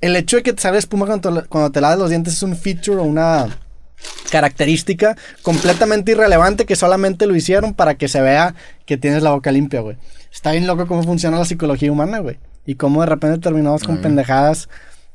el 0.00 0.16
hecho 0.16 0.36
de 0.36 0.42
que 0.42 0.52
te 0.52 0.60
salga 0.60 0.78
espuma 0.80 1.06
cuando, 1.06 1.42
te- 1.42 1.48
cuando 1.48 1.70
te 1.70 1.80
lavas 1.80 1.98
los 1.98 2.10
dientes 2.10 2.34
es 2.34 2.42
un 2.42 2.56
feature 2.56 2.98
o 2.98 3.04
una 3.04 3.56
característica 4.30 5.16
completamente 5.42 6.12
irrelevante 6.12 6.66
que 6.66 6.76
solamente 6.76 7.26
lo 7.26 7.36
hicieron 7.36 7.74
para 7.74 7.94
que 7.94 8.08
se 8.08 8.20
vea 8.20 8.54
que 8.86 8.96
tienes 8.96 9.22
la 9.22 9.30
boca 9.30 9.52
limpia, 9.52 9.80
güey. 9.80 9.96
Está 10.32 10.52
bien 10.52 10.66
loco 10.66 10.86
cómo 10.86 11.02
funciona 11.04 11.38
la 11.38 11.44
psicología 11.44 11.92
humana, 11.92 12.18
güey. 12.18 12.38
Y 12.66 12.74
cómo 12.74 13.00
de 13.02 13.06
repente 13.06 13.38
terminamos 13.38 13.84
con 13.84 13.98
pendejadas 13.98 14.68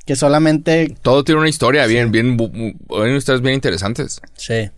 que 0.06 0.16
solamente... 0.16 0.96
Todo 1.02 1.24
tiene 1.24 1.42
una 1.42 1.50
historia 1.50 1.86
bien, 1.86 2.12
bien, 2.12 2.38
hay 2.90 3.16
historias 3.16 3.42
bien 3.42 3.56
interesantes. 3.56 4.22
Sí. 4.36 4.70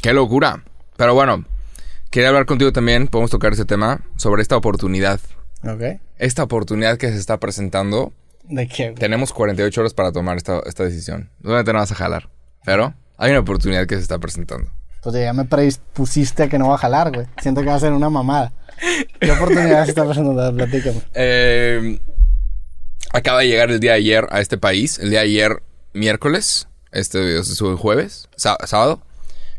Qué 0.00 0.12
locura. 0.12 0.62
Pero 0.96 1.14
bueno, 1.14 1.44
quería 2.10 2.28
hablar 2.28 2.46
contigo 2.46 2.72
también, 2.72 3.08
podemos 3.08 3.30
tocar 3.30 3.52
ese 3.52 3.64
tema, 3.64 4.02
sobre 4.16 4.42
esta 4.42 4.56
oportunidad. 4.56 5.20
Ok. 5.64 6.00
Esta 6.18 6.44
oportunidad 6.44 6.98
que 6.98 7.10
se 7.10 7.18
está 7.18 7.38
presentando. 7.38 8.12
¿De 8.44 8.68
qué? 8.68 8.90
güey? 8.90 8.94
Tenemos 8.94 9.32
48 9.32 9.80
horas 9.80 9.94
para 9.94 10.12
tomar 10.12 10.36
esta, 10.36 10.60
esta 10.66 10.84
decisión. 10.84 11.30
No 11.40 11.62
te 11.64 11.72
vas 11.72 11.90
a 11.90 11.94
jalar. 11.94 12.28
Pero 12.64 12.94
hay 13.18 13.30
una 13.30 13.40
oportunidad 13.40 13.86
que 13.86 13.96
se 13.96 14.02
está 14.02 14.18
presentando. 14.18 14.70
Pues 15.02 15.14
ya 15.14 15.32
me 15.32 15.44
predispusiste 15.44 16.44
a 16.44 16.48
que 16.48 16.58
no 16.58 16.68
va 16.68 16.74
a 16.76 16.78
jalar, 16.78 17.12
güey. 17.12 17.26
Siento 17.42 17.60
que 17.60 17.66
va 17.68 17.74
a 17.74 17.80
ser 17.80 17.92
una 17.92 18.10
mamada. 18.10 18.52
¿Qué 19.20 19.30
oportunidad 19.30 19.84
se 19.84 19.90
está 19.90 20.04
presentando? 20.04 20.54
Platícame. 20.56 21.02
Eh, 21.14 22.00
acaba 23.12 23.40
de 23.40 23.48
llegar 23.48 23.70
el 23.70 23.80
día 23.80 23.92
de 23.92 23.98
ayer 23.98 24.26
a 24.30 24.40
este 24.40 24.58
país. 24.58 24.98
El 24.98 25.10
día 25.10 25.20
de 25.20 25.26
ayer, 25.26 25.62
miércoles. 25.92 26.68
Este 26.90 27.20
video 27.20 27.44
se 27.44 27.54
sube 27.54 27.70
el 27.72 27.76
jueves, 27.76 28.28
sá- 28.36 28.56
sábado. 28.66 29.02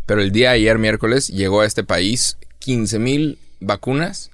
Pero 0.06 0.22
el 0.22 0.32
día 0.32 0.50
de 0.50 0.56
ayer, 0.56 0.78
miércoles, 0.80 1.28
llegó 1.28 1.62
a 1.62 1.66
este 1.66 1.84
país 1.84 2.38
15.000 2.66 3.38
vacunas 3.60 4.32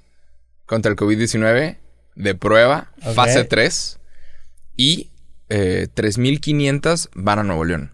contra 0.66 0.90
el 0.92 0.98
COVID-19 0.98 1.78
de 2.16 2.36
prueba, 2.36 2.92
fase 3.14 3.44
3. 3.44 4.00
Y 4.78 5.10
eh, 5.50 5.88
3.500 5.94 7.10
van 7.14 7.40
a 7.40 7.44
Nuevo 7.44 7.66
León. 7.66 7.92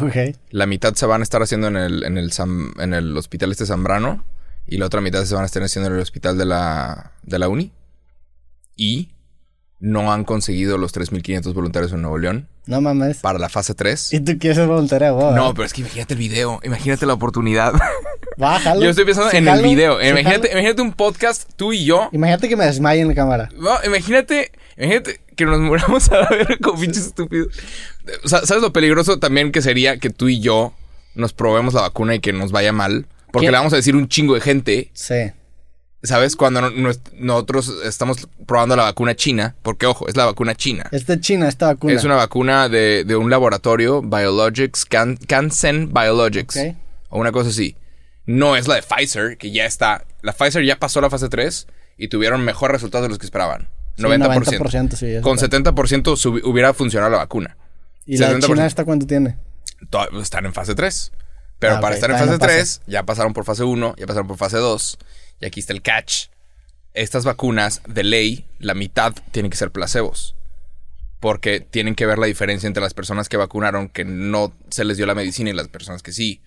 Ok. 0.00 0.36
La 0.50 0.66
mitad 0.66 0.94
se 0.94 1.06
van 1.06 1.20
a 1.20 1.24
estar 1.24 1.42
haciendo 1.42 1.68
en 1.68 1.76
el, 1.76 2.04
en 2.04 2.18
el, 2.18 2.30
en 2.78 2.94
el 2.94 3.16
hospital 3.16 3.50
este 3.52 3.66
Zambrano. 3.66 4.24
Y 4.66 4.78
la 4.78 4.86
otra 4.86 5.00
mitad 5.00 5.24
se 5.24 5.34
van 5.34 5.42
a 5.42 5.46
estar 5.46 5.62
haciendo 5.62 5.88
en 5.90 5.96
el 5.96 6.00
hospital 6.02 6.38
de 6.38 6.46
la, 6.46 7.12
de 7.22 7.38
la 7.38 7.48
Uni. 7.48 7.72
Y 8.76 9.10
no 9.78 10.12
han 10.12 10.24
conseguido 10.24 10.78
los 10.78 10.94
3.500 10.94 11.52
voluntarios 11.52 11.92
en 11.92 12.00
Nuevo 12.00 12.16
León 12.16 12.48
No 12.66 12.80
mames. 12.80 13.18
para 13.18 13.38
la 13.38 13.48
fase 13.50 13.74
3. 13.74 14.14
¿Y 14.14 14.20
tú 14.20 14.38
quieres 14.38 14.56
ser 14.56 14.66
voluntario? 14.66 15.32
No, 15.32 15.52
pero 15.52 15.66
es 15.66 15.72
que 15.74 15.82
imagínate 15.82 16.14
el 16.14 16.18
video, 16.20 16.58
imagínate 16.64 17.04
la 17.04 17.12
oportunidad. 17.12 17.74
Bájalo. 18.38 18.82
Yo 18.82 18.90
estoy 18.90 19.04
pensando 19.04 19.30
en 19.32 19.46
el 19.46 19.62
video. 19.62 20.00
Imagínate, 20.02 20.50
imagínate 20.50 20.80
un 20.82 20.92
podcast, 20.92 21.50
tú 21.56 21.72
y 21.72 21.84
yo. 21.84 22.08
Imagínate 22.12 22.48
que 22.48 22.56
me 22.56 22.64
desmaye 22.64 23.02
en 23.02 23.08
la 23.08 23.14
cámara. 23.14 23.48
No, 23.56 23.72
imagínate, 23.84 24.50
imagínate 24.76 25.20
que 25.36 25.44
nos 25.46 25.60
muramos 25.60 26.08
a 26.12 26.20
la 26.20 26.28
verga 26.28 26.56
con 26.62 26.80
pinches 26.80 27.06
estúpidos. 27.06 27.48
O 28.24 28.28
sea, 28.28 28.44
¿sabes 28.46 28.62
lo 28.62 28.72
peligroso 28.72 29.18
también 29.18 29.52
que 29.52 29.62
sería 29.62 29.98
que 29.98 30.10
tú 30.10 30.28
y 30.28 30.40
yo 30.40 30.72
nos 31.14 31.32
probemos 31.32 31.74
la 31.74 31.82
vacuna 31.82 32.14
y 32.14 32.20
que 32.20 32.32
nos 32.32 32.52
vaya 32.52 32.72
mal? 32.72 33.06
Porque 33.32 33.46
¿Qué? 33.46 33.50
le 33.52 33.58
vamos 33.58 33.72
a 33.72 33.76
decir 33.76 33.96
un 33.96 34.08
chingo 34.08 34.34
de 34.34 34.40
gente, 34.40 34.90
Sí. 34.92 35.32
¿sabes? 36.02 36.36
Cuando 36.36 36.60
no- 36.60 36.70
no- 36.70 36.90
nosotros 37.14 37.72
estamos 37.84 38.28
probando 38.46 38.76
la 38.76 38.84
vacuna 38.84 39.14
china, 39.16 39.56
porque 39.62 39.86
ojo, 39.86 40.06
es 40.08 40.16
la 40.16 40.26
vacuna 40.26 40.54
china. 40.54 40.84
Es 40.92 41.06
de 41.06 41.18
China 41.20 41.48
esta 41.48 41.66
vacuna. 41.66 41.94
Es 41.94 42.04
una 42.04 42.14
vacuna 42.16 42.68
de, 42.68 43.04
de 43.04 43.16
un 43.16 43.30
laboratorio, 43.30 44.02
Biologics, 44.02 44.84
Can, 44.84 45.16
Cansen 45.16 45.92
Biologics. 45.92 46.56
Ok. 46.56 46.76
O 47.08 47.18
una 47.20 47.32
cosa 47.32 47.48
así. 47.50 47.76
No 48.26 48.56
es 48.56 48.68
la 48.68 48.76
de 48.76 48.82
Pfizer, 48.82 49.36
que 49.36 49.50
ya 49.50 49.66
está. 49.66 50.04
La 50.22 50.32
Pfizer 50.32 50.64
ya 50.64 50.78
pasó 50.78 51.00
la 51.00 51.10
fase 51.10 51.28
3 51.28 51.66
y 51.96 52.08
tuvieron 52.08 52.44
mejor 52.44 52.70
resultados 52.72 53.04
de 53.04 53.08
los 53.10 53.18
que 53.18 53.26
esperaban. 53.26 53.68
Sí, 53.96 54.02
90%. 54.02 54.58
90%, 54.58 54.96
sí, 54.96 55.06
Con 55.22 55.36
verdad. 55.36 55.72
70% 55.74 56.16
subi- 56.16 56.42
hubiera 56.44 56.72
funcionado 56.74 57.10
la 57.12 57.18
vacuna. 57.18 57.56
¿Y 58.06 58.18
la 58.18 58.28
de 58.28 58.34
70%. 58.40 58.46
China 58.46 58.66
esta 58.66 58.84
cuánto 58.84 59.06
tiene? 59.06 59.36
To- 59.90 60.20
Están 60.20 60.46
en 60.46 60.52
fase 60.52 60.74
3. 60.74 61.12
Pero 61.58 61.76
Ah, 61.76 61.80
para 61.80 61.94
estar 61.94 62.10
en 62.10 62.16
fase 62.18 62.32
no 62.32 62.38
pasa. 62.38 62.52
3, 62.52 62.80
ya 62.86 63.04
pasaron 63.04 63.32
por 63.32 63.44
fase 63.44 63.62
1, 63.64 63.94
ya 63.96 64.06
pasaron 64.06 64.26
por 64.26 64.36
fase 64.36 64.56
2. 64.58 64.98
Y 65.40 65.46
aquí 65.46 65.60
está 65.60 65.72
el 65.72 65.82
catch. 65.82 66.26
Estas 66.92 67.24
vacunas, 67.24 67.80
de 67.88 68.02
ley, 68.04 68.44
la 68.58 68.74
mitad 68.74 69.14
tienen 69.32 69.50
que 69.50 69.56
ser 69.56 69.70
placebos. 69.70 70.34
Porque 71.20 71.60
tienen 71.60 71.94
que 71.94 72.04
ver 72.06 72.18
la 72.18 72.26
diferencia 72.26 72.66
entre 72.66 72.82
las 72.82 72.92
personas 72.92 73.28
que 73.28 73.36
vacunaron 73.36 73.88
que 73.88 74.04
no 74.04 74.52
se 74.68 74.84
les 74.84 74.96
dio 74.96 75.06
la 75.06 75.14
medicina 75.14 75.50
y 75.50 75.52
las 75.54 75.68
personas 75.68 76.02
que 76.02 76.12
sí. 76.12 76.42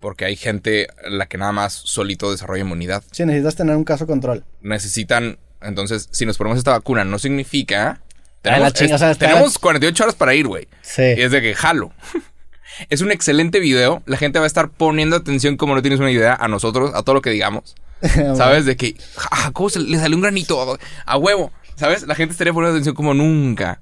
Porque 0.00 0.24
hay 0.24 0.36
gente 0.36 0.88
a 1.04 1.10
la 1.10 1.26
que 1.26 1.36
nada 1.38 1.52
más 1.52 1.72
solito 1.74 2.30
desarrolla 2.30 2.62
inmunidad. 2.62 3.02
Sí, 3.10 3.24
necesitas 3.26 3.56
tener 3.56 3.76
un 3.76 3.84
caso 3.84 4.06
control. 4.06 4.44
Necesitan, 4.62 5.38
entonces, 5.64 6.08
si 6.12 6.26
nos 6.26 6.36
ponemos 6.38 6.58
esta 6.58 6.72
vacuna, 6.72 7.04
no 7.04 7.18
significa... 7.18 8.00
Ah, 8.44 8.70
o 8.70 8.76
sea, 8.76 9.10
está- 9.10 9.14
tenemos 9.14 9.58
48 9.58 10.02
horas 10.04 10.14
para 10.14 10.34
ir, 10.34 10.46
güey. 10.46 10.68
Sí. 10.82 11.02
Y 11.16 11.22
es 11.22 11.30
de 11.32 11.40
que 11.40 11.54
jalo. 11.54 11.92
es 12.90 13.00
un 13.00 13.10
excelente 13.10 13.58
video. 13.58 14.02
La 14.06 14.18
gente 14.18 14.38
va 14.38 14.44
a 14.44 14.46
estar 14.46 14.68
poniendo 14.68 15.16
atención, 15.16 15.56
como 15.56 15.74
no 15.74 15.80
tienes 15.82 16.00
una 16.00 16.10
idea, 16.10 16.34
a 16.34 16.46
nosotros, 16.48 16.92
a 16.94 17.02
todo 17.02 17.14
lo 17.14 17.22
que 17.22 17.30
digamos. 17.30 17.74
¿Sabes? 18.36 18.66
De 18.66 18.76
que, 18.76 18.96
ah, 19.30 19.50
¿cómo 19.54 19.70
se 19.70 19.80
le 19.80 19.98
salió 19.98 20.16
un 20.16 20.22
granito? 20.22 20.78
A 21.06 21.16
huevo. 21.16 21.52
¿Sabes? 21.76 22.06
La 22.06 22.14
gente 22.14 22.32
estaría 22.32 22.52
poniendo 22.52 22.74
atención 22.74 22.94
como 22.94 23.14
nunca. 23.14 23.80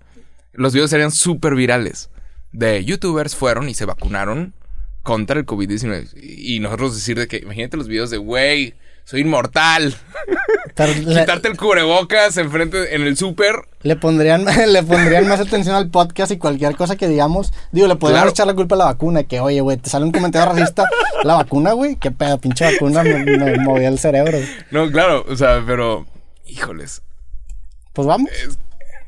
Los 0.52 0.72
videos 0.72 0.90
serían 0.90 1.10
súper 1.10 1.54
virales. 1.54 2.10
De 2.52 2.84
youtubers 2.84 3.34
fueron 3.34 3.68
y 3.68 3.74
se 3.74 3.84
vacunaron 3.84 4.54
contra 5.02 5.40
el 5.40 5.46
COVID-19. 5.46 6.10
Y 6.22 6.60
nosotros 6.60 6.94
decir 6.94 7.18
de 7.18 7.26
que, 7.26 7.38
imagínate 7.38 7.76
los 7.76 7.88
videos 7.88 8.10
de, 8.10 8.18
güey, 8.18 8.74
soy 9.04 9.20
inmortal. 9.22 9.94
Quitarte 10.74 11.48
el 11.48 11.56
cubrebocas 11.56 12.36
enfrente 12.38 12.94
en 12.94 13.02
el 13.02 13.16
súper. 13.16 13.56
le 13.82 13.96
pondrían, 13.96 14.44
le 14.68 14.82
pondrían 14.82 15.28
más 15.28 15.40
atención 15.40 15.74
al 15.76 15.90
podcast 15.90 16.32
y 16.32 16.38
cualquier 16.38 16.76
cosa 16.76 16.96
que 16.96 17.08
digamos. 17.08 17.52
Digo, 17.72 17.88
le 17.88 17.96
podríamos 17.96 18.22
Claro. 18.22 18.30
echar 18.30 18.46
la 18.46 18.54
culpa 18.54 18.74
a 18.76 18.78
la 18.78 18.84
vacuna. 18.86 19.24
Que, 19.24 19.40
oye, 19.40 19.60
güey, 19.60 19.76
te 19.76 19.90
sale 19.90 20.04
un 20.04 20.12
comentario 20.12 20.52
racista. 20.52 20.88
La 21.24 21.34
vacuna, 21.34 21.72
güey. 21.72 21.96
Qué 21.96 22.10
pedo, 22.10 22.38
pinche 22.38 22.64
vacuna. 22.64 23.02
Me, 23.04 23.24
me 23.24 23.58
movía 23.58 23.88
el 23.88 23.98
cerebro. 23.98 24.38
No, 24.72 24.90
claro, 24.90 25.24
o 25.28 25.36
sea, 25.36 25.62
pero, 25.64 26.04
híjoles, 26.46 27.02
Pues 27.92 28.08
vamos. 28.08 28.30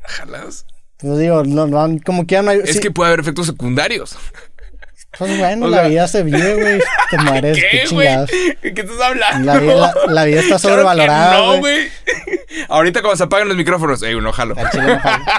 jalas. 0.03 0.65
Pues 0.97 1.19
digo, 1.19 1.43
no, 1.43 1.67
no, 1.67 1.97
como 2.05 2.25
que 2.25 2.33
ya 2.35 2.41
no 2.41 2.51
hay. 2.51 2.59
Es 2.63 2.75
sí, 2.75 2.79
que 2.79 2.91
puede 2.91 3.09
haber 3.09 3.19
efectos 3.19 3.47
secundarios. 3.47 4.15
Pues 5.17 5.37
bueno, 5.39 5.65
o 5.65 5.69
la 5.69 5.77
sea- 5.79 5.87
vida 5.87 6.07
se 6.07 6.23
vive, 6.23 6.55
güey. 6.55 6.79
Te 7.09 7.17
mares, 7.17 7.57
qué, 7.71 7.77
¿Qué, 7.79 7.83
chingados. 7.87 8.29
¿Qué 8.29 8.73
estás 8.75 8.99
hablando? 9.01 9.53
La 9.53 9.59
vida- 9.59 9.75
la- 9.75 10.13
la 10.13 10.23
vida 10.25 10.39
está 10.41 10.57
Claro 10.59 10.75
sobrevalorada, 10.75 11.37
no, 11.37 11.57
güey. 11.59 11.87
Ahorita 12.69 13.01
cuando 13.01 13.17
se 13.17 13.23
apaguen 13.23 13.47
los 13.47 13.57
micrófonos, 13.57 14.01
ey, 14.03 14.15
uno 14.15 14.31
jalo. 14.33 14.55
Al 14.57 14.69
chile 14.71 14.83
no 14.87 14.99
jalo. 14.99 15.23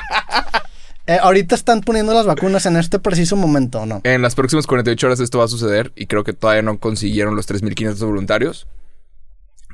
Eh, 1.08 1.18
ahorita 1.22 1.54
están 1.54 1.82
poniendo 1.82 2.12
las 2.14 2.26
vacunas 2.26 2.66
en 2.66 2.76
este 2.76 2.98
preciso 2.98 3.36
momento, 3.36 3.82
¿o 3.82 3.86
no? 3.86 4.00
En 4.02 4.22
las 4.22 4.34
próximas 4.34 4.66
48 4.66 5.06
horas 5.06 5.20
esto 5.20 5.38
va 5.38 5.44
a 5.44 5.48
suceder 5.48 5.92
y 5.94 6.06
creo 6.06 6.24
que 6.24 6.32
todavía 6.32 6.62
no 6.62 6.80
consiguieron 6.80 7.36
los 7.36 7.48
3.500 7.48 7.98
voluntarios. 8.04 8.66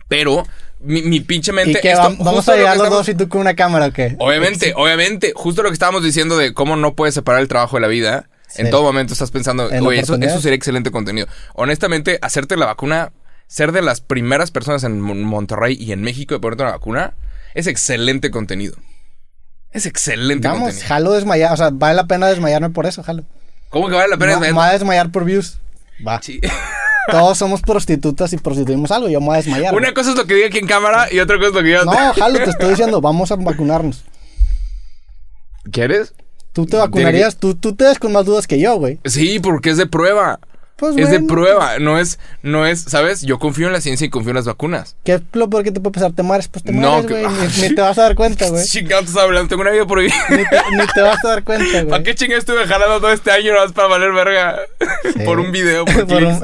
Pero 0.09 0.45
mi, 0.81 1.01
mi 1.01 1.21
pinche 1.21 1.53
mente... 1.53 1.79
¿Y 1.79 1.81
que 1.81 1.91
esto- 1.93 2.15
vamos 2.19 2.47
a 2.49 2.53
lo 2.53 2.59
llegar 2.59 2.77
los 2.77 2.85
estamos- 2.87 3.07
dos 3.07 3.09
y 3.09 3.15
tú 3.15 3.29
con 3.31 3.41
una 3.41 3.55
cámara 3.57 3.87
o 3.87 3.93
qué? 3.93 4.15
Obviamente, 4.19 4.75
obviamente, 4.77 5.33
justo 5.35 5.63
lo 5.63 5.71
que 5.71 5.73
estábamos 5.73 6.03
diciendo 6.05 6.37
de 6.37 6.53
cómo 6.53 6.77
no 6.77 6.95
puedes 6.95 7.15
separar 7.15 7.41
el 7.41 7.49
trabajo 7.49 7.79
de 7.79 7.81
la 7.81 7.89
vida. 7.89 8.29
Sí. 8.55 8.63
En 8.63 8.71
todo 8.71 8.83
momento 8.83 9.13
estás 9.15 9.31
pensando, 9.31 9.71
En 9.71 9.87
oye, 9.87 10.01
eso, 10.01 10.17
sería 10.41 10.57
excelente 10.57 10.91
contenido. 10.91 11.27
Honestamente, 11.55 12.19
hacerte 12.21 12.57
la 12.57 12.67
vacuna, 12.67 13.13
ser 13.47 13.73
de 13.73 13.81
las 13.83 14.01
primeras 14.01 14.51
personas 14.51 14.85
en 14.85 15.01
Mon- 15.01 15.23
Monterrey 15.25 15.77
y 15.81 15.93
en 15.93 16.03
México 16.03 16.35
de 16.35 16.41
ponerte 16.41 16.63
una 16.65 16.73
vacuna, 16.73 17.15
es 17.55 17.67
excelente 17.67 18.31
contenido. 18.31 18.77
Es 19.71 19.87
excelente 19.87 20.49
Vamos, 20.49 20.65
contenido. 20.65 20.87
jalo 20.89 21.13
desmayar. 21.13 21.53
O 21.53 21.57
sea, 21.57 21.71
vale 21.73 21.95
la 21.95 22.07
pena 22.07 22.27
desmayarme 22.29 22.69
por 22.71 22.85
eso, 22.85 23.03
jalo. 23.03 23.25
¿Cómo 23.71 23.89
que 23.89 23.95
vale 23.95 24.09
la 24.11 24.19
pena? 24.19 24.39
Me 24.39 24.49
me 24.49 24.53
voy 24.53 24.65
a 24.67 24.73
desmayar 24.73 25.11
por 25.11 25.25
views. 25.25 25.59
Va. 26.07 26.21
Sí. 26.21 26.41
Todos 27.11 27.39
somos 27.39 27.63
prostitutas 27.63 28.33
y 28.35 28.37
prostituimos 28.37 28.91
algo. 28.93 29.09
Yo 29.09 29.19
me 29.21 29.27
voy 29.29 29.35
a 29.35 29.39
desmayar. 29.39 29.75
Una 29.75 29.95
cosa 29.95 30.11
es 30.11 30.17
lo 30.17 30.27
que 30.27 30.35
diga 30.35 30.49
aquí 30.49 30.59
en 30.59 30.67
cámara 30.67 31.11
y 31.11 31.21
otra 31.21 31.37
cosa 31.39 31.49
es 31.49 31.55
lo 31.55 31.61
que 31.63 31.67
diga... 31.69 31.85
No, 31.85 32.13
jalo, 32.15 32.39
te 32.39 32.51
estoy 32.51 32.69
diciendo, 32.77 33.01
vamos 33.01 33.33
a 33.33 33.37
vacunarnos. 33.37 34.05
¿Quieres? 35.71 36.15
Tú 36.53 36.67
te 36.67 36.77
vacunarías, 36.77 37.37
tú, 37.37 37.55
tú 37.55 37.75
te 37.75 37.85
ves 37.85 37.99
con 37.99 38.13
más 38.13 38.25
dudas 38.27 38.47
que 38.47 38.59
yo, 38.61 38.77
güey. 38.77 38.99
Sí, 39.05 39.41
porque 39.41 39.71
es 39.71 39.77
de 39.77 39.87
prueba. 39.87 40.39
Pues 40.77 40.97
es 40.97 41.11
de 41.11 41.21
prueba, 41.21 41.79
no 41.79 41.97
es, 41.97 42.19
no 42.43 42.67
es, 42.67 42.81
¿sabes? 42.81 43.23
Yo 43.23 43.39
confío 43.39 43.69
en 43.69 43.73
la 43.73 43.81
ciencia 43.81 44.05
y 44.05 44.11
confío 44.11 44.31
en 44.31 44.37
las 44.37 44.47
vacunas. 44.47 44.97
¿Qué 45.05 45.15
es 45.15 45.23
lo 45.33 45.49
peor 45.49 45.63
que 45.63 45.71
te 45.71 45.79
puede 45.79 45.95
pasar? 45.95 46.11
¿Te 46.11 46.25
mueres? 46.25 46.49
Pues 46.49 46.65
te 46.65 46.73
No, 46.73 47.01
mueres, 47.03 47.07
que- 47.07 47.23
güey. 47.23 47.27
Ni, 47.57 47.63
ni 47.69 47.75
te 47.77 47.81
vas 47.81 47.97
a 47.99 48.03
dar 48.03 48.15
cuenta, 48.17 48.49
güey. 48.49 48.65
Chingado, 48.67 49.03
te 49.03 49.09
estás 49.09 49.23
hablando, 49.23 49.49
tengo 49.49 49.63
una 49.63 49.71
vida 49.71 49.87
prohibida. 49.87 50.17
Ni 50.31 50.39
te, 50.39 50.57
ni 50.77 50.87
te 50.93 51.01
vas 51.03 51.25
a 51.25 51.29
dar 51.29 51.45
cuenta, 51.45 51.65
¿Para 51.73 51.85
güey. 51.85 52.03
qué 52.03 52.15
chingas 52.17 52.39
estuve 52.41 52.67
jalando 52.67 52.99
todo 53.01 53.13
este 53.13 53.31
año 53.31 53.53
nada 53.53 53.67
más 53.67 53.73
para 53.75 53.87
valer 53.89 54.13
verga? 54.13 54.57
por 55.25 55.39
un 55.39 55.53
video, 55.53 55.85
por, 55.85 56.07
por, 56.09 56.23
un, 56.25 56.41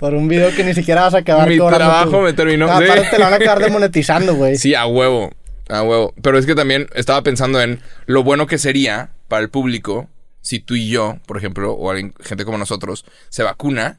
por 0.00 0.14
un 0.14 0.26
video 0.26 0.52
que 0.56 0.64
ni 0.64 0.74
siquiera 0.74 1.02
vas 1.02 1.14
a 1.14 1.18
acabar 1.18 1.48
Mi 1.48 1.58
cobrando 1.58 1.78
trabajo 1.86 2.10
tú. 2.10 2.20
me 2.22 2.32
terminó. 2.32 2.66
No, 2.66 2.78
Sí. 2.78 2.84
aparte 2.86 3.08
te 3.10 3.18
lo 3.18 3.24
van 3.24 3.32
a 3.34 3.36
acabar 3.36 3.60
demonetizando, 3.62 4.34
güey. 4.34 4.56
Sí, 4.56 4.74
a 4.74 4.84
huevo. 4.86 5.30
Ah, 5.68 5.82
huevo. 5.82 6.14
Pero 6.22 6.38
es 6.38 6.46
que 6.46 6.54
también 6.54 6.88
estaba 6.94 7.22
pensando 7.22 7.60
en 7.60 7.80
lo 8.06 8.22
bueno 8.22 8.46
que 8.46 8.58
sería 8.58 9.10
para 9.28 9.42
el 9.42 9.50
público 9.50 10.08
si 10.40 10.60
tú 10.60 10.74
y 10.76 10.88
yo, 10.88 11.18
por 11.26 11.36
ejemplo, 11.38 11.72
o 11.72 11.90
alguien- 11.90 12.14
gente 12.20 12.44
como 12.44 12.56
nosotros, 12.58 13.04
se 13.30 13.42
vacuna 13.42 13.98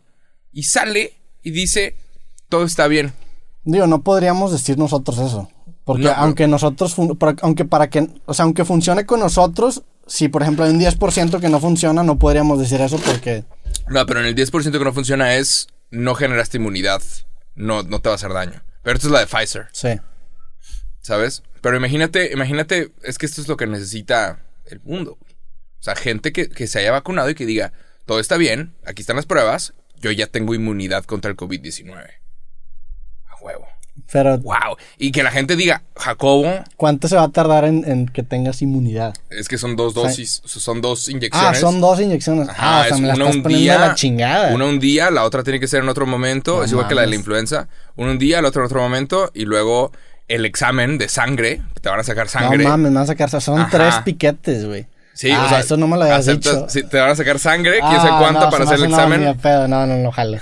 y 0.54 0.64
sale 0.64 1.14
y 1.44 1.52
dice, 1.52 1.96
todo 2.50 2.64
está 2.64 2.88
bien. 2.88 3.12
Digo, 3.66 3.86
no 3.86 4.02
podríamos 4.02 4.52
decir 4.54 4.78
nosotros 4.78 5.18
eso. 5.20 5.50
Porque 5.84 6.04
No, 6.04 6.12
aunque 6.12 6.48
nosotros, 6.48 6.96
para- 7.20 7.36
aunque 7.42 7.66
para 7.66 7.90
que, 7.90 8.08
o 8.26 8.34
sea, 8.34 8.44
aunque 8.44 8.64
funcione 8.66 9.06
con 9.06 9.20
nosotros, 9.20 9.84
si 10.06 10.30
por 10.30 10.42
ejemplo 10.42 10.64
hay 10.66 10.72
un 10.72 10.80
10% 10.80 11.40
que 11.42 11.50
no 11.50 11.60
funciona, 11.60 12.04
no 12.04 12.18
podríamos 12.18 12.60
decir 12.60 12.80
eso 12.82 12.98
porque, 12.98 13.44
No, 13.90 14.06
pero 14.06 14.20
en 14.22 14.26
el 14.26 14.36
10% 14.36 14.80
que 14.80 14.84
no 14.86 14.94
funciona 14.94 15.36
es 15.36 15.68
no 15.92 16.16
generaste 16.16 16.58
inmunidad, 16.58 17.02
no, 17.56 17.84
no 17.84 18.00
te 18.02 18.10
va 18.10 18.14
a 18.14 18.16
hacer 18.16 18.32
daño. 18.34 18.64
Pero 18.84 18.96
esto 18.96 19.08
es 19.08 19.12
la 19.14 19.20
de 19.20 19.28
Pfizer, 19.28 19.68
sí. 19.74 19.90
¿Sabes? 21.08 21.42
Pero 21.62 21.78
imagínate, 21.78 22.34
imagínate, 22.34 22.92
es 23.02 23.18
que 23.18 23.26
esto 23.26 23.40
es 23.40 23.48
lo 23.48 23.56
que 23.56 23.66
necesita 23.66 24.44
el 24.66 24.82
mundo. 24.82 25.18
O 25.80 25.84
sea, 25.84 25.96
gente 25.96 26.34
que, 26.34 26.50
que 26.50 26.68
se 26.68 26.80
haya 26.80 26.92
vacunado 26.92 27.30
y 27.30 27.36
que 27.36 27.46
diga, 27.46 27.72
todo 28.06 28.20
está 28.20 28.36
bien, 28.36 28.76
aquí 28.86 29.02
están 29.02 29.16
las 29.16 29.26
pruebas, 29.26 29.74
yo 30.02 30.12
ya 30.12 30.28
tengo 30.28 30.54
inmunidad 30.54 31.06
contra 31.06 31.32
el 31.32 31.38
COVID-19. 31.38 31.96
A 33.26 33.42
huevo. 33.44 33.68
Pero, 34.12 34.38
Wow. 34.40 34.76
Y 34.98 35.12
que 35.14 35.24
la 35.24 35.32
gente 35.32 35.56
diga, 35.56 35.84
Jacobo, 35.96 36.52
¿cuánto 36.76 37.08
se 37.08 37.16
va 37.16 37.24
a 37.24 37.30
tardar 37.30 37.64
en, 37.64 37.90
en 37.90 38.08
que 38.08 38.22
tengas 38.24 38.62
inmunidad? 38.62 39.16
es 39.30 39.48
que 39.48 39.58
son 39.58 39.76
dos 39.78 39.94
dosis, 39.94 40.42
son 40.46 40.82
dos 40.82 41.08
Ah, 41.08 41.12
inyecciones. 41.12 41.60
son 41.60 41.80
dos 41.80 42.02
inyecciones. 42.02 42.50
Ajá, 42.50 42.80
ah, 42.80 42.82
o 42.82 42.84
sea, 42.84 42.96
es 42.96 43.02
me 43.02 43.08
la 43.08 43.14
una 43.16 43.24
estás 43.24 43.36
un 43.38 43.44
poniendo 43.44 43.64
día, 43.64 43.80
la 43.80 43.96
chingada. 43.96 44.54
Una 44.54 44.66
un 44.66 44.80
día, 44.80 45.10
la 45.10 45.24
otra 45.24 45.42
tiene 45.44 45.60
que 45.62 45.68
ser 45.68 45.84
en 45.84 45.90
otro 45.90 46.06
momento. 46.06 46.58
No 46.58 46.64
es 46.66 46.72
igual 46.72 46.88
que 46.90 46.96
la 46.96 47.02
de 47.02 47.08
la 47.08 47.16
influenza. 47.16 47.70
Una 47.96 48.12
un 48.12 48.20
día, 48.20 48.42
la 48.42 48.50
otra 48.50 48.62
en 48.62 48.66
otro 48.66 48.82
momento. 48.82 49.32
Y 49.34 49.46
luego 49.46 49.92
el 50.28 50.46
examen 50.46 50.98
de 50.98 51.10
sangre. 51.10 51.62
que 51.74 51.80
Te 51.82 51.90
van 51.90 52.00
a 52.00 52.04
sacar 52.04 52.28
sangre. 52.30 52.64
No 52.64 52.70
mames, 52.70 52.92
me 52.92 52.96
van 52.96 53.04
a 53.04 53.08
sacar. 53.08 53.30
Son 53.30 53.60
Ajá. 53.60 53.70
tres 53.72 53.96
piquetes, 54.06 54.66
güey. 54.66 54.88
Sí, 55.14 55.32
ah, 55.32 55.46
o 55.46 55.50
sea, 55.50 55.60
eso 55.62 55.78
no 55.78 55.88
me 55.88 55.98
lo 55.98 56.04
habías 56.04 56.28
aceptas- 56.28 56.54
dicho. 56.54 56.66
sí, 56.70 56.84
te 56.84 57.00
van 57.00 57.10
a 57.12 57.16
sacar 57.16 57.40
sangre. 57.40 57.80
¿Quién 57.80 57.84
Ah, 57.96 58.02
sabe 58.02 58.18
cuánta 58.20 58.46
no, 58.46 58.50
para 58.52 58.64
hacer 58.66 58.78
el 58.78 58.86
examen? 58.86 59.24
No, 59.24 59.36
pedo, 59.38 59.68
no, 59.68 59.86
no, 59.88 59.98
no, 59.98 60.12
jalo. 60.12 60.38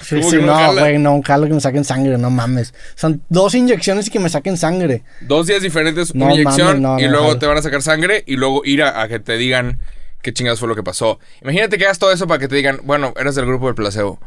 Sí, 0.00 0.16
¿Cómo 0.16 0.30
sí, 0.30 0.36
no 0.38 0.46
no, 0.46 0.72
güey, 0.80 0.98
no, 0.98 1.22
jalo 1.24 1.46
que 1.46 1.54
me 1.54 1.60
saquen 1.60 1.84
sangre, 1.84 2.18
no 2.18 2.28
mames. 2.28 2.74
Son 2.96 3.22
dos 3.30 3.54
inyecciones 3.54 4.08
y 4.08 4.10
que 4.10 4.18
me 4.18 4.28
saquen 4.28 4.56
sangre. 4.58 5.04
Dos 5.22 5.46
días 5.46 5.62
diferentes, 5.62 6.14
No 6.14 6.26
una 6.26 6.34
inyección. 6.34 6.66
mames, 6.66 6.80
no, 6.82 6.98
y 6.98 7.04
no, 7.04 7.10
luego 7.12 7.38
te 7.38 7.46
van 7.46 7.56
a 7.56 7.62
sacar 7.62 7.80
sangre. 7.82 8.22
Y 8.26 8.36
luego 8.36 8.62
ir 8.64 8.82
a, 8.82 9.00
a 9.00 9.08
que 9.08 9.20
te 9.20 9.36
digan 9.38 9.78
qué 10.22 10.32
chingados 10.34 10.58
fue 10.58 10.68
lo 10.68 10.74
que 10.74 10.82
pasó. 10.82 11.18
Imagínate 11.40 11.78
que 11.78 11.84
hagas 11.86 11.98
todo 11.98 12.10
eso 12.12 12.26
para 12.26 12.38
que 12.40 12.48
te 12.48 12.56
digan, 12.56 12.80
bueno, 12.82 13.14
eres 13.16 13.36
del 13.36 13.46
grupo 13.46 13.66
del 13.66 13.74
placebo. 13.76 14.18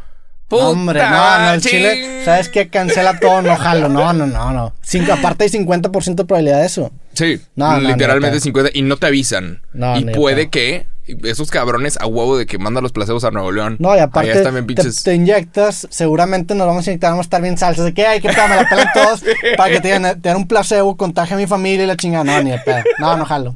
Hombre, 0.50 1.02
no, 1.02 1.40
no, 1.40 1.54
el 1.54 1.62
ching. 1.62 1.72
chile, 1.72 2.22
¿sabes 2.26 2.50
qué? 2.50 2.70
Cancela 2.70 3.20
todo, 3.20 3.42
no 3.42 3.56
jalo, 3.56 3.88
no, 3.90 4.12
no, 4.14 4.26
no, 4.26 4.52
no. 4.52 4.74
Cinco, 4.82 5.14
aparte 5.14 5.44
hay 5.44 5.50
50% 5.50 6.16
de 6.16 6.26
probabilidad 6.26 6.60
de 6.60 6.66
eso. 6.66 6.92
Sí, 7.20 7.42
No, 7.56 7.80
no, 7.80 7.88
literalmente 7.90 8.36
de 8.36 8.42
50 8.42 8.72
y 8.74 8.82
no 8.82 8.98
te 8.98 9.08
avisan. 9.08 9.62
No, 9.74 9.98
y 9.98 10.06
puede 10.06 10.50
que 10.50 10.88
esos 11.24 11.50
cabrones 11.50 11.98
a 12.00 12.06
huevo 12.06 12.38
de 12.38 12.46
que 12.46 12.60
mandan 12.60 12.84
los 12.84 12.92
placebos 12.92 13.24
a 13.24 13.32
Nuevo 13.32 13.52
León. 13.52 13.78
No, 13.80 13.96
y 13.96 14.00
aparte 14.00 14.32
Allá 14.32 14.44
también 14.44 14.68
te, 14.68 14.76
pinches. 14.76 15.02
te 15.02 15.16
inyectas, 15.16 15.88
seguramente 15.90 16.54
nos 16.54 16.68
vamos 16.68 16.86
a 16.88 16.92
inyectar, 16.92 17.10
vamos 17.10 17.24
a 17.24 17.26
estar 17.26 17.42
bien 17.42 17.58
salsas. 17.58 17.86
De 17.86 17.96
que, 17.96 18.06
ay, 18.06 18.22
qué 18.22 18.30
pedo, 18.30 18.48
me 18.48 18.56
la 18.58 18.70
pelan 18.70 18.88
todos 18.94 19.24
para 19.58 19.72
que 19.74 19.82
te 19.82 19.90
dan 19.90 20.36
un 20.38 20.48
placebo, 20.48 20.96
contagia 20.98 21.36
a 21.36 21.40
mi 21.40 21.48
familia 21.48 21.86
y 21.86 21.88
la 21.88 21.98
chingada. 21.98 22.24
No, 22.26 22.44
ni 22.44 22.52
de 22.52 22.60
pedo. 22.60 22.84
No, 23.00 23.18
no 23.18 23.26
jalo. 23.26 23.56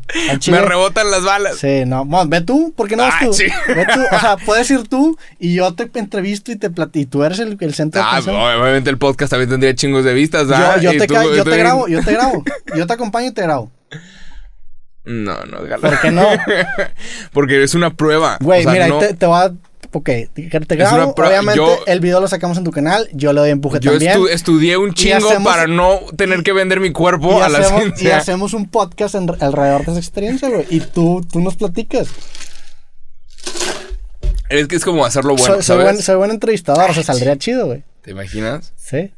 Me 0.49 0.61
rebotan 0.61 1.11
las 1.11 1.23
balas. 1.23 1.57
Sí, 1.59 1.83
no. 1.85 2.05
Bueno, 2.05 2.27
ve 2.27 2.41
tú, 2.41 2.73
¿por 2.75 2.87
qué 2.87 2.95
no 2.95 3.03
vas 3.03 3.13
Ah, 3.21 3.25
tú? 3.25 3.33
sí. 3.33 3.45
Ve 3.67 3.85
tú, 3.93 3.99
o 4.15 4.19
sea, 4.19 4.35
puedes 4.47 4.71
ir 4.71 4.87
tú 4.87 5.15
y 5.37 5.53
yo 5.53 5.75
te 5.75 5.87
entrevisto 5.99 6.51
y 6.51 6.55
te 6.55 6.71
y 6.93 7.05
tú 7.05 7.23
eres 7.23 7.37
el, 7.37 7.55
el 7.59 7.73
centro 7.75 8.01
de 8.01 8.07
Ah, 8.09 8.19
obviamente 8.19 8.89
el 8.89 8.97
podcast 8.97 9.29
también 9.29 9.51
tendría 9.51 9.75
chingos 9.75 10.03
de 10.03 10.15
vistas, 10.15 10.47
¿ah? 10.51 10.77
yo, 10.81 10.91
yo 10.91 10.99
te, 10.99 11.05
tú- 11.05 11.13
yo 11.13 11.43
te 11.43 11.49
bien- 11.51 11.59
grabo, 11.59 11.87
yo 11.87 12.03
te 12.03 12.13
grabo. 12.13 12.43
Yo 12.75 12.87
te 12.87 12.93
acompaño 12.93 13.27
y 13.27 13.31
te 13.31 13.43
grabo. 13.43 13.52
No, 15.05 15.43
no, 15.45 15.61
déjalo. 15.63 15.81
¿Por 15.81 16.01
qué 16.01 16.11
no? 16.11 16.25
Porque 17.33 17.63
es 17.63 17.75
una 17.75 17.93
prueba. 17.93 18.37
Güey, 18.39 18.61
O 18.61 18.63
sea, 18.63 18.71
mira, 18.71 18.87
no- 18.87 18.99
ahí 19.01 19.07
te, 19.07 19.13
te 19.15 19.25
voy 19.25 19.37
a... 19.37 19.51
Ok, 19.95 20.09
te, 20.33 20.75
grabo. 20.75 21.13
Obviamente, 21.15 21.57
yo- 21.57 21.77
el 21.85 21.99
video 21.99 22.19
lo 22.19 22.27
sacamos 22.27 22.57
en 22.57 22.63
tu 22.63 22.71
canal. 22.71 23.07
Yo 23.13 23.31
le 23.31 23.41
doy 23.41 23.49
empuje 23.51 23.79
yo 23.79 23.91
también. 23.91 24.17
estu- 24.17 24.29
estudié 24.29 24.77
un 24.77 24.93
chingo 24.93 25.29
hacemos- 25.29 25.43
para 25.43 25.67
no 25.67 25.99
tener 26.17 26.41
que 26.41 26.51
vender 26.53 26.79
mi 26.79 26.91
cuerpo 26.91 27.43
a 27.43 27.49
la 27.49 27.59
hacemos, 27.59 28.01
y 28.01 28.09
hacemos 28.09 28.53
un 28.55 28.67
podcast 28.69 29.13
en- 29.15 29.29
alrededor 29.39 29.85
de 29.85 29.91
esa 29.91 29.99
experiencia, 29.99 30.49
güey. 30.49 30.65
Y 30.71 30.79
tú, 30.79 31.23
tú 31.31 31.41
nos 31.41 31.55
platicas. 31.57 32.07
Es 34.49 34.67
que 34.67 34.75
es 34.77 34.83
como 34.85 35.05
hacerlo 35.05 35.35
bueno, 35.35 35.45
soy, 35.45 35.55
soy 35.55 35.63
¿sabes? 35.63 35.83
buen, 35.85 36.01
soy 36.01 36.15
buen 36.15 36.31
entrevistador, 36.31 36.89
o 36.89 36.93
sea, 36.93 37.03
saldría 37.03 37.37
chido, 37.37 37.65
güey. 37.67 37.83
¿Te 38.01 38.11
imaginas? 38.11 38.73
Sí. 38.77 39.11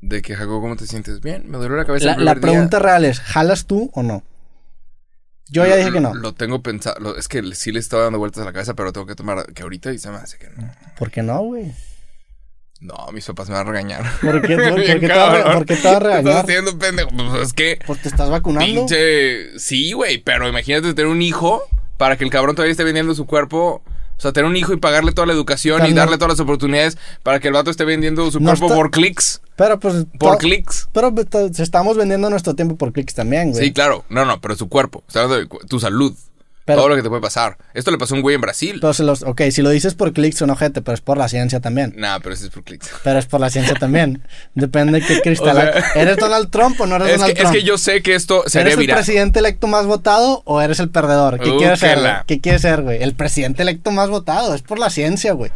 De 0.00 0.22
que, 0.22 0.36
Jacob, 0.36 0.60
¿cómo 0.60 0.76
te 0.76 0.86
sientes? 0.86 1.20
Bien, 1.20 1.50
me 1.50 1.58
duele 1.58 1.76
la 1.76 1.84
cabeza 1.84 2.06
La, 2.06 2.12
el 2.14 2.24
la 2.24 2.32
primer 2.32 2.40
día. 2.50 2.52
pregunta 2.52 2.78
real 2.78 3.04
es, 3.04 3.20
¿jalas 3.20 3.66
tú 3.66 3.90
o 3.94 4.02
no? 4.02 4.22
Yo 5.50 5.66
ya 5.66 5.76
dije 5.76 5.90
que 5.92 6.00
no. 6.00 6.14
Lo 6.14 6.34
tengo 6.34 6.62
pensado. 6.62 7.00
lo- 7.00 7.16
es 7.16 7.26
que 7.26 7.42
sí 7.54 7.72
le 7.72 7.80
estaba 7.80 8.04
dando 8.04 8.18
vueltas 8.18 8.42
a 8.42 8.44
la 8.46 8.52
cabeza, 8.52 8.74
pero 8.74 8.92
tengo 8.92 9.06
que 9.06 9.14
tomar 9.14 9.52
que 9.54 9.62
ahorita 9.62 9.92
y 9.92 9.98
se 9.98 10.10
me 10.10 10.16
hace 10.18 10.38
que 10.38 10.50
no. 10.50 10.70
¿Por 10.98 11.10
qué 11.10 11.22
no, 11.22 11.40
güey? 11.40 11.72
No, 12.80 12.94
mis 13.12 13.24
papás 13.26 13.48
me 13.48 13.54
van 13.56 13.66
a 13.66 13.70
regañar. 13.70 14.04
¿Por 14.20 14.40
qué, 14.42 14.56
tú- 14.56 14.62
por 14.68 14.84
qué 14.84 14.98
te 15.00 15.08
va 15.08 15.52
por 15.54 15.66
qué 15.66 15.76
te 15.76 15.88
va 15.88 15.96
a 15.96 15.98
¿Qué 15.98 15.98
Estás 15.98 16.02
regañar? 16.02 16.44
haciendo, 16.44 16.78
pendejo. 16.78 17.10
Pues 17.10 17.42
es 17.48 17.52
que. 17.54 17.78
Pues 17.86 18.02
te 18.02 18.08
estás 18.08 18.28
vacunando. 18.30 18.66
Pinche. 18.66 19.58
Sí, 19.58 19.92
güey, 19.92 20.18
pero 20.18 20.48
imagínate 20.48 20.92
tener 20.94 21.10
un 21.10 21.22
hijo 21.22 21.62
para 21.96 22.16
que 22.16 22.24
el 22.24 22.30
cabrón 22.30 22.54
todavía 22.54 22.70
esté 22.72 22.84
vendiendo 22.84 23.14
su 23.14 23.26
cuerpo. 23.26 23.82
O 24.18 24.20
sea, 24.20 24.32
tener 24.32 24.50
un 24.50 24.56
hijo 24.56 24.72
y 24.72 24.78
pagarle 24.78 25.12
toda 25.12 25.26
la 25.28 25.32
educación 25.32 25.86
y 25.86 25.92
darle 25.92 26.16
todas 26.18 26.32
las 26.32 26.40
oportunidades 26.40 26.98
para 27.22 27.38
que 27.38 27.46
el 27.48 27.54
vato 27.54 27.70
esté 27.70 27.84
vendiendo 27.84 28.28
su 28.32 28.40
No 28.40 28.46
cuerpo 28.50 28.66
está- 28.66 28.76
por 28.76 28.90
clics. 28.90 29.40
Pero 29.54 29.78
pues... 29.78 30.06
Por 30.18 30.38
clics. 30.38 30.88
Pero 30.92 31.14
pues, 31.14 31.26
estamos 31.60 31.96
vendiendo 31.96 32.28
nuestro 32.28 32.54
tiempo 32.54 32.76
por 32.76 32.92
clics 32.92 33.14
también, 33.14 33.52
güey. 33.52 33.64
Sí, 33.66 33.72
claro. 33.72 34.04
No, 34.08 34.24
no, 34.24 34.40
pero 34.40 34.56
su 34.56 34.68
cuerpo. 34.68 35.04
De 35.14 35.46
cu- 35.46 35.60
tu 35.68 35.78
salud. 35.80 36.14
Pero- 36.68 36.78
todo 36.78 36.88
lo 36.90 36.94
que 36.96 37.02
te 37.02 37.08
puede 37.08 37.20
pasar. 37.20 37.56
Esto 37.74 37.90
le 37.90 37.98
pasó 37.98 38.14
a 38.14 38.18
un 38.18 38.22
güey 38.22 38.36
en 38.36 38.40
Brasil. 38.40 38.78
Pero 38.80 38.92
se 38.94 39.02
los, 39.02 39.22
ok, 39.22 39.42
si 39.50 39.62
lo 39.62 39.70
dices 39.70 39.94
por 39.94 40.12
clics 40.12 40.38
son 40.38 40.50
ojete, 40.50 40.80
pero 40.82 40.94
es 40.94 41.00
por 41.00 41.18
la 41.18 41.28
ciencia 41.28 41.58
también. 41.60 41.94
Nah, 41.96 42.18
pero 42.20 42.34
ese 42.34 42.44
es 42.44 42.50
por 42.50 42.62
clics. 42.62 42.90
Pero 43.02 43.18
es 43.18 43.26
por 43.26 43.40
la 43.40 43.50
ciencia 43.50 43.74
también. 43.80 44.22
Depende 44.54 45.00
de 45.00 45.06
qué 45.06 45.20
cristal. 45.20 45.56
O 45.56 45.60
sea- 45.60 45.92
¿Eres 46.02 46.16
Donald 46.18 46.50
Trump 46.50 46.80
o 46.80 46.86
no 46.86 46.96
eres 46.96 47.08
Es 47.08 47.12
que, 47.14 47.18
Donald 47.18 47.36
es 47.36 47.42
Trump? 47.42 47.54
que 47.56 47.62
yo 47.64 47.78
sé 47.78 48.02
que 48.02 48.14
esto 48.14 48.44
sería 48.46 48.72
¿Eres 48.74 48.78
el 48.88 48.94
presidente 48.94 49.38
electo 49.40 49.66
más 49.66 49.86
votado 49.86 50.42
o 50.44 50.60
eres 50.60 50.78
el 50.80 50.90
perdedor? 50.90 51.40
¿Qué 51.40 51.50
Uh, 51.50 51.58
quieres 51.58 51.80
ser? 51.80 51.98
la-? 51.98 52.24
¿Qué 52.26 52.40
quieres 52.40 52.62
ser, 52.62 52.82
güey? 52.82 53.02
El 53.02 53.14
presidente 53.14 53.62
electo 53.62 53.90
más 53.90 54.08
votado. 54.10 54.54
Es 54.54 54.62
por 54.62 54.78
la 54.78 54.90
ciencia, 54.90 55.32
güey. 55.32 55.50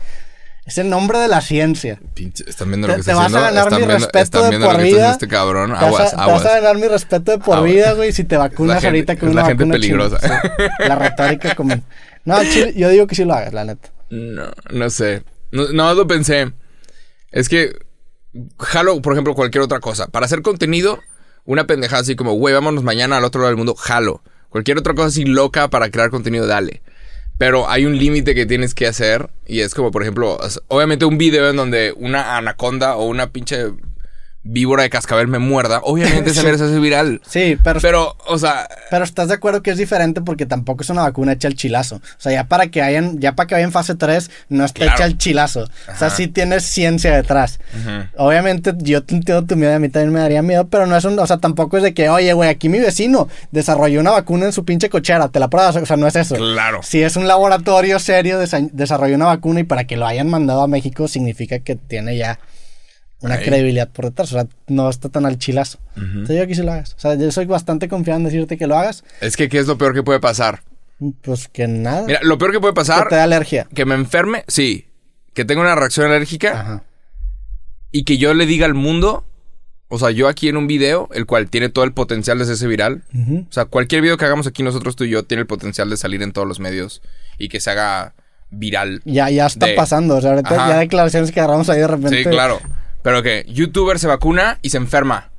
Es 0.64 0.78
el 0.78 0.88
nombre 0.88 1.18
de 1.18 1.26
la 1.28 1.40
ciencia. 1.40 1.98
Pinche, 2.14 2.44
están 2.48 2.68
viendo 2.68 2.86
Te- 2.86 2.92
lo 2.92 2.96
que 2.98 3.02
te 3.04 3.10
está 3.10 3.22
vas 3.22 3.34
a 3.34 3.40
ganar 3.40 3.64
están 3.64 3.80
mi 3.80 3.86
viendo, 3.86 3.94
respeto 4.06 4.50
de 4.50 4.60
por 4.60 4.80
vida. 4.80 5.10
este 5.10 5.26
cabrón. 5.28 5.70
Te 5.76 5.90
vas, 5.90 6.14
a, 6.14 6.22
Aguas, 6.22 6.42
te 6.42 6.48
vas 6.48 6.56
a 6.56 6.60
ganar 6.60 6.76
mi 6.76 6.88
respeto 6.88 7.32
de 7.32 7.38
por 7.38 7.56
Aguas. 7.56 7.70
vida, 7.72 7.92
güey, 7.94 8.12
si 8.12 8.22
te 8.24 8.36
vacunas 8.36 8.76
gente- 8.76 8.86
ahorita 8.86 9.16
con 9.16 9.28
es 9.28 9.32
una 9.32 9.42
la 9.42 9.48
gente 9.48 9.64
vacuna 9.64 9.74
peligrosa. 9.74 10.18
Sí. 10.20 10.28
La 10.88 10.94
retórica 10.94 11.54
como... 11.56 11.74
No, 12.24 12.40
chile, 12.44 12.72
yo 12.76 12.88
digo 12.90 13.06
que 13.08 13.16
sí 13.16 13.24
lo 13.24 13.34
hagas, 13.34 13.52
la 13.52 13.64
neta. 13.64 13.88
No, 14.10 14.44
no 14.70 14.90
sé. 14.90 15.24
No, 15.50 15.66
no 15.72 15.94
lo 15.94 16.06
pensé. 16.06 16.52
Es 17.32 17.48
que 17.48 17.72
jalo, 18.60 19.02
por 19.02 19.14
ejemplo, 19.14 19.34
cualquier 19.34 19.62
otra 19.62 19.80
cosa. 19.80 20.06
Para 20.06 20.26
hacer 20.26 20.42
contenido, 20.42 21.00
una 21.44 21.66
pendejada 21.66 22.02
así 22.02 22.14
como, 22.14 22.34
güey, 22.34 22.54
vámonos 22.54 22.84
mañana 22.84 23.16
al 23.16 23.24
otro 23.24 23.40
lado 23.40 23.48
del 23.48 23.56
mundo, 23.56 23.74
jalo. 23.74 24.22
Cualquier 24.48 24.78
otra 24.78 24.94
cosa 24.94 25.08
así 25.08 25.24
loca 25.24 25.68
para 25.68 25.90
crear 25.90 26.10
contenido, 26.10 26.46
dale. 26.46 26.82
Pero 27.42 27.68
hay 27.68 27.86
un 27.86 27.98
límite 27.98 28.36
que 28.36 28.46
tienes 28.46 28.72
que 28.72 28.86
hacer 28.86 29.28
y 29.48 29.62
es 29.62 29.74
como, 29.74 29.90
por 29.90 30.02
ejemplo, 30.02 30.38
obviamente 30.68 31.06
un 31.06 31.18
video 31.18 31.50
en 31.50 31.56
donde 31.56 31.92
una 31.96 32.36
anaconda 32.36 32.94
o 32.94 33.06
una 33.06 33.32
pinche 33.32 33.72
víbora 34.44 34.82
de 34.82 34.90
cascabel 34.90 35.28
me 35.28 35.38
muerda, 35.38 35.80
obviamente 35.84 36.30
esa 36.30 36.40
Sí. 36.42 36.46
mierda 36.46 36.58
se 36.58 36.64
hace 36.72 36.80
viral. 36.80 37.20
Sí, 37.26 37.56
pero, 37.62 37.80
pero, 37.80 37.80
Pero, 37.80 38.16
o 38.26 38.38
sea, 38.38 38.66
estás 38.90 39.28
de 39.28 39.34
acuerdo 39.34 39.62
que 39.62 39.70
es 39.70 39.76
diferente 39.78 40.20
porque 40.20 40.46
tampoco 40.46 40.82
es 40.82 40.90
una 40.90 41.02
vacuna 41.02 41.32
hecha 41.32 41.46
al 41.48 41.54
chilazo. 41.54 41.96
O 41.96 42.00
sea, 42.20 42.32
ya 42.32 42.44
para 42.44 42.66
que 42.68 42.82
hayan, 42.82 43.20
ya 43.20 43.34
para 43.36 43.46
que 43.46 43.54
vayan 43.54 43.70
fase 43.72 43.94
3, 43.94 44.30
no 44.48 44.64
está 44.64 44.80
Claro. 44.80 44.94
hecha 44.94 45.04
al 45.04 45.18
chilazo. 45.18 45.64
O 45.92 45.96
sea, 45.96 46.10
sí 46.10 46.26
tienes 46.28 46.64
ciencia 46.64 47.14
detrás. 47.14 47.60
Obviamente, 48.16 48.72
yo 48.78 49.02
te 49.04 49.14
entiendo 49.14 49.44
tu 49.46 49.56
miedo, 49.56 49.74
a 49.74 49.78
mí 49.78 49.88
también 49.88 50.12
me 50.12 50.20
daría 50.20 50.42
miedo, 50.42 50.66
pero 50.68 50.86
no 50.86 50.96
es 50.96 51.04
un, 51.04 51.18
o 51.18 51.26
sea, 51.26 51.38
tampoco 51.38 51.76
es 51.76 51.82
de 51.82 51.94
que, 51.94 52.08
oye, 52.08 52.32
güey, 52.32 52.50
aquí 52.50 52.68
mi 52.68 52.78
vecino 52.80 53.28
desarrolló 53.50 54.00
una 54.00 54.10
vacuna 54.10 54.46
en 54.46 54.52
su 54.52 54.64
pinche 54.64 54.90
cochera, 54.90 55.28
te 55.28 55.38
la 55.40 55.48
pruebas, 55.48 55.76
o 55.76 55.86
sea, 55.86 55.96
no 55.96 56.06
es 56.06 56.16
eso. 56.16 56.34
claro. 56.34 56.80
Si 56.82 57.02
es 57.02 57.16
un 57.16 57.28
laboratorio 57.28 57.98
serio, 57.98 58.40
desa- 58.42 58.68
desarrolló 58.72 59.14
una 59.16 59.26
vacuna 59.26 59.60
y 59.60 59.64
para 59.64 59.84
que 59.84 59.96
lo 59.96 60.06
hayan 60.06 60.28
mandado 60.28 60.62
a 60.62 60.68
México 60.68 61.08
significa 61.08 61.58
que 61.60 61.76
tiene 61.76 62.16
ya 62.16 62.38
una 63.22 63.38
credibilidad 63.40 63.88
por 63.88 64.04
detrás, 64.06 64.32
o 64.32 64.34
sea, 64.34 64.46
no 64.68 64.88
está 64.90 65.08
tan 65.08 65.24
al 65.26 65.38
chilazo. 65.38 65.78
Entonces 65.96 66.36
yo 66.36 66.42
aquí 66.42 66.54
sí 66.54 66.62
lo 66.62 66.72
hagas. 66.72 66.94
O 66.94 66.98
sea, 67.00 67.14
yo 67.14 67.30
soy 67.32 67.46
bastante 67.46 67.88
confiado 67.88 68.18
en 68.18 68.24
decirte 68.24 68.56
que 68.58 68.66
lo 68.66 68.76
hagas, 68.76 69.04
Es 69.20 69.36
que, 69.36 69.48
¿qué 69.48 69.58
es 69.58 69.66
lo 69.66 69.78
peor 69.78 69.94
que 69.94 70.02
puede 70.02 70.20
pasar? 70.20 70.62
pues 71.22 71.48
que 71.48 71.66
nada. 71.66 72.04
Mira, 72.06 72.20
lo 72.22 72.38
peor 72.38 72.52
que 72.52 72.60
puede 72.60 72.74
que 72.74 72.76
pasar, 72.76 73.08
te 73.08 73.16
da 73.16 73.24
alergia. 73.24 73.66
que 73.74 73.84
me 73.84 73.94
enferme, 73.96 74.44
sí. 74.46 74.86
Que 75.34 75.44
tenga 75.44 75.60
una 75.62 75.74
reacción 75.74 76.06
alérgica 76.06 76.60
Ajá. 76.60 76.82
y 77.90 78.04
que 78.04 78.18
yo 78.18 78.34
le 78.34 78.46
diga 78.46 78.66
al 78.66 78.74
mundo, 78.74 79.24
o 79.88 79.98
sea, 79.98 80.10
yo 80.10 80.28
aquí 80.28 80.48
en 80.48 80.56
un 80.56 80.66
video, 80.66 81.08
el 81.12 81.26
cual 81.26 81.50
tiene 81.50 81.68
todo 81.70 81.84
el 81.84 81.92
potencial 81.92 82.38
de 82.38 82.44
hacerse 82.44 82.66
viral. 82.68 83.02
O 83.48 83.52
sea, 83.52 83.64
cualquier 83.64 84.00
video 84.02 84.16
que 84.16 84.24
hagamos 84.26 84.46
aquí 84.46 84.62
nosotros 84.62 84.94
tú 84.94 85.04
y 85.04 85.10
yo 85.10 85.24
tiene 85.24 85.40
el 85.40 85.46
potencial 85.46 85.90
de 85.90 85.96
salir 85.96 86.22
en 86.22 86.32
todos 86.32 86.46
los 86.46 86.60
medios 86.60 87.02
y 87.38 87.48
que 87.48 87.58
se 87.60 87.70
haga 87.70 88.14
viral. 88.50 89.02
Ya, 89.04 89.28
ya 89.30 89.46
está 89.46 89.66
De- 89.66 89.74
pasando, 89.74 90.16
o 90.16 90.20
sea, 90.20 90.30
ahorita 90.32 90.54
Ajá. 90.54 90.68
ya 90.68 90.78
declaraciones 90.78 91.32
que 91.32 91.40
agarramos 91.40 91.68
ahí 91.68 91.80
de 91.80 91.88
repente. 91.88 92.16
Sí, 92.22 92.24
claro. 92.30 92.60
Pero 93.02 93.22
que 93.22 93.44
youtuber 93.48 93.98
se 93.98 94.06
vacuna 94.06 94.58
y 94.62 94.70
se 94.70 94.76
enferma. 94.78 95.31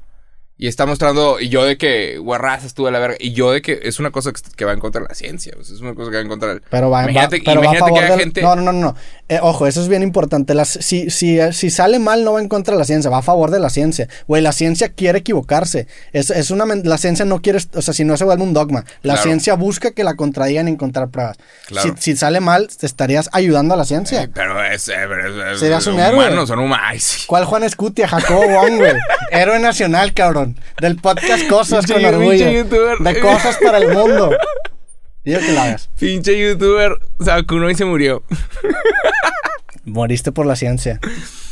Y 0.56 0.68
está 0.68 0.86
mostrando, 0.86 1.40
y 1.42 1.50
yo 1.50 1.66
de 1.66 1.78
que, 1.78 2.20
guarraza 2.20 2.68
estuve 2.68 2.90
a 2.90 2.92
la 2.92 3.00
verga. 3.00 3.18
Y 3.20 3.34
yo 3.34 3.52
de 3.52 3.62
que 3.64 3.80
es 3.84 4.00
una 4.00 4.12
cosa 4.12 4.32
que, 4.32 4.40
que 4.56 4.66
va 4.66 4.72
en 4.72 4.80
contra 4.80 5.02
de 5.02 5.08
la 5.10 5.16
ciencia. 5.16 5.52
pues, 5.56 5.72
es 5.72 5.82
una 5.82 5.96
cosa 5.96 6.12
que 6.12 6.18
va 6.18 6.22
en 6.22 6.28
contra 6.30 6.50
del. 6.50 6.62
Pero 6.70 6.92
va, 6.92 7.00
va- 7.00 7.04
imagínate 7.12 7.42
pero 7.44 7.60
va 7.60 7.72
a 7.72 7.76
imagínate 7.76 7.80
favor 7.80 7.94
que 8.00 8.06
haya 8.06 8.12
del- 8.16 8.20
gente. 8.24 8.42
No, 8.44 8.56
no, 8.56 8.62
no, 8.62 8.72
no. 8.72 8.96
Eh, 9.30 9.40
ojo, 9.42 9.66
eso 9.66 9.82
es 9.82 9.88
bien 9.88 10.04
importante. 10.04 10.54
Las, 10.54 10.70
si, 10.70 11.10
si, 11.10 11.40
si 11.54 11.70
sale 11.72 11.98
mal, 11.98 12.24
no 12.24 12.34
va 12.34 12.40
en 12.40 12.48
contra 12.50 12.76
de 12.76 12.80
la 12.80 12.86
ciencia, 12.86 13.10
va 13.10 13.18
a 13.18 13.22
favor 13.24 13.50
de 13.50 13.60
la 13.60 13.72
ciencia. 13.72 14.08
Güey, 14.28 14.44
la 14.44 14.52
ciencia 14.54 14.90
quiere 14.90 15.20
equivocarse. 15.20 15.88
Es, 16.14 16.30
es 16.30 16.52
una, 16.52 16.66
la 16.84 16.98
ciencia 17.00 17.26
no 17.26 17.42
quiere, 17.42 17.58
o 17.74 17.82
sea, 17.82 17.94
si 17.96 18.06
no 18.06 18.16
se 18.16 18.24
vuelve 18.24 18.44
un 18.44 18.54
dogma. 18.54 18.86
La 19.02 19.14
Claro. 19.16 19.24
ciencia 19.24 19.56
busca 19.56 19.92
que 19.92 20.04
la 20.04 20.16
contradigan 20.16 20.68
y 20.68 20.72
encontrar 20.72 21.10
pruebas. 21.10 21.38
Claro. 21.66 21.96
Si, 21.98 22.12
si 22.12 22.16
sale 22.16 22.40
mal, 22.42 22.70
te 22.70 22.86
estarías 22.86 23.28
ayudando 23.34 23.74
a 23.74 23.78
la 23.78 23.84
Eh, 23.84 23.88
ciencia. 23.88 24.30
pero 24.34 24.64
es, 24.64 24.88
eh, 24.88 24.94
pero 25.08 25.52
es- 25.52 25.60
Serías 25.60 25.88
un 25.88 26.00
héroe. 26.00 26.14
humanos, 26.28 26.48
son 26.48 26.60
humanos. 26.60 27.24
¿Cuál 27.26 27.46
Juan 27.46 27.64
Escutia? 27.64 28.08
Jacobo 28.08 28.48
Wong, 28.48 28.78
güey. 28.78 28.94
Héroe 29.32 29.60
nacional, 29.60 30.14
cabrón. 30.14 30.43
Del 30.80 30.98
podcast 30.98 31.48
Cosas 31.48 31.86
con 31.86 32.04
orgullo. 32.04 32.50
youtuber. 32.52 32.98
De 33.00 33.20
cosas 33.20 33.58
para 33.64 33.78
el 33.80 33.90
mundo. 33.90 34.32
Digo 35.24 35.40
que 35.40 35.54
lo 35.54 35.62
hagas. 35.62 35.90
Pinche 36.00 36.38
youtuber 36.38 36.98
se 37.20 37.30
vacunó 37.30 37.70
y 37.70 37.76
se 37.76 37.86
murió. 37.86 38.24
Moriste 39.86 40.32
por 40.32 40.46
la 40.46 40.56
ciencia. 40.56 41.00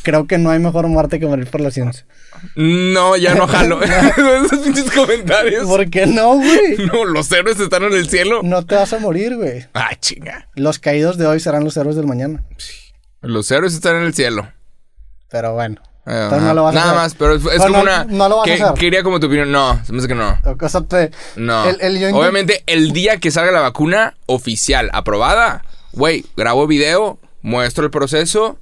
Creo 0.04 0.26
que 0.26 0.38
no 0.38 0.50
hay 0.52 0.60
mejor 0.60 0.88
muerte 0.88 1.20
que 1.20 1.28
morir 1.28 1.48
por 1.48 1.62
la 1.62 1.70
ciencia. 1.70 2.06
No, 2.56 3.18
ya 3.18 3.36
no 3.36 3.46
jalo. 3.48 3.82
Esos 4.46 4.60
pinches 4.60 4.90
comentarios. 4.92 5.68
¿Por 5.68 5.90
qué 5.90 6.08
no, 6.08 6.36
güey? 6.36 6.78
No, 6.92 7.06
los 7.06 7.32
héroes 7.32 7.60
están 7.60 7.84
en 7.84 7.94
el 7.94 8.10
cielo. 8.10 8.42
No 8.44 8.66
te 8.66 8.76
vas 8.76 8.94
a 8.94 9.00
morir, 9.00 9.36
güey. 9.36 9.68
Ah, 9.74 9.92
chinga. 10.00 10.50
Los 10.56 10.80
caídos 10.80 11.18
de 11.18 11.28
hoy 11.28 11.40
serán 11.40 11.64
los 11.64 11.76
héroes 11.78 11.96
del 11.96 12.08
mañana. 12.08 12.44
Los 13.22 13.52
héroes 13.52 13.74
están 13.74 13.98
en 13.98 14.04
el 14.04 14.14
cielo. 14.14 14.50
Pero 15.30 15.54
bueno. 15.54 15.82
Ajá. 16.06 16.40
No 16.40 16.54
lo 16.56 16.64
vas 16.64 16.76
a 16.76 16.80
Nada 16.80 16.92
hacer. 16.92 17.02
más, 17.04 17.16
pero 17.16 17.36
es, 17.36 17.42
es 17.44 17.48
Pero 17.50 17.64
como 17.64 17.76
no- 17.78 17.82
una. 17.84 18.04
no 18.06 18.30
lo 18.30 18.38
vas 18.38 18.50
a 18.50 18.56
que- 18.56 18.64
hacer. 18.64 18.74
Quería 18.80 19.04
como 19.04 19.20
tu 19.20 19.28
opinión. 19.28 19.52
No, 19.52 19.80
se 19.86 19.94
me 19.94 20.00
hace 20.00 20.08
que 20.08 20.16
no. 20.16 20.38
O 20.60 20.70
sea, 20.70 20.82
te- 20.82 21.12
No. 21.36 21.70
el- 21.70 21.80
el 21.82 22.00
yo 22.00 22.10
intent- 22.10 22.20
Obviamente, 22.20 22.64
el 22.66 22.92
día 22.92 23.18
que 23.18 23.30
salga 23.32 23.52
la 23.52 23.62
vacuna 23.62 24.16
oficial, 24.26 24.90
aprobada, 24.94 25.64
güey, 25.94 26.26
grabo 26.36 26.66
video, 26.68 27.20
muestro 27.44 27.84
el 27.86 27.92
proceso, 27.92 28.58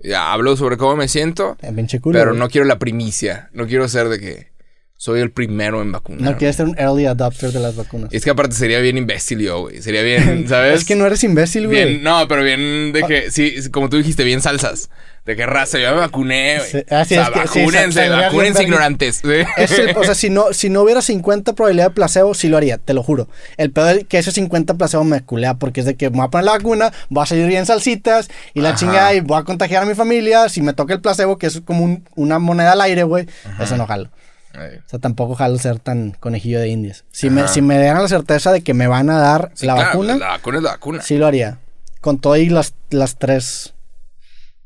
ya 0.00 0.32
hablo 0.32 0.56
sobre 0.56 0.76
cómo 0.76 0.96
me 0.96 1.08
siento, 1.08 1.56
Eh, 1.62 1.72
pinche 1.74 2.00
culo, 2.00 2.18
pero 2.18 2.30
güey. 2.32 2.40
no 2.40 2.48
quiero 2.50 2.66
la 2.66 2.78
primicia. 2.78 3.48
No 3.52 3.66
quiero 3.66 3.88
ser 3.88 4.08
de 4.08 4.20
que 4.20 4.52
soy 4.96 5.20
el 5.20 5.30
primero 5.32 5.80
en 5.82 5.90
vacunar. 5.92 6.22
No 6.32 6.36
quieres 6.38 6.56
ser 6.56 6.66
un 6.66 6.78
early 6.78 7.06
adopter 7.06 7.50
de 7.52 7.58
las 7.60 7.74
vacunas. 7.74 8.10
Es 8.12 8.22
que 8.22 8.30
aparte 8.30 8.54
sería 8.54 8.78
bien 8.80 8.96
imbécil 8.98 9.40
yo, 9.40 9.60
güey. 9.62 9.80
Sería 9.82 10.02
bien, 10.02 10.44
¿sabes? 10.48 10.80
Es 10.80 10.84
que 10.86 10.94
no 10.94 11.06
eres 11.06 11.24
imbécil, 11.24 11.66
güey. 11.68 11.84
Bien, 11.84 12.02
no, 12.02 12.28
pero 12.28 12.42
bien 12.44 12.92
de 12.92 13.02
que, 13.08 13.30
sí, 13.30 13.54
como 13.70 13.88
tú 13.88 13.96
dijiste, 13.96 14.22
bien 14.24 14.40
salsas. 14.42 14.90
De 15.24 15.36
que 15.36 15.46
raza, 15.46 15.78
yo 15.78 15.90
me 15.92 15.98
vacuné, 15.98 16.58
güey. 16.58 16.68
Sí, 16.68 16.78
ah, 16.90 17.04
sí, 17.04 17.16
o 17.16 17.24
sea, 17.24 17.44
es 17.44 17.50
que 17.52 17.60
vacúnense, 17.60 18.08
vacúnense 18.08 18.62
ignorantes. 18.64 19.16
Sí. 19.22 19.28
Es 19.56 19.70
el- 19.78 19.96
o 19.96 20.02
sea, 20.02 20.16
si 20.16 20.30
no, 20.30 20.52
si 20.52 20.68
no 20.68 20.82
hubiera 20.82 21.00
50 21.00 21.52
probabilidad 21.52 21.86
de 21.88 21.94
placebo, 21.94 22.34
sí 22.34 22.48
lo 22.48 22.56
haría, 22.56 22.78
te 22.78 22.92
lo 22.92 23.04
juro. 23.04 23.28
El 23.56 23.70
peor 23.70 23.98
es 23.98 24.04
que 24.08 24.18
ese 24.18 24.32
50 24.32 24.74
placebo 24.74 25.04
me 25.04 25.20
culea 25.20 25.54
porque 25.54 25.78
es 25.78 25.86
de 25.86 25.94
que 25.94 26.10
me 26.10 26.16
voy 26.16 26.26
a 26.26 26.28
poner 26.30 26.46
la 26.46 26.52
vacuna, 26.52 26.92
voy 27.08 27.22
a 27.22 27.26
salir 27.26 27.46
bien 27.46 27.66
salsitas 27.66 28.30
y 28.52 28.62
la 28.62 28.70
Ajá. 28.70 28.78
chingada 28.78 29.14
y 29.14 29.20
voy 29.20 29.38
a 29.38 29.44
contagiar 29.44 29.84
a 29.84 29.86
mi 29.86 29.94
familia. 29.94 30.48
Si 30.48 30.60
me 30.60 30.72
toca 30.72 30.94
el 30.94 31.00
placebo, 31.00 31.38
que 31.38 31.46
es 31.46 31.60
como 31.60 31.84
un- 31.84 32.04
una 32.16 32.40
moneda 32.40 32.72
al 32.72 32.80
aire, 32.80 33.04
güey, 33.04 33.26
eso 33.60 33.76
no 33.76 33.86
jalo. 33.86 34.10
Ay. 34.54 34.78
O 34.84 34.88
sea, 34.88 34.98
tampoco 34.98 35.36
jalo 35.36 35.56
ser 35.56 35.78
tan 35.78 36.10
conejillo 36.18 36.58
de 36.58 36.66
indias. 36.68 37.04
Si 37.12 37.30
me, 37.30 37.46
si 37.46 37.62
me 37.62 37.78
dieran 37.78 38.02
la 38.02 38.08
certeza 38.08 38.50
de 38.50 38.62
que 38.62 38.74
me 38.74 38.88
van 38.88 39.08
a 39.08 39.18
dar 39.18 39.52
Sí, 39.54 39.66
la 39.66 39.74
claro, 39.74 39.88
vacuna, 39.90 40.16
La 40.16 40.28
vacuna 40.30 40.56
es 40.58 40.62
la 40.64 40.70
vacuna. 40.72 41.00
sí 41.02 41.16
lo 41.16 41.28
haría. 41.28 41.58
Con 42.00 42.18
todo 42.18 42.36
y 42.36 42.48
las, 42.48 42.74
las 42.90 43.16
tres. 43.18 43.72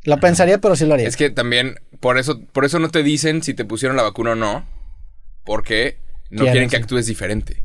Lo 0.07 0.19
pensaría, 0.19 0.59
pero 0.59 0.75
sí 0.77 0.87
lo 0.87 0.95
haría. 0.95 1.07
Es 1.09 1.17
que 1.17 1.31
también, 1.31 1.79
por 2.01 2.17
eso, 2.19 2.41
por 2.53 2.65
eso 2.65 2.79
no 2.79 2.89
te 2.89 3.03
dicen 3.03 3.43
si 3.43 3.53
te 3.55 3.65
pusieron 3.65 3.97
la 3.97 4.03
vacuna 4.03 4.31
o 4.33 4.35
no. 4.37 4.67
Porque 5.45 5.99
no 6.31 6.39
Quieren, 6.45 6.53
quieren 6.53 6.71
que 6.71 6.77
sí. 6.77 6.83
actúes 6.83 7.07
diferente. 7.07 7.63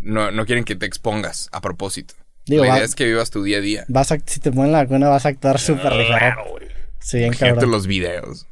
No, 0.00 0.30
no 0.30 0.46
quieren 0.46 0.64
que 0.64 0.76
te 0.76 0.86
expongas 0.86 1.48
a 1.52 1.60
propósito. 1.60 2.14
Digo, 2.46 2.62
la 2.64 2.70
va- 2.70 2.76
idea 2.76 2.86
es 2.86 2.94
que 2.94 3.04
vivas 3.04 3.30
tu 3.30 3.42
día 3.42 3.58
a 3.58 3.60
día. 3.60 3.84
Vas 3.88 4.12
a, 4.12 4.18
si 4.24 4.40
te 4.40 4.50
ponen 4.50 4.72
la 4.72 4.78
vacuna, 4.84 5.08
vas 5.08 5.26
a 5.26 5.28
actuar 5.30 5.58
súper 5.58 5.92
ligero. 5.94 6.18
Raro, 6.18 6.44
güey. 6.50 6.66
Sí, 6.98 7.18
bien 7.18 7.28
Imagínate 7.28 7.54
cabrón. 7.56 7.70
los 7.72 7.86
videos. 7.86 8.46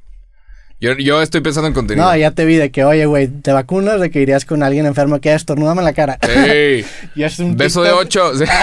Yo, 0.81 0.93
yo 0.97 1.21
estoy 1.23 1.41
pensando 1.41 1.67
en 1.67 1.75
contenido. 1.75 2.07
No, 2.07 2.17
ya 2.17 2.31
te 2.31 2.45
vi 2.45 2.55
de 2.55 2.71
que, 2.71 2.85
oye, 2.85 3.05
güey, 3.07 3.27
te 3.27 3.51
vacunas 3.51 4.01
de 4.01 4.11
que 4.13 4.21
irías 4.21 4.45
con 4.45 4.63
alguien 4.63 4.87
enfermo 4.87 5.21
que 5.21 5.35
estornúdame 5.35 5.81
en 5.81 5.85
la 5.87 5.93
cara. 5.93 6.19
Ey, 6.23 6.85
y 7.17 7.25
es 7.25 7.39
un 7.41 7.57
beso 7.57 7.83
de 7.83 7.91
TikTok- 7.91 7.99
ocho. 7.99 8.33
Sí. 8.37 8.45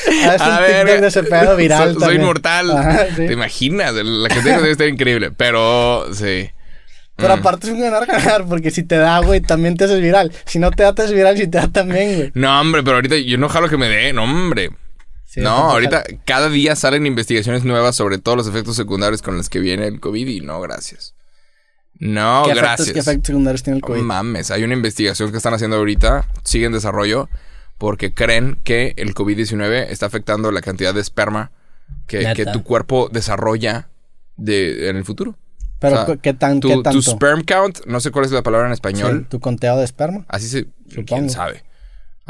Es 0.00 0.40
un 0.40 0.48
A 0.48 0.58
TikTok 0.58 0.84
ver, 0.86 1.00
de 1.00 1.06
ese 1.08 1.22
pedo 1.24 1.56
viral. 1.56 1.96
Soy, 1.98 2.16
inmortal. 2.16 2.70
Ajá, 2.70 3.06
sí. 3.16 3.26
¿Te 3.26 3.32
imaginas? 3.32 3.92
La 3.94 4.28
que 4.28 4.40
tengo 4.40 4.58
debe 4.60 4.70
estar 4.70 4.88
increíble. 4.88 5.30
Pero, 5.32 6.06
sí. 6.14 6.50
Pero 7.16 7.36
Mm. 7.36 7.40
aparte 7.40 7.66
es 7.66 7.72
un 7.72 7.80
ganar-ganar, 7.80 8.44
porque 8.48 8.70
si 8.70 8.82
te 8.82 8.96
da, 8.96 9.18
güey, 9.18 9.40
también 9.40 9.76
te 9.76 9.84
haces 9.84 10.00
viral. 10.00 10.32
Si 10.46 10.58
no 10.58 10.70
te 10.70 10.84
da, 10.84 10.94
te 10.94 11.02
haces 11.02 11.14
viral, 11.14 11.36
si 11.36 11.48
te 11.48 11.58
da 11.58 11.68
también, 11.68 12.14
güey. 12.16 12.30
No, 12.34 12.60
hombre, 12.60 12.82
pero 12.82 12.96
ahorita 12.96 13.16
yo 13.18 13.36
no 13.36 13.48
jalo 13.48 13.68
que 13.68 13.76
me 13.76 13.88
dé. 13.88 14.12
No, 14.12 14.24
hombre. 14.24 14.70
Sí, 15.32 15.40
no, 15.40 15.50
ahorita 15.50 16.02
cada 16.24 16.48
día 16.48 16.74
salen 16.74 17.06
investigaciones 17.06 17.62
nuevas 17.64 17.94
sobre 17.94 18.18
todos 18.18 18.36
los 18.36 18.48
efectos 18.48 18.74
secundarios 18.74 19.22
con 19.22 19.36
los 19.36 19.48
que 19.48 19.60
viene 19.60 19.86
el 19.86 20.00
COVID 20.00 20.26
y 20.26 20.40
no, 20.40 20.60
gracias. 20.60 21.14
No, 21.98 22.42
¿Qué 22.46 22.54
gracias. 22.54 22.80
efectos, 22.88 22.92
¿Qué 22.94 22.98
efectos 23.00 23.26
secundarios 23.28 23.62
tiene 23.62 23.76
el 23.76 23.82
No 23.82 23.86
COVID? 23.88 24.00
mames, 24.00 24.50
hay 24.50 24.64
una 24.64 24.74
investigación 24.74 25.30
que 25.30 25.36
están 25.36 25.54
haciendo 25.54 25.76
ahorita, 25.76 26.26
sigue 26.44 26.66
en 26.66 26.72
desarrollo, 26.72 27.28
porque 27.78 28.12
creen 28.12 28.58
que 28.64 28.94
el 28.96 29.14
COVID-19 29.14 29.86
está 29.90 30.06
afectando 30.06 30.50
la 30.50 30.62
cantidad 30.62 30.94
de 30.94 31.00
esperma 31.00 31.52
que, 32.06 32.32
que 32.34 32.46
tu 32.46 32.62
cuerpo 32.64 33.08
desarrolla 33.12 33.88
de, 34.36 34.88
en 34.88 34.96
el 34.96 35.04
futuro. 35.04 35.36
Pero, 35.78 35.94
o 35.94 35.96
sea, 35.98 36.06
cu- 36.06 36.20
¿qué, 36.20 36.34
tan, 36.34 36.60
Tu, 36.60 36.68
¿qué 36.68 36.74
tu 36.74 36.82
tanto? 36.82 37.02
sperm 37.02 37.44
count, 37.44 37.86
no 37.86 38.00
sé 38.00 38.10
cuál 38.10 38.24
es 38.24 38.32
la 38.32 38.42
palabra 38.42 38.66
en 38.66 38.72
Sí, 38.72 38.78
español, 38.78 39.26
¿Tu 39.30 39.38
conteo 39.40 39.76
de 39.76 39.84
esperma? 39.84 40.24
así 40.28 40.48
se... 40.48 40.66
Supongo. 40.88 41.04
¿Quién 41.06 41.30
sabe? 41.30 41.62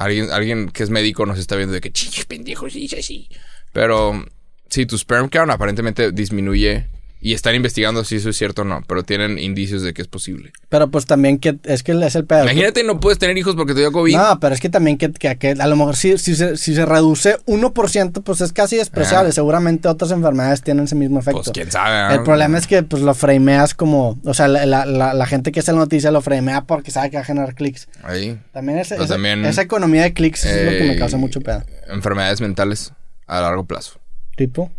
Alguien, 0.01 0.31
alguien 0.31 0.71
que 0.71 0.83
es 0.83 0.89
médico 0.89 1.27
nos 1.27 1.39
está 1.39 1.57
viendo 1.57 1.75
de 1.75 1.83
que 1.83 1.93
pendejos, 2.27 2.73
sí, 2.73 2.89
sí, 2.89 3.03
sí. 3.03 3.29
Pero 3.75 4.25
sí, 4.71 4.87
tu 4.87 4.97
sperm 4.97 5.29
count 5.29 5.51
aparentemente 5.51 6.11
disminuye 6.11 6.89
y 7.23 7.35
están 7.35 7.55
investigando 7.55 8.03
si 8.05 8.17
eso 8.17 8.31
es 8.31 8.37
cierto 8.39 8.63
o 8.63 8.65
no, 8.65 8.83
pero 8.87 9.03
tienen 9.03 9.39
indicios 9.39 9.83
de 9.83 9.93
que 9.93 10.01
es 10.01 10.09
posible. 10.09 10.53
Pero 10.71 10.91
pues 10.91 11.05
también 11.05 11.39
que 11.39 11.59
es 11.65 11.83
que 11.83 11.93
es 11.93 12.15
el 12.15 12.25
pedo. 12.25 12.45
Imagínate, 12.45 12.83
no 12.83 12.99
puedes 12.99 13.19
tener 13.19 13.37
hijos 13.37 13.55
porque 13.57 13.75
te 13.75 13.81
dio 13.81 13.93
COVID. 13.93 14.17
No, 14.17 14.41
pero 14.41 14.55
es 14.55 14.61
que 14.61 14.71
también 14.71 14.97
que, 14.97 15.13
que- 15.13 15.37
que 15.37 15.51
a 15.51 15.67
lo 15.67 15.77
mejor 15.77 15.97
si, 15.97 16.17
si, 16.17 16.35
se, 16.35 16.57
si 16.57 16.75
se 16.75 16.87
reduce 16.87 17.37
1%, 17.47 18.23
pues 18.23 18.41
es 18.41 18.53
casi 18.53 18.77
despreciable. 18.77 19.29
Ah. 19.29 19.33
Seguramente 19.33 19.89
otras 19.89 20.11
enfermedades 20.13 20.63
tienen 20.63 20.85
ese 20.85 20.95
mismo 20.95 21.19
efecto. 21.21 21.43
Pues 21.43 21.51
quién 21.53 21.71
sabe. 21.71 22.15
El 22.15 22.23
problema 22.23 22.57
es 22.57 22.67
que 22.67 22.83
pues 22.83 23.03
lo 23.03 23.13
frameas 23.15 23.75
como, 23.75 24.19
o 24.25 24.35
sea, 24.35 24.49
la, 24.49 24.65
la, 24.65 24.87
la, 24.87 25.13
la 25.13 25.27
gente 25.27 25.53
que 25.53 25.61
hace 25.61 25.73
la 25.73 25.79
noticia 25.79 26.11
lo 26.11 26.23
framea 26.23 26.63
porque 26.63 26.91
sabe 26.91 27.11
que 27.11 27.17
va 27.19 27.23
a 27.23 27.27
generar 27.27 27.55
clics. 27.55 27.89
Ahí. 28.03 28.39
Ese- 28.81 28.97
también, 29.07 29.45
esa 29.45 29.63
economía 29.63 30.03
de 30.05 30.15
clics 30.15 30.45
es 30.47 30.65
lo 30.65 30.71
que 30.71 30.85
me 30.85 30.93
eh, 30.95 30.99
causa 30.99 31.17
mucho 31.19 31.41
pedo. 31.43 31.63
Enfermedades 31.89 32.41
mentales 32.41 32.93
a 33.27 33.41
largo 33.43 33.65
plazo. 33.67 34.01
Tipo, 34.37 34.71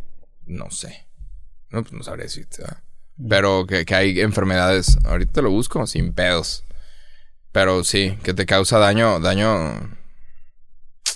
No 0.47 0.71
sé. 0.71 1.05
No, 1.71 1.81
pues 1.81 1.93
no 1.93 2.03
sabría 2.03 2.25
decirte. 2.25 2.61
¿verdad? 2.63 2.77
Pero 3.29 3.65
que, 3.67 3.85
que 3.85 3.95
hay 3.95 4.19
enfermedades. 4.21 4.97
Ahorita 5.05 5.33
te 5.33 5.41
lo 5.41 5.51
busco 5.51 5.85
sin 5.87 6.13
pedos. 6.13 6.63
Pero 7.51 7.83
sí, 7.83 8.17
que 8.23 8.33
te 8.33 8.45
causa 8.45 8.77
daño. 8.79 9.19
Daño. 9.19 9.97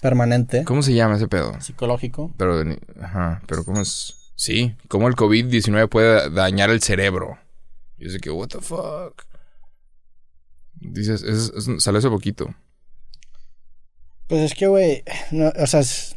permanente, 0.02 0.64
¿Cómo 0.66 0.84
se 0.84 0.94
llama 0.94 1.16
ese 1.16 1.28
pedo? 1.28 1.60
psicológico. 1.62 2.34
Pero, 2.38 2.62
ajá, 3.02 3.42
pero 3.48 3.64
¿cómo 3.64 3.82
es? 3.82 4.32
Sí, 4.36 4.76
¿cómo 4.90 5.08
el 5.08 5.16
COVID-19 5.16 5.88
puede 5.90 6.30
dañar 6.30 6.70
el 6.70 6.82
cerebro? 6.82 7.40
Yo 7.98 8.10
sé 8.10 8.20
que, 8.20 8.30
what 8.30 8.50
the 8.50 8.60
fuck. 8.60 9.24
Dices, 10.74 11.24
es, 11.24 11.52
es- 11.56 11.84
salió 11.84 12.00
hace 12.00 12.10
poquito. 12.10 12.54
Pues 14.28 14.42
es 14.42 14.54
que, 14.54 14.68
güey, 14.68 15.04
no, 15.32 15.52
o 15.58 15.68
sea, 15.68 15.80
es- 15.80 16.16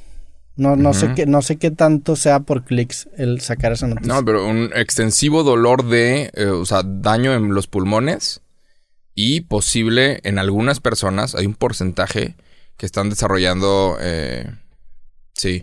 no, 0.59 0.75
no, 0.75 0.93
sé 0.93 1.15
qué, 1.15 1.25
no 1.25 1.41
sé 1.41 1.57
qué 1.57 1.71
tanto 1.71 2.17
sea 2.17 2.41
por 2.41 2.65
clics 2.65 3.09
el 3.17 3.41
sacar 3.41 3.71
esa 3.71 3.87
noticia. 3.87 4.13
No, 4.13 4.25
pero 4.25 4.45
un 4.45 4.71
extensivo 4.75 5.45
dolor 5.45 5.85
de, 5.85 6.33
eh, 6.35 6.47
o 6.47 6.67
sea, 6.67 6.83
daño 6.85 7.33
en 7.33 7.55
los 7.55 7.69
pulmones 7.69 8.41
y 9.15 9.43
posible 9.43 10.21
en 10.25 10.41
algunas 10.41 10.81
personas, 10.81 11.37
hay 11.37 11.47
un 11.47 11.55
porcentaje 11.55 12.35
que 12.77 12.87
están 12.87 13.09
desarrollando, 13.09 13.99
eh, 14.01 14.51
sí, 15.33 15.63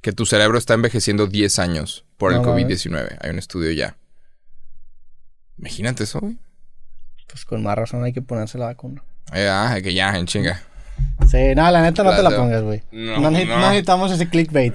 que 0.00 0.12
tu 0.12 0.26
cerebro 0.26 0.58
está 0.58 0.74
envejeciendo 0.74 1.28
10 1.28 1.60
años 1.60 2.04
por 2.16 2.32
el 2.32 2.42
No 2.42 2.48
mames. 2.48 2.66
COVID-19. 2.66 3.18
Hay 3.20 3.30
un 3.30 3.38
estudio 3.38 3.70
ya. 3.70 3.96
Imagínate 5.56 6.02
eso, 6.02 6.18
güey. 6.18 6.36
Pues 7.28 7.44
con 7.44 7.62
más 7.62 7.76
razón 7.76 8.02
hay 8.02 8.12
que 8.12 8.22
ponerse 8.22 8.58
la 8.58 8.66
vacuna. 8.66 9.04
Eh, 9.32 9.48
ah, 9.48 9.78
que 9.80 9.94
ya, 9.94 10.18
en 10.18 10.26
chinga. 10.26 10.60
Sí, 11.30 11.54
no, 11.54 11.70
la 11.70 11.82
neta 11.82 12.02
no 12.02 12.14
te 12.14 12.22
la 12.22 12.30
pongas, 12.30 12.62
güey. 12.62 12.82
No, 12.90 13.20
No, 13.20 13.30
neces- 13.30 13.46
no. 13.48 13.58
no 13.58 13.66
necesitamos 13.68 14.10
ese 14.12 14.28
clickbait, 14.28 14.74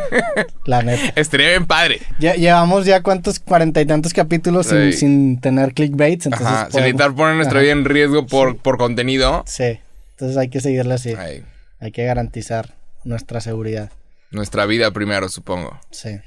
la 0.64 0.82
neta. 0.82 1.12
Estaría 1.14 1.48
bien 1.50 1.66
padre. 1.66 2.00
Ya, 2.18 2.34
llevamos 2.34 2.84
ya 2.86 3.02
cuántos 3.02 3.38
cuarenta 3.38 3.80
y 3.80 3.86
tantos 3.86 4.12
capítulos 4.12 4.66
sin, 4.66 4.92
sin 4.92 5.40
tener 5.40 5.72
clickbaits, 5.74 6.26
entonces 6.26 6.46
Ajá, 6.48 6.64
sin 6.64 6.72
podemos- 6.72 6.82
necesitar 6.86 7.14
poner 7.14 7.36
nuestra 7.36 7.60
vida 7.60 7.72
en 7.72 7.84
riesgo 7.84 8.26
por, 8.26 8.56
por 8.58 8.78
contenido. 8.78 9.44
Sí, 9.46 9.78
entonces 10.12 10.36
hay 10.36 10.48
que 10.48 10.60
seguirle 10.60 10.94
así. 10.94 11.14
Ay, 11.16 11.44
Hay 11.80 11.92
que 11.92 12.04
garantizar 12.04 12.74
nuestra 13.04 13.40
seguridad. 13.40 13.90
nuestra 14.30 14.66
vida 14.66 14.90
primero, 14.90 15.28
supongo. 15.28 15.78
Sí, 15.90 16.18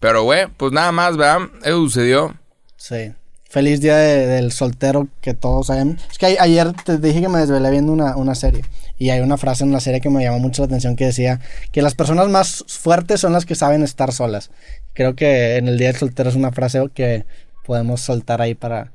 Pero, 0.00 0.22
güey, 0.22 0.46
pues 0.56 0.72
nada 0.72 0.92
más, 0.92 1.16
¿verdad? 1.16 1.48
Eso 1.64 1.76
sucedió. 1.78 2.34
sí. 2.76 3.12
Feliz 3.52 3.82
día 3.82 3.96
de- 3.98 4.26
del 4.26 4.50
soltero 4.50 5.08
que 5.20 5.34
todos 5.34 5.66
sabemos. 5.66 5.96
Es 6.10 6.16
que 6.16 6.24
a- 6.38 6.42
ayer 6.42 6.72
te 6.84 6.96
dije 6.96 7.20
que 7.20 7.28
me 7.28 7.38
desvelé 7.38 7.70
viendo 7.70 7.92
una, 7.92 8.16
una 8.16 8.34
serie. 8.34 8.62
Y 8.98 9.10
hay 9.10 9.20
una 9.20 9.36
frase 9.36 9.62
en 9.62 9.72
la 9.72 9.80
serie 9.80 10.00
que 10.00 10.08
me 10.08 10.22
llamó 10.24 10.38
mucho 10.38 10.62
la 10.62 10.66
atención 10.66 10.96
que 10.96 11.04
decía 11.04 11.38
que 11.70 11.82
las 11.82 11.94
personas 11.94 12.30
más 12.30 12.64
fuertes 12.66 13.20
son 13.20 13.34
las 13.34 13.44
que 13.44 13.54
saben 13.54 13.82
estar 13.82 14.10
solas. 14.12 14.50
Creo 14.94 15.14
que 15.14 15.56
en 15.58 15.68
el 15.68 15.76
día 15.76 15.88
del 15.88 15.96
soltero 15.96 16.30
es 16.30 16.34
una 16.34 16.50
frase 16.50 16.82
que 16.94 17.26
podemos 17.66 18.00
soltar 18.00 18.40
ahí 18.40 18.54
para... 18.54 18.90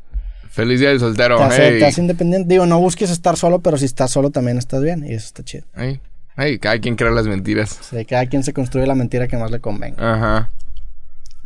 Feliz 0.50 0.80
día 0.80 0.90
del 0.90 1.00
soltero. 1.00 1.38
Te 1.38 1.44
hace, 1.44 1.68
hey. 1.74 1.80
te 1.80 1.86
hace 1.86 2.02
independiente. 2.02 2.50
Digo, 2.50 2.66
no 2.66 2.80
busques 2.80 3.12
estar 3.12 3.38
solo, 3.38 3.60
pero 3.60 3.78
si 3.78 3.86
estás 3.86 4.10
solo 4.10 4.32
también 4.32 4.58
estás 4.58 4.82
bien. 4.82 5.06
Y 5.06 5.14
eso 5.14 5.28
está 5.28 5.44
chido. 5.44 5.66
Hey, 5.76 6.00
hey, 6.36 6.58
cada 6.58 6.80
quien 6.80 6.96
crea 6.96 7.12
las 7.12 7.28
mentiras. 7.28 7.78
Sea, 7.88 8.04
cada 8.06 8.26
quien 8.26 8.44
se 8.44 8.54
construye 8.54 8.88
la 8.88 8.96
mentira 8.96 9.28
que 9.28 9.38
más 9.38 9.52
le 9.52 9.60
convenga. 9.60 9.98
Ajá. 10.16 10.50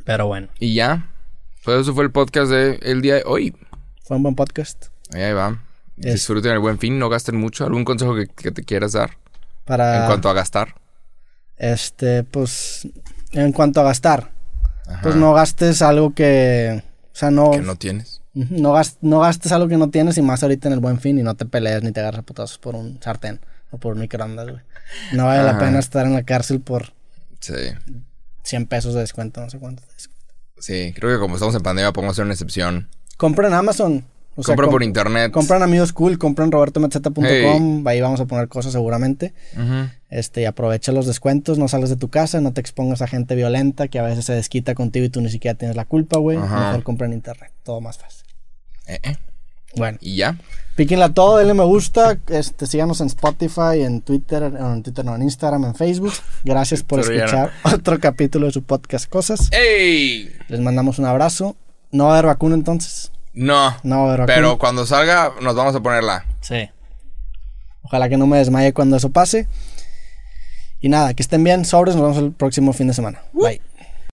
Pero 0.06 0.28
bueno, 0.28 0.48
Y 0.60 0.76
ya. 0.76 1.08
Pues 1.64 1.82
eso 1.82 1.94
fue 1.94 2.04
el 2.04 2.12
podcast 2.12 2.50
de 2.52 2.80
el 2.82 3.02
día 3.02 3.16
de 3.16 3.24
hoy. 3.26 3.56
fue 4.04 4.18
un 4.18 4.24
buen 4.24 4.36
podcast. 4.36 4.86
Ahí, 5.14 5.32
va. 5.34 5.62
Es- 5.98 6.14
Disfruten 6.14 6.52
el 6.54 6.60
buen 6.60 6.80
fin, 6.80 6.98
no 6.98 7.10
gasten 7.10 7.36
mucho. 7.36 7.66
¿Algún 7.66 7.86
consejo 7.86 8.16
que, 8.16 8.28
que 8.28 8.52
te 8.52 8.64
quieras 8.64 8.94
dar 8.94 9.12
Para... 9.66 10.02
en 10.02 10.06
cuanto 10.08 10.30
a 10.30 10.34
gastar? 10.34 10.76
Este, 11.58 12.24
pues, 12.24 12.88
en 13.34 13.52
cuanto 13.52 13.82
a 13.82 13.84
gastar, 13.84 14.32
Ajá. 14.88 15.00
pues 15.04 15.16
no 15.16 15.34
gastes 15.34 15.82
algo 15.84 16.14
que, 16.16 16.84
o 17.04 17.16
sea, 17.16 17.30
no, 17.30 17.52
Que 17.52 17.62
no 17.62 17.76
tienes. 17.76 18.22
No, 18.34 18.72
gas- 18.74 18.98
no 19.02 19.20
gastes 19.20 19.52
algo 19.52 19.68
que 19.68 19.78
no 19.78 19.90
tienes 19.92 20.18
y 20.18 20.22
más 20.24 20.42
ahorita 20.42 20.70
en 20.70 20.74
el 20.74 20.80
buen 20.80 21.00
fin 21.00 21.20
y 21.20 21.24
no 21.24 21.36
te 21.36 21.46
pelees 21.46 21.84
ni 21.84 21.92
te 21.92 22.00
agarres 22.00 22.20
a 22.20 22.24
putazos 22.24 22.58
por 22.58 22.76
un 22.76 23.00
sartén 23.04 23.40
o 23.70 23.78
por 23.78 23.94
un 23.94 24.00
microondas, 24.00 24.48
güey. 24.50 24.62
No 25.14 25.26
vale 25.26 25.44
la 25.44 25.60
pena 25.60 25.78
estar 25.80 26.06
en 26.06 26.14
la 26.14 26.24
cárcel 26.24 26.62
por 26.62 26.94
Sí. 27.42 27.54
100 28.44 28.66
pesos 28.68 28.94
de 28.96 29.02
descuento, 29.02 29.40
no 29.42 29.50
sé 29.50 29.60
cuánto. 29.60 29.84
Sí, 30.62 30.94
creo 30.96 31.12
que 31.14 31.20
como 31.20 31.36
estamos 31.36 31.54
en 31.56 31.62
pandemia 31.62 31.92
podemos 31.92 32.14
hacer 32.16 32.24
una 32.26 32.34
excepción. 32.34 32.88
Compren 33.18 33.50
en 33.52 33.54
Amazon. 33.58 34.06
O 34.36 34.44
sea, 34.44 34.54
Compra 34.56 34.68
com- 34.68 34.72
por 34.72 34.84
internet. 34.84 35.32
compran 35.34 35.62
amigos 35.62 35.92
cool, 35.92 36.18
compran 36.18 36.52
robertometzeta.com, 36.54 37.26
Hey. 37.26 37.84
ahí 37.86 38.00
vamos 38.00 38.22
a 38.22 38.26
poner 38.26 38.48
cosas 38.48 38.72
seguramente. 38.72 39.34
Ujú. 39.58 39.90
Este, 40.10 40.42
y 40.42 40.46
aprovecha 40.46 40.94
los 40.94 41.06
descuentos, 41.06 41.58
no 41.58 41.68
sales 41.68 41.90
de 41.90 41.98
tu 41.98 42.08
casa, 42.10 42.40
no 42.40 42.54
te 42.54 42.62
expongas 42.62 43.02
a 43.02 43.08
gente 43.08 43.36
violenta 43.36 43.90
que 43.90 44.00
a 44.00 44.04
veces 44.04 44.24
se 44.26 44.34
desquita 44.34 44.74
contigo 44.74 45.06
y 45.06 45.10
tú 45.10 45.20
ni 45.20 45.30
siquiera 45.30 45.58
tienes 45.58 45.76
la 45.76 45.84
culpa, 45.84 46.18
güey. 46.18 46.38
Ajá. 46.38 46.68
Mejor 46.68 46.84
compra 46.84 47.08
en 47.08 47.14
internet, 47.14 47.52
todo 47.64 47.82
más 47.82 47.98
fácil. 47.98 48.26
Eh, 48.88 49.00
eh. 49.04 49.18
Bueno, 49.76 49.98
Y 50.02 50.18
ya. 50.18 50.38
píquenla 50.76 51.14
todo, 51.14 51.38
denle 51.38 51.54
me 51.54 51.64
gusta, 51.64 52.18
este, 52.28 52.66
síganos 52.68 53.00
en 53.02 53.08
Spotify, 53.08 53.82
en 53.84 54.02
Twitter, 54.02 54.44
en 54.44 54.84
Twitter 54.84 55.06
no, 55.06 55.16
en 55.16 55.22
Instagram, 55.24 55.64
en 55.66 55.76
Facebook. 55.76 56.14
Gracias 56.44 56.84
por 56.84 57.02
Pero 57.02 57.14
escuchar 57.14 57.52
otro 57.74 58.00
capítulo 58.00 58.48
de 58.48 58.52
su 58.54 58.64
podcast 58.64 59.08
Cosas. 59.10 59.50
¡Ey! 59.52 60.32
Les 60.50 60.60
mandamos 60.60 61.00
un 61.00 61.06
abrazo. 61.06 61.56
No 61.92 62.06
va 62.06 62.12
a 62.12 62.14
haber 62.20 62.28
vacuna 62.28 62.56
entonces. 62.56 63.12
No. 63.34 63.76
No 63.84 63.96
va 63.98 64.02
a 64.02 64.08
haber 64.08 64.20
vacuna. 64.22 64.36
Pero 64.36 64.58
cuando 64.58 64.86
salga, 64.86 65.34
nos 65.42 65.56
vamos 65.56 65.76
a 65.76 65.80
ponerla. 65.82 66.26
Sí. 66.42 66.70
Ojalá 67.84 68.08
que 68.10 68.18
no 68.18 68.28
me 68.28 68.38
desmaye 68.38 68.74
cuando 68.74 68.98
eso 68.98 69.10
pase. 69.10 69.48
Y 70.80 70.90
nada, 70.90 71.14
que 71.14 71.22
estén 71.22 71.44
bien, 71.44 71.64
sobres, 71.66 71.96
nos 71.96 72.04
vemos 72.04 72.18
el 72.24 72.32
próximo 72.32 72.74
fin 72.74 72.88
de 72.88 72.94
semana. 72.94 73.22
Bye. 73.34 73.62